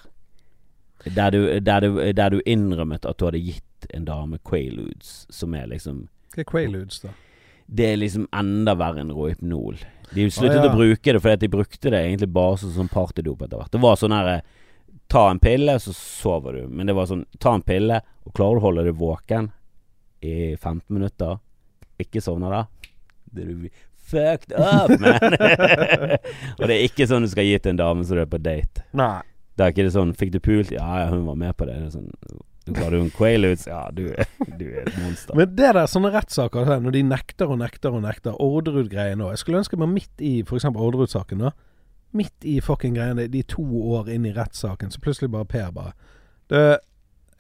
Der 1.16 1.32
du, 1.32 1.60
der, 1.60 1.80
du, 1.82 2.12
der 2.14 2.30
du 2.30 2.42
innrømmet 2.46 3.06
at 3.06 3.18
du 3.20 3.26
hadde 3.26 3.40
gitt 3.44 3.88
en 3.94 4.06
dame 4.06 4.38
Quaaludes, 4.44 5.26
som 5.30 5.54
er 5.54 5.68
liksom 5.68 6.06
Hva 6.36 6.44
er 6.44 6.48
Quaaludes, 6.48 7.00
da? 7.04 7.10
Det 7.68 7.86
er 7.94 7.98
liksom 8.00 8.28
enda 8.36 8.74
verre 8.76 9.00
enn 9.04 9.12
Rohypnol. 9.16 9.78
De 10.14 10.26
sluttet 10.32 10.60
Å, 10.60 10.66
ja. 10.68 10.72
å 10.72 10.76
bruke 10.76 11.14
det 11.16 11.22
fordi 11.24 11.34
at 11.40 11.44
de 11.44 11.50
brukte 11.52 11.90
det 11.92 12.00
egentlig 12.04 12.30
bare 12.36 12.58
som 12.62 12.72
sånn 12.76 12.92
partydop 12.92 13.42
etter 13.48 13.58
hvert. 13.62 13.72
Det 13.72 13.82
var 13.84 13.96
sånn 14.00 14.16
her 14.16 14.42
Ta 15.12 15.26
en 15.30 15.40
pille, 15.40 15.76
så 15.84 15.92
sover 15.94 16.54
du. 16.56 16.68
Men 16.72 16.88
det 16.88 16.96
var 16.96 17.06
sånn 17.10 17.26
Ta 17.40 17.54
en 17.58 17.62
pille, 17.66 18.00
og 18.26 18.34
klarer 18.36 18.56
du 18.60 18.62
å 18.62 18.66
holde 18.68 18.84
deg 18.88 18.96
våken 19.00 19.50
i 20.24 20.56
15 20.56 20.82
minutter, 20.96 21.38
ikke 22.00 22.22
sovne 22.24 22.50
da, 22.52 22.62
det 23.36 23.44
er 23.44 23.52
du 23.52 23.68
fucked 24.14 24.54
up, 24.60 24.92
man. 25.02 25.38
og 26.60 26.66
det 26.68 26.74
er 26.76 26.82
ikke 26.86 27.08
sånn 27.10 27.24
du 27.26 27.32
skal 27.32 27.48
gi 27.48 27.58
til 27.64 27.74
en 27.76 27.80
dame 27.84 28.04
som 28.06 28.18
du 28.20 28.24
er 28.24 28.30
på 28.30 28.40
date. 28.44 28.84
Nei. 28.98 29.22
Det 29.58 29.66
er 29.68 29.74
ikke 29.76 29.86
det 29.86 29.94
sånn 29.94 30.12
Fikk 30.18 30.32
du 30.34 30.40
pult? 30.42 30.72
Ja, 30.74 30.88
ja, 31.04 31.10
hun 31.12 31.28
var 31.28 31.36
med 31.38 31.54
på 31.60 31.68
det. 31.70 31.76
det 31.78 31.88
er 31.92 31.94
sånn, 31.94 32.10
du 32.66 32.72
Klarer 32.74 32.96
du 32.98 33.04
en 33.04 33.12
Quaaludes? 33.14 33.66
Ja, 33.68 33.84
du, 33.94 34.06
er- 34.14 34.30
du 34.58 34.64
er 34.70 34.86
et 34.88 34.96
monster. 35.04 35.36
Men 35.38 35.52
det 35.58 35.74
der 35.76 35.86
sånne 35.92 36.10
rettssaker 36.14 36.70
når 36.82 36.96
de 36.96 37.02
nekter 37.06 37.52
og 37.54 37.60
nekter 37.62 37.94
og 37.94 38.02
nekter 38.06 38.38
Orderud-greien 38.42 39.22
òg 39.22 39.34
Jeg 39.36 39.42
skulle 39.44 39.60
ønske 39.62 39.78
meg 39.82 39.92
midt 39.94 40.24
i 40.24 40.34
f.eks. 40.48 40.66
Orderud-saken, 40.72 41.44
da. 41.46 41.52
Midt 42.18 42.46
i 42.48 42.60
fucking 42.64 42.96
greiene, 42.98 43.28
de 43.34 43.42
to 43.50 43.66
år 43.94 44.10
inn 44.14 44.26
i 44.30 44.34
rettssaken, 44.36 44.92
så 44.94 45.02
plutselig 45.02 45.32
bare 45.34 45.50
Per 45.50 45.72
bare 45.76 45.94
det, 46.52 46.64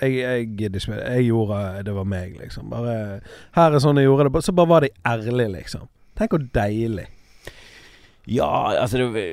jeg, 0.03 0.19
jeg 0.21 0.47
gidder 0.59 0.79
ikke 0.83 0.93
mer. 0.93 1.01
Jeg 1.15 1.25
gjorde 1.29 1.59
Det 1.87 1.95
var 1.95 2.07
meg, 2.13 2.37
liksom. 2.39 2.69
Bare 2.71 2.95
Her 3.55 3.75
er 3.75 3.83
sånn 3.83 3.99
jeg 3.99 4.09
gjorde 4.09 4.29
det. 4.29 4.43
Så 4.45 4.55
bare 4.55 4.71
var 4.71 4.85
de 4.85 4.93
ærlige, 5.07 5.51
liksom. 5.57 5.89
Tenk 6.19 6.35
hvor 6.35 6.47
deilig. 6.53 7.07
Ja, 8.29 8.71
altså 8.79 8.97
det, 9.11 9.23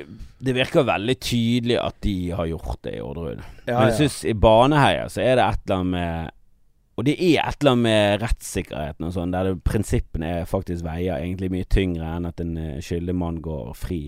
det 0.43 0.53
virker 0.55 0.83
veldig 0.83 1.15
tydelig 1.23 1.77
at 1.79 1.95
de 2.03 2.15
har 2.35 2.49
gjort 2.49 2.81
det 2.83 2.97
i 2.97 3.01
Orderud. 3.03 3.39
Ja, 3.63 3.77
Men 3.77 3.91
jeg 3.91 3.97
syns 4.01 4.17
i 4.27 4.33
Baneheia 4.35 5.05
så 5.11 5.23
er 5.23 5.37
det 5.39 5.45
et 5.45 5.61
eller 5.65 5.77
annet 5.77 5.91
med 5.95 6.37
Og 6.99 7.05
det 7.07 7.13
er 7.15 7.45
et 7.47 7.61
eller 7.61 7.71
annet 7.71 7.85
med 7.85 8.23
rettssikkerheten 8.25 9.07
og 9.07 9.13
sånn, 9.15 9.31
der 9.31 9.47
det, 9.47 9.61
prinsippene 9.63 10.33
faktisk 10.49 10.83
veier 10.85 11.21
egentlig 11.21 11.51
mye 11.53 11.69
tyngre 11.71 12.09
enn 12.17 12.27
at 12.27 12.43
en 12.43 12.51
skyldemann 12.57 12.83
skyldig 12.83 13.15
mann 13.21 13.39
går 13.45 13.71
fri. 13.79 14.01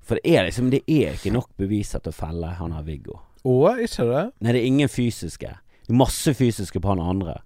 For 0.00 0.20
det 0.20 0.36
er 0.36 0.46
liksom 0.46 0.70
Det 0.70 0.84
er 0.86 1.18
ikke 1.18 1.34
nok 1.34 1.50
beviser 1.58 1.98
til 2.04 2.14
å 2.14 2.20
felle 2.20 2.54
han 2.60 2.76
her 2.76 2.86
Viggo. 2.86 3.18
Å, 3.42 3.56
ikke 3.82 4.06
det? 4.06 4.24
Nei, 4.44 4.52
det 4.52 4.60
er 4.60 4.68
ingen 4.68 4.92
fysiske. 4.92 5.56
Masse 5.90 6.34
fysiske 6.34 6.80
på 6.80 6.88
han 6.92 7.00
andre. 7.02 7.38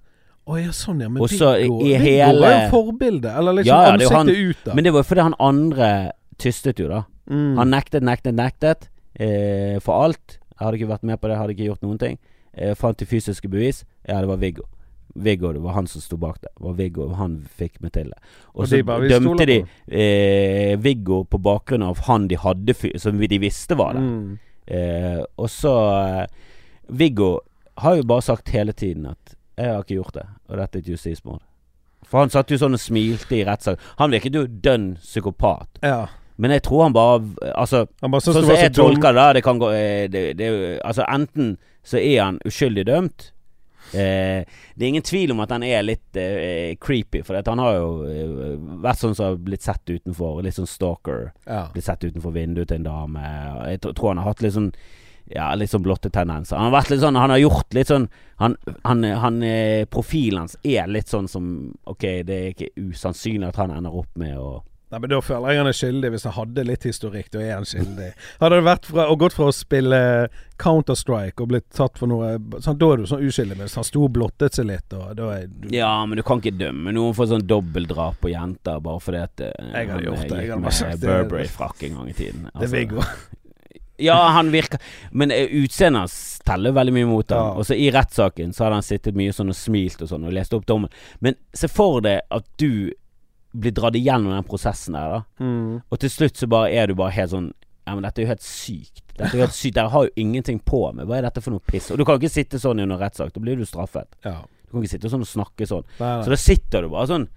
Å 0.45 0.59
ja, 0.61 0.73
sånn 0.77 1.01
ja. 1.01 1.09
Men 1.09 1.23
Og 1.25 1.31
så 1.33 1.55
Viggo 1.57 1.81
i 1.87 1.95
hele- 1.97 2.41
var 2.41 2.57
jo 2.67 2.71
forbildet. 2.75 3.31
Eller 3.39 3.53
liksom 3.59 3.71
Ja, 3.73 3.83
ja, 3.87 3.93
ansiktet 3.95 4.29
er 4.29 4.43
jo 4.43 4.53
da. 4.65 4.75
Men 4.75 4.85
det 4.85 4.93
var 4.93 5.01
jo 5.01 5.09
fordi 5.09 5.23
han 5.23 5.35
andre 5.41 6.13
tystet 6.39 6.79
jo, 6.79 6.89
da. 6.89 7.05
Mm. 7.31 7.57
Han 7.57 7.71
nektet, 7.71 8.03
nektet, 8.03 8.35
nektet 8.35 8.89
eh, 9.17 9.79
for 9.81 10.05
alt. 10.05 10.39
Jeg 10.55 10.61
hadde 10.61 10.79
ikke 10.79 10.93
vært 10.93 11.03
med 11.03 11.21
på 11.21 11.29
det, 11.29 11.39
hadde 11.39 11.55
ikke 11.57 11.71
gjort 11.71 11.83
noen 11.83 11.99
ting. 11.99 12.19
Eh, 12.53 12.75
fant 12.75 12.97
til 12.99 13.07
fysiske 13.09 13.49
bevis. 13.49 13.85
Ja, 14.07 14.21
det 14.21 14.29
var 14.29 14.37
Viggo. 14.37 14.69
Viggo, 15.15 15.53
det 15.53 15.63
var 15.63 15.73
han 15.79 15.87
som 15.87 16.03
sto 16.03 16.17
bak 16.17 16.41
det. 16.43 16.51
Det 16.59 16.65
var 16.67 16.75
Viggo, 16.75 17.09
han 17.15 17.39
fikk 17.59 17.81
meg 17.81 17.93
til 17.93 18.11
det. 18.11 18.19
Og, 18.55 18.65
Og 18.65 18.69
så 18.69 18.81
de 18.83 19.09
dømte 19.09 19.47
de 19.47 19.59
eh, 19.89 20.77
Viggo 20.77 21.23
på 21.25 21.39
bakgrunn 21.41 21.83
av 21.87 22.05
han 22.09 22.29
de 22.29 22.37
hadde, 22.37 22.75
som 22.99 23.19
de 23.19 23.39
visste 23.39 23.77
var 23.79 23.95
det. 23.95 24.03
Mm. 24.03 24.39
Eh, 24.67 25.21
og 25.39 25.51
så 25.53 25.75
eh, 26.21 26.27
Viggo 26.91 27.39
har 27.77 27.97
jo 27.97 28.07
bare 28.07 28.23
sagt 28.23 28.49
hele 28.55 28.73
tiden 28.73 29.07
at 29.07 29.37
'jeg 29.57 29.71
har 29.71 29.83
ikke 29.83 30.03
gjort 30.03 30.15
det', 30.15 30.29
og 30.49 30.59
dette 30.59 30.79
er 30.79 30.83
et 30.83 30.89
justismord. 30.89 31.43
For 32.05 32.19
han 32.19 32.31
satt 32.31 32.51
jo 32.51 32.59
sånn 32.59 32.75
og 32.75 32.81
smilte 32.81 33.37
i 33.37 33.45
rettssak. 33.45 33.81
Han 33.99 34.11
virket 34.11 34.35
jo 34.35 34.47
dønn 34.47 34.97
psykopat. 35.01 35.69
Ja. 35.83 36.07
Men 36.37 36.51
jeg 36.51 36.63
tror 36.63 36.83
han 36.83 36.93
bare 36.93 37.23
Altså, 37.55 37.87
Han 38.03 38.11
bare 38.11 38.21
sånn 38.21 38.35
som 38.35 38.49
så 38.49 38.57
jeg 38.57 38.75
tolker 38.75 39.15
det, 39.15 39.35
det 39.35 39.45
kan 39.45 39.59
gå 39.59 39.71
eh, 39.71 40.09
det, 40.09 40.37
det, 40.37 40.81
Altså, 40.85 41.05
enten 41.09 41.57
så 41.85 42.01
er 42.01 42.23
han 42.23 42.39
uskyldig 42.45 42.87
dømt. 42.87 43.31
Eh, 43.93 44.45
det 44.75 44.85
er 44.85 44.89
ingen 44.89 45.05
tvil 45.05 45.35
om 45.35 45.43
at 45.45 45.53
han 45.53 45.63
er 45.63 45.85
litt 45.85 46.17
eh, 46.17 46.75
creepy, 46.81 47.21
for 47.23 47.37
han 47.37 47.61
har 47.61 47.77
jo 47.77 47.91
eh, 48.09 48.57
vært 48.83 49.03
sånn 49.03 49.15
som 49.15 49.29
har 49.29 49.37
blitt 49.45 49.67
sett 49.67 49.85
utenfor. 49.91 50.41
Litt 50.43 50.57
sånn 50.57 50.71
stalker. 50.71 51.33
Ja. 51.45 51.67
Blitt 51.75 51.87
sett 51.87 52.07
utenfor 52.07 52.35
vinduet 52.35 52.73
til 52.73 52.81
en 52.81 52.89
dame. 52.89 53.25
Jeg 53.69 53.83
tror 53.85 54.15
han 54.15 54.23
har 54.23 54.33
hatt 54.33 54.43
litt 54.45 54.57
sånn 54.57 54.73
ja, 55.33 55.49
litt 55.57 55.71
sånn 55.73 55.83
blotte 55.85 56.11
tendenser. 56.13 56.57
Han 56.59 56.69
har 56.69 56.77
vært 56.83 56.91
litt 56.93 57.01
sånn 57.01 57.17
Han 57.17 57.33
har 57.33 57.41
gjort 57.41 57.75
litt 57.75 57.89
sånn 57.89 58.09
Han, 58.43 58.57
han, 58.85 59.05
han 59.23 59.43
eh, 59.43 59.87
Profilen 59.89 60.43
hans 60.45 60.59
er 60.63 60.87
litt 60.91 61.09
sånn 61.09 61.29
som 61.33 61.49
Ok, 61.89 62.05
det 62.29 62.37
er 62.37 62.53
ikke 62.53 62.75
usannsynlig 62.77 63.49
at 63.49 63.57
han 63.63 63.73
ender 63.73 63.95
opp 64.05 64.13
med 64.21 64.37
å 64.37 64.63
Nei, 64.95 65.01
men 65.01 65.11
Da 65.11 65.19
føler 65.25 65.51
jeg 65.51 65.59
han 65.59 65.67
er 65.67 65.75
skyldig, 65.75 66.11
hvis 66.15 66.25
han 66.29 66.35
hadde 66.37 66.63
litt 66.69 66.85
historikk. 66.87 67.27
Da 67.35 67.41
er 67.43 67.57
han 67.57 67.65
skyldig. 67.67 68.13
Hadde 68.39 68.61
det 68.61 68.67
vært 68.69 68.85
fra, 68.87 69.07
og 69.11 69.19
gått 69.25 69.35
fra 69.35 69.49
å 69.51 69.55
spille 69.57 69.99
Counter-Strike 70.63 71.43
og 71.43 71.51
blitt 71.51 71.67
tatt 71.75 71.99
for 71.99 72.11
noe 72.13 72.37
sånn, 72.63 72.79
Da 72.79 72.91
er 72.93 73.03
du 73.03 73.09
sånn 73.11 73.25
uskyldig, 73.27 73.59
mens 73.59 73.75
han 73.75 73.87
sto 73.89 74.05
og 74.07 74.13
blottet 74.15 74.55
seg 74.55 74.69
litt. 74.71 74.95
Og 74.95 75.17
da 75.19 75.31
er 75.41 75.49
du 75.51 75.67
Ja, 75.75 75.91
men 76.07 76.21
du 76.21 76.23
kan 76.27 76.39
ikke 76.39 76.55
dømme 76.61 76.95
noen 76.95 77.17
for 77.17 77.27
sånn 77.27 77.43
dobbeltdrap 77.43 78.21
på 78.23 78.31
jenter 78.37 78.79
bare 78.85 79.03
fordi 79.03 79.25
at 79.25 79.43
eh, 79.49 79.55
Jeg 79.73 79.91
hadde 79.91 79.97
han, 79.97 80.07
gjort 80.11 80.21
eh, 80.21 80.29
det, 80.29 80.43
jeg 80.45 80.53
har 80.53 80.63
hadde 80.63 80.93
med 80.93 81.01
det. 81.01 81.09
Burberry-frakk 81.09 81.89
en 81.89 81.99
gang 81.99 82.13
i 82.13 82.19
tiden. 82.21 82.47
Det 82.53 82.69
er 82.69 82.77
Viggo. 82.77 83.09
Ja, 84.03 84.17
han 84.35 84.51
virker 84.51 84.81
Men 85.13 85.31
eh, 85.31 85.47
utseendet 85.63 86.01
hans 86.01 86.17
teller 86.45 86.75
veldig 86.75 86.93
mye 86.97 87.07
mot 87.09 87.31
ham. 87.31 87.39
Ja. 87.39 87.53
Og 87.61 87.67
så 87.69 87.77
i 87.79 87.91
rettssaken 87.95 88.53
så 88.53 88.67
hadde 88.67 88.81
han 88.81 88.87
sittet 88.87 89.17
mye 89.17 89.33
sånn 89.33 89.53
og 89.53 89.57
smilt 89.59 90.03
og 90.05 90.11
sånn 90.11 90.27
og 90.27 90.35
lest 90.35 90.53
opp 90.57 90.67
dommen. 90.69 90.93
Men 91.25 91.39
se 91.57 91.71
for 91.73 92.03
deg 92.05 92.25
at 92.35 92.49
du 92.61 92.93
blir 93.55 93.75
dratt 93.75 93.95
igjennom 93.95 94.35
den 94.35 94.47
prosessen 94.49 94.97
der, 94.99 95.13
da. 95.15 95.45
Mm. 95.45 95.79
Og 95.89 96.01
til 96.03 96.11
slutt 96.11 96.41
så 96.41 96.49
bare 96.51 96.73
er 96.75 96.91
du 96.91 96.97
bare 96.99 97.15
helt 97.15 97.31
sånn 97.31 97.53
Ja, 97.85 97.95
men 97.95 98.03
dette 98.03 98.21
er 98.23 98.27
jo 98.27 98.33
helt 98.33 98.45
sykt. 98.45 99.03
Dette 99.15 99.31
er 99.31 99.39
jo 99.39 99.45
helt 99.45 99.57
sykt. 99.57 99.77
Dere 99.77 99.93
har 99.93 100.07
jo 100.07 100.13
ingenting 100.17 100.59
på 100.65 100.81
meg. 100.97 101.07
Hva 101.07 101.19
er 101.19 101.27
dette 101.29 101.43
for 101.45 101.55
noe 101.55 101.63
piss? 101.69 101.91
Og 101.93 102.01
du 102.01 102.05
kan 102.09 102.17
ikke 102.17 102.33
sitte 102.33 102.59
sånn 102.59 102.81
under 102.81 102.99
rettssak. 102.99 103.35
Da 103.35 103.43
blir 103.45 103.61
du 103.61 103.67
straffet. 103.69 104.09
Ja. 104.25 104.39
Du 104.65 104.73
kan 104.73 104.83
ikke 104.87 104.95
sitte 104.97 105.11
sånn 105.13 105.23
og 105.23 105.29
snakke 105.29 105.69
sånn. 105.69 105.85
Nei, 106.01 106.15
Så 106.25 106.33
da 106.33 106.39
sitter 106.41 106.87
du 106.87 106.89
bare 106.97 107.11
sånn 107.13 107.29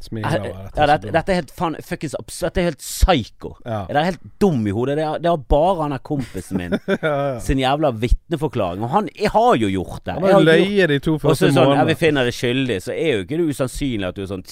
Smiler 0.00 0.30
ja, 0.30 0.40
over 0.40 0.62
dette, 0.62 0.86
dette. 0.86 1.12
dette 1.12 1.32
er 1.32 1.38
helt 1.40 1.52
faen 1.58 1.74
fuckings 1.82 2.12
Dette 2.38 2.60
er 2.62 2.68
helt 2.68 2.82
psycho. 2.82 3.56
Ja. 3.64 3.80
Er 3.90 4.04
helt 4.12 4.26
dum 4.38 4.60
i 4.66 4.74
hodet? 4.74 4.94
Det 5.00 5.06
det 5.24 5.30
er 5.32 5.40
bare 5.50 5.82
han 5.82 5.94
der 5.96 6.02
kompisen 6.06 6.60
min 6.60 6.76
ja, 6.86 6.98
ja. 7.02 7.40
sin 7.42 7.58
jævla 7.58 7.90
vitneforklaring. 7.90 8.84
Og 8.86 8.92
han 8.94 9.08
jeg 9.16 9.32
har 9.34 9.56
jo 9.58 9.70
gjort 9.72 10.04
det. 10.04 10.14
Han 10.14 10.22
har 10.22 10.38
har 10.38 10.46
løyet 10.46 10.88
de 10.88 10.98
to 11.02 11.16
Og 11.16 11.20
så 11.20 11.28
første 11.28 11.48
er 11.48 11.56
sånn, 11.58 11.74
ja, 11.80 11.84
vi 11.88 11.98
finner 11.98 12.28
det 12.28 12.34
skyldig, 12.36 12.78
så 12.84 12.94
er 12.94 13.16
jo 13.16 13.26
ikke 13.26 13.40
det 13.40 13.48
usannsynlig 13.50 14.08
at 14.08 14.18
du 14.18 14.22
er 14.22 14.30
sånn 14.30 14.46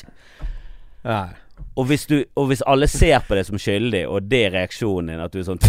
Nei. 1.07 1.29
og 1.79 1.87
hvis, 1.87 2.09
du, 2.11 2.17
og 2.35 2.49
hvis 2.51 2.65
alle 2.67 2.89
ser 2.91 3.23
på 3.29 3.39
deg 3.39 3.47
som 3.47 3.61
skyldig, 3.63 4.03
og 4.11 4.27
det 4.27 4.43
er 4.49 4.55
reaksjonen 4.57 5.13
din, 5.15 5.23
at 5.23 5.33
du 5.35 5.41
er 5.45 5.47
sånn 5.47 5.63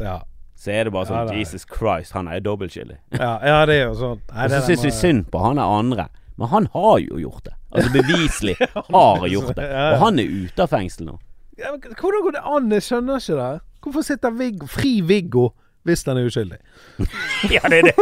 Ja. 0.00 0.22
Så 0.58 0.72
er 0.74 0.88
det 0.88 0.94
bare 0.96 1.06
sånn 1.06 1.20
Ja, 1.20 1.28
nei. 1.28 1.42
Jesus 1.42 1.68
Christ, 1.68 2.16
han 2.16 2.26
er 2.32 2.40
dobbeltskyldig. 2.42 2.96
Ja, 3.14 3.36
ja, 3.44 3.60
det 3.68 3.76
er 3.76 3.84
jo 3.90 3.98
sånn. 4.00 4.24
Og 4.26 4.50
så 4.56 4.64
syns 4.64 4.88
vi 4.88 4.96
synd 4.96 5.28
på 5.30 5.44
han 5.44 5.60
er 5.60 5.76
andre. 5.76 6.08
Men 6.40 6.50
han 6.50 6.66
har 6.72 6.98
jo 7.04 7.20
gjort 7.20 7.44
det. 7.46 7.54
Altså 7.70 7.92
beviselig 7.92 8.56
har 8.94 9.28
gjort 9.28 9.56
det. 9.56 9.68
Og 9.68 10.02
han 10.04 10.20
er 10.22 10.36
ute 10.44 10.64
av 10.64 10.72
fengsel 10.72 11.10
nå. 11.10 11.16
Ja, 11.58 11.72
men 11.74 11.82
Hvordan 11.82 12.22
går 12.24 12.36
det 12.36 12.44
an? 12.46 12.68
Jeg 12.72 12.86
skjønner 12.86 13.22
ikke 13.22 13.38
det. 13.38 13.54
Hvorfor 13.82 14.04
sitter 14.06 14.30
Viggo 14.34 14.68
Fri 14.70 15.00
Viggo 15.06 15.50
hvis 15.86 16.02
han 16.04 16.18
er 16.20 16.26
uskyldig? 16.28 16.58
Ja, 17.54 17.60
det 17.70 17.78
er 17.78 17.86
det. 17.86 17.92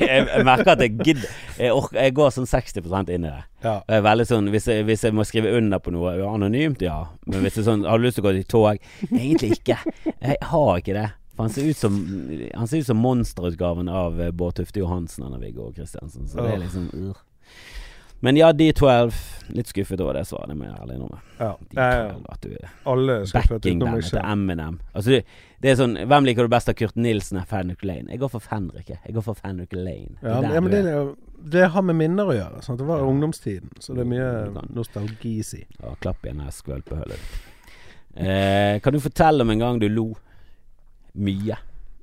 Jeg, 0.00 0.26
jeg 0.28 0.44
merker 0.44 0.74
at 0.74 0.82
jeg 0.84 0.92
gidder. 1.00 1.30
Jeg, 1.56 1.72
orker, 1.72 1.96
jeg 1.96 2.14
går 2.14 2.34
sånn 2.34 2.46
60 2.46 2.82
inn 3.14 3.24
i 3.24 3.30
det. 3.30 3.40
Ja. 3.64 3.78
Jeg 3.88 4.04
veldig 4.04 4.26
sånn 4.28 4.50
hvis 4.52 4.68
jeg, 4.68 4.84
hvis 4.86 5.02
jeg 5.06 5.16
må 5.16 5.24
skrive 5.26 5.54
under 5.56 5.80
på 5.82 5.94
noe 5.94 6.12
anonymt, 6.28 6.84
ja. 6.84 6.98
Men 7.26 7.42
hvis 7.42 7.56
det 7.56 7.64
er 7.64 7.68
sånn 7.70 7.86
Har 7.88 7.98
du 7.98 8.06
lyst 8.06 8.20
til 8.20 8.26
å 8.26 8.28
gå 8.28 8.36
i 8.36 8.44
tog? 8.44 8.86
Egentlig 9.08 9.56
ikke. 9.56 9.80
Jeg 10.12 10.38
har 10.52 10.72
ikke 10.82 10.96
det. 10.98 11.08
For 11.32 11.46
han 11.46 11.54
ser 11.54 11.70
ut 11.70 11.80
som 11.80 11.98
Han 12.54 12.68
ser 12.68 12.84
ut 12.84 12.90
som 12.90 13.00
monsterutgaven 13.00 13.88
av 13.88 14.20
eh, 14.20 14.30
Bård 14.30 14.58
Tufte 14.60 14.82
Johansen 14.82 15.24
eller 15.26 15.40
Viggo 15.40 15.70
Kristiansen. 15.72 16.28
Så 16.28 16.44
det 16.44 16.52
er 16.52 16.64
liksom 16.66 16.90
uh. 16.92 17.16
Men 18.22 18.36
ja, 18.38 18.52
D12. 18.54 19.12
Litt 19.52 19.68
skuffet 19.68 20.00
over 20.00 20.14
det 20.14 20.22
svaret, 20.28 20.52
det 20.52 20.54
må 20.56 20.64
jeg 20.68 20.76
ærlig 20.78 20.94
innrømme. 20.96 21.18
ja. 21.40 21.48
Ja, 21.74 21.86
ja. 21.92 22.04
D12, 22.12 22.26
at 22.32 22.44
du 22.44 22.52
er 22.54 22.68
Alle 22.92 23.16
er 23.20 23.24
skuffet 23.26 23.66
utenom 23.66 23.96
meg 23.96 24.04
selv. 24.06 24.22
Eminem. 24.30 24.76
Altså, 24.94 25.18
det, 25.62 25.70
er 25.72 25.76
sånn 25.80 25.96
Hvem 26.08 26.28
liker 26.28 26.46
du 26.46 26.52
best 26.54 26.70
av 26.70 26.76
Kurt 26.78 26.94
Nilsen 26.96 27.40
eller 27.40 27.48
Fenrik 27.50 27.82
Lane? 27.84 28.06
Jeg 28.14 28.22
går 28.22 28.30
for 28.36 28.44
Fenrik, 28.46 28.92
jeg. 28.94 29.14
Går 29.16 29.26
for 29.26 29.34
Fenrik 29.42 29.74
Lane. 29.74 30.14
Det 30.22 30.30
Ja, 30.30 30.40
men, 30.40 30.54
ja, 30.54 30.60
men 30.62 30.70
det, 30.76 30.94
det 31.56 31.66
har 31.74 31.82
med 31.82 31.98
minner 31.98 32.30
å 32.30 32.36
gjøre. 32.38 32.62
Sant? 32.62 32.78
Det 32.78 32.86
var 32.86 33.02
Ja. 33.02 33.10
ungdomstiden, 33.10 33.74
så 33.82 33.94
det 33.98 34.06
er 34.06 34.10
mye 34.14 34.30
nostalgisi 34.70 34.76
nostalgi 34.78 35.34
i 35.38 35.42
si. 35.50 35.64
Ja, 35.82 35.94
klapp 36.00 36.22
igjen 36.22 36.40
her 36.46 36.54
skvølpehølet 36.54 37.18
ditt. 37.18 37.50
Eh, 38.22 38.78
kan 38.84 38.92
du 38.92 39.00
fortelle 39.00 39.42
om 39.42 39.50
en 39.50 39.58
gang 39.58 39.78
du 39.82 39.88
lo 39.88 40.12
mye? 41.16 41.58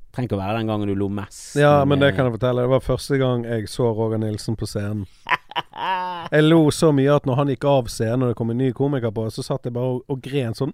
Trenger 0.10 0.30
ikke 0.30 0.38
å 0.40 0.42
være 0.42 0.58
den 0.58 0.70
gangen 0.72 0.90
du 0.90 0.96
lo 0.98 1.08
mest. 1.14 1.56
Ja, 1.60 1.86
men 1.86 2.02
det 2.02 2.12
eh, 2.12 2.16
kan 2.18 2.26
jeg 2.26 2.36
fortelle. 2.40 2.64
Det 2.66 2.72
var 2.72 2.86
første 2.86 3.20
gang 3.22 3.44
jeg 3.46 3.70
så 3.70 3.92
Roger 3.94 4.22
Nilsen 4.22 4.58
på 4.58 4.68
scenen. 4.70 5.06
Jeg 6.30 6.44
lo 6.46 6.64
så 6.76 6.90
mye 6.96 7.14
at 7.16 7.28
når 7.30 7.38
han 7.40 7.52
gikk 7.54 7.66
av 7.70 7.88
scenen 7.92 8.26
og 8.26 8.32
det 8.32 8.38
kom 8.40 8.50
en 8.54 8.60
ny 8.60 8.72
komiker 8.76 9.14
på, 9.16 9.28
så 9.34 9.46
satt 9.46 9.70
jeg 9.70 9.76
bare 9.76 9.96
og, 9.96 10.02
og 10.12 10.20
gren 10.24 10.58
sånn. 10.58 10.74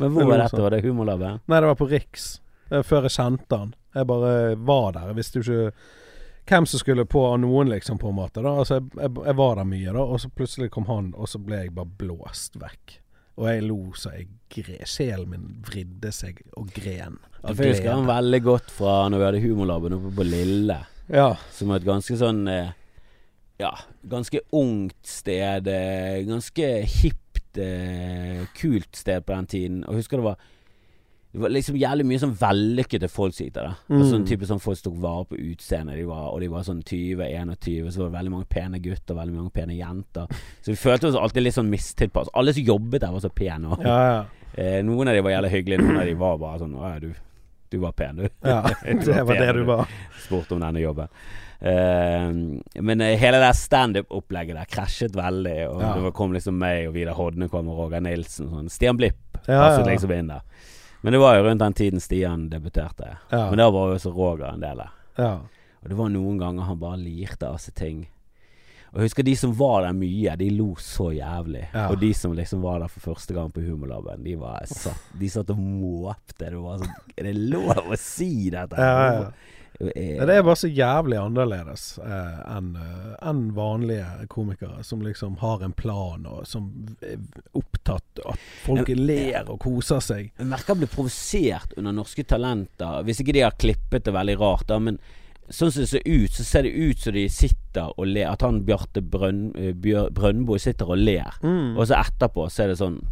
Men 0.00 0.14
hvor 0.14 0.30
var 0.30 0.40
dette? 0.40 0.54
sånn. 0.54 0.64
Var 0.64 0.76
det 0.76 0.80
Humorlabben? 0.86 1.42
Nei, 1.50 1.58
det 1.60 1.68
var 1.68 1.78
på 1.78 1.88
Riks. 1.90 2.28
Var 2.70 2.86
før 2.86 3.08
jeg 3.08 3.16
kjente 3.18 3.58
han. 3.58 3.74
Jeg 3.92 4.08
bare 4.08 4.32
var 4.56 4.94
der. 4.96 5.10
Jeg 5.10 5.18
visste 5.18 5.42
jo 5.42 5.44
ikke 5.44 5.90
hvem 6.48 6.66
som 6.66 6.82
skulle 6.82 7.04
på 7.06 7.26
av 7.26 7.38
noen, 7.42 7.70
liksom, 7.70 7.98
på 8.02 8.08
en 8.08 8.18
måte. 8.18 8.42
da 8.42 8.54
Altså, 8.62 8.80
jeg, 8.80 8.88
jeg, 8.98 9.14
jeg 9.26 9.38
var 9.38 9.60
der 9.60 9.68
mye, 9.68 9.92
da, 9.92 10.06
og 10.06 10.22
så 10.22 10.30
plutselig 10.32 10.72
kom 10.74 10.88
han, 10.90 11.12
og 11.14 11.28
så 11.30 11.42
ble 11.42 11.64
jeg 11.64 11.74
bare 11.76 11.98
blåst 12.00 12.58
vekk. 12.62 12.98
Og 13.42 13.48
jeg 13.50 13.64
lo 13.66 13.80
så 13.98 14.12
jeg 14.14 14.28
gre... 14.54 14.76
Sjelen 14.86 15.32
min 15.32 15.46
vridde 15.66 16.12
seg 16.14 16.38
og 16.60 16.68
gren. 16.76 17.16
av 17.42 17.58
Jeg 17.58 17.72
husker 17.74 17.90
han 17.96 18.06
veldig 18.06 18.40
godt 18.46 18.70
fra 18.70 18.92
når 19.10 19.18
vi 19.18 19.26
hadde 19.26 19.40
Humorlaben 19.48 19.96
oppe 19.98 20.12
på 20.20 20.26
Lille. 20.28 20.76
Ja. 21.10 21.32
Som 21.50 21.72
var 21.72 21.80
et 21.82 21.88
ganske 21.88 22.14
sånn 22.20 22.44
eh, 22.52 22.70
Ja, 23.62 23.72
ganske 24.08 24.44
ungt 24.54 25.00
sted. 25.10 25.66
eh, 25.66 26.20
Ganske 26.28 26.68
hipt, 26.86 27.58
eh, 27.58 28.44
kult 28.58 28.94
sted 28.96 29.26
på 29.26 29.34
den 29.34 29.50
tiden. 29.50 29.82
Og 29.86 29.96
jeg 29.96 30.04
husker 30.04 30.22
det 30.22 30.28
var 30.30 30.46
det 31.32 31.40
var 31.40 31.48
liksom 31.48 31.76
jævlig 31.80 32.04
mye 32.04 32.20
sånn 32.20 32.34
vellykkede 32.36 33.08
folk 33.08 33.32
som 33.34 33.46
gikk 33.46 33.54
der. 33.54 33.62
da. 33.70 33.74
Og 33.88 34.02
Mm. 34.02 34.10
sånn 34.12 34.26
type 34.28 34.44
sånn 34.46 34.60
Folk 34.60 34.82
tok 34.82 34.96
vare 35.00 35.24
på 35.24 35.36
utseendet, 35.40 35.96
de 35.96 36.04
var, 36.04 36.26
og 36.32 36.40
de 36.40 36.48
var 36.48 36.62
sånn 36.62 36.82
20-21. 36.84 37.90
Så 37.90 37.98
var 38.02 38.10
det 38.10 38.18
veldig 38.18 38.30
mange 38.30 38.48
pene 38.48 38.78
gutter, 38.78 39.14
veldig 39.16 39.34
mange 39.34 39.50
pene 39.50 39.72
jenter. 39.78 40.26
Så 40.60 40.66
vi 40.66 40.76
følte 40.76 41.08
oss 41.08 41.16
alltid 41.16 41.42
litt 41.42 41.54
sånn 41.54 41.70
mistilpass. 41.72 42.28
Alle 42.34 42.52
som 42.52 42.62
jobbet 42.62 43.00
der, 43.00 43.10
var 43.12 43.20
så 43.20 43.30
pene. 43.32 43.72
Og, 43.72 43.80
Ja, 43.82 43.98
ja. 44.12 44.24
eh, 44.56 44.82
noen 44.82 45.08
av 45.08 45.14
de 45.14 45.22
var 45.22 45.30
jævlig 45.32 45.50
hyggelige, 45.50 45.80
noen 45.80 46.00
av 46.00 46.04
de 46.04 46.14
var 46.14 46.36
bare 46.38 46.58
sånn 46.58 46.74
Å 46.76 46.92
ja, 46.92 46.98
du, 47.00 47.14
du 47.70 47.78
var 47.78 47.92
pen, 47.92 48.16
du. 48.16 48.28
ja. 48.44 48.62
Det 48.84 49.24
var 49.24 49.34
det 49.34 49.52
du 49.54 49.64
var. 49.64 49.88
Spurte 50.26 50.52
om 50.52 50.60
denne 50.60 50.80
jobben. 50.84 51.08
Uh, 51.62 52.58
men 52.82 53.00
uh, 53.00 53.16
hele 53.16 53.38
det 53.38 53.52
standup-opplegget 53.56 54.56
der 54.58 54.66
krasjet 54.68 55.14
veldig. 55.16 55.68
Og 55.70 55.80
Ja. 55.80 55.94
det 56.02 56.12
kom 56.14 56.32
liksom 56.34 56.58
meg 56.58 56.88
og 56.88 56.94
Vidar 56.94 57.14
Hodne 57.14 57.48
kom 57.48 57.68
og 57.68 57.78
Roger 57.78 58.00
Nilsen. 58.00 58.50
Sånn. 58.50 58.68
Stian 58.70 58.96
Blipp 58.98 59.16
Ja, 59.46 59.60
passet 59.70 59.86
ja. 59.86 59.92
liksom 59.92 60.12
inn 60.18 60.26
der. 60.28 60.42
Men 61.02 61.16
det 61.16 61.20
var 61.22 61.36
jo 61.36 61.44
rundt 61.48 61.62
den 61.62 61.74
tiden 61.78 62.00
Stian 62.00 62.48
debuterte. 62.50 63.16
Ja. 63.30 63.48
Men 63.50 63.58
da 63.58 63.68
var 63.74 63.90
jo 63.90 63.98
også 63.98 64.12
Roger 64.14 64.52
en 64.52 64.64
del 64.64 64.84
der. 64.84 64.94
ja. 65.18 65.34
Og 65.82 65.88
det 65.90 65.96
var 65.98 66.10
noen 66.14 66.36
ganger 66.38 66.62
han 66.68 66.78
bare 66.78 66.94
lirte 67.00 67.48
av 67.50 67.56
seg 67.58 67.74
ting. 67.74 68.02
Og 68.92 69.00
jeg 69.00 69.08
husker 69.08 69.24
de 69.26 69.32
som 69.40 69.54
var 69.58 69.80
der 69.82 69.96
mye, 69.96 70.36
de 70.38 70.46
lo 70.54 70.68
så 70.78 71.08
jævlig. 71.16 71.64
Ja. 71.72 71.88
Og 71.90 71.96
de 71.98 72.12
som 72.14 72.36
liksom 72.38 72.60
var 72.62 72.82
der 72.84 72.92
for 72.92 73.06
første 73.08 73.34
gang 73.34 73.50
på 73.50 73.64
Humorlaben, 73.64 74.22
de, 74.22 74.36
var 74.38 74.62
satt, 74.70 75.08
de 75.18 75.30
satt 75.32 75.50
og 75.50 75.58
måpte. 75.58 76.44
Det 76.44 76.60
var 76.60 76.78
sånn 76.84 77.16
Er 77.16 77.26
det 77.30 77.34
lov 77.34 77.82
å 77.82 77.98
si 77.98 78.50
dette? 78.52 78.78
Ja, 78.78 79.08
ja. 79.16 79.58
Eh, 79.94 80.16
Ja, 80.16 80.26
Det 80.26 80.36
er 80.36 80.42
bare 80.46 80.56
så 80.60 80.68
jævlig 80.70 81.18
annerledes 81.18 81.98
eh, 81.98 82.56
enn 82.56 82.76
en 83.22 83.40
vanlige 83.56 84.26
komikere 84.28 84.82
som 84.86 85.02
liksom 85.02 85.36
har 85.42 85.62
en 85.62 85.72
plan, 85.72 86.26
og 86.26 86.46
som 86.46 86.68
er 87.02 87.18
opptatt 87.58 88.22
av 88.24 88.34
at 88.34 88.44
folk 88.66 88.88
jeg, 88.88 88.98
ler 88.98 89.48
og 89.48 89.58
koser 89.62 90.00
seg. 90.04 90.30
Jeg 90.38 90.46
merker 90.46 90.74
jeg 90.74 90.82
blir 90.84 90.92
provosert 90.94 91.74
under 91.76 91.92
Norske 91.96 92.24
Talenter. 92.24 93.02
Hvis 93.06 93.22
ikke 93.22 93.34
de 93.36 93.44
har 93.46 93.58
klippet 93.58 94.04
det 94.06 94.14
veldig 94.14 94.38
rart, 94.40 94.68
da. 94.70 94.78
Men 94.78 94.98
sånn 95.48 95.72
som 95.72 95.82
det 95.82 95.90
ser 95.90 96.06
ut, 96.06 96.30
så 96.32 96.44
ser 96.46 96.62
det 96.68 96.72
ut 96.76 96.98
som 97.02 97.16
de 97.16 97.26
sitter 97.28 97.90
og 97.96 98.06
ler. 98.06 98.30
At 98.30 98.44
han 98.46 98.62
Bjarte 98.66 99.02
Brønn, 99.02 99.50
Brønnbo 100.14 100.58
sitter 100.62 100.94
og 100.94 101.02
ler. 101.02 101.34
Mm. 101.42 101.74
Og 101.76 101.86
så 101.90 101.98
etterpå 101.98 102.46
så 102.50 102.64
er 102.64 102.72
det 102.72 102.78
sånn 102.80 103.02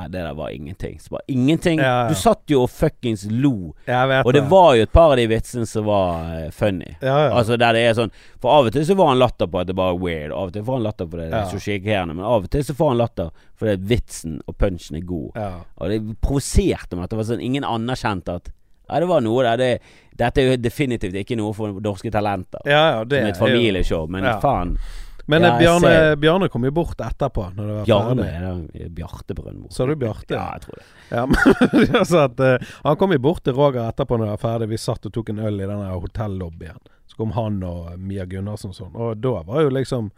Nei, 0.00 0.08
det 0.08 0.22
der 0.24 0.34
var 0.38 0.50
ingenting. 0.56 0.98
Så 1.00 1.12
bare 1.12 1.22
ingenting. 1.28 1.78
Ja, 1.82 2.02
ja. 2.02 2.08
Du 2.08 2.14
satt 2.16 2.42
jo 2.48 2.62
og 2.64 2.70
fuckings 2.72 3.26
lo. 3.30 3.74
Jeg 3.86 4.22
Og 4.24 4.32
det 4.32 4.42
var 4.48 4.74
jo 4.78 4.82
et 4.86 4.92
par 4.92 5.12
av 5.12 5.16
de 5.20 5.26
vitsene 5.28 5.66
som 5.68 5.84
var 5.84 6.30
uh, 6.46 6.50
funny. 6.50 6.94
ja. 7.02 7.18
Altså 7.36 7.58
der 7.60 7.76
det 7.76 7.82
er 7.90 7.94
sånn 7.98 8.12
For 8.40 8.50
av 8.56 8.70
og 8.70 8.72
til 8.72 8.86
så 8.88 8.96
var 8.96 9.10
han 9.12 9.18
latter 9.20 9.46
på 9.50 9.60
at 9.60 9.68
det 9.68 9.76
bare 9.76 9.92
er 9.94 10.00
weird. 10.00 10.32
Av 10.32 10.48
og 10.48 10.54
til 10.56 10.64
får 10.64 10.78
han 10.80 10.86
latter 10.88 11.10
på 11.10 11.20
det 11.20 11.26
det 11.30 11.40
er 11.42 11.50
så 11.52 11.60
skjegghærene. 11.60 12.14
Men 12.16 12.24
av 12.24 12.46
og 12.46 12.50
til 12.50 12.64
så 12.64 12.74
får 12.78 12.88
han 12.94 13.02
latter 13.02 13.30
fordi 13.60 13.76
vitsen 13.90 14.38
og 14.48 14.56
punchen 14.56 14.96
er 14.96 15.04
god. 15.04 15.36
Og 15.76 15.90
det 15.92 16.00
provoserte 16.24 16.96
meg 16.96 17.04
at 17.04 17.12
det 17.12 17.20
var 17.20 17.28
sånn 17.34 17.44
ingen 17.44 17.66
anerkjente 17.68 18.38
at 18.40 18.50
Ja, 18.90 18.98
det 18.98 19.06
var 19.06 19.20
noe 19.22 19.44
der. 19.46 19.56
Det, 19.60 19.68
dette 20.18 20.40
er 20.42 20.48
jo 20.48 20.56
definitivt 20.58 21.14
ikke 21.14 21.36
noe 21.38 21.52
for 21.54 21.76
norske 21.84 22.10
talenter. 22.10 22.58
ja, 22.66 22.80
ja, 22.96 23.04
det 23.04 23.20
som 23.20 23.28
et 23.28 23.38
familieshow, 23.38 24.08
men 24.10 24.24
Ja. 24.24 24.40
faen. 24.42 24.72
Men 25.30 25.42
Ja, 25.46 25.52
eh, 25.54 25.58
Bjarne, 25.62 25.90
ser- 25.94 26.16
Bjarne 26.24 26.48
kom 26.52 26.64
jo 26.66 26.72
bort 26.74 26.98
etterpå, 27.06 27.44
når 27.56 27.66
det 27.70 27.74
var 27.78 27.84
Bjarne 27.90 28.24
ferdig. 28.26 28.70
er 28.74 28.80
det 28.84 28.94
Bjarte 28.98 29.34
Brøndmo. 29.38 29.68
Sa 29.70 29.86
du 29.86 29.94
Bjarte? 30.00 30.34
Ja, 30.34 30.46
jeg 30.56 30.64
tror 30.66 30.80
det. 30.80 30.86
Ja, 31.10 31.26
men 31.72 32.00
altså 32.00 32.24
at, 32.26 32.40
uh, 32.40 32.72
Han 32.84 32.96
kom 32.96 33.12
jo 33.14 33.18
bort 33.30 33.44
til 33.46 33.54
Roger 33.54 33.84
etterpå 33.88 34.18
når 34.18 34.26
det 34.30 34.34
var 34.36 34.42
ferdig. 34.48 34.68
Vi 34.74 34.80
satt 34.82 35.06
og 35.06 35.14
tok 35.14 35.30
en 35.30 35.38
øl 35.46 35.60
i 35.62 35.68
den 35.70 35.84
hotellobbyen. 35.90 36.82
Så 37.10 37.16
kom 37.18 37.32
han 37.38 37.62
og 37.66 37.94
Mia 37.98 38.26
Gunnarsen 38.26 38.70
og 38.70 38.76
sånn. 38.78 38.92
Og 38.94 39.16
da 39.22 39.40
var 39.46 39.62
jo 39.66 39.70
liksom 39.74 40.10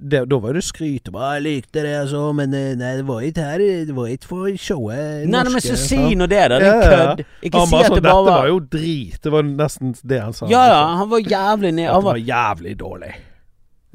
det, 0.00 0.22
Da 0.30 0.38
var 0.40 0.52
det 0.56 0.62
skryt. 0.64 1.10
bare, 1.12 1.34
'Jeg 1.34 1.42
likte 1.42 1.82
det, 1.84 1.92
altså, 2.00 2.32
men 2.32 2.54
eh, 2.54 2.74
nei, 2.74 2.96
det 2.96 3.06
var 3.06 3.20
ikke 3.20 3.42
her 3.44 3.58
Det 3.84 3.94
var 3.94 4.06
ikke 4.08 4.24
for 4.30 4.48
showet 4.56 5.26
Nei, 5.28 5.42
nei, 5.42 5.52
men 5.52 5.60
så 5.60 5.76
si 5.76 6.14
nå 6.16 6.26
det, 6.26 6.48
da. 6.48 6.58
Det 6.58 6.66
er 6.66 6.72
ja, 6.72 6.80
ja. 6.80 7.04
kødd. 7.16 7.24
Ikke 7.42 7.58
Han 7.58 7.66
si 7.68 7.76
at 7.76 7.86
sånn, 7.86 7.94
det 7.94 8.02
bare 8.02 8.24
Dette 8.24 8.30
var 8.30 8.40
var 8.40 8.48
jo 8.48 8.60
drit. 8.60 9.20
Det 9.22 9.32
var 9.32 9.42
nesten 9.42 9.94
det 10.02 10.20
han 10.22 10.32
sa. 10.32 10.46
Ja, 10.48 10.62
ja, 10.72 10.96
han 10.96 11.10
var 11.10 11.20
jævlig 11.20 11.74
ned. 11.74 11.88
Han 11.90 12.02
var 12.02 12.14
var 12.14 12.18
jævlig 12.18 12.76
dårlig. 12.80 13.12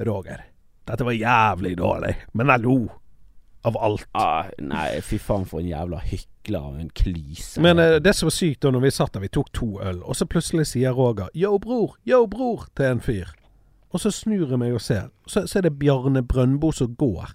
Roger. 0.08 0.46
Dette 0.88 1.06
var 1.06 1.12
jævlig 1.14 1.78
dårlig. 1.78 2.16
Men 2.34 2.48
jeg 2.48 2.60
lo. 2.64 2.78
Av 3.64 3.76
alt. 3.78 4.06
ah, 4.16 4.46
Nei, 4.64 5.02
fy 5.04 5.18
faen 5.20 5.44
for 5.46 5.60
en 5.60 5.68
jævla 5.68 6.00
hykler 6.00 6.60
og 6.70 6.78
en 6.80 6.90
klyse. 6.96 7.60
Men 7.62 7.80
eh, 7.80 7.98
det 8.00 8.16
som 8.16 8.30
var 8.30 8.36
sykt 8.38 8.62
da 8.64 8.72
når 8.72 8.86
vi 8.86 8.92
satt 8.96 9.14
der, 9.14 9.20
vi 9.26 9.28
tok 9.28 9.52
to 9.54 9.68
øl, 9.84 10.00
og 10.04 10.16
så 10.16 10.26
plutselig 10.26 10.68
sier 10.72 10.96
Roger 10.96 11.28
'yo, 11.36 11.58
bror', 11.60 11.98
'yo, 12.08 12.26
bror' 12.26 12.70
til 12.76 12.86
en 12.86 13.02
fyr. 13.02 13.36
Og 13.92 14.00
så 14.00 14.12
snur 14.12 14.48
jeg 14.50 14.60
meg 14.60 14.74
og 14.74 14.82
ser, 14.82 15.10
så, 15.28 15.48
så 15.48 15.60
er 15.60 15.62
det 15.62 15.80
Bjarne 15.80 16.24
Brøndbo 16.24 16.72
som 16.72 16.96
går. 16.96 17.30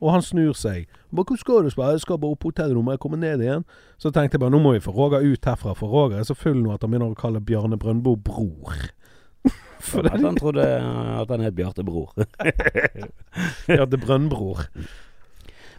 Og 0.00 0.12
han 0.12 0.22
snur 0.22 0.52
seg. 0.52 0.86
Bare, 1.10 1.24
'Hvor 1.24 1.36
skal 1.36 1.64
du?' 1.64 1.70
spør 1.70 1.90
jeg. 1.90 2.00
skal 2.00 2.18
bare 2.18 2.30
opp 2.30 2.38
på 2.38 2.48
hotellet, 2.48 2.74
nå 2.74 2.82
må 2.82 2.92
jeg 2.92 3.00
komme 3.00 3.16
ned 3.18 3.40
igjen'. 3.40 3.64
Så 3.98 4.10
tenkte 4.10 4.34
jeg 4.36 4.40
bare 4.40 4.50
'Nå 4.50 4.58
må 4.62 4.72
vi 4.72 4.80
få 4.80 4.90
Roger 4.94 5.18
ut 5.32 5.44
herfra', 5.46 5.74
for 5.74 5.88
Roger 5.88 6.18
er 6.18 6.22
så 6.22 6.34
full 6.34 6.62
nå 6.62 6.74
at 6.74 6.82
han 6.82 6.90
begynner 6.90 7.10
å 7.10 7.18
kalle 7.18 7.40
Bjarne 7.40 7.76
Brøndbo 7.78 8.14
bror. 8.16 8.74
For 9.88 10.06
at 10.06 10.20
han 10.20 10.38
trodde 10.38 10.64
at 10.64 11.30
han 11.32 11.44
het 11.44 11.56
Bjarte 11.56 11.84
Bror. 11.86 12.12
ja, 13.78 13.86
Brønnbror. 13.86 14.66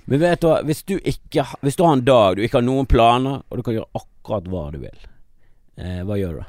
Men 0.10 0.22
vet 0.23 0.41
du 0.41 0.48
hva, 0.49 0.61
hvis 0.65 0.81
du 0.90 0.95
ikke 0.98 1.44
Hvis 1.61 1.77
du 1.77 1.84
har 1.86 1.94
en 1.94 2.06
dag 2.06 2.38
du 2.38 2.41
ikke 2.41 2.57
har 2.57 2.65
noen 2.65 2.88
planer, 2.90 3.44
og 3.45 3.60
du 3.60 3.65
kan 3.65 3.76
gjøre 3.77 3.99
akkurat 3.99 4.48
hva 4.49 4.64
du 4.73 4.80
vil, 4.81 5.03
eh, 5.77 6.02
hva 6.07 6.18
gjør 6.18 6.40
du 6.40 6.41
da? 6.41 6.48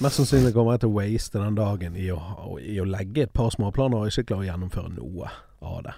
Mest 0.00 0.16
sannsynlig 0.16 0.54
kommer 0.54 0.76
jeg 0.76 0.84
til 0.84 0.92
å 0.92 0.96
waste 0.96 1.40
den 1.42 1.58
dagen 1.58 1.96
i 1.98 2.06
å, 2.14 2.20
i 2.56 2.78
å 2.80 2.86
legge 2.88 3.26
et 3.26 3.34
par 3.36 3.50
småplaner 3.52 4.00
og 4.00 4.08
ikke 4.08 4.30
klare 4.30 4.46
å 4.46 4.48
gjennomføre 4.48 4.92
noe 4.94 5.32
av 5.60 5.82
det. 5.84 5.96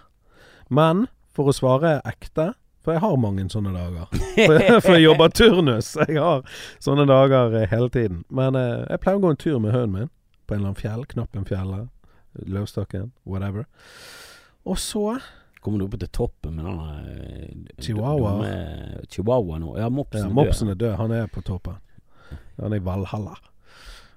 Men 0.74 1.04
for 1.36 1.52
å 1.52 1.54
svare 1.54 2.00
ekte 2.08 2.48
For 2.82 2.96
jeg 2.96 3.00
har 3.04 3.16
mange 3.22 3.44
sånne 3.52 3.72
dager. 3.76 4.08
For, 4.10 4.80
for 4.82 4.96
jeg 4.96 5.04
jobber 5.04 5.28
turnus. 5.38 5.92
Jeg 6.08 6.18
har 6.18 6.42
sånne 6.82 7.04
dager 7.06 7.54
eh, 7.60 7.68
hele 7.70 7.90
tiden. 7.94 8.24
Men 8.34 8.58
eh, 8.58 8.82
jeg 8.90 9.02
pleier 9.04 9.20
å 9.20 9.22
gå 9.22 9.30
en 9.30 9.38
tur 9.38 9.60
med 9.62 9.74
hunden 9.76 9.92
min 9.94 10.10
på 10.46 10.56
en 10.56 10.58
eller 10.60 10.72
annen 10.72 10.80
fjell. 10.80 11.04
Knappenfjellet. 11.12 11.86
Løvstakken. 12.50 13.12
Whatever. 13.28 13.68
Og 14.66 14.78
så 14.82 15.18
Kommer 15.62 15.78
du 15.78 15.84
opp 15.86 15.92
til 15.94 16.08
toppen 16.10 16.56
med 16.58 16.64
den 16.66 16.78
eh, 17.70 17.82
Chihuahua. 17.86 18.32
dumme 18.32 19.04
Chihuahua 19.06 19.60
nå? 19.62 19.76
Ja, 19.78 19.86
mopsen 19.94 20.24
ja, 20.24 20.26
er. 20.26 20.34
Mopsen 20.34 20.72
er 20.72 20.78
død. 20.80 20.96
Han 20.98 21.14
er 21.14 21.28
på 21.30 21.42
toppen. 21.46 21.76
Han 22.58 22.72
er 22.74 22.80
i 22.80 22.82
Valhalla. 22.82 23.36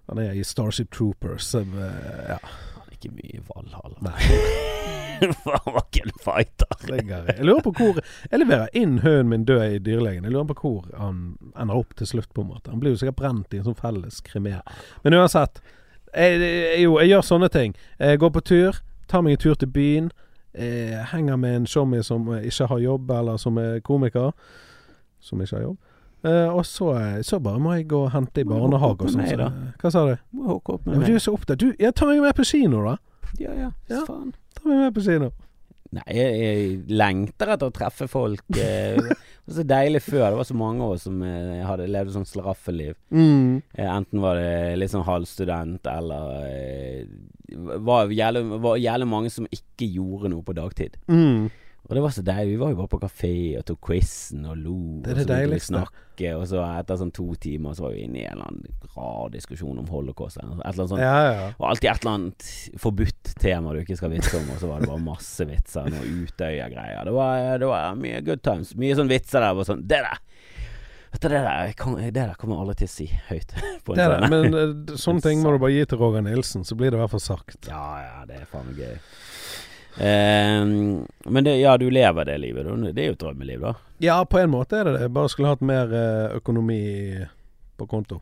Han 0.10 0.24
er 0.24 0.34
i 0.34 0.42
Starship 0.44 0.90
Troopers. 0.94 1.52
Så, 1.54 1.62
Ja. 2.32 2.40
Ikke 3.06 3.16
mye 3.16 3.42
Valhalla. 3.48 3.96
Nei. 4.02 4.76
Han 5.46 5.74
var 5.74 5.86
ikke 5.86 6.02
en 6.06 6.12
fighter. 6.20 6.68
Jeg 6.90 7.46
lurer 7.46 7.62
på 7.64 7.72
hvor 7.78 8.00
Jeg 8.32 8.40
leverer 8.40 8.74
inn 8.76 9.00
hønen 9.00 9.30
min 9.30 9.46
død 9.46 9.64
i 9.64 9.80
dyrlegen. 9.80 10.26
Jeg 10.26 10.34
lurer 10.34 10.50
på 10.50 10.58
hvor 10.60 10.90
han 10.98 11.38
ender 11.56 11.78
opp 11.78 11.96
til 11.96 12.08
slutt, 12.08 12.34
på 12.34 12.44
en 12.44 12.50
måte. 12.52 12.72
Han 12.72 12.82
blir 12.82 12.92
jo 12.92 13.00
sikkert 13.00 13.22
brent 13.22 13.54
i 13.54 13.62
en 13.62 13.68
sånn 13.70 13.80
felles 13.80 14.20
kremer. 14.26 14.66
Men 15.06 15.16
uansett. 15.16 15.62
Jeg, 16.16 16.42
jo, 16.82 16.98
jeg 17.00 17.14
gjør 17.14 17.26
sånne 17.28 17.50
ting. 17.52 17.76
Jeg 18.00 18.20
går 18.20 18.34
på 18.36 18.44
tur. 18.44 18.82
Tar 19.08 19.24
meg 19.24 19.38
en 19.38 19.44
tur 19.46 19.56
til 19.60 19.72
byen. 19.72 20.12
Henger 21.12 21.40
med 21.40 21.62
en 21.62 21.68
showmie 21.68 22.04
som 22.04 22.28
ikke 22.36 22.70
har 22.72 22.84
jobb, 22.84 23.12
eller 23.12 23.40
som 23.40 23.60
er 23.62 23.80
komiker. 23.86 24.32
Som 25.24 25.42
ikke 25.44 25.60
har 25.60 25.68
jobb. 25.70 25.80
Eh, 26.26 26.50
og 26.50 26.64
så, 26.66 26.90
eh, 26.98 27.22
så 27.28 27.38
bare 27.44 27.62
må 27.62 27.76
jeg 27.78 27.88
gå 27.92 28.00
og 28.08 28.12
hente 28.16 28.42
i 28.42 28.48
barnehage 28.50 29.06
og 29.06 29.12
sånn. 29.14 29.22
meg? 29.22 29.76
Hva 29.82 29.92
sa 29.94 30.06
du? 30.10 30.16
Må 30.34 30.48
hooke 30.56 30.74
opp 30.80 30.86
Ja, 30.88 30.92
med 30.96 31.04
men 31.04 31.10
du 31.12 31.16
er 31.20 31.24
så 31.24 31.34
opptatt. 31.38 31.60
Du, 31.62 31.68
jeg 31.78 31.94
tar 31.94 32.10
meg 32.10 32.24
med 32.26 32.36
på 32.38 32.46
kino, 32.50 32.82
da. 32.88 32.96
Ja, 33.40 33.54
ja. 33.54 33.72
Ja. 33.92 34.04
Faen. 34.08 34.32
Ta 34.58 34.66
meg 34.70 34.80
med 34.88 34.96
på 34.98 35.04
kino. 35.06 35.32
Nei, 35.96 36.04
jeg, 36.12 36.32
jeg 36.42 36.72
lengter 36.98 37.52
etter 37.54 37.70
å 37.70 37.74
treffe 37.76 38.08
folk. 38.12 38.42
eh, 38.58 38.98
Det 38.98 39.54
var 39.54 39.56
så 39.60 39.64
deilig 39.70 40.02
før. 40.02 40.24
Det 40.34 40.40
var 40.42 40.48
så 40.50 40.56
mange 40.58 40.88
år 40.90 40.98
som 41.00 41.22
eh, 41.24 41.62
hadde 41.64 41.86
levd 41.94 42.16
sånn 42.16 42.26
slaraffeliv. 42.28 42.96
Mm. 43.14 43.62
Eh, 43.78 43.86
Enten 43.94 44.20
var 44.24 44.40
det 44.42 44.80
litt 44.82 44.92
sånn 44.92 45.06
halvstudent, 45.06 45.86
eller 45.88 46.34
eh, 46.50 47.06
var 47.86 48.10
jævlig, 48.12 48.42
var 48.66 48.82
jævlig 48.82 49.08
mange 49.08 49.30
som 49.32 49.46
ikke 49.54 49.88
gjorde 49.94 50.34
noe 50.34 50.44
på 50.44 50.58
dagtid. 50.58 50.98
Mm. 51.08 51.46
Og 51.86 51.94
det 51.94 52.02
var 52.02 52.14
så 52.16 52.24
deilig. 52.26 52.56
Vi 52.56 52.62
var 52.64 52.72
jo 52.74 52.78
bare 52.80 52.90
på 52.90 53.00
kafé 53.04 53.32
og 53.60 53.66
tok 53.68 53.80
quizen 53.86 54.46
og 54.50 54.58
lo. 54.58 54.78
Det 55.06 55.12
er 55.12 55.20
og 55.20 55.22
så 55.22 55.30
deiligste. 55.30 55.74
Snakke, 55.76 56.32
og 56.34 56.46
så 56.50 56.64
etter 56.66 56.98
sånn 56.98 57.12
to 57.14 57.26
timer 57.44 57.76
så 57.78 57.86
var 57.86 57.94
vi 57.94 58.06
inne 58.08 58.18
i 58.18 58.26
en 58.26 58.40
eller 58.40 58.50
annen 58.50 58.90
rar 58.96 59.30
diskusjon 59.34 59.84
om 59.84 59.92
holocaust. 59.94 60.40
eller 60.42 60.56
Et 60.56 60.64
eller 60.72 60.82
annet 60.82 60.94
sånt. 60.96 61.04
Ja, 61.04 61.20
ja. 61.30 61.48
Og 61.60 61.68
alltid 61.70 61.90
et 61.92 62.02
eller 62.02 62.16
annet 62.18 62.48
forbudt 62.82 63.34
tema 63.44 63.76
du 63.76 63.84
ikke 63.84 64.00
skal 64.00 64.16
vitse 64.16 64.34
om, 64.40 64.50
og 64.56 64.62
så 64.64 64.72
var 64.72 64.82
det 64.82 64.90
bare 64.90 65.06
masse 65.06 65.46
vitser. 65.52 65.92
Noe 65.94 66.10
Utøya-greier. 66.26 67.06
Det 67.06 67.14
var, 67.14 67.46
det 67.62 67.70
var 67.70 68.02
mye 68.02 68.24
good 68.26 68.42
times. 68.48 68.74
Mye 68.82 68.98
sånn 68.98 69.12
vitser 69.12 69.46
der. 69.46 69.54
Bare 69.54 69.70
sånn 69.70 69.86
Det 69.86 70.02
der! 70.08 70.24
Det 71.16 71.30
der, 71.32 71.72
kan, 71.80 71.96
det 71.96 72.12
der 72.12 72.34
kommer 72.36 72.60
alle 72.60 72.74
til 72.76 72.90
å 72.90 72.92
si 72.92 73.06
høyt. 73.30 73.54
Det 73.88 73.96
der, 73.96 74.26
Men 74.28 74.50
eh, 74.52 74.96
sånne 75.00 75.24
ting 75.28 75.40
må 75.46 75.54
du 75.54 75.62
bare 75.62 75.72
gi 75.72 75.86
til 75.88 76.02
Roger 76.02 76.26
Nilsen, 76.26 76.66
så 76.68 76.76
blir 76.76 76.92
det 76.92 77.00
i 77.00 77.04
hvert 77.06 77.14
fall 77.14 77.24
sagt. 77.24 77.70
Ja, 77.70 77.86
ja, 78.04 78.26
det 78.28 78.42
er 78.42 78.50
faen 78.52 78.74
gøy. 78.76 78.98
Eh, 79.98 80.62
men 81.26 81.48
det, 81.48 81.58
ja, 81.62 81.78
du 81.78 81.90
lever 81.90 82.26
det 82.26 82.38
livet. 82.44 82.66
da. 82.66 82.92
Det 82.92 83.04
er 83.04 83.12
jo 83.12 83.18
et 83.18 83.24
drømmeliv, 83.26 83.62
da. 83.62 83.74
Ja, 84.04 84.22
på 84.28 84.40
en 84.42 84.52
måte 84.52 84.80
er 84.80 84.90
det 84.90 85.00
det. 85.00 85.12
Bare 85.16 85.32
skulle 85.32 85.54
hatt 85.54 85.66
mer 85.66 85.92
eh, 85.96 86.38
økonomi 86.40 86.84
på 87.78 87.88
konto. 87.88 88.22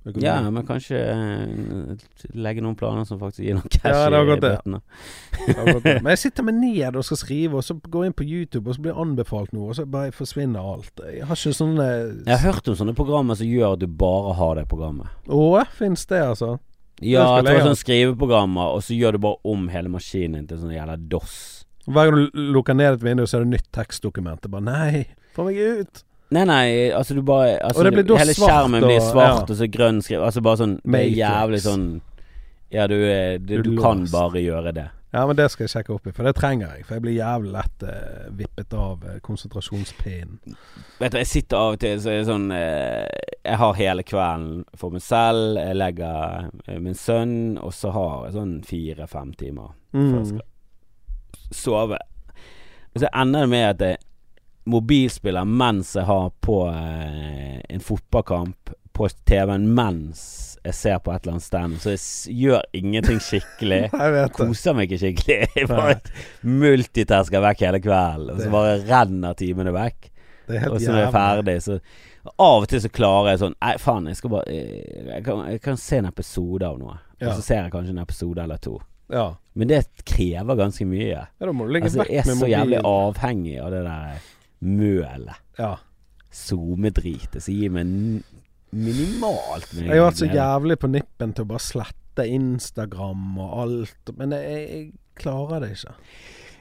Økonomi. 0.00 0.24
Ja, 0.24 0.38
men 0.48 0.64
kanskje 0.64 0.96
eh, 0.96 2.04
legge 2.32 2.62
noen 2.64 2.76
planer 2.80 3.04
som 3.04 3.18
faktisk 3.20 3.44
gir 3.44 3.58
noe 3.58 3.68
cash 3.68 3.92
Ja, 3.92 4.06
det 4.08 4.16
har 4.16 4.28
gått 4.30 4.40
i 4.40 4.46
bøttene. 4.46 4.80
Det. 5.36 5.92
Men 6.04 6.08
jeg 6.14 6.22
sitter 6.22 6.46
meg 6.48 6.56
ned 6.56 6.96
og 6.96 7.04
skal 7.04 7.20
skrive, 7.20 7.60
og 7.60 7.66
så 7.66 7.76
går 7.76 8.06
jeg 8.06 8.12
inn 8.12 8.16
på 8.16 8.24
YouTube, 8.24 8.64
og 8.64 8.78
så 8.78 8.84
blir 8.86 8.94
jeg 8.94 9.02
anbefalt 9.04 9.52
noe, 9.52 9.68
og 9.68 9.76
så 9.76 9.84
bare 9.84 10.14
forsvinner 10.16 10.72
alt. 10.72 11.04
Jeg 11.04 11.28
har 11.28 11.36
ikke 11.36 11.52
sånne 11.58 11.90
Jeg 11.90 12.32
har 12.32 12.46
hørt 12.46 12.72
om 12.72 12.78
sånne 12.80 12.96
programmer 12.96 13.36
som 13.36 13.52
gjør 13.52 13.76
at 13.76 13.84
du 13.84 13.86
bare 14.00 14.32
har 14.40 14.56
det 14.56 14.64
programmet. 14.72 15.12
Å, 15.28 15.44
fins 15.76 16.08
det, 16.08 16.24
altså? 16.32 16.54
Ja, 17.00 17.40
det 17.40 17.52
jeg 17.54 17.62
tror 17.62 17.70
sånn 17.70 17.80
skriveprogrammer, 17.80 18.74
og 18.76 18.82
så 18.84 18.96
gjør 18.96 19.16
du 19.16 19.18
bare 19.24 19.40
om 19.44 19.68
hele 19.72 19.88
maskinen 19.88 20.46
til 20.48 20.58
sånn 20.60 20.74
jævla 20.74 20.96
DOS. 21.08 21.34
Hver 21.88 22.10
gang 22.10 22.28
du 22.30 22.42
lukker 22.54 22.76
ned 22.76 22.92
et 22.98 23.02
vindu, 23.02 23.24
så 23.26 23.38
er 23.40 23.44
det 23.46 23.54
nytt 23.56 23.70
tekstdokument. 23.72 24.42
Det 24.44 24.50
bare 24.52 24.66
Nei, 24.66 25.06
få 25.34 25.46
meg 25.48 25.56
ut! 25.56 26.04
Nei, 26.30 26.44
nei, 26.46 26.66
altså 26.94 27.16
du 27.16 27.22
bare 27.26 27.56
altså, 27.58 27.82
det 27.90 28.04
Hele 28.06 28.34
svart 28.36 28.50
skjermen 28.52 28.84
blir 28.84 29.00
og- 29.00 29.08
svart, 29.08 29.40
ja. 29.40 29.46
og 29.50 29.56
så 29.58 29.66
grønn 29.66 29.98
skrift. 30.04 30.22
Altså 30.22 30.42
bare 30.46 30.60
sånn 30.60 30.76
Det 30.76 30.86
Matrix. 30.94 31.16
jævlig 31.18 31.60
sånn 31.64 31.86
Ja, 32.70 32.86
du, 32.86 32.94
du, 33.42 33.56
Du 33.62 33.62
du 33.74 33.82
kan 33.82 34.04
bare 34.12 34.38
gjøre 34.38 34.72
det. 34.72 34.90
Ja, 35.12 35.24
men 35.26 35.34
det 35.34 35.48
skal 35.50 35.64
jeg 35.64 35.72
sjekke 35.72 35.94
opp 35.96 36.04
i, 36.06 36.12
for 36.14 36.22
det 36.28 36.36
trenger 36.38 36.76
jeg. 36.76 36.84
For 36.86 36.94
jeg 36.94 37.02
blir 37.02 37.16
jævlig 37.16 37.50
lett 37.56 37.82
eh, 37.82 38.28
vippet 38.38 38.74
av 38.78 39.02
eh, 39.10 39.16
konsentrasjonspinnen. 39.26 40.54
Vet 41.00 41.12
du, 41.12 41.18
jeg 41.18 41.26
sitter 41.26 41.58
av 41.58 41.72
og 41.74 41.80
til 41.82 41.96
så 41.98 42.12
er 42.12 42.20
det 42.20 42.28
sånn 42.28 42.44
eh, 42.54 43.08
Jeg 43.42 43.58
har 43.58 43.74
hele 43.80 44.04
kvelden 44.06 44.60
for 44.78 44.94
meg 44.94 45.02
selv. 45.02 45.58
Jeg 45.58 45.78
legger 45.80 46.46
eh, 46.68 46.78
min 46.78 46.94
sønn, 46.94 47.34
og 47.58 47.74
så 47.74 47.90
har 47.96 48.28
jeg 48.28 48.36
sånn 48.38 48.54
fire-fem 48.70 49.34
timer 49.40 49.74
før 49.90 50.06
jeg 50.06 50.20
Mm. 50.20 50.30
skal 50.30 50.46
sove. 51.58 51.98
Og 52.94 53.02
så 53.02 53.08
ender 53.10 53.40
det 53.48 53.50
med 53.50 53.66
at 53.72 53.80
jeg 53.88 53.98
mobilspiller 54.70 55.44
mens 55.48 55.96
jeg 55.96 56.04
har 56.06 56.30
på 56.44 56.60
eh, 56.70 57.58
en 57.66 57.82
fotballkamp 57.82 58.70
på 58.94 59.08
TV-en 59.26 59.66
mens 59.74 60.49
jeg 60.66 60.76
ser 60.76 60.98
på 61.00 61.12
et 61.14 61.24
eller 61.24 61.36
annet 61.36 61.44
stand. 61.46 61.78
Så 61.80 61.94
jeg 61.94 62.36
gjør 62.42 62.64
ingenting 62.76 63.20
skikkelig. 63.24 63.80
Jeg. 64.20 64.30
Koser 64.36 64.76
meg 64.76 64.90
ikke 64.90 65.00
skikkelig. 65.00 65.38
Jeg 65.56 65.68
bare 65.70 65.96
multitasker 66.44 67.44
vekk 67.44 67.66
hele 67.66 67.80
kvelden. 67.84 68.34
Og 68.34 68.42
så 68.44 68.52
bare 68.52 68.78
renner 68.88 69.36
timene 69.38 69.72
vekk. 69.76 70.10
Og 70.50 70.80
så 70.82 70.90
når 70.90 70.96
jeg 70.98 71.06
er 71.06 71.12
ferdig, 71.14 71.52
så 71.62 71.76
Av 72.42 72.64
og 72.64 72.66
til 72.68 72.80
så 72.82 72.88
klarer 72.90 73.28
jeg 73.30 73.38
sånn 73.38 73.52
Nei, 73.54 73.74
faen, 73.78 74.08
jeg 74.10 74.18
skal 74.18 74.32
bare 74.32 74.50
eh, 74.50 75.04
Jeg 75.06 75.22
kan, 75.28 75.44
jeg 75.46 75.60
kan 75.62 75.78
se 75.78 76.00
en 76.00 76.08
episode 76.08 76.66
av 76.66 76.80
noe. 76.80 76.96
Ja. 77.20 77.28
Og 77.30 77.38
så 77.38 77.44
ser 77.46 77.60
jeg 77.62 77.72
kanskje 77.76 77.94
en 77.94 78.02
episode 78.02 78.42
eller 78.42 78.58
to. 78.64 78.74
Ja. 79.14 79.28
Men 79.54 79.70
det 79.70 79.84
krever 80.08 80.58
ganske 80.58 80.86
mye. 80.90 81.06
ja, 81.12 81.22
da 81.38 81.54
må 81.54 81.68
du 81.68 81.72
legge 81.76 81.86
Altså, 81.88 82.02
vekk 82.02 82.12
jeg 82.16 82.24
er 82.24 82.40
så 82.42 82.50
jævlig 82.50 82.82
avhengig 82.90 83.56
av 83.62 83.70
det 83.76 83.84
der 83.86 84.26
mølet. 84.80 85.40
Ja. 85.60 85.72
SoMe-dritet 86.30 87.40
som 87.42 87.56
gir 87.56 87.72
meg 87.74 87.94
minimalt 88.70 89.72
Jeg 89.74 89.90
har 89.90 90.06
vært 90.06 90.20
så 90.20 90.28
jævlig 90.30 90.76
på 90.80 90.90
nippen 90.90 91.32
til 91.34 91.46
å 91.46 91.50
bare 91.50 91.64
slette 91.64 92.26
Instagram 92.26 93.40
og 93.40 93.56
alt, 93.64 94.12
men 94.18 94.36
jeg, 94.36 94.60
jeg 94.60 94.84
klarer 95.20 95.64
det 95.64 95.72
ikke. 95.74 95.94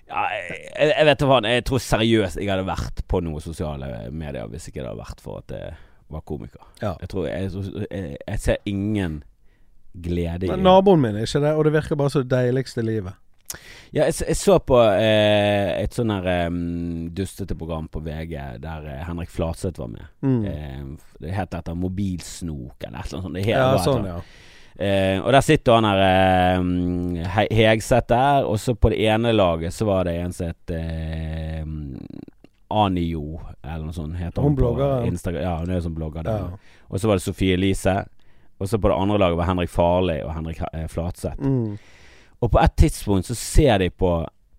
ja, 0.10 0.24
jeg, 0.34 0.90
jeg 0.90 1.08
vet 1.10 1.28
hva, 1.30 1.40
jeg 1.46 1.68
tror 1.70 1.84
seriøst 1.86 2.42
jeg 2.42 2.50
hadde 2.50 2.68
vært 2.70 3.04
på 3.12 3.22
noen 3.26 3.44
sosiale 3.44 4.10
medier 4.10 4.50
hvis 4.52 4.70
ikke 4.72 4.82
det 4.82 4.90
hadde 4.90 5.04
vært 5.04 5.24
for 5.24 5.44
at 5.44 5.56
jeg 5.56 5.78
var 6.10 6.26
komiker. 6.26 6.64
Ja. 6.82 6.96
Jeg 7.04 7.12
tror 7.12 7.28
jeg, 7.30 7.52
jeg, 7.92 8.40
ser 8.42 8.58
ingen 8.66 9.22
glede 9.94 10.48
i 10.48 10.50
Men 10.50 10.66
naboen 10.66 11.02
min 11.04 11.18
er 11.18 11.28
ikke 11.28 11.44
det, 11.44 11.54
og 11.54 11.68
det 11.68 11.74
virker 11.76 12.00
bare 12.00 12.14
så 12.14 12.24
det 12.24 12.32
deiligste 12.34 12.82
livet. 12.86 13.14
Ja, 13.92 14.04
jeg, 14.06 14.14
jeg 14.28 14.38
så 14.38 14.60
på 14.62 14.78
eh, 14.78 15.72
et 15.82 15.96
sånn 15.98 16.12
her 16.14 16.48
um, 16.48 17.08
dustete 17.18 17.56
program 17.58 17.88
på 17.90 18.02
VG 18.06 18.36
der 18.62 18.86
eh, 18.86 19.00
Henrik 19.08 19.32
Flatseth 19.34 19.80
var 19.82 19.90
med. 19.90 20.06
Mm. 20.22 20.44
Eh, 20.46 20.84
det 21.24 21.34
het 21.34 21.56
etter 21.58 21.74
Mobilsnok 21.80 22.86
eller 22.86 23.00
et 23.00 23.10
eller 23.14 23.24
annet 23.24 23.26
sånt. 23.26 23.40
Det 23.40 23.48
ja, 23.50 23.64
bare 23.72 23.84
sånn, 23.88 24.06
ja. 24.12 24.20
Eh, 24.80 25.18
og 25.26 25.34
der 25.36 25.42
sitter 25.44 25.76
han 25.76 25.88
her 25.90 27.26
He- 27.34 27.50
Hegseth 27.58 28.08
der, 28.14 28.46
og 28.48 28.62
så 28.62 28.76
på 28.80 28.94
det 28.94 29.02
ene 29.10 29.34
laget 29.36 29.74
så 29.76 29.90
var 29.90 30.06
det 30.08 30.14
en 30.22 30.32
som 30.38 30.48
het 30.54 30.72
Anio, 32.70 33.40
eller 33.66 33.86
noe 33.88 33.96
sånt. 33.96 34.14
Heter 34.20 34.42
Hun 34.44 34.52
Hun 34.52 34.56
blogger. 34.60 35.06
Instagram. 35.10 35.42
Ja, 35.42 35.56
hun 35.64 35.72
er 35.74 35.80
jo 35.80 35.86
sånn 35.88 35.96
blogger. 35.98 36.24
der. 36.24 36.38
ja. 36.38 36.84
Og 36.90 37.00
så 37.02 37.08
var 37.10 37.18
det 37.18 37.24
Sofie 37.26 37.54
Elise. 37.58 37.96
Og 38.60 38.68
så 38.70 38.78
på 38.78 38.90
det 38.92 38.98
andre 39.00 39.18
laget 39.18 39.38
var 39.40 39.48
Henrik 39.50 39.70
Farli 39.72 40.20
og 40.22 40.34
Henrik 40.36 40.60
eh, 40.74 40.86
Flatseth. 40.92 41.40
Mm. 41.42 41.78
Og 42.42 42.52
på 42.52 42.60
et 42.64 42.76
tidspunkt 42.80 43.28
så 43.28 43.36
ser 43.36 43.78
de 43.84 43.90
på 43.92 44.10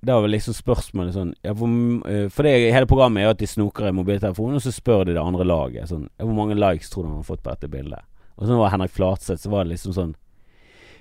Da 0.05 0.19
var 0.21 0.29
liksom 0.33 0.55
spørsmålet 0.57 1.15
sånn 1.17 1.35
ja, 1.45 1.53
hvor, 1.57 1.69
eh, 2.09 2.27
For 2.33 2.45
det, 2.45 2.73
hele 2.73 2.89
programmet 2.89 3.21
er 3.23 3.29
jo 3.31 3.35
at 3.35 3.39
de 3.43 3.47
snoker 3.49 3.89
i 3.89 3.93
mobiltelefonen, 3.97 4.57
og 4.57 4.65
så 4.65 4.73
spør 4.73 5.07
de 5.09 5.15
det 5.17 5.23
andre 5.23 5.45
laget 5.49 5.89
sånn 5.89 6.07
ja, 6.09 6.25
Hvor 6.25 6.37
mange 6.37 6.57
likes 6.59 6.91
tror 6.93 7.05
du 7.05 7.09
han 7.11 7.21
har 7.23 7.29
fått 7.29 7.43
på 7.45 7.51
dette 7.55 7.69
bildet? 7.73 8.05
Og 8.41 8.47
så 8.49 8.57
var 8.57 8.73
Henrik 8.73 8.93
Flatseth, 8.97 9.43
så 9.43 9.51
var 9.53 9.65
det 9.65 9.75
liksom 9.75 9.93
sånn 9.97 10.15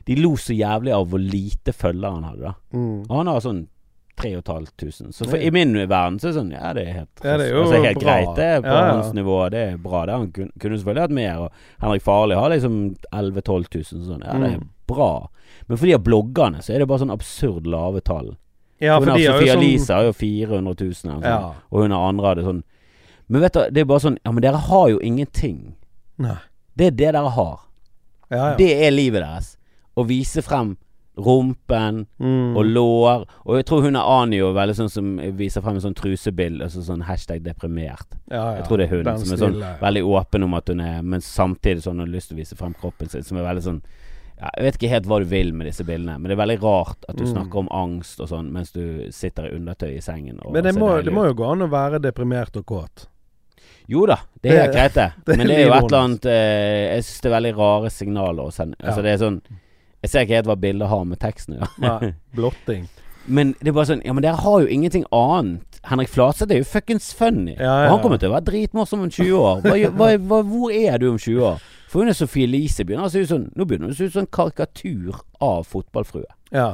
De 0.07 0.15
lo 0.19 0.34
så 0.39 0.56
jævlig 0.56 0.91
av 0.95 1.07
hvor 1.11 1.19
lite 1.19 1.72
følgere 1.76 2.15
han 2.15 2.23
hadde, 2.27 2.49
da. 2.49 2.53
Mm. 2.73 3.03
Og 3.10 3.14
han 3.18 3.27
har 3.31 3.43
sånn 3.43 3.68
3500. 4.19 5.14
Så 5.15 5.26
for, 5.30 5.38
i 5.38 5.51
min 5.51 5.73
verden 5.88 6.19
så 6.19 6.27
er 6.27 6.34
det 6.34 6.39
sånn 6.39 6.51
Ja, 6.51 6.72
det 6.76 6.84
er 6.88 6.97
helt, 6.97 7.22
Ja, 7.23 7.38
det 7.39 7.45
er 7.49 7.60
altså, 7.61 7.84
helt 7.84 8.01
greit, 8.01 8.34
det 8.35 8.49
på 8.65 8.73
Ja, 8.73 8.81
ja. 8.88 8.95
hans 8.97 9.14
nivå. 9.15 9.38
Det 9.53 9.61
er 9.68 9.77
bra. 9.80 10.01
Det 10.10 10.18
han 10.18 10.31
kunne 10.34 10.80
selvfølgelig 10.80 11.06
hatt 11.06 11.15
mer. 11.15 11.45
Og 11.45 11.85
Henrik 11.85 12.03
Farli 12.03 12.35
har 12.35 12.51
liksom 12.51 12.76
11 13.14 13.41
000-12 13.41 13.69
000. 13.77 14.03
Sånn. 14.10 14.26
Ja, 14.26 14.35
det 14.43 14.51
er 14.53 14.60
Mm. 14.60 14.68
Bra. 14.90 15.11
Men 15.70 15.78
for 15.78 15.86
de 15.90 15.94
av 15.98 16.03
bloggerne 16.06 16.61
så 16.66 16.74
er 16.76 16.80
det 16.84 16.88
bare 16.90 17.03
sånn 17.03 17.14
absurd 17.14 17.68
lave 17.70 18.02
tall. 18.02 18.34
Ja, 18.82 18.98
for 18.99 19.11
har 19.11 19.18
de 19.20 19.24
jo 19.26 19.34
sånn 19.38 19.49
Elise 19.57 19.94
har 19.94 20.03
jo 20.07 20.14
400 20.16 20.76
000, 20.80 20.80
eller 20.82 20.94
sånn, 21.20 21.24
Ja. 21.24 21.53
og 21.72 21.82
hun 21.84 21.91
har 21.91 22.07
andre 22.10 22.28
hadde 22.34 22.45
sånn 22.48 22.64
Men 23.30 23.41
vet 23.44 23.53
du, 23.53 23.60
det 23.70 23.82
er 23.82 23.86
bare 23.86 23.99
sånn 24.02 24.18
Ja, 24.26 24.32
men 24.32 24.41
dere 24.41 24.57
har 24.57 24.88
jo 24.90 24.99
ingenting. 25.06 25.76
Nei. 26.18 26.38
Det 26.76 26.88
er 26.88 26.91
det 26.91 27.11
dere 27.14 27.30
har. 27.36 27.60
Ja, 28.32 28.38
ja. 28.52 28.56
Det 28.57 28.70
er 28.88 28.91
livet 28.91 29.22
deres. 29.22 29.57
Å 29.98 30.06
vise 30.07 30.41
frem 30.41 30.78
rumpen 31.20 32.06
Mm. 32.20 32.56
og 32.57 32.66
lår. 32.66 33.26
Og 33.45 33.56
jeg 33.57 33.66
tror 33.66 33.82
hun 33.84 33.95
er 33.95 34.07
Anio 34.22 34.53
veldig 34.53 34.76
sånn 34.76 34.90
som 34.90 35.18
viser 35.38 35.61
frem 35.61 35.76
en 35.76 35.82
sånn 35.82 35.95
trusebilde, 35.95 36.64
altså 36.64 36.82
sånn 36.86 37.03
hashtag 37.03 37.44
deprimert. 37.44 38.07
ja, 38.32 38.38
ja. 38.53 38.56
Jeg 38.57 38.66
tror 38.68 38.78
det 38.78 38.86
er 38.91 38.95
hun 38.95 39.03
Den 39.03 39.18
som 39.26 39.34
er 39.34 39.38
sånn 39.45 39.80
veldig 39.82 40.03
åpen 40.06 40.44
om 40.44 40.53
at 40.53 40.68
hun 40.68 40.80
er 40.80 41.02
Men 41.02 41.20
samtidig 41.20 41.82
sånn 41.84 41.98
hun 41.99 42.07
har 42.07 42.16
lyst 42.16 42.30
til 42.30 42.38
å 42.38 42.40
vise 42.40 42.56
frem 42.56 42.74
kroppen 42.74 43.10
sin, 43.10 43.24
som 43.24 43.38
er 43.38 43.44
veldig 43.44 43.64
sånn 43.64 43.82
ja, 44.40 44.49
Jeg 44.57 44.64
vet 44.66 44.78
ikke 44.80 44.90
helt 44.94 45.06
hva 45.11 45.20
du 45.20 45.26
vil 45.26 45.53
med 45.53 45.68
disse 45.68 45.84
bildene, 45.84 46.16
men 46.20 46.30
det 46.32 46.38
er 46.38 46.41
veldig 46.45 46.60
rart 46.64 47.06
at 47.10 47.16
du 47.18 47.24
Mm. 47.26 47.32
snakker 47.34 47.60
om 47.60 47.68
angst 47.72 48.20
og 48.24 48.30
sånn 48.32 48.52
mens 48.52 48.72
du 48.72 49.07
sitter 49.11 49.49
i 49.49 49.56
undertøy 49.57 49.98
i 49.98 50.02
sengen. 50.02 50.40
Men 50.52 50.64
det 50.64 50.76
må, 50.76 51.02
det 51.03 51.11
må 51.14 51.26
jo 51.28 51.34
gå 51.34 51.52
an 51.52 51.61
å 51.61 51.70
være 51.70 51.99
deprimert 52.02 52.56
og 52.57 52.66
kåt. 52.66 53.07
Jo 53.90 54.06
da, 54.06 54.20
det 54.44 54.52
er 54.53 54.72
greit, 54.72 54.94
det. 54.94 55.11
Men 55.38 55.48
det 55.48 55.56
er 55.57 55.66
jo 55.68 55.74
et 55.74 55.84
eller 55.90 56.03
annet 56.03 56.26
eh, 56.30 56.95
Jeg 56.95 57.03
syns 57.07 57.22
det 57.22 57.30
er 57.32 57.36
veldig 57.41 57.53
rare 57.57 57.90
signaler 57.90 58.44
å 58.45 58.52
sende. 58.53 58.76
Altså 58.84 58.99
Ja. 59.02 59.02
det 59.07 59.14
er 59.14 59.18
sånn 59.26 59.41
Jeg 60.03 60.10
ser 60.11 60.22
ikke 60.24 60.36
helt 60.38 60.48
hva 60.48 60.56
bildet 60.61 60.88
har 60.88 61.06
med 61.06 61.20
teksten 61.20 61.57
å 61.57 61.68
gjøre. 61.82 62.14
Blotting. 62.38 62.88
Men 63.28 63.56
det 63.60 63.68
er 63.68 63.74
bare 63.74 63.90
sånn 63.90 64.06
Ja, 64.06 64.14
men 64.14 64.22
dere 64.24 64.38
har 64.40 64.61
jo 64.61 64.68
ingenting 64.68 65.03
annet. 65.11 65.66
Henrik 65.90 66.07
Flatseth 66.10 66.52
er 66.53 66.61
jo 66.61 66.68
fuckings 66.70 67.11
funny. 67.14 67.56
Ja, 67.57 67.66
ja, 67.66 67.90
Og 67.90 67.98
han 67.98 68.02
kommer 68.06 68.20
til 68.22 68.30
å 68.30 68.36
være 68.38 68.45
dritmorsom 68.52 69.02
om 69.02 69.10
20 69.10 69.34
år. 69.41 69.61
Hva, 69.66 69.76
hva, 69.95 70.07
hva, 70.18 70.40
hvor 70.44 70.72
er 70.76 70.98
du 70.99 71.10
om 71.10 71.18
20 71.18 71.41
år? 71.49 71.61
For 71.90 72.03
hun 72.03 72.11
er 72.11 72.18
Sophie 72.18 72.45
Elise 72.45 72.84
begynner 72.86 73.07
å 73.07 73.11
se 73.14 73.24
ut 73.24 73.32
sånn 73.32 73.48
Nå 73.57 73.66
begynner 73.66 73.90
hun 73.90 73.95
å 73.95 73.98
se 73.98 74.06
ut 74.10 74.14
som 74.14 74.26
en 74.28 74.34
karikatur 74.36 75.16
av 75.41 75.64
fotballfrue. 75.72 76.28
Ja. 76.53 76.68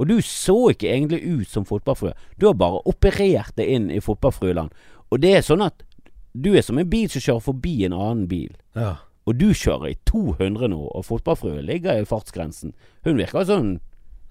Og 0.00 0.08
du 0.10 0.16
så 0.24 0.56
ikke 0.72 0.88
egentlig 0.90 1.20
ut 1.22 1.48
som 1.52 1.66
fotballfrue. 1.68 2.14
Du 2.40 2.46
har 2.48 2.56
bare 2.58 2.80
operert 2.90 3.54
det 3.60 3.68
inn 3.70 3.90
i 3.94 4.00
fotballfrueland. 4.02 4.72
Og 5.10 5.20
det 5.22 5.36
er 5.36 5.46
sånn 5.46 5.62
at 5.66 5.84
du 6.32 6.52
er 6.56 6.62
som 6.66 6.78
en 6.78 6.88
bil 6.90 7.08
som 7.10 7.22
kjører 7.22 7.44
forbi 7.46 7.76
en 7.86 7.94
annen 7.96 8.26
bil. 8.30 8.50
ja. 8.78 8.96
Og 9.28 9.36
du 9.38 9.50
kjører 9.54 9.90
i 9.92 9.96
200 10.08 10.66
nå, 10.72 10.78
og 10.96 11.04
fotballfrue 11.06 11.60
ligger 11.62 12.00
i 12.00 12.06
fartsgrensen. 12.08 12.72
Hun 13.04 13.18
virker 13.20 13.44
sånn 13.46 13.68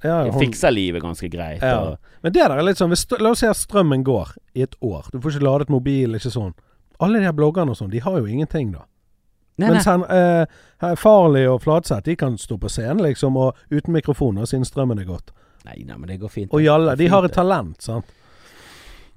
ja 0.04 0.24
hun- 0.26 0.40
Fikser 0.41 0.72
livet 0.74 1.04
ganske 1.04 1.30
greit. 1.32 1.62
Ja. 1.62 1.80
Og, 1.94 1.98
Men 2.24 2.34
det 2.34 2.41
der 2.41 2.58
er 2.58 2.64
litt 2.64 2.78
sånn 2.82 2.91
La 3.22 3.30
oss 3.30 3.40
si 3.40 3.46
at 3.48 3.56
strømmen 3.56 4.04
går 4.04 4.34
i 4.56 4.62
et 4.64 4.76
år. 4.82 5.08
Du 5.14 5.20
får 5.22 5.36
ikke 5.38 5.46
ladet 5.46 5.70
mobil, 5.70 6.16
ikke 6.16 6.32
sånn. 6.34 6.54
Alle 7.00 7.20
de 7.20 7.26
her 7.26 7.32
bloggerne 7.38 7.70
og 7.70 7.78
sånn, 7.78 7.91
de 7.91 8.00
har 8.00 8.18
jo 8.18 8.26
ingenting, 8.26 8.72
da. 8.74 8.84
Nei. 9.60 9.73
Mens 9.76 9.88
han, 9.90 10.06
eh, 10.10 10.94
Farlig 10.99 11.44
og 11.52 11.61
Flatseth, 11.65 12.06
de 12.07 12.15
kan 12.19 12.38
stå 12.40 12.57
på 12.61 12.72
scenen, 12.72 13.03
liksom, 13.03 13.38
og 13.38 13.57
uten 13.72 13.94
mikrofoner 13.95 14.48
siden 14.49 14.68
strømmen 14.68 15.02
er 15.02 15.10
gått. 15.10 15.34
nei, 15.68 15.84
nei, 15.86 15.98
men 15.98 16.07
det 16.07 16.22
går 16.22 16.31
fint. 16.31 16.53
Og. 16.53 16.64
Jalle, 16.64 16.95
de 16.98 17.07
har 17.11 17.26
et 17.27 17.36
talent, 17.36 17.76
sant. 17.84 18.15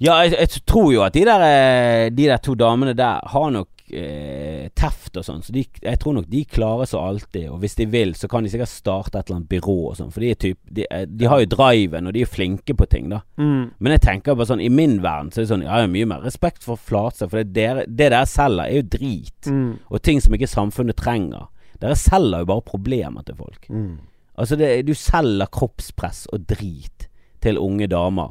Ja, 0.03 0.17
jeg, 0.27 0.35
jeg 0.35 0.65
tror 0.67 0.89
jo 0.93 1.05
at 1.07 1.15
de 1.15 1.23
der, 1.25 1.45
eh, 1.47 2.09
de 2.11 2.27
der 2.27 2.41
to 2.43 2.57
damene 2.59 2.95
der 2.99 3.23
har 3.31 3.51
nok 3.55 3.69
eh, 3.91 4.69
teft 4.79 5.17
og 5.19 5.25
sånn, 5.27 5.41
så 5.43 5.53
de, 5.55 5.65
jeg 5.83 5.99
tror 6.03 6.15
nok 6.17 6.29
de 6.31 6.43
klarer 6.49 6.87
seg 6.89 7.01
alltid. 7.01 7.47
Og 7.53 7.59
hvis 7.63 7.75
de 7.79 7.87
vil, 7.91 8.15
så 8.19 8.29
kan 8.31 8.45
de 8.47 8.51
sikkert 8.53 8.71
starte 8.71 9.19
et 9.19 9.27
eller 9.29 9.41
annet 9.41 9.49
byrå 9.51 9.77
og 9.91 9.97
sånn, 9.99 10.13
for 10.15 10.21
de, 10.25 10.31
typ, 10.35 10.59
de, 10.71 10.87
er- 10.91 11.07
de 11.11 11.29
har 11.31 11.41
jo 11.43 11.51
driven, 11.55 12.07
og 12.09 12.15
de 12.17 12.23
er 12.25 12.31
flinke 12.31 12.77
på 12.79 12.89
ting, 12.93 13.09
da. 13.13 13.23
Men 13.37 13.95
jeg 13.97 14.05
tenker 14.07 14.35
bare 14.39 14.47
sånn, 14.53 14.63
i 14.65 14.71
min 14.73 14.99
verden 15.03 15.33
så 15.33 15.41
er 15.41 15.47
det 15.47 15.53
sånn, 15.55 15.65
jeg 15.67 15.73
har 15.75 15.91
mye 15.93 16.09
mer 16.13 16.23
respekt 16.27 16.63
for 16.65 16.77
Flatseth, 16.81 17.31
for 17.33 17.43
det 17.43 17.53
dere, 17.59 17.85
det 17.89 18.11
dere 18.13 18.23
selger 18.31 18.65
er 18.69 18.79
jo 18.81 18.87
drit, 18.99 19.51
Mm. 19.51 19.79
og 19.91 20.03
ting 20.03 20.21
som 20.21 20.33
ikke 20.35 20.49
samfunnet 20.49 20.97
trenger. 20.97 21.49
Dere 21.83 21.97
selger 21.99 22.45
jo 22.45 22.47
bare 22.53 22.63
problemer 22.63 23.25
til 23.27 23.35
folk. 23.35 23.67
Mm. 23.69 23.99
Altså, 24.39 24.57
det, 24.57 24.87
du 24.87 24.95
selger 24.95 25.47
kroppspress 25.53 26.27
og 26.33 26.47
drit. 26.47 27.09
til 27.43 27.59
unge 27.59 27.89
damer 27.91 28.29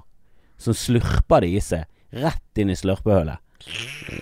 som 0.57 0.71
slurper 0.73 1.41
det 1.43 1.49
i 1.51 1.59
seg 1.59 1.83
rett 2.13 2.57
inn 2.61 2.69
i 2.71 2.75
slurpehullet. 2.79 3.39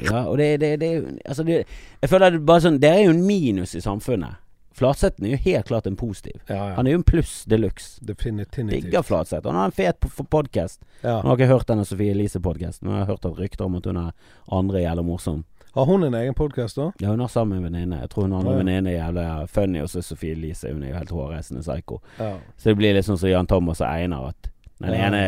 Ja, 0.06 0.26
og 0.28 0.38
det, 0.38 0.60
det, 0.62 0.80
det, 0.80 0.90
altså 1.26 1.44
det 1.44 1.66
Jeg 2.02 2.10
føler 2.10 2.32
det 2.32 2.40
er 2.40 2.46
bare 2.46 2.62
sånn 2.64 2.80
Det 2.80 2.90
er 2.90 3.02
jo 3.06 3.12
en 3.16 3.26
minus 3.26 3.76
i 3.76 3.82
samfunnet. 3.84 4.38
Flatsetten 4.80 5.26
er 5.28 5.34
jo 5.34 5.40
helt 5.44 5.68
klart 5.68 5.88
en 5.90 5.96
positiv. 6.00 6.38
Ja, 6.48 6.56
ja. 6.70 6.76
Han 6.78 6.88
er 6.88 6.94
jo 6.94 7.00
en 7.02 7.04
pluss 7.04 7.42
de 7.52 7.58
luxe. 7.60 8.00
Digger 8.06 9.02
Flatseth. 9.04 9.44
Han 9.48 9.56
har 9.60 9.66
en 9.66 9.76
fet 9.76 10.00
podkast. 10.30 10.80
Ja. 11.02 11.18
Nå 11.22 11.28
har 11.34 11.36
ikke 11.40 11.50
hørt 11.52 11.68
denne 11.68 11.84
Sofie 11.86 12.14
Elise-podkasten, 12.14 12.88
men 12.88 12.96
jeg 12.96 13.04
har 13.06 13.12
hørt 13.12 13.26
at 13.28 13.40
rykter 13.42 13.66
om 13.68 13.76
at 13.76 13.90
hun 13.90 13.98
er 14.00 14.14
andre 14.56 14.86
jævla 14.86 15.04
morsom. 15.04 15.44
Har 15.76 15.86
hun 15.86 16.04
en 16.08 16.16
egen 16.18 16.34
podkast, 16.34 16.80
da? 16.80 16.88
Ja, 17.04 17.12
hun 17.12 17.20
har 17.20 17.28
sammen 17.28 17.60
med 17.60 17.68
en 17.68 17.74
venninne. 17.74 18.00
Jeg 18.06 18.10
tror 18.14 18.26
hun 18.30 18.32
har 18.38 18.42
Å, 18.42 18.48
en 18.48 18.56
ja. 18.56 18.62
venninne 18.64 18.90
er 18.94 18.98
jævla 19.02 19.26
funny, 19.52 19.82
og 19.84 19.90
så 19.92 20.00
er 20.00 20.08
Sofie 20.08 20.32
Elise 20.38 20.72
hun 20.72 20.84
er 20.84 20.94
jo 20.94 20.98
helt 21.02 21.12
hårreisende 21.14 21.62
psycho. 21.66 22.00
Ja. 22.18 22.32
Så 22.58 22.72
det 22.72 22.78
blir 22.80 22.96
litt 22.96 23.06
sånn 23.10 23.20
som 23.22 23.30
Jan 23.30 23.48
Thomas 23.52 23.84
og 23.84 23.88
Einar, 23.92 24.32
at 24.32 24.50
den 24.80 24.96
Ja. 24.96 25.08
ene 25.10 25.24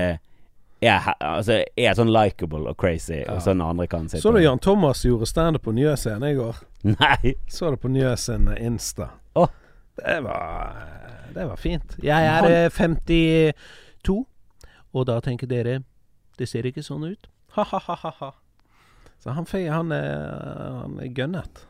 er, 0.82 1.06
altså, 1.22 1.60
er 1.78 1.94
sånn 1.98 2.10
likeable 2.12 2.66
og 2.72 2.78
crazy, 2.82 3.20
Ja. 3.22 3.36
og 3.36 3.42
sånn 3.46 3.62
andre 3.62 3.88
kan 3.88 4.08
sitte 4.10 4.22
Så 4.24 4.32
du 4.34 4.40
Jan 4.42 4.60
Thomas 4.60 5.04
gjorde 5.06 5.28
standup 5.30 5.62
på 5.68 5.74
Njøsen 5.78 6.24
i 6.26 6.34
går? 6.38 6.56
Nei! 6.84 7.36
Så 7.48 7.70
det 7.72 7.80
på 7.84 7.92
Njøsen 7.94 8.50
Insta. 8.58 9.12
Oh. 9.36 9.48
Det 9.98 10.20
var 10.24 10.74
Det 11.34 11.46
var 11.48 11.56
fint. 11.56 11.96
Jeg 12.04 12.26
er 12.26 12.42
Han... 12.42 12.72
52, 12.72 14.26
og 14.94 15.06
da 15.08 15.20
tenker 15.22 15.48
dere 15.48 15.84
Det 16.40 16.48
ser 16.50 16.66
ikke 16.66 16.82
sånn 16.84 17.06
ut. 17.12 17.28
Ha-ha-ha-ha. 17.56 18.32
Så 19.22 19.32
han, 19.36 19.46
han, 19.70 19.92
er, 19.92 20.80
han 20.82 20.96
er 21.04 21.12
gønnet. 21.14 21.68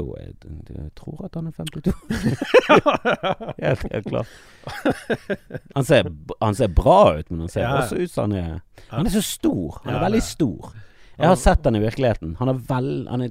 Jo, 0.00 0.14
jeg, 0.18 0.32
jeg 0.72 0.90
tror 0.96 1.24
at 1.26 1.34
han 1.36 1.46
er 1.46 1.52
52. 1.52 1.92
helt, 3.62 3.82
helt 3.92 4.06
klart. 4.08 4.26
Han 5.74 5.84
ser, 5.84 6.08
han 6.40 6.54
ser 6.58 6.68
bra 6.72 7.18
ut, 7.18 7.30
men 7.30 7.40
han 7.44 7.48
ser 7.52 7.60
Ja. 7.66 7.82
også 7.82 8.00
ut 8.02 8.10
som 8.10 8.30
han 8.30 8.38
er 8.38 8.60
Han 8.90 9.06
er 9.06 9.10
så 9.10 9.22
stor. 9.22 9.80
Han 9.84 9.94
er 9.94 9.98
Ja, 9.98 10.04
veldig 10.06 10.22
stor. 10.22 10.72
Jeg 11.18 11.28
har 11.28 11.36
sett 11.36 11.64
han 11.64 11.76
i 11.76 11.80
virkeligheten. 11.84 12.36
Han 12.40 12.48
er 12.48 12.58
vel 12.68 13.06
Han 13.10 13.20
er 13.22 13.30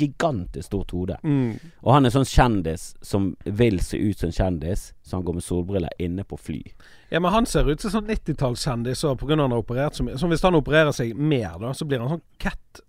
gigantisk 0.00 0.66
stort 0.70 0.90
hode. 0.96 1.18
Mm. 1.22 1.58
Og 1.84 1.92
han 1.92 2.06
er 2.06 2.10
sånn 2.14 2.24
kjendis 2.24 2.94
som 3.04 3.36
vil 3.44 3.80
se 3.84 3.98
ut 4.00 4.16
som 4.18 4.30
en 4.30 4.32
kjendis, 4.32 4.94
så 5.04 5.18
han 5.18 5.24
går 5.26 5.34
med 5.36 5.44
solbriller 5.44 5.90
inne 6.00 6.24
på 6.24 6.38
fly. 6.40 6.62
Ja, 7.10 7.20
men 7.20 7.30
han 7.34 7.44
ser 7.46 7.68
ut 7.68 7.82
som 7.84 7.90
sånn 7.92 8.08
90-tallskjendis 8.08 9.04
òg, 9.04 9.18
pga. 9.20 9.36
han 9.36 9.50
har 9.52 9.58
operert 9.60 9.94
så 9.98 10.06
mye. 10.06 10.16
Så 10.16 10.26
hvis 10.32 10.40
han 10.46 10.56
opererer 10.56 10.92
seg 10.96 11.12
mer, 11.14 11.58
da, 11.60 11.74
så 11.76 11.84
blir 11.84 12.00
han 12.00 12.08
sånn 12.14 12.22
cat. 12.40 12.80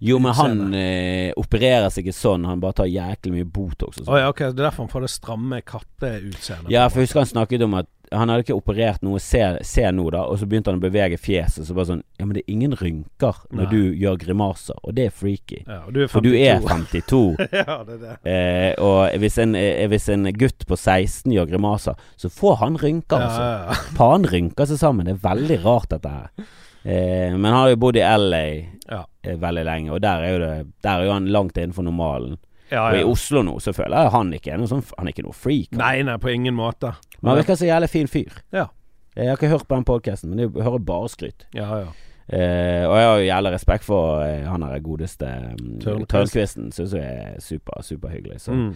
Jo, 0.00 0.18
men 0.22 0.34
han 0.38 0.74
eh, 0.74 1.30
opererer 1.40 1.88
seg 1.90 2.06
ikke 2.08 2.16
sånn. 2.16 2.44
Han 2.48 2.60
bare 2.62 2.78
tar 2.82 2.90
jæklig 2.90 3.32
mye 3.38 3.48
Botox 3.48 4.00
og 4.00 4.04
sånn. 4.06 4.20
ja, 4.20 4.28
ok, 4.32 4.44
det 4.50 4.52
er 4.58 4.66
derfor 4.68 4.86
han 4.86 4.92
får 4.92 5.06
det 5.06 5.14
stramme 5.14 5.62
katteutseendet. 5.62 6.70
Ja, 6.72 6.88
for 6.88 7.00
jeg 7.02 7.08
husker 7.10 7.24
han 7.24 7.32
snakket 7.32 7.64
om 7.66 7.74
at 7.80 7.88
han 8.10 8.26
hadde 8.26 8.42
ikke 8.42 8.56
operert 8.58 9.04
noe, 9.06 9.20
se, 9.22 9.38
se 9.62 9.84
nå 9.94 10.08
da, 10.10 10.24
og 10.26 10.40
så 10.40 10.46
begynte 10.50 10.72
han 10.72 10.80
å 10.80 10.82
bevege 10.82 11.14
fjeset, 11.22 11.62
så 11.62 11.76
bare 11.76 11.92
sånn 11.92 12.00
Ja, 12.18 12.24
men 12.26 12.34
det 12.34 12.40
er 12.42 12.50
ingen 12.56 12.72
rynker 12.74 13.36
når 13.54 13.68
Nei. 13.68 13.70
du 13.70 14.00
gjør 14.02 14.16
grimaser, 14.18 14.80
og 14.82 14.96
det 14.98 15.04
er 15.06 15.14
freaky. 15.14 15.60
Ja, 15.62 15.76
og 15.86 15.94
du 15.94 16.00
er 16.02 16.08
52. 16.08 16.10
For 16.10 16.26
du 16.26 16.32
er 16.34 16.58
52. 16.66 17.20
ja, 17.60 17.76
det 17.86 17.94
er 17.94 18.00
det. 18.02 18.16
Eh, 18.32 18.72
og 18.82 19.14
hvis 19.22 19.38
en, 19.44 19.54
eh, 19.54 19.86
hvis 19.92 20.08
en 20.10 20.26
gutt 20.34 20.66
på 20.66 20.74
16 20.74 21.30
gjør 21.36 21.52
grimaser, 21.52 22.02
så 22.18 22.32
får 22.34 22.58
han 22.64 22.80
rynker, 22.82 23.22
Ja, 23.22 23.28
altså. 23.30 23.46
ja, 23.46 23.78
ja. 23.78 23.94
Faen 24.02 24.26
rynker 24.34 24.66
seg 24.72 24.82
sammen. 24.82 25.06
Det 25.06 25.14
er 25.14 25.22
veldig 25.30 25.60
rart, 25.62 25.88
dette 25.94 26.10
her. 26.16 26.50
Eh, 26.84 27.32
men 27.36 27.44
han 27.44 27.58
har 27.60 27.68
jo 27.74 27.76
bodd 27.76 27.96
i 27.96 28.04
LA 28.04 28.44
Ja. 28.90 29.04
eh, 29.22 29.36
veldig 29.36 29.64
lenge, 29.64 29.90
og 29.92 30.00
der 30.00 30.22
er 30.24 30.32
jo, 30.32 30.38
det, 30.38 30.72
der 30.82 30.90
er 31.00 31.04
jo 31.04 31.12
han 31.12 31.26
langt 31.28 31.58
innenfor 31.60 31.84
normalen. 31.84 32.38
Ja, 32.70 32.86
ja. 32.92 33.00
Og 33.00 33.00
i. 33.00 33.04
Oslo 33.12 33.42
nå 33.42 33.56
så 33.60 33.72
føler 33.74 33.96
jeg 34.04 34.10
han 34.14 34.32
ikke 34.32 34.52
er 34.54 34.58
noe 34.62 34.68
sånn 34.70 34.84
Han 34.96 35.08
er 35.08 35.10
ikke 35.12 35.24
noe 35.26 35.34
freak. 35.34 35.72
han. 35.72 35.80
Nei, 35.82 36.02
nei, 36.06 36.16
på 36.22 36.30
ingen 36.32 36.54
måte. 36.54 36.92
Men 37.20 37.32
han 37.32 37.40
virker 37.42 37.56
som 37.58 37.66
en 37.66 37.72
jævlig 37.74 37.88
fin 37.90 38.06
fyr. 38.08 38.36
Ja. 38.54 38.68
Jeg 39.16 39.26
har 39.26 39.36
ikke 39.36 39.50
hørt 39.50 39.66
på 39.68 39.74
den 39.74 39.84
podkasten, 39.84 40.30
men 40.30 40.38
jeg 40.38 40.50
hører 40.62 40.78
bare 40.78 41.08
skryt. 41.10 41.44
Ja, 41.52 41.66
ja. 41.82 41.88
Eh, 42.32 42.84
og 42.86 42.92
jeg 42.94 43.06
har 43.08 43.16
jo 43.18 43.24
jævlig 43.26 43.50
respekt 43.56 43.84
for 43.84 44.20
eh, 44.22 44.44
han 44.46 44.62
der 44.62 44.78
godeste 44.84 45.26
um, 45.26 45.78
Tørnquist. 45.82 46.10
Tørnquisten. 46.12 46.68
Syns 46.72 46.92
jeg 46.94 47.02
er 47.24 47.40
super, 47.42 47.82
superhyggelig. 47.82 48.40
Så, 48.40 48.52
Mm. 48.54 48.74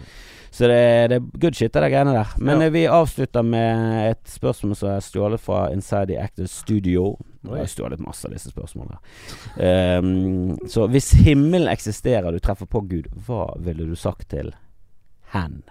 så 0.51 0.67
det, 0.67 1.09
det 1.09 1.15
er 1.21 1.39
good 1.39 1.53
shit, 1.55 1.71
det 1.73 1.81
der 1.81 1.89
greiene 1.89 2.13
der. 2.17 2.33
Men 2.37 2.59
Ja. 2.61 2.65
eh, 2.67 2.73
vi 2.73 2.83
avslutter 2.85 3.41
med 3.47 4.09
et 4.11 4.27
spørsmål 4.27 4.75
som 4.75 4.89
er 4.89 4.99
stjålet 4.99 5.39
fra 5.39 5.69
Inside 5.71 6.07
the 6.07 6.19
Actors 6.19 6.51
Studio. 6.51 7.17
Jeg 7.43 7.51
har 7.51 7.57
har 7.57 7.65
stjålet 7.71 7.99
masse 7.99 8.25
av 8.27 8.33
disse 8.33 8.51
spørsmålene. 8.51 8.97
Um, 9.55 10.57
så 10.67 10.87
hvis 10.89 11.11
himmelen 11.13 11.67
eksisterer, 11.71 12.31
du 12.31 12.39
treffer 12.39 12.65
på 12.65 12.81
Gud, 12.89 13.07
hva 13.27 13.53
ville 13.59 13.85
du 13.87 13.95
sagt 13.95 14.29
til 14.29 14.51
hen? 15.31 15.61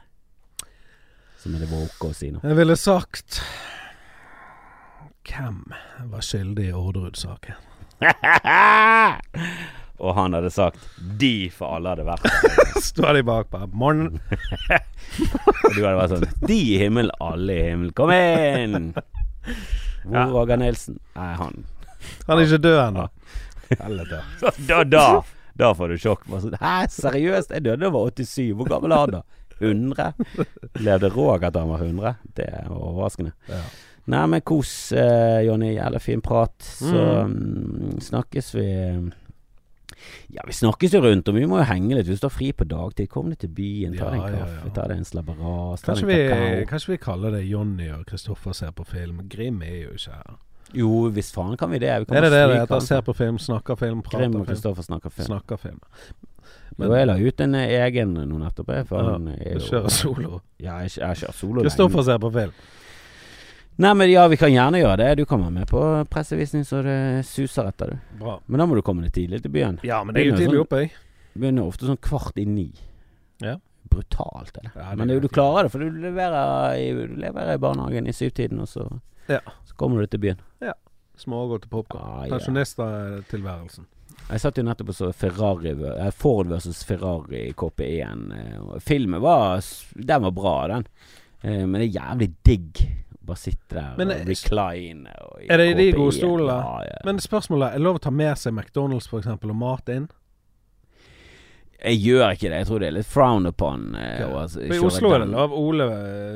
Som 1.43 1.55
er 1.55 1.59
det 1.59 1.69
våke 1.69 2.09
å 2.09 2.15
si 2.15 2.31
nå. 2.31 2.41
Jeg 2.43 2.57
ville 2.57 2.77
sagt 2.77 3.43
Hvem 5.29 5.65
var 6.11 6.21
skyldig 6.21 6.69
i 6.69 6.73
Orderud-saken? 6.73 7.55
Og 10.05 10.11
han 10.19 10.35
hadde 10.35 10.51
sagt 10.51 10.81
'de 10.99 11.51
for 11.55 11.71
alle 11.77 11.93
hadde 11.95 12.05
vært 12.09 12.25
der'. 12.27 12.81
Står 12.83 13.13
de 13.17 13.23
bak 13.25 13.47
bare 13.53 13.69
Morn. 13.73 14.19
Og 15.65 15.71
du 15.77 15.85
hadde 15.85 15.99
vært 16.01 16.13
sånn 16.17 16.27
'de 16.43 16.59
i 16.75 16.79
himmelen, 16.83 17.13
alle 17.23 17.53
i 17.55 17.63
himmelen, 17.71 17.93
kom 17.97 18.11
inn'. 18.15 18.91
Hvor 20.05 20.19
Ja. 20.19 20.25
Roger 20.29 20.57
Nilsen? 20.61 20.99
Nei, 21.17 21.31
han 21.39 21.55
Han 22.29 22.39
er 22.39 22.43
ikke 22.45 22.59
død 22.61 22.79
ennå. 22.89 23.05
Helvete. 23.81 24.19
Da, 24.69 24.83
da, 24.85 25.05
da 25.57 25.71
får 25.73 25.89
du 25.95 25.97
sjokk. 26.03 26.27
Sånn, 26.29 26.59
Hæ, 26.61 26.75
seriøst? 26.93 27.51
Jeg 27.55 27.65
døde 27.65 27.79
da 27.81 27.87
jeg 27.89 27.95
var 27.95 28.11
87. 28.11 28.51
Hvor 28.59 28.69
gammel 28.69 28.93
er 28.93 28.99
han 29.07 29.15
da? 29.15 29.23
100? 29.63 30.13
Levde 30.85 31.09
Roger 31.15 31.51
til 31.55 31.61
han 31.65 31.71
var 31.73 31.81
100? 31.87 32.13
Det 32.37 32.45
er 32.51 32.69
overraskende. 32.75 33.33
Ja. 33.49 33.63
Nei, 34.13 34.23
men 34.29 34.43
kos, 34.45 34.71
uh, 34.93 35.41
Jonny. 35.45 35.75
Jævla 35.79 36.01
fin 36.03 36.23
prat. 36.25 36.57
Så 36.61 37.05
mm, 37.29 38.01
snakkes 38.05 38.55
vi 38.55 38.69
Ja, 40.35 40.43
vi 40.45 40.53
snakkes 40.53 40.93
jo 40.93 41.01
rundt, 41.01 41.29
og 41.31 41.37
vi 41.39 41.47
må 41.49 41.61
jo 41.63 41.67
henge 41.71 41.97
litt. 41.97 42.09
Hvis 42.11 42.21
du 42.21 42.29
har 42.29 42.35
fri 42.35 42.51
på 42.53 42.67
dagtid, 42.69 43.09
kom 43.13 43.31
deg 43.33 43.41
til 43.41 43.53
byen, 43.57 43.95
ta 43.97 44.11
deg 44.13 44.21
en 44.21 44.35
kaffe, 44.35 44.57
ja, 44.59 44.65
ja. 44.67 44.73
ta 44.77 44.89
deg 44.91 45.01
en 45.01 45.09
slabberas, 45.09 45.85
ta 45.87 45.95
deg 45.97 46.11
en 46.11 46.33
kakao. 46.35 46.67
kanskje 46.75 46.93
vi 46.93 46.99
kaller 47.07 47.39
det 47.39 47.45
Jonny 47.49 47.89
og 47.95 48.05
Kristoffer 48.11 48.57
ser 48.57 48.75
på 48.77 48.85
film. 48.89 49.23
Grim 49.31 49.63
er 49.65 49.79
jo 49.87 49.95
ikke 49.97 50.19
her. 50.19 50.37
Jo, 50.75 50.91
hvis 51.15 51.31
faen 51.33 51.57
kan 51.57 51.71
vi 51.71 51.79
det. 51.79 51.93
Vi 52.03 52.11
kan 52.11 52.19
Er 52.19 52.27
det 52.27 52.31
det 52.35 52.45
det 52.51 52.61
han. 52.69 52.81
Ser 52.85 53.01
på 53.07 53.15
film, 53.17 53.39
snakker 53.39 53.79
film, 53.79 54.03
prater 54.03 54.27
Grim 54.27 54.41
og. 54.41 54.47
Kristoffer 54.49 54.83
snakker 54.83 55.11
film. 55.11 55.27
Snakker 55.27 55.57
film. 55.57 55.81
Men, 56.77 56.89
jo, 56.89 56.95
jeg 56.99 57.07
la 57.07 57.15
ut 57.23 57.43
en 57.45 57.55
eh, 57.55 57.73
egen 57.85 58.15
nå 58.19 58.39
nettopp, 58.41 58.73
jeg, 58.75 58.87
for 58.89 58.99
Ja, 58.99 59.13
han 59.15 59.29
er 59.31 59.61
Du 59.61 59.67
kjører 59.69 59.93
solo. 59.95 60.41
Ja, 60.59 60.81
jeg, 60.83 60.97
jeg 60.99 61.21
kjører 61.23 61.37
solo. 61.39 61.63
Kristoffer 61.63 62.03
ser 62.03 62.19
på 62.19 62.33
film. 62.35 62.57
Nei, 63.77 63.91
men 63.99 64.11
ja, 64.11 64.29
vi 64.31 64.37
kan 64.39 64.53
gjerne 64.55 64.79
gjøre 64.79 64.97
det. 65.01 65.09
Du 65.19 65.25
kan 65.27 65.41
være 65.43 65.51
med 65.51 65.67
på 65.67 65.81
pressevisning 66.13 66.63
så 66.65 66.83
det 66.87 67.25
suser 67.27 67.67
etter, 67.73 67.91
du. 67.97 68.19
Bra. 68.21 68.37
Men 68.47 68.61
da 68.63 68.67
må 68.71 68.77
du 68.79 68.83
komme 68.87 69.03
deg 69.03 69.13
tidlig 69.17 69.41
til 69.43 69.51
byen. 69.51 69.81
Ja, 69.83 70.03
men 70.07 70.15
jeg 70.15 70.29
er 70.29 70.31
jo 70.31 70.37
tidlig 70.39 70.53
sånn- 70.61 70.67
oppe, 70.67 70.81
jeg. 70.85 70.93
Begynner 71.35 71.67
ofte 71.67 71.87
sånn 71.89 71.99
kvart 71.99 72.39
i 72.39 72.45
ni. 72.47 72.69
Ja. 73.43 73.57
Brutalt, 73.91 74.57
er 74.57 74.63
det. 74.69 74.73
Ja, 74.77 74.91
det 74.91 74.99
men 74.99 75.09
det, 75.09 75.21
du 75.23 75.29
klarer 75.29 75.67
det, 75.67 75.73
for 75.73 75.83
du 75.83 75.91
leverer 75.91 76.79
i, 76.79 76.87
du 77.09 77.17
leverer 77.19 77.55
i 77.55 77.59
barnehagen 77.59 78.07
i 78.07 78.13
syvtiden, 78.15 78.61
og 78.63 78.69
så, 78.71 78.87
Ja. 79.29 79.41
så 79.67 79.75
kommer 79.77 80.01
du 80.01 80.07
til 80.07 80.21
byen. 80.21 80.39
Ja. 80.63 80.73
Smågodt 81.19 81.63
til 81.63 81.71
popkorn. 81.71 82.03
Ah, 82.03 82.25
ja. 82.29 82.39
Pensjonisttilværelsen. 82.39 83.87
Jeg 84.31 84.41
satt 84.41 84.57
jo 84.57 84.63
nettopp 84.65 84.89
og 84.89 84.95
så 84.97 85.11
Ferrari 85.13 85.71
eh, 85.75 86.11
Ford 86.15 86.47
versus 86.49 86.85
Ferrari 86.87 87.53
KP1. 87.53 88.33
eh, 88.33 88.79
Filmen 88.81 89.21
var 89.21 89.61
Den 89.95 90.23
var 90.23 90.31
bra, 90.31 90.55
den. 90.69 90.87
Eh, 91.43 91.67
Men 91.67 91.81
det 91.81 91.89
er 91.91 92.01
jævlig 92.01 92.31
digg 92.45 93.04
bare 93.27 93.41
sitte 93.41 93.77
der 93.77 93.95
Men, 93.99 94.11
og 94.11 94.21
eh, 94.21 94.27
recline. 94.29 95.15
Og 95.29 95.47
er 95.49 95.63
det 95.63 95.71
i 95.71 95.79
de 95.81 95.87
gode 95.97 96.13
stolene? 96.17 96.59
Ja, 96.61 96.77
ja. 96.91 96.99
Men 97.09 97.19
spørsmålet 97.23 97.69
er, 97.71 97.79
er 97.81 97.87
lov 97.89 98.01
å 98.01 98.05
ta 98.07 98.13
med 98.15 98.39
seg 98.41 98.55
McDonald's 98.57 99.09
for 99.11 99.23
eksempel, 99.23 99.51
og 99.55 99.61
mat 99.63 99.89
inn? 99.95 100.09
Jeg 101.85 101.99
gjør 102.01 102.31
ikke 102.33 102.49
det. 102.49 102.59
Jeg 102.63 102.67
tror 102.71 102.81
det 102.81 102.87
er 102.89 102.95
litt 102.97 103.09
frowned 103.11 103.51
upon. 103.51 103.83
Eh, 103.99 104.23
For 104.25 104.73
I 104.73 104.79
Oslo 104.87 105.11
er 105.13 105.25
det 105.25 105.29
lov. 105.35 105.53
Ole 105.53 105.89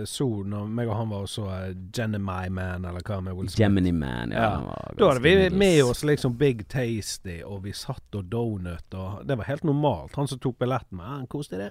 Sol, 0.05 0.43
So, 0.43 0.44
når 0.44 0.66
meg 0.77 0.90
og 0.90 0.97
han 0.98 1.09
var 1.15 1.24
og 1.24 1.31
så 1.32 1.47
eh, 1.55 1.70
Gemini 1.97 2.51
Man, 2.52 2.85
eller 2.85 3.01
hva 3.06 3.20
med 3.24 3.36
Will 3.39 3.48
Smith. 3.48 3.62
Gemini 3.62 3.93
Man. 3.97 4.35
Ja, 4.36 4.51
Ja. 4.60 4.77
Da 4.98 5.09
hadde 5.12 5.23
vi 5.24 5.48
med 5.51 5.81
oss 5.86 6.05
liksom 6.05 6.36
Big 6.36 6.66
Tasty, 6.69 7.39
og 7.47 7.62
vi 7.65 7.73
satt 7.73 8.19
og 8.19 8.28
donut, 8.28 8.93
og 8.94 9.24
det 9.28 9.39
var 9.40 9.48
helt 9.48 9.65
normalt. 9.65 10.16
Han 10.20 10.28
som 10.28 10.39
tok 10.43 10.59
billetten 10.60 10.98
med, 11.01 11.06
han 11.06 11.27
koste 11.32 11.56
det. 11.56 11.70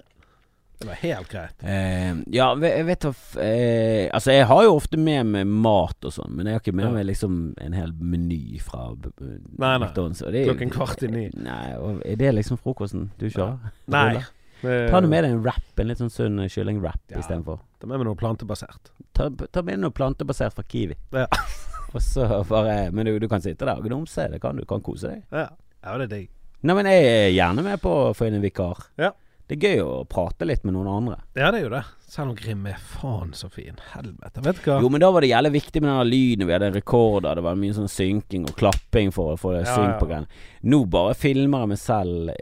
Det 0.78 0.86
var 0.86 0.94
helt 1.00 1.28
greit. 1.32 1.62
Eh, 1.66 2.20
ja, 2.30 2.46
jeg 2.62 2.84
vet 2.86 3.04
hva 3.08 3.10
eh, 3.42 4.04
Altså, 4.14 4.30
jeg 4.36 4.46
har 4.46 4.62
jo 4.62 4.76
ofte 4.76 5.00
med 5.00 5.26
meg 5.26 5.50
mat 5.50 6.06
og 6.06 6.14
sånn, 6.14 6.36
men 6.38 6.46
jeg 6.46 6.54
har 6.54 6.62
ikke 6.62 6.76
med 6.78 6.92
meg 6.94 7.08
liksom 7.08 7.38
en 7.58 7.74
hel 7.74 7.90
meny 7.98 8.60
fra 8.62 8.92
Nei, 8.94 9.74
nei. 9.82 9.90
Det 9.90 10.44
Klokken 10.46 10.70
kvart 10.74 11.02
i 11.02 11.10
ni. 11.10 11.24
Nei, 11.34 11.74
og 11.82 12.02
er 12.06 12.20
det 12.20 12.30
liksom 12.38 12.60
frokosten 12.62 13.08
du 13.18 13.26
kjører? 13.26 13.72
Nei. 13.90 14.22
Ta 14.62 15.00
med 15.02 15.22
deg 15.22 15.32
en 15.32 15.42
wrap, 15.42 15.66
en 15.78 15.90
litt 15.90 16.00
sånn 16.00 16.10
sunn 16.10 16.40
kyllingwrap 16.50 17.12
Ja. 17.12 17.20
istedenfor. 17.22 17.60
Ta 17.78 17.86
med 17.86 18.00
meg 18.00 18.08
noe 18.08 18.18
plantebasert. 18.18 18.90
Ta, 19.14 19.28
ta 19.30 19.62
med 19.62 19.82
noe 19.82 19.94
plantebasert 19.94 20.54
fra 20.54 20.66
Kiwi. 20.66 20.96
Ja. 21.14 21.26
Og 21.94 22.02
så 22.04 22.26
bare 22.48 22.90
Men 22.92 23.06
du, 23.06 23.18
du 23.18 23.28
kan 23.30 23.40
sitte 23.40 23.64
der 23.64 23.78
og 23.78 23.86
gnumse, 23.86 24.26
det 24.28 24.42
kan 24.42 24.58
du. 24.58 24.66
Kan 24.68 24.82
kose 24.84 25.14
deg. 25.14 25.22
Ja, 25.32 25.46
ja 25.84 25.94
det 25.96 26.08
er 26.08 26.12
digg. 26.16 26.28
Nei, 26.60 26.74
men 26.74 26.88
jeg 26.90 27.06
er 27.06 27.30
gjerne 27.32 27.64
med 27.64 27.80
på 27.80 27.92
å 28.08 28.14
få 28.18 28.26
inn 28.28 28.36
en 28.36 28.44
vikar. 28.44 28.82
Ja. 28.98 29.12
Det 29.48 29.56
er 29.56 29.64
gøy 29.78 29.80
å 29.80 29.92
prate 30.08 30.44
litt 30.44 30.64
med 30.68 30.74
noen 30.76 30.88
andre. 30.92 31.14
Ja, 31.34 31.50
det 31.50 31.62
er 31.62 31.64
jo 31.64 31.70
det. 31.72 31.84
Selv 32.08 32.30
om 32.30 32.36
Grim 32.36 32.66
er 32.68 32.76
faen 32.78 33.30
så 33.36 33.48
fin. 33.52 33.78
Helvete. 33.94 34.42
Vet 34.44 34.58
du 34.60 34.66
hva? 34.70 34.76
Jo, 34.84 34.88
men 34.92 35.00
da 35.00 35.08
var 35.14 35.24
det 35.24 35.30
jævlig 35.30 35.52
viktig 35.56 35.80
med 35.82 35.88
den 35.90 36.10
lyden. 36.10 36.46
Vi 36.48 36.52
hadde 36.52 36.68
rekorder, 36.74 37.34
det 37.40 37.44
var 37.46 37.56
mye 37.56 37.76
sånn 37.76 37.88
synking 37.88 38.44
og 38.48 38.56
klapping 38.60 39.10
for 39.14 39.32
å 39.32 39.38
få 39.40 39.54
det 39.56 39.64
Ja, 39.66 39.74
synk 39.78 39.94
ja. 39.94 39.98
på 40.02 40.08
greiene. 40.10 40.28
Nå 40.68 40.82
bare 40.92 41.14
filmer 41.16 41.64
jeg 41.64 41.72
meg 41.72 41.78
selv 41.78 42.34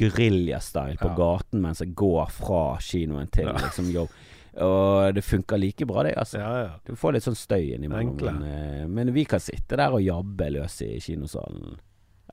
geriljastyle 0.00 0.96
på 1.00 1.08
Ja. 1.10 1.16
gaten 1.16 1.60
mens 1.60 1.80
jeg 1.80 1.94
går 1.94 2.30
fra 2.30 2.76
kinoen 2.80 3.30
til 3.30 3.46
Ja. 3.46 3.52
liksom 3.52 3.90
jobb. 3.92 4.08
Og 4.60 5.14
det 5.14 5.24
funker 5.24 5.58
like 5.58 5.86
bra, 5.86 6.02
det, 6.02 6.14
altså. 6.16 6.38
Ja, 6.38 6.62
ja. 6.64 6.70
Du 6.84 6.92
får 6.96 7.12
litt 7.14 7.22
sånn 7.22 7.36
støy 7.36 7.74
innimellom. 7.76 8.16
Men, 8.20 8.42
eh, 8.42 8.86
men 8.86 9.12
vi 9.12 9.24
kan 9.24 9.38
sitte 9.40 9.76
der 9.76 9.88
og 9.92 10.02
jabbe 10.02 10.50
løs 10.52 10.82
i 10.82 10.98
kinosalen. 11.00 11.78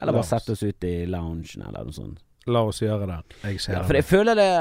Eller 0.02 0.14
bare 0.14 0.24
sette 0.24 0.52
oss 0.52 0.64
ut 0.64 0.84
i 0.84 1.06
loungen 1.06 1.46
eller 1.68 1.84
noe 1.86 1.94
sånt. 1.94 2.20
La 2.48 2.62
oss 2.64 2.80
gjøre 2.82 3.08
det. 3.08 3.18
Jeg 3.44 3.60
ser 3.60 3.74
Ja, 3.74 3.84
for 3.84 3.94
jeg 3.94 4.06
føler 4.08 4.36
det 4.36 4.52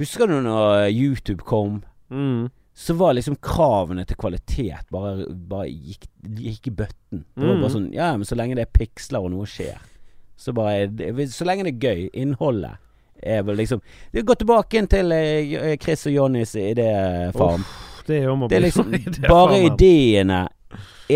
Husker 0.00 0.26
du 0.26 0.38
når 0.40 0.88
YouTube 0.96 1.42
kom? 1.44 1.82
Mm. 2.10 2.48
Så 2.74 2.94
var 2.96 3.12
liksom 3.12 3.36
kravene 3.44 4.06
til 4.08 4.16
kvalitet 4.16 4.86
bare, 4.90 5.26
bare 5.28 5.66
gikk, 5.68 6.06
gikk 6.24 6.66
i 6.70 6.70
bøtten. 6.70 7.24
Det 7.36 7.44
var 7.44 7.54
Mm. 7.56 7.60
bare 7.60 7.70
sånn 7.74 7.92
Ja, 7.92 8.12
men 8.16 8.24
så 8.24 8.34
lenge 8.36 8.54
det 8.56 8.62
er 8.68 8.78
piksler 8.78 9.20
og 9.22 9.30
noe 9.30 9.44
skjer, 9.46 9.76
så 10.38 10.54
bare 10.54 10.72
er 10.82 10.86
det- 10.86 11.28
Så 11.30 11.44
lenge 11.44 11.64
det 11.64 11.74
er 11.74 11.88
gøy, 11.88 12.10
innholdet 12.14 12.78
er 13.22 13.42
vel 13.42 13.56
liksom 13.56 13.82
Det 14.14 14.24
går 14.24 14.34
tilbake 14.36 14.74
inn 14.78 14.86
til 14.86 15.12
eh, 15.12 15.76
Chris 15.76 16.06
og 16.06 16.12
Johnnys 16.14 16.54
idéfarm. 16.56 17.60
Uff, 17.60 18.04
det 18.06 18.16
er 18.16 18.24
jo 18.24 18.32
om 18.32 18.42
å 18.44 18.48
Det 18.48 18.56
er 18.56 18.60
bli 18.60 18.70
liksom 18.70 18.90
det 19.12 19.24
er 19.24 19.28
Bare 19.28 19.48
faen 19.48 19.62
meg- 19.62 19.72
ideene 19.76 20.48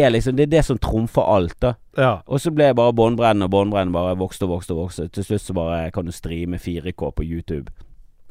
er 0.03 0.11
liksom 0.11 0.37
Det 0.37 0.43
er 0.43 0.53
det 0.57 0.65
som 0.65 0.79
trumfer 0.79 1.23
alt, 1.23 1.57
da. 1.63 1.75
Ja. 1.99 2.13
Og 2.27 2.41
så 2.41 2.51
ble 2.51 2.73
bare 2.75 2.93
båndbrennende 2.93 3.49
og 3.49 3.51
båndbrennende, 3.55 3.95
bare 3.95 4.19
vokste 4.19 4.45
og 4.49 4.57
vokste 4.57 4.75
og 4.75 4.85
vokste. 4.85 5.09
Til 5.09 5.25
slutt 5.25 5.43
så 5.45 5.57
bare 5.57 5.91
kan 5.95 6.07
du 6.07 6.13
streame 6.13 6.59
4K 6.59 7.11
på 7.17 7.23
YouTube. 7.25 7.71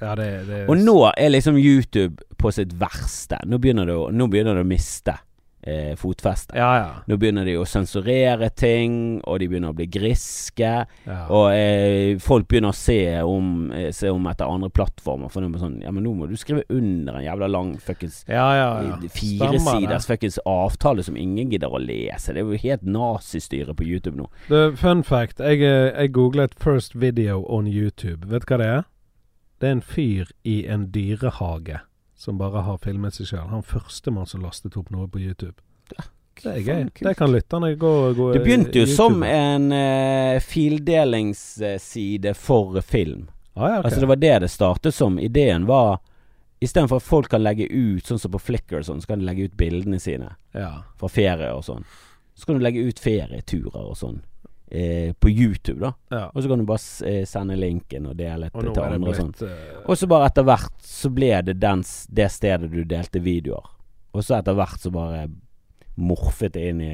ja, 0.01 0.15
det, 0.15 0.47
det 0.47 0.69
Og 0.69 0.77
nå 0.77 1.11
er 1.17 1.29
liksom 1.29 1.57
YouTube 1.57 2.23
på 2.37 2.51
sitt 2.51 2.73
verste. 2.79 3.37
Nå 3.45 3.57
begynner 3.57 3.85
det 3.87 3.95
å, 3.95 4.09
nå 4.11 4.27
begynner 4.27 4.55
det 4.59 4.65
å 4.65 4.67
miste 4.67 5.15
eh, 5.63 5.95
fotfeste. 5.95 6.57
Ja, 6.57 6.69
ja. 6.77 6.89
Nå 7.07 7.17
begynner 7.17 7.45
de 7.47 7.55
å 7.59 7.65
sensurere 7.67 8.49
ting, 8.49 9.21
og 9.27 9.39
de 9.39 9.47
begynner 9.51 9.73
å 9.73 9.77
bli 9.77 9.87
griske. 9.91 10.71
ja. 11.07 11.19
Og 11.33 11.49
eh, 11.55 12.19
folk 12.23 12.47
begynner 12.51 12.73
å 12.73 12.77
se 12.77 13.21
om, 13.21 13.71
eh, 13.71 13.91
se 13.95 14.11
om 14.11 14.27
etter 14.27 14.49
andre 14.49 14.69
plattformer. 14.69 15.31
For 15.31 15.41
nå 15.41 15.59
sånn 15.59 15.81
Ja, 15.83 15.91
men 15.91 16.03
nå 16.05 16.13
må 16.17 16.27
du 16.29 16.35
skrive 16.37 16.63
under 16.69 17.17
en 17.17 17.25
jævla 17.25 17.49
lang 17.49 17.73
fuckings 17.81 18.23
ja, 18.27 18.45
ja, 18.55 18.67
ja. 18.83 18.97
firesiders 19.09 20.05
fuckings 20.07 20.39
avtale 20.45 21.03
som 21.03 21.17
ingen 21.17 21.51
gidder 21.51 21.73
å 21.73 21.81
lese. 21.81 22.33
Det 22.33 22.43
er 22.43 22.51
jo 22.51 22.61
helt 22.63 22.83
nazistyre 22.83 23.75
på 23.75 23.87
YouTube 23.87 24.17
nå. 24.19 24.29
The 24.49 24.71
fun 24.79 25.03
fact. 25.03 25.39
Jeg, 25.39 25.61
eh, 25.61 25.91
jeg 25.91 26.13
googlet 26.13 26.55
'first 26.55 26.95
video 26.95 27.43
on 27.47 27.65
YouTube'. 27.65 28.27
Vet 28.27 28.47
du 28.47 28.53
hva 28.53 28.57
det 28.57 28.67
er? 28.67 28.83
Det 29.59 29.69
er 29.69 29.71
en 29.71 29.81
fyr 29.81 30.31
i 30.43 30.65
en 30.67 30.91
dyrehage 30.91 31.81
som 32.23 32.37
bare 32.39 32.63
har 32.63 32.77
filmet 32.79 33.17
seg 33.17 33.27
sjøl. 33.33 33.49
Han 33.51 33.65
førstemann 33.67 34.29
som 34.29 34.43
lastet 34.45 34.77
opp 34.79 34.93
noe 34.95 35.09
på 35.11 35.19
YouTube. 35.19 35.57
Det 36.39 36.49
er 36.49 36.61
gøy. 36.63 36.85
Kult. 36.87 37.03
Det 37.03 37.13
kan 37.19 37.31
lytterne 37.33 37.73
gå, 37.75 37.91
gå 38.17 38.29
Det 38.33 38.41
begynte 38.45 38.79
jo 38.79 38.85
YouTube. 38.85 38.95
som 38.95 39.23
en 39.27 39.67
uh, 39.75 40.39
fildelingsside 40.39 42.33
for 42.39 42.79
film. 42.81 43.27
ah, 43.53 43.69
ja, 43.69 43.79
okay. 43.79 43.89
Altså 43.89 43.99
Det 43.99 44.09
var 44.13 44.21
det 44.23 44.39
det 44.39 44.49
startet 44.49 44.95
som. 44.95 45.19
Ideen 45.19 45.67
var 45.69 45.99
Istedenfor 46.63 47.01
at 47.01 47.03
folk 47.03 47.27
kan 47.27 47.43
legge 47.43 47.67
ut, 47.67 48.07
sånn 48.07 48.19
som 48.19 48.31
på 48.31 48.39
Flickr 48.39 48.77
og 48.79 48.85
sånn, 48.87 49.01
så 49.03 49.09
kan 49.09 49.19
de 49.19 49.27
legge 49.27 49.49
ut 49.49 49.55
bildene 49.59 49.97
sine 49.99 50.29
ja. 50.55 50.69
fra 50.95 51.09
ferie 51.11 51.49
og 51.51 51.65
sånn. 51.67 51.83
Så 52.39 52.47
kan 52.47 52.55
du 52.55 52.63
legge 52.63 52.85
ut 52.87 53.01
ferieturer 53.03 53.81
og 53.83 53.97
sånn 53.99 54.21
eh, 54.73 55.13
på 55.13 55.29
YouTube, 55.29 55.79
da. 55.79 55.93
ja. 56.09 56.25
Og 56.33 56.43
så 56.43 56.49
kan 56.49 56.59
du 56.59 56.65
bare 56.65 57.09
eh, 57.09 57.23
sende 57.29 57.55
linken 57.59 58.09
og 58.09 58.17
dele 58.17 58.49
Og 58.53 58.65
til 58.65 58.83
andre 58.83 59.13
og 59.13 59.19
sånn. 59.19 59.33
Og 59.85 59.99
så 59.99 60.09
bare 60.09 60.31
etter 60.31 60.47
hvert 60.47 60.75
så 60.87 61.11
ble 61.13 61.31
det 61.45 61.59
dens, 61.61 62.03
det 62.09 62.29
stedet 62.33 62.71
du 62.73 62.81
delte 62.83 63.21
videoer. 63.23 63.69
Og 64.13 64.25
så 64.25 64.39
etter 64.39 64.57
hvert 64.57 64.81
så 64.81 64.91
bare 64.93 65.27
morfet 65.93 66.55
det 66.55 66.63
inn 66.71 66.79
i 66.81 66.93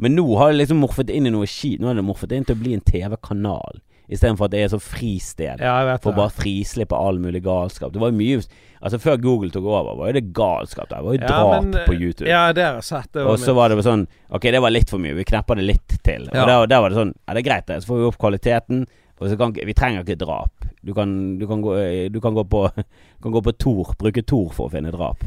Men 0.00 0.14
nå 0.16 0.24
har 0.40 0.52
det 0.52 0.62
liksom 0.62 0.78
morfet 0.80 1.10
inn 1.12 1.28
i 1.28 1.32
noe 1.32 1.48
skit. 1.48 1.80
Nå 1.80 1.90
har 1.90 1.98
det 1.98 2.06
morfet 2.06 2.32
inn 2.32 2.46
til 2.48 2.56
å 2.56 2.62
bli 2.62 2.72
en 2.76 2.84
TV-kanal. 2.84 3.82
Istedenfor 4.08 4.48
at 4.48 4.54
det 4.54 4.62
er 4.64 4.70
så 4.72 4.80
fristed. 4.80 5.60
Ja, 5.60 5.96
For 6.00 6.16
bare 6.16 6.32
frislippe 6.32 6.96
all 6.96 7.18
mulig 7.20 7.42
galskap. 7.44 7.92
Det 7.92 8.00
var 8.00 8.14
mye 8.16 8.40
Altså 8.78 9.00
Før 9.02 9.16
Google 9.18 9.50
tok 9.50 9.64
over, 9.66 9.96
var 9.98 10.12
jo 10.12 10.14
det 10.20 10.28
galskap 10.32 10.86
der. 10.88 11.00
Det 11.00 11.04
var 11.04 11.16
jo 11.16 11.20
Ja, 11.20 11.26
drap 11.26 11.64
men, 11.64 11.80
på 11.86 11.96
YouTube. 11.96 12.28
Ja, 12.30 12.52
det 12.54 12.62
har 12.62 12.78
jeg 12.78 12.86
sett. 12.86 13.18
Og 13.24 13.38
så 13.42 13.54
var 13.56 13.72
det 13.72 13.82
sånn 13.84 14.06
Ok, 14.30 14.46
det 14.54 14.62
var 14.62 14.70
litt 14.70 14.92
for 14.92 15.02
mye. 15.02 15.16
Vi 15.18 15.26
knepper 15.26 15.58
det 15.58 15.66
litt 15.66 15.98
til. 16.06 16.28
Ja. 16.30 16.44
Og 16.44 16.48
der, 16.48 16.70
der 16.70 16.84
var 16.84 16.94
det 16.94 17.00
sånn 17.00 17.12
Ja, 17.16 17.34
det 17.34 17.42
er 17.42 17.48
greit, 17.50 17.66
det. 17.66 17.82
Så 17.82 17.90
får 17.90 18.00
vi 18.00 18.08
opp 18.12 18.20
kvaliteten. 18.22 18.86
Og 19.18 19.26
så 19.26 19.36
kan 19.40 19.52
Vi 19.52 19.74
trenger 19.74 20.06
ikke 20.06 20.20
drap. 20.22 20.68
Du 20.86 20.94
kan, 20.94 21.10
du 21.40 21.46
kan, 21.50 21.60
gå, 21.60 21.74
eh, 21.82 22.06
du 22.08 22.20
kan 22.22 22.38
gå 22.38 22.46
på 22.46 22.64
Kan 23.22 23.34
gå 23.34 23.42
på 23.42 23.56
Tor. 23.58 23.94
Bruke 23.98 24.22
Tor 24.22 24.52
for 24.54 24.68
å 24.68 24.72
finne 24.76 24.94
drap. 24.94 25.26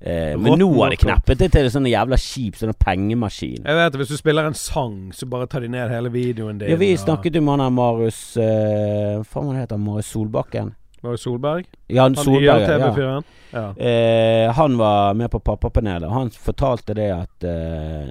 Eh, 0.00 0.36
men 0.38 0.60
nå 0.60 0.68
har 0.78 0.90
de 0.94 0.96
kneppet 1.00 1.40
det 1.40 1.48
til 1.50 1.66
en 1.66 1.72
sånn 1.74 1.88
jævla 1.90 2.18
kjip 2.22 2.54
sånn 2.60 2.74
pengemaskin. 2.78 3.64
Jeg 3.64 3.78
vet 3.80 3.92
det, 3.92 3.98
Hvis 3.98 4.12
du 4.14 4.16
spiller 4.20 4.46
en 4.46 4.54
sang, 4.54 5.10
så 5.12 5.26
bare 5.26 5.48
tar 5.50 5.60
de 5.66 5.68
ned 5.68 5.90
hele 5.90 6.12
videoen 6.14 6.58
din. 6.60 6.70
Ja, 6.70 6.76
vi 6.78 6.92
snakket 6.96 7.34
jo 7.34 7.42
med 7.42 7.58
han 7.58 7.64
der 7.66 7.74
Marius 7.74 8.20
eh, 8.36 9.22
Faen, 9.26 9.48
hva 9.50 9.58
heter 9.58 9.74
han? 9.74 9.84
Marius 9.88 10.12
Solbakken? 10.14 10.74
Marius 11.02 11.22
Solberg? 11.26 11.66
Ja, 11.88 12.02
han 12.02 12.14
Han. 12.14 12.42
Ja. 12.42 13.20
Ja. 13.52 13.66
Eh, 13.76 14.52
han 14.52 14.76
var 14.78 15.14
med 15.14 15.30
på 15.30 15.40
Pappapanelet, 15.40 16.08
og 16.08 16.12
han 16.14 16.30
fortalte 16.30 16.94
det 16.94 17.10
at 17.14 17.44
eh, 17.48 18.10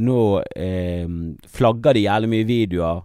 nå 0.00 0.40
eh, 0.56 1.06
flagger 1.46 1.94
de 1.94 2.04
jævlig 2.06 2.28
mye 2.34 2.46
videoer. 2.48 3.02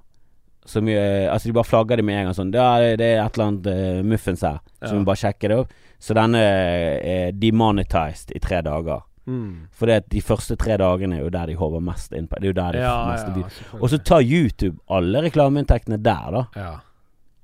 Som, 0.66 0.88
eh, 0.90 1.32
altså 1.32 1.50
De 1.50 1.54
bare 1.54 1.68
flagger 1.70 1.98
det 1.98 2.06
med 2.06 2.18
en 2.20 2.26
gang 2.26 2.34
sånn 2.38 2.52
det 2.54 2.62
det 2.98 3.06
er 3.06 3.26
et 3.26 3.36
eller 3.38 3.48
annet 3.52 3.68
eh, 3.70 4.04
muffens 4.04 4.42
her. 4.42 4.62
Så 4.82 4.94
Ja. 4.94 4.98
vi 5.00 5.06
bare 5.06 5.22
sjekker 5.22 5.50
det 5.50 5.58
opp. 5.62 5.74
Så 6.06 6.14
denne 6.14 6.38
er 6.38 7.32
demonetized 7.34 8.34
i 8.36 8.40
tre 8.44 8.60
dager. 8.66 9.02
Mm. 9.26 9.66
For 9.74 9.90
de 9.90 10.22
første 10.22 10.54
tre 10.62 10.76
dagene 10.78 11.18
er 11.18 11.24
jo 11.24 11.32
der 11.34 11.50
de 11.50 11.56
håver 11.58 11.82
mest 11.82 12.14
inn 12.14 12.28
på. 12.30 12.38
Det 12.38 12.52
er 12.52 12.54
jo 12.54 12.58
der 12.60 12.76
de 12.76 12.84
Ja, 12.84 12.98
mest 13.10 13.40
ja, 13.42 13.80
Og 13.80 13.90
så 13.90 13.98
tar 13.98 14.22
YouTube 14.22 14.78
alle 14.90 15.24
reklameinntektene 15.26 15.98
der, 15.98 16.28
da. 16.36 16.44
ja. 16.56 16.74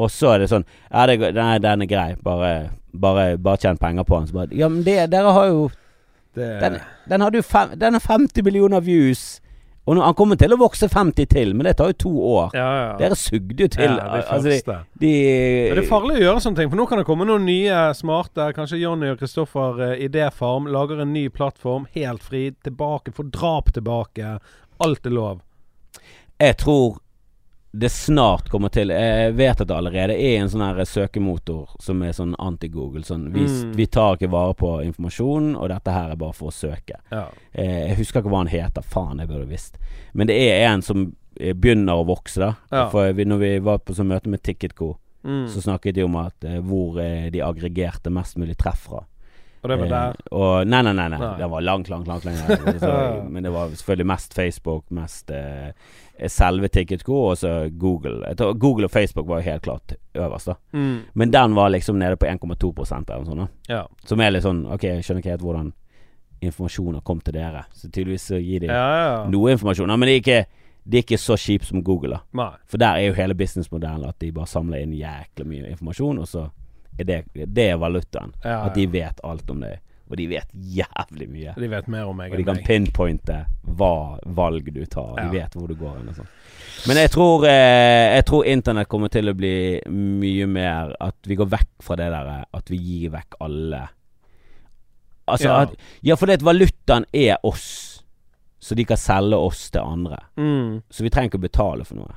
Og 0.01 0.09
så 0.09 0.31
er 0.33 0.41
det 0.41 0.49
sånn 0.49 0.63
Ja, 0.89 1.05
det, 1.09 1.17
nei, 1.35 1.57
den 1.61 1.83
er 1.85 1.89
grei. 1.89 2.09
Bare, 2.23 2.51
bare, 2.93 3.37
bare 3.37 3.61
tjen 3.61 3.77
penger 3.81 4.05
på 4.07 4.19
den. 4.19 4.27
Så 4.29 4.37
bare 4.37 4.57
Ja, 4.57 4.69
men 4.69 4.83
det, 4.85 4.97
dere 5.11 5.33
har 5.35 5.47
jo 5.51 5.69
Det, 6.35 6.47
den, 6.61 6.77
den 7.11 7.21
hadde 7.25 7.41
jo 7.41 7.45
fem, 7.45 7.73
Den 7.77 7.97
har 7.97 7.99
50 8.05 8.45
millioner 8.45 8.81
views. 8.81 9.41
Og 9.89 9.97
han 9.97 10.13
kommer 10.13 10.37
til 10.37 10.53
å 10.53 10.59
vokse 10.61 10.85
50 10.91 11.25
til, 11.31 11.55
men 11.57 11.65
det 11.65 11.73
tar 11.79 11.89
jo 11.89 11.97
to 12.03 12.11
år. 12.31 12.51
ja, 12.53 12.67
ja. 12.77 12.89
Dere 12.99 13.17
sugde 13.17 13.65
jo 13.65 13.69
til. 13.71 13.89
ja, 13.89 14.05
det 14.13 14.27
altså, 14.29 14.51
de, 14.51 14.75
de 15.01 15.13
det 15.73 15.81
er 15.81 15.87
farlig 15.89 16.19
å 16.19 16.21
gjøre 16.21 16.43
sånne 16.45 16.61
ting, 16.61 16.69
for 16.69 16.77
nå 16.77 16.85
kan 16.89 17.01
det 17.01 17.07
komme 17.07 17.25
noen 17.25 17.47
nye 17.49 17.79
smarte 17.97 18.51
Kanskje 18.57 18.81
Jonny 18.83 19.09
og 19.09 19.17
Kristoffer 19.21 19.81
uh, 19.81 19.93
Idéfarm 19.97 20.69
lager 20.71 21.01
en 21.01 21.13
ny 21.15 21.25
plattform, 21.33 21.87
helt 21.97 22.21
fri, 22.25 22.51
tilbake, 22.61 23.13
får 23.17 23.31
drap 23.33 23.73
tilbake. 23.73 24.35
Alt 24.85 25.09
er 25.09 25.17
lov. 25.17 25.41
Jeg 26.41 26.57
tror 26.61 27.01
det 27.73 27.87
snart 27.91 28.49
kommer 28.51 28.67
til 28.69 28.89
Jeg 28.91 29.33
vet 29.37 29.61
at 29.61 29.67
det 29.69 29.75
allerede 29.77 30.15
er 30.19 30.41
en 30.41 30.49
sånn 30.51 30.63
her 30.65 30.83
søkemotor 30.83 31.69
som 31.79 32.01
er 32.03 32.11
sånn 32.11 32.33
anti-Google. 32.35 33.03
Sånn 33.07 33.29
vi, 33.31 33.45
Mm. 33.47 33.73
vi 33.75 33.85
tar 33.87 34.17
ikke 34.17 34.29
vare 34.29 34.53
på 34.53 34.71
informasjonen, 34.83 35.55
og 35.55 35.69
dette 35.69 35.91
her 35.91 36.11
er 36.11 36.15
bare 36.19 36.33
for 36.33 36.49
å 36.49 36.51
søke. 36.51 36.99
Ja. 37.11 37.27
Eh, 37.53 37.87
jeg 37.89 37.97
husker 37.97 38.21
ikke 38.21 38.29
hva 38.33 38.37
han 38.43 38.47
heter. 38.51 38.81
Faen, 38.83 39.19
jeg 39.19 39.27
burde 39.29 39.47
visst. 39.47 39.77
Men 40.13 40.27
det 40.27 40.35
er 40.35 40.67
en 40.73 40.81
som 40.81 41.15
eh, 41.39 41.53
begynner 41.53 41.93
å 41.95 42.05
vokse, 42.05 42.39
da. 42.39 42.55
Ja. 42.71 42.89
For 42.89 43.13
vi, 43.13 43.23
når 43.25 43.39
vi 43.39 43.59
var 43.59 43.77
på 43.79 43.93
sånn 43.95 44.07
møte 44.11 44.27
med 44.27 44.43
Ticketco, 44.43 44.97
Mm. 45.23 45.45
så 45.47 45.61
snakket 45.61 45.93
de 45.93 46.01
om 46.03 46.15
at 46.15 46.33
eh, 46.43 46.59
hvor 46.59 46.97
eh, 46.99 47.29
de 47.29 47.39
aggregerte 47.45 48.09
mest 48.09 48.35
mulig 48.37 48.57
treff 48.57 48.87
fra. 48.89 49.05
Og 49.63 49.69
det 49.69 49.77
var 49.77 49.87
der. 49.87 50.09
Eh, 50.17 50.31
og, 50.35 50.67
nei, 50.67 50.81
nei, 50.81 50.93
nei. 50.93 51.09
Nei. 51.09 51.37
Det 51.37 51.47
var 51.51 51.61
langt, 51.61 51.87
langt, 51.89 52.07
langt 52.07 52.25
lenger. 52.25 53.21
Men 53.29 53.43
det 53.43 53.51
var 53.53 53.69
selvfølgelig 53.69 54.07
mest 54.07 54.33
Facebook, 54.33 54.83
mest 54.89 55.29
eh, 55.29 55.69
selve 56.29 56.67
TicketGo 56.69 57.17
og 57.31 57.37
så 57.37 57.69
Google. 57.69 58.33
Google 58.53 58.85
og 58.85 58.91
Facebook 58.91 59.27
var 59.27 59.41
jo 59.41 59.49
helt 59.49 59.63
klart 59.65 59.93
øverst, 60.13 60.51
da. 60.51 60.55
Mm. 60.77 60.97
Men 61.13 61.31
den 61.31 61.55
var 61.55 61.69
liksom 61.69 61.99
nede 61.99 62.17
på 62.17 62.25
1,2 62.25 62.71
eller 62.93 63.23
noe 63.23 63.25
sånt. 63.25 63.51
Ja. 63.67 63.87
Som 64.05 64.21
er 64.21 64.35
litt 64.35 64.45
sånn 64.45 64.65
Ok, 64.69 64.83
jeg 64.83 65.05
skjønner 65.05 65.23
ikke 65.23 65.35
helt 65.35 65.45
hvordan 65.45 65.71
informasjon 66.41 66.97
har 66.97 67.05
kommet 67.05 67.25
til 67.25 67.37
dere. 67.37 67.65
Så 67.73 67.89
tydeligvis 67.89 68.29
så 68.33 68.39
gir 68.41 68.63
de 68.63 68.71
ja, 68.71 68.87
ja. 69.01 69.13
noe 69.29 69.53
informasjon. 69.53 69.93
Men 69.93 70.09
det 70.09 70.15
er 70.15 70.23
ikke 70.23 70.41
de 70.83 70.97
er 70.97 71.03
ikke 71.05 71.17
så 71.21 71.37
kjipt 71.37 71.67
som 71.69 71.83
Google, 71.85 72.17
da. 72.17 72.21
Nei. 72.37 72.53
For 72.65 72.81
der 72.81 72.97
er 72.97 73.11
jo 73.11 73.17
hele 73.17 73.35
businessmodellen 73.37 74.07
at 74.07 74.17
de 74.19 74.31
bare 74.33 74.49
samler 74.49 74.81
inn 74.81 74.95
jækla 74.97 75.45
mye 75.45 75.69
informasjon, 75.69 76.21
og 76.23 76.29
så 76.29 76.47
er 76.97 77.07
det, 77.07 77.19
det 77.45 77.67
er 77.69 77.77
valutaen. 77.77 78.33
Ja, 78.43 78.63
At 78.65 78.75
de 78.75 78.87
vet 78.89 79.21
alt 79.23 79.49
om 79.49 79.61
det. 79.61 79.77
Og 80.11 80.17
de 80.19 80.25
vet 80.27 80.49
jævlig 80.51 81.27
mye. 81.31 81.53
De 81.55 81.67
vet 81.71 81.87
mer 81.87 82.09
om 82.11 82.17
meg 82.19 82.31
Og 82.33 82.37
de 82.37 82.43
kan 82.43 82.57
meg. 82.59 82.65
pinpointe 82.67 83.45
hva 83.79 84.19
valg 84.27 84.67
du 84.73 84.85
tar. 84.85 85.15
De 85.15 85.23
Ja. 85.23 85.31
vet 85.31 85.53
hvor 85.55 85.67
du 85.71 85.75
går 85.79 85.97
hen 85.97 86.09
og 86.09 86.15
sånn. 86.15 86.27
Men 86.87 86.97
jeg 86.97 87.11
tror, 87.11 87.45
eh, 87.45 88.15
jeg 88.17 88.25
tror 88.25 88.43
internett 88.45 88.87
kommer 88.89 89.09
til 89.09 89.29
å 89.29 89.33
bli 89.37 89.81
mye 89.87 90.47
mer 90.47 90.95
At 90.99 91.15
vi 91.27 91.35
går 91.35 91.45
vekk 91.47 91.69
fra 91.81 91.95
det 91.95 92.09
der 92.11 92.45
at 92.53 92.69
vi 92.69 92.77
gir 92.77 93.09
vekk 93.11 93.35
alle 93.41 93.87
Altså 95.27 95.45
Ja. 95.47 95.61
at 95.61 95.75
Ja, 96.03 96.15
fordi 96.15 96.33
at 96.33 96.41
valutaen 96.41 97.05
er 97.13 97.37
oss. 97.43 98.03
Så 98.59 98.75
de 98.75 98.83
kan 98.85 98.97
selge 98.97 99.33
oss 99.37 99.69
til 99.71 99.81
andre. 99.81 100.17
Mm. 100.37 100.81
Så 100.89 101.01
vi 101.03 101.09
trenger 101.09 101.29
ikke 101.31 101.39
å 101.39 101.47
betale 101.49 101.85
for 101.85 101.95
noe. 101.95 102.13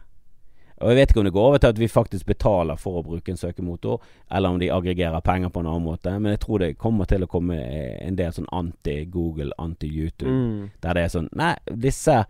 Og 0.84 0.92
jeg 0.92 0.98
vet 0.98 1.12
ikke 1.12 1.22
om 1.22 1.24
det 1.24 1.32
går 1.32 1.46
over 1.48 1.62
til 1.62 1.72
at 1.72 1.78
vi 1.80 1.88
faktisk 1.88 2.26
betaler 2.28 2.76
for 2.76 3.00
å 3.00 3.02
bruke 3.06 3.32
en 3.32 3.40
søkemotor, 3.40 4.02
eller 4.28 4.52
om 4.52 4.58
de 4.60 4.68
aggregerer 4.74 5.24
penger 5.24 5.48
på 5.54 5.62
en 5.62 5.70
annen 5.70 5.86
måte. 5.86 6.12
Men 6.18 6.34
jeg 6.34 6.42
tror 6.44 6.60
det 6.60 6.74
kommer 6.76 7.08
til 7.08 7.24
å 7.24 7.28
komme 7.30 7.56
eh, 7.56 7.96
en 8.04 8.18
del 8.20 8.34
sånn 8.36 8.50
anti-Google, 8.52 9.54
anti-YouTube. 9.64 10.28
Mm. 10.30 10.70
Der 10.84 10.98
det 10.98 11.06
er 11.06 11.14
sånn 11.14 11.30
Nei, 11.32 11.54
disse 11.72 12.20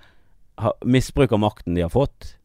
misbruker 0.87 1.41
makten 1.43 1.75
de 1.75 1.83
har 1.83 1.91
fått, 1.91 2.37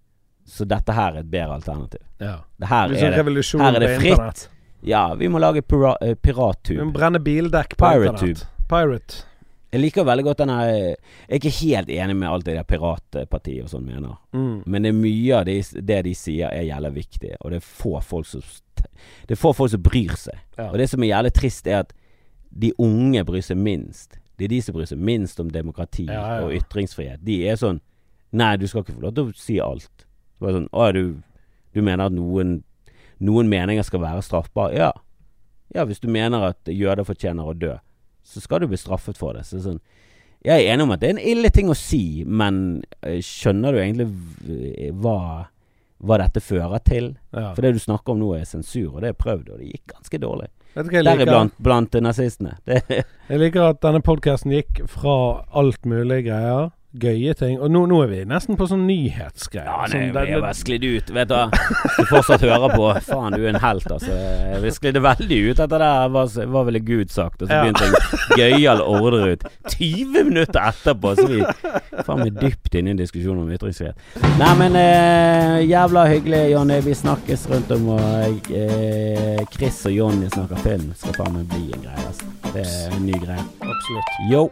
så 0.50 0.66
dette 0.66 0.96
her 0.98 1.14
er 1.14 1.22
et 1.22 1.30
bedre 1.30 1.60
alternativ. 1.60 2.02
Ja. 2.18 2.40
Det 2.58 2.72
her, 2.72 2.90
er 2.90 2.96
sånn 2.98 3.62
det, 3.62 3.68
her 3.68 3.78
er 3.78 3.86
det 3.86 3.96
fritt. 4.02 4.48
ja, 4.90 5.04
vi 5.20 5.30
må 5.30 5.38
lage 5.38 5.62
pira, 5.62 5.94
Vi 6.02 6.16
pirattube. 6.18 6.90
brenne 6.96 7.22
bildekk 7.22 7.78
på 7.78 7.86
Pirate 7.86 8.16
internett. 8.16 8.48
Pirate. 8.70 9.26
Jeg 9.70 9.82
liker 9.84 10.06
veldig 10.08 10.24
godt 10.26 10.40
den 10.42 10.50
her 10.50 10.70
Jeg 10.72 10.96
er 11.30 11.38
ikke 11.38 11.52
helt 11.60 11.90
enig 11.94 12.16
med 12.18 12.30
alt 12.30 12.46
det 12.48 12.56
der 12.58 12.66
piratpartiet 12.66 13.68
og 13.68 13.70
sånn 13.70 13.86
mener. 13.86 14.16
Mm. 14.34 14.64
Men 14.66 14.86
det 14.86 14.90
er 14.90 14.98
mye 14.98 15.36
av 15.38 15.46
det, 15.46 15.58
det 15.86 16.00
de 16.08 16.14
sier 16.18 16.50
er 16.50 16.66
jævlig 16.72 16.94
viktig, 16.96 17.36
og 17.40 17.52
det 17.54 17.60
er 17.62 17.68
få 17.68 18.00
folk 18.02 18.26
som 18.30 18.42
Det 18.82 19.36
er 19.36 19.40
få 19.40 19.52
folk 19.54 19.72
som 19.76 19.84
bryr 19.86 20.16
seg. 20.18 20.40
Ja. 20.58 20.72
Og 20.72 20.80
det 20.82 20.90
som 20.90 21.04
er 21.04 21.12
jævlig 21.12 21.34
trist, 21.38 21.68
er 21.68 21.84
at 21.84 21.94
de 22.50 22.72
unge 22.82 23.22
bryr 23.28 23.46
seg 23.46 23.60
minst. 23.62 24.18
Det 24.40 24.48
er 24.48 24.54
de 24.56 24.62
som 24.64 24.74
bryr 24.74 24.88
seg 24.90 24.98
minst 24.98 25.40
om 25.40 25.52
demokrati 25.52 26.08
Ja, 26.08 26.40
ja. 26.40 26.46
og 26.48 26.56
ytringsfrihet. 26.56 27.22
De 27.26 27.42
er 27.48 27.60
sånn 27.60 27.82
Nei, 28.32 28.56
du 28.62 28.68
skal 28.70 28.84
ikke 28.84 28.94
få 28.94 29.02
lov 29.02 29.14
til 29.18 29.30
å 29.32 29.38
si 29.42 29.56
alt. 29.58 30.04
Det 30.38 30.46
var 30.46 30.54
sånn 30.54 30.68
Å, 30.72 30.92
du, 30.94 31.22
du 31.74 31.80
mener 31.82 32.06
at 32.06 32.14
noen 32.14 32.60
Noen 33.20 33.50
meninger 33.52 33.84
skal 33.84 34.00
være 34.00 34.22
straffbare? 34.24 34.78
Ja. 34.78 34.92
Ja, 35.76 35.84
hvis 35.86 36.00
du 36.00 36.08
mener 36.08 36.46
at 36.54 36.70
jøder 36.72 37.04
fortjener 37.04 37.50
å 37.50 37.54
dø, 37.58 37.74
så 38.30 38.44
skal 38.44 38.62
du 38.62 38.70
bli 38.70 38.78
straffet 38.80 39.18
for 39.18 39.38
det. 39.38 39.48
Så 39.48 39.62
sånn 39.64 39.80
Jeg 40.46 40.64
er 40.64 40.74
enig 40.74 40.86
om 40.86 40.94
at 40.96 41.02
det 41.02 41.10
er 41.10 41.16
en 41.18 41.26
ille 41.34 41.50
ting 41.52 41.68
å 41.72 41.78
si, 41.78 42.24
men 42.24 42.82
eh, 43.02 43.20
skjønner 43.26 43.76
du 43.76 43.82
egentlig 43.82 44.94
hva, 45.02 45.50
hva 46.00 46.20
dette 46.22 46.40
fører 46.44 46.80
til? 46.86 47.10
Ja. 47.36 47.50
For 47.58 47.66
det 47.66 47.74
du 47.76 47.82
snakker 47.84 48.16
om 48.16 48.22
nå 48.22 48.32
er 48.38 48.46
sensur, 48.48 48.94
og 48.94 49.04
det 49.04 49.12
er 49.12 49.20
prøvd, 49.20 49.50
og 49.52 49.60
det 49.60 49.74
gikk 49.74 49.96
ganske 49.98 50.22
dårlig. 50.24 50.48
Deriblant 50.78 51.58
blant 51.58 51.98
nazistene. 52.06 52.56
Det, 52.64 52.84
Jeg 53.32 53.42
liker 53.42 53.74
at 53.74 53.82
denne 53.84 54.04
podkasten 54.06 54.54
gikk 54.54 54.84
fra 54.88 55.16
alt 55.60 55.84
mulig 55.90 56.24
greier, 56.30 56.70
gøye 56.98 57.34
ting 57.38 57.60
Og 57.62 57.70
nå, 57.70 57.84
nå 57.86 58.00
er 58.02 58.08
vi 58.10 58.20
nesten 58.26 58.58
på 58.58 58.66
sånn 58.66 58.88
nyhetsgreier. 58.90 59.68
ja, 59.70 59.86
Sånn, 59.92 60.08
nei, 60.16 60.24
vi 60.26 60.34
har 60.34 60.42
bare 60.42 60.58
sklidd 60.58 60.86
ut. 60.88 61.12
Vet 61.14 61.30
du 61.30 61.36
hva. 61.36 61.44
Du 62.00 62.06
fortsatt 62.10 62.42
hører 62.42 62.74
på 62.74 62.88
Faen, 63.06 63.36
du 63.36 63.44
er 63.44 63.52
en 63.52 63.60
helt, 63.62 63.86
altså. 63.94 64.16
Vi 64.64 64.72
sklidde 64.74 65.04
veldig 65.06 65.40
ut 65.52 65.60
etter 65.60 65.70
det 65.76 65.80
der, 65.86 66.10
hva, 66.16 66.24
hva 66.56 66.64
ville 66.68 66.82
Gud 66.82 67.14
sagt? 67.14 67.44
Og 67.44 67.52
så 67.52 67.60
begynte 67.62 67.86
en 67.86 68.40
gøyal 68.40 68.82
ordre 68.82 69.36
ut. 69.36 69.46
20 69.76 70.26
minutter 70.32 70.60
etterpå, 70.72 71.14
så 71.20 71.28
vi 71.30 71.44
faen 72.08 72.24
meg 72.24 72.40
dypt 72.42 72.80
inne 72.80 72.92
i 72.92 72.96
en 72.98 73.02
diskusjon 73.04 73.38
om 73.44 73.54
ytringsfrihet. 73.54 74.00
Nei, 74.42 74.52
men 74.64 74.80
eh, 74.80 75.60
jævla 75.70 76.08
hyggelig, 76.10 76.42
Jonny. 76.56 76.80
Vi 76.90 76.98
snakkes 77.04 77.46
rundt 77.54 77.72
om, 77.78 77.88
og 78.00 78.52
eh, 78.56 79.46
Chris 79.54 79.84
og 79.90 79.94
Jonny 80.00 80.32
snakker 80.34 80.66
film. 80.66 80.90
Skal 80.98 81.18
faen 81.22 81.38
meg 81.38 81.48
bli 81.54 81.70
en 81.78 81.86
greie, 81.86 82.10
altså. 82.10 82.34
Det 82.50 82.66
er 82.66 82.98
en 82.98 83.06
ny 83.06 83.22
greie. 83.22 83.48
Absolutt. 83.62 84.20
Yo. 84.34 84.48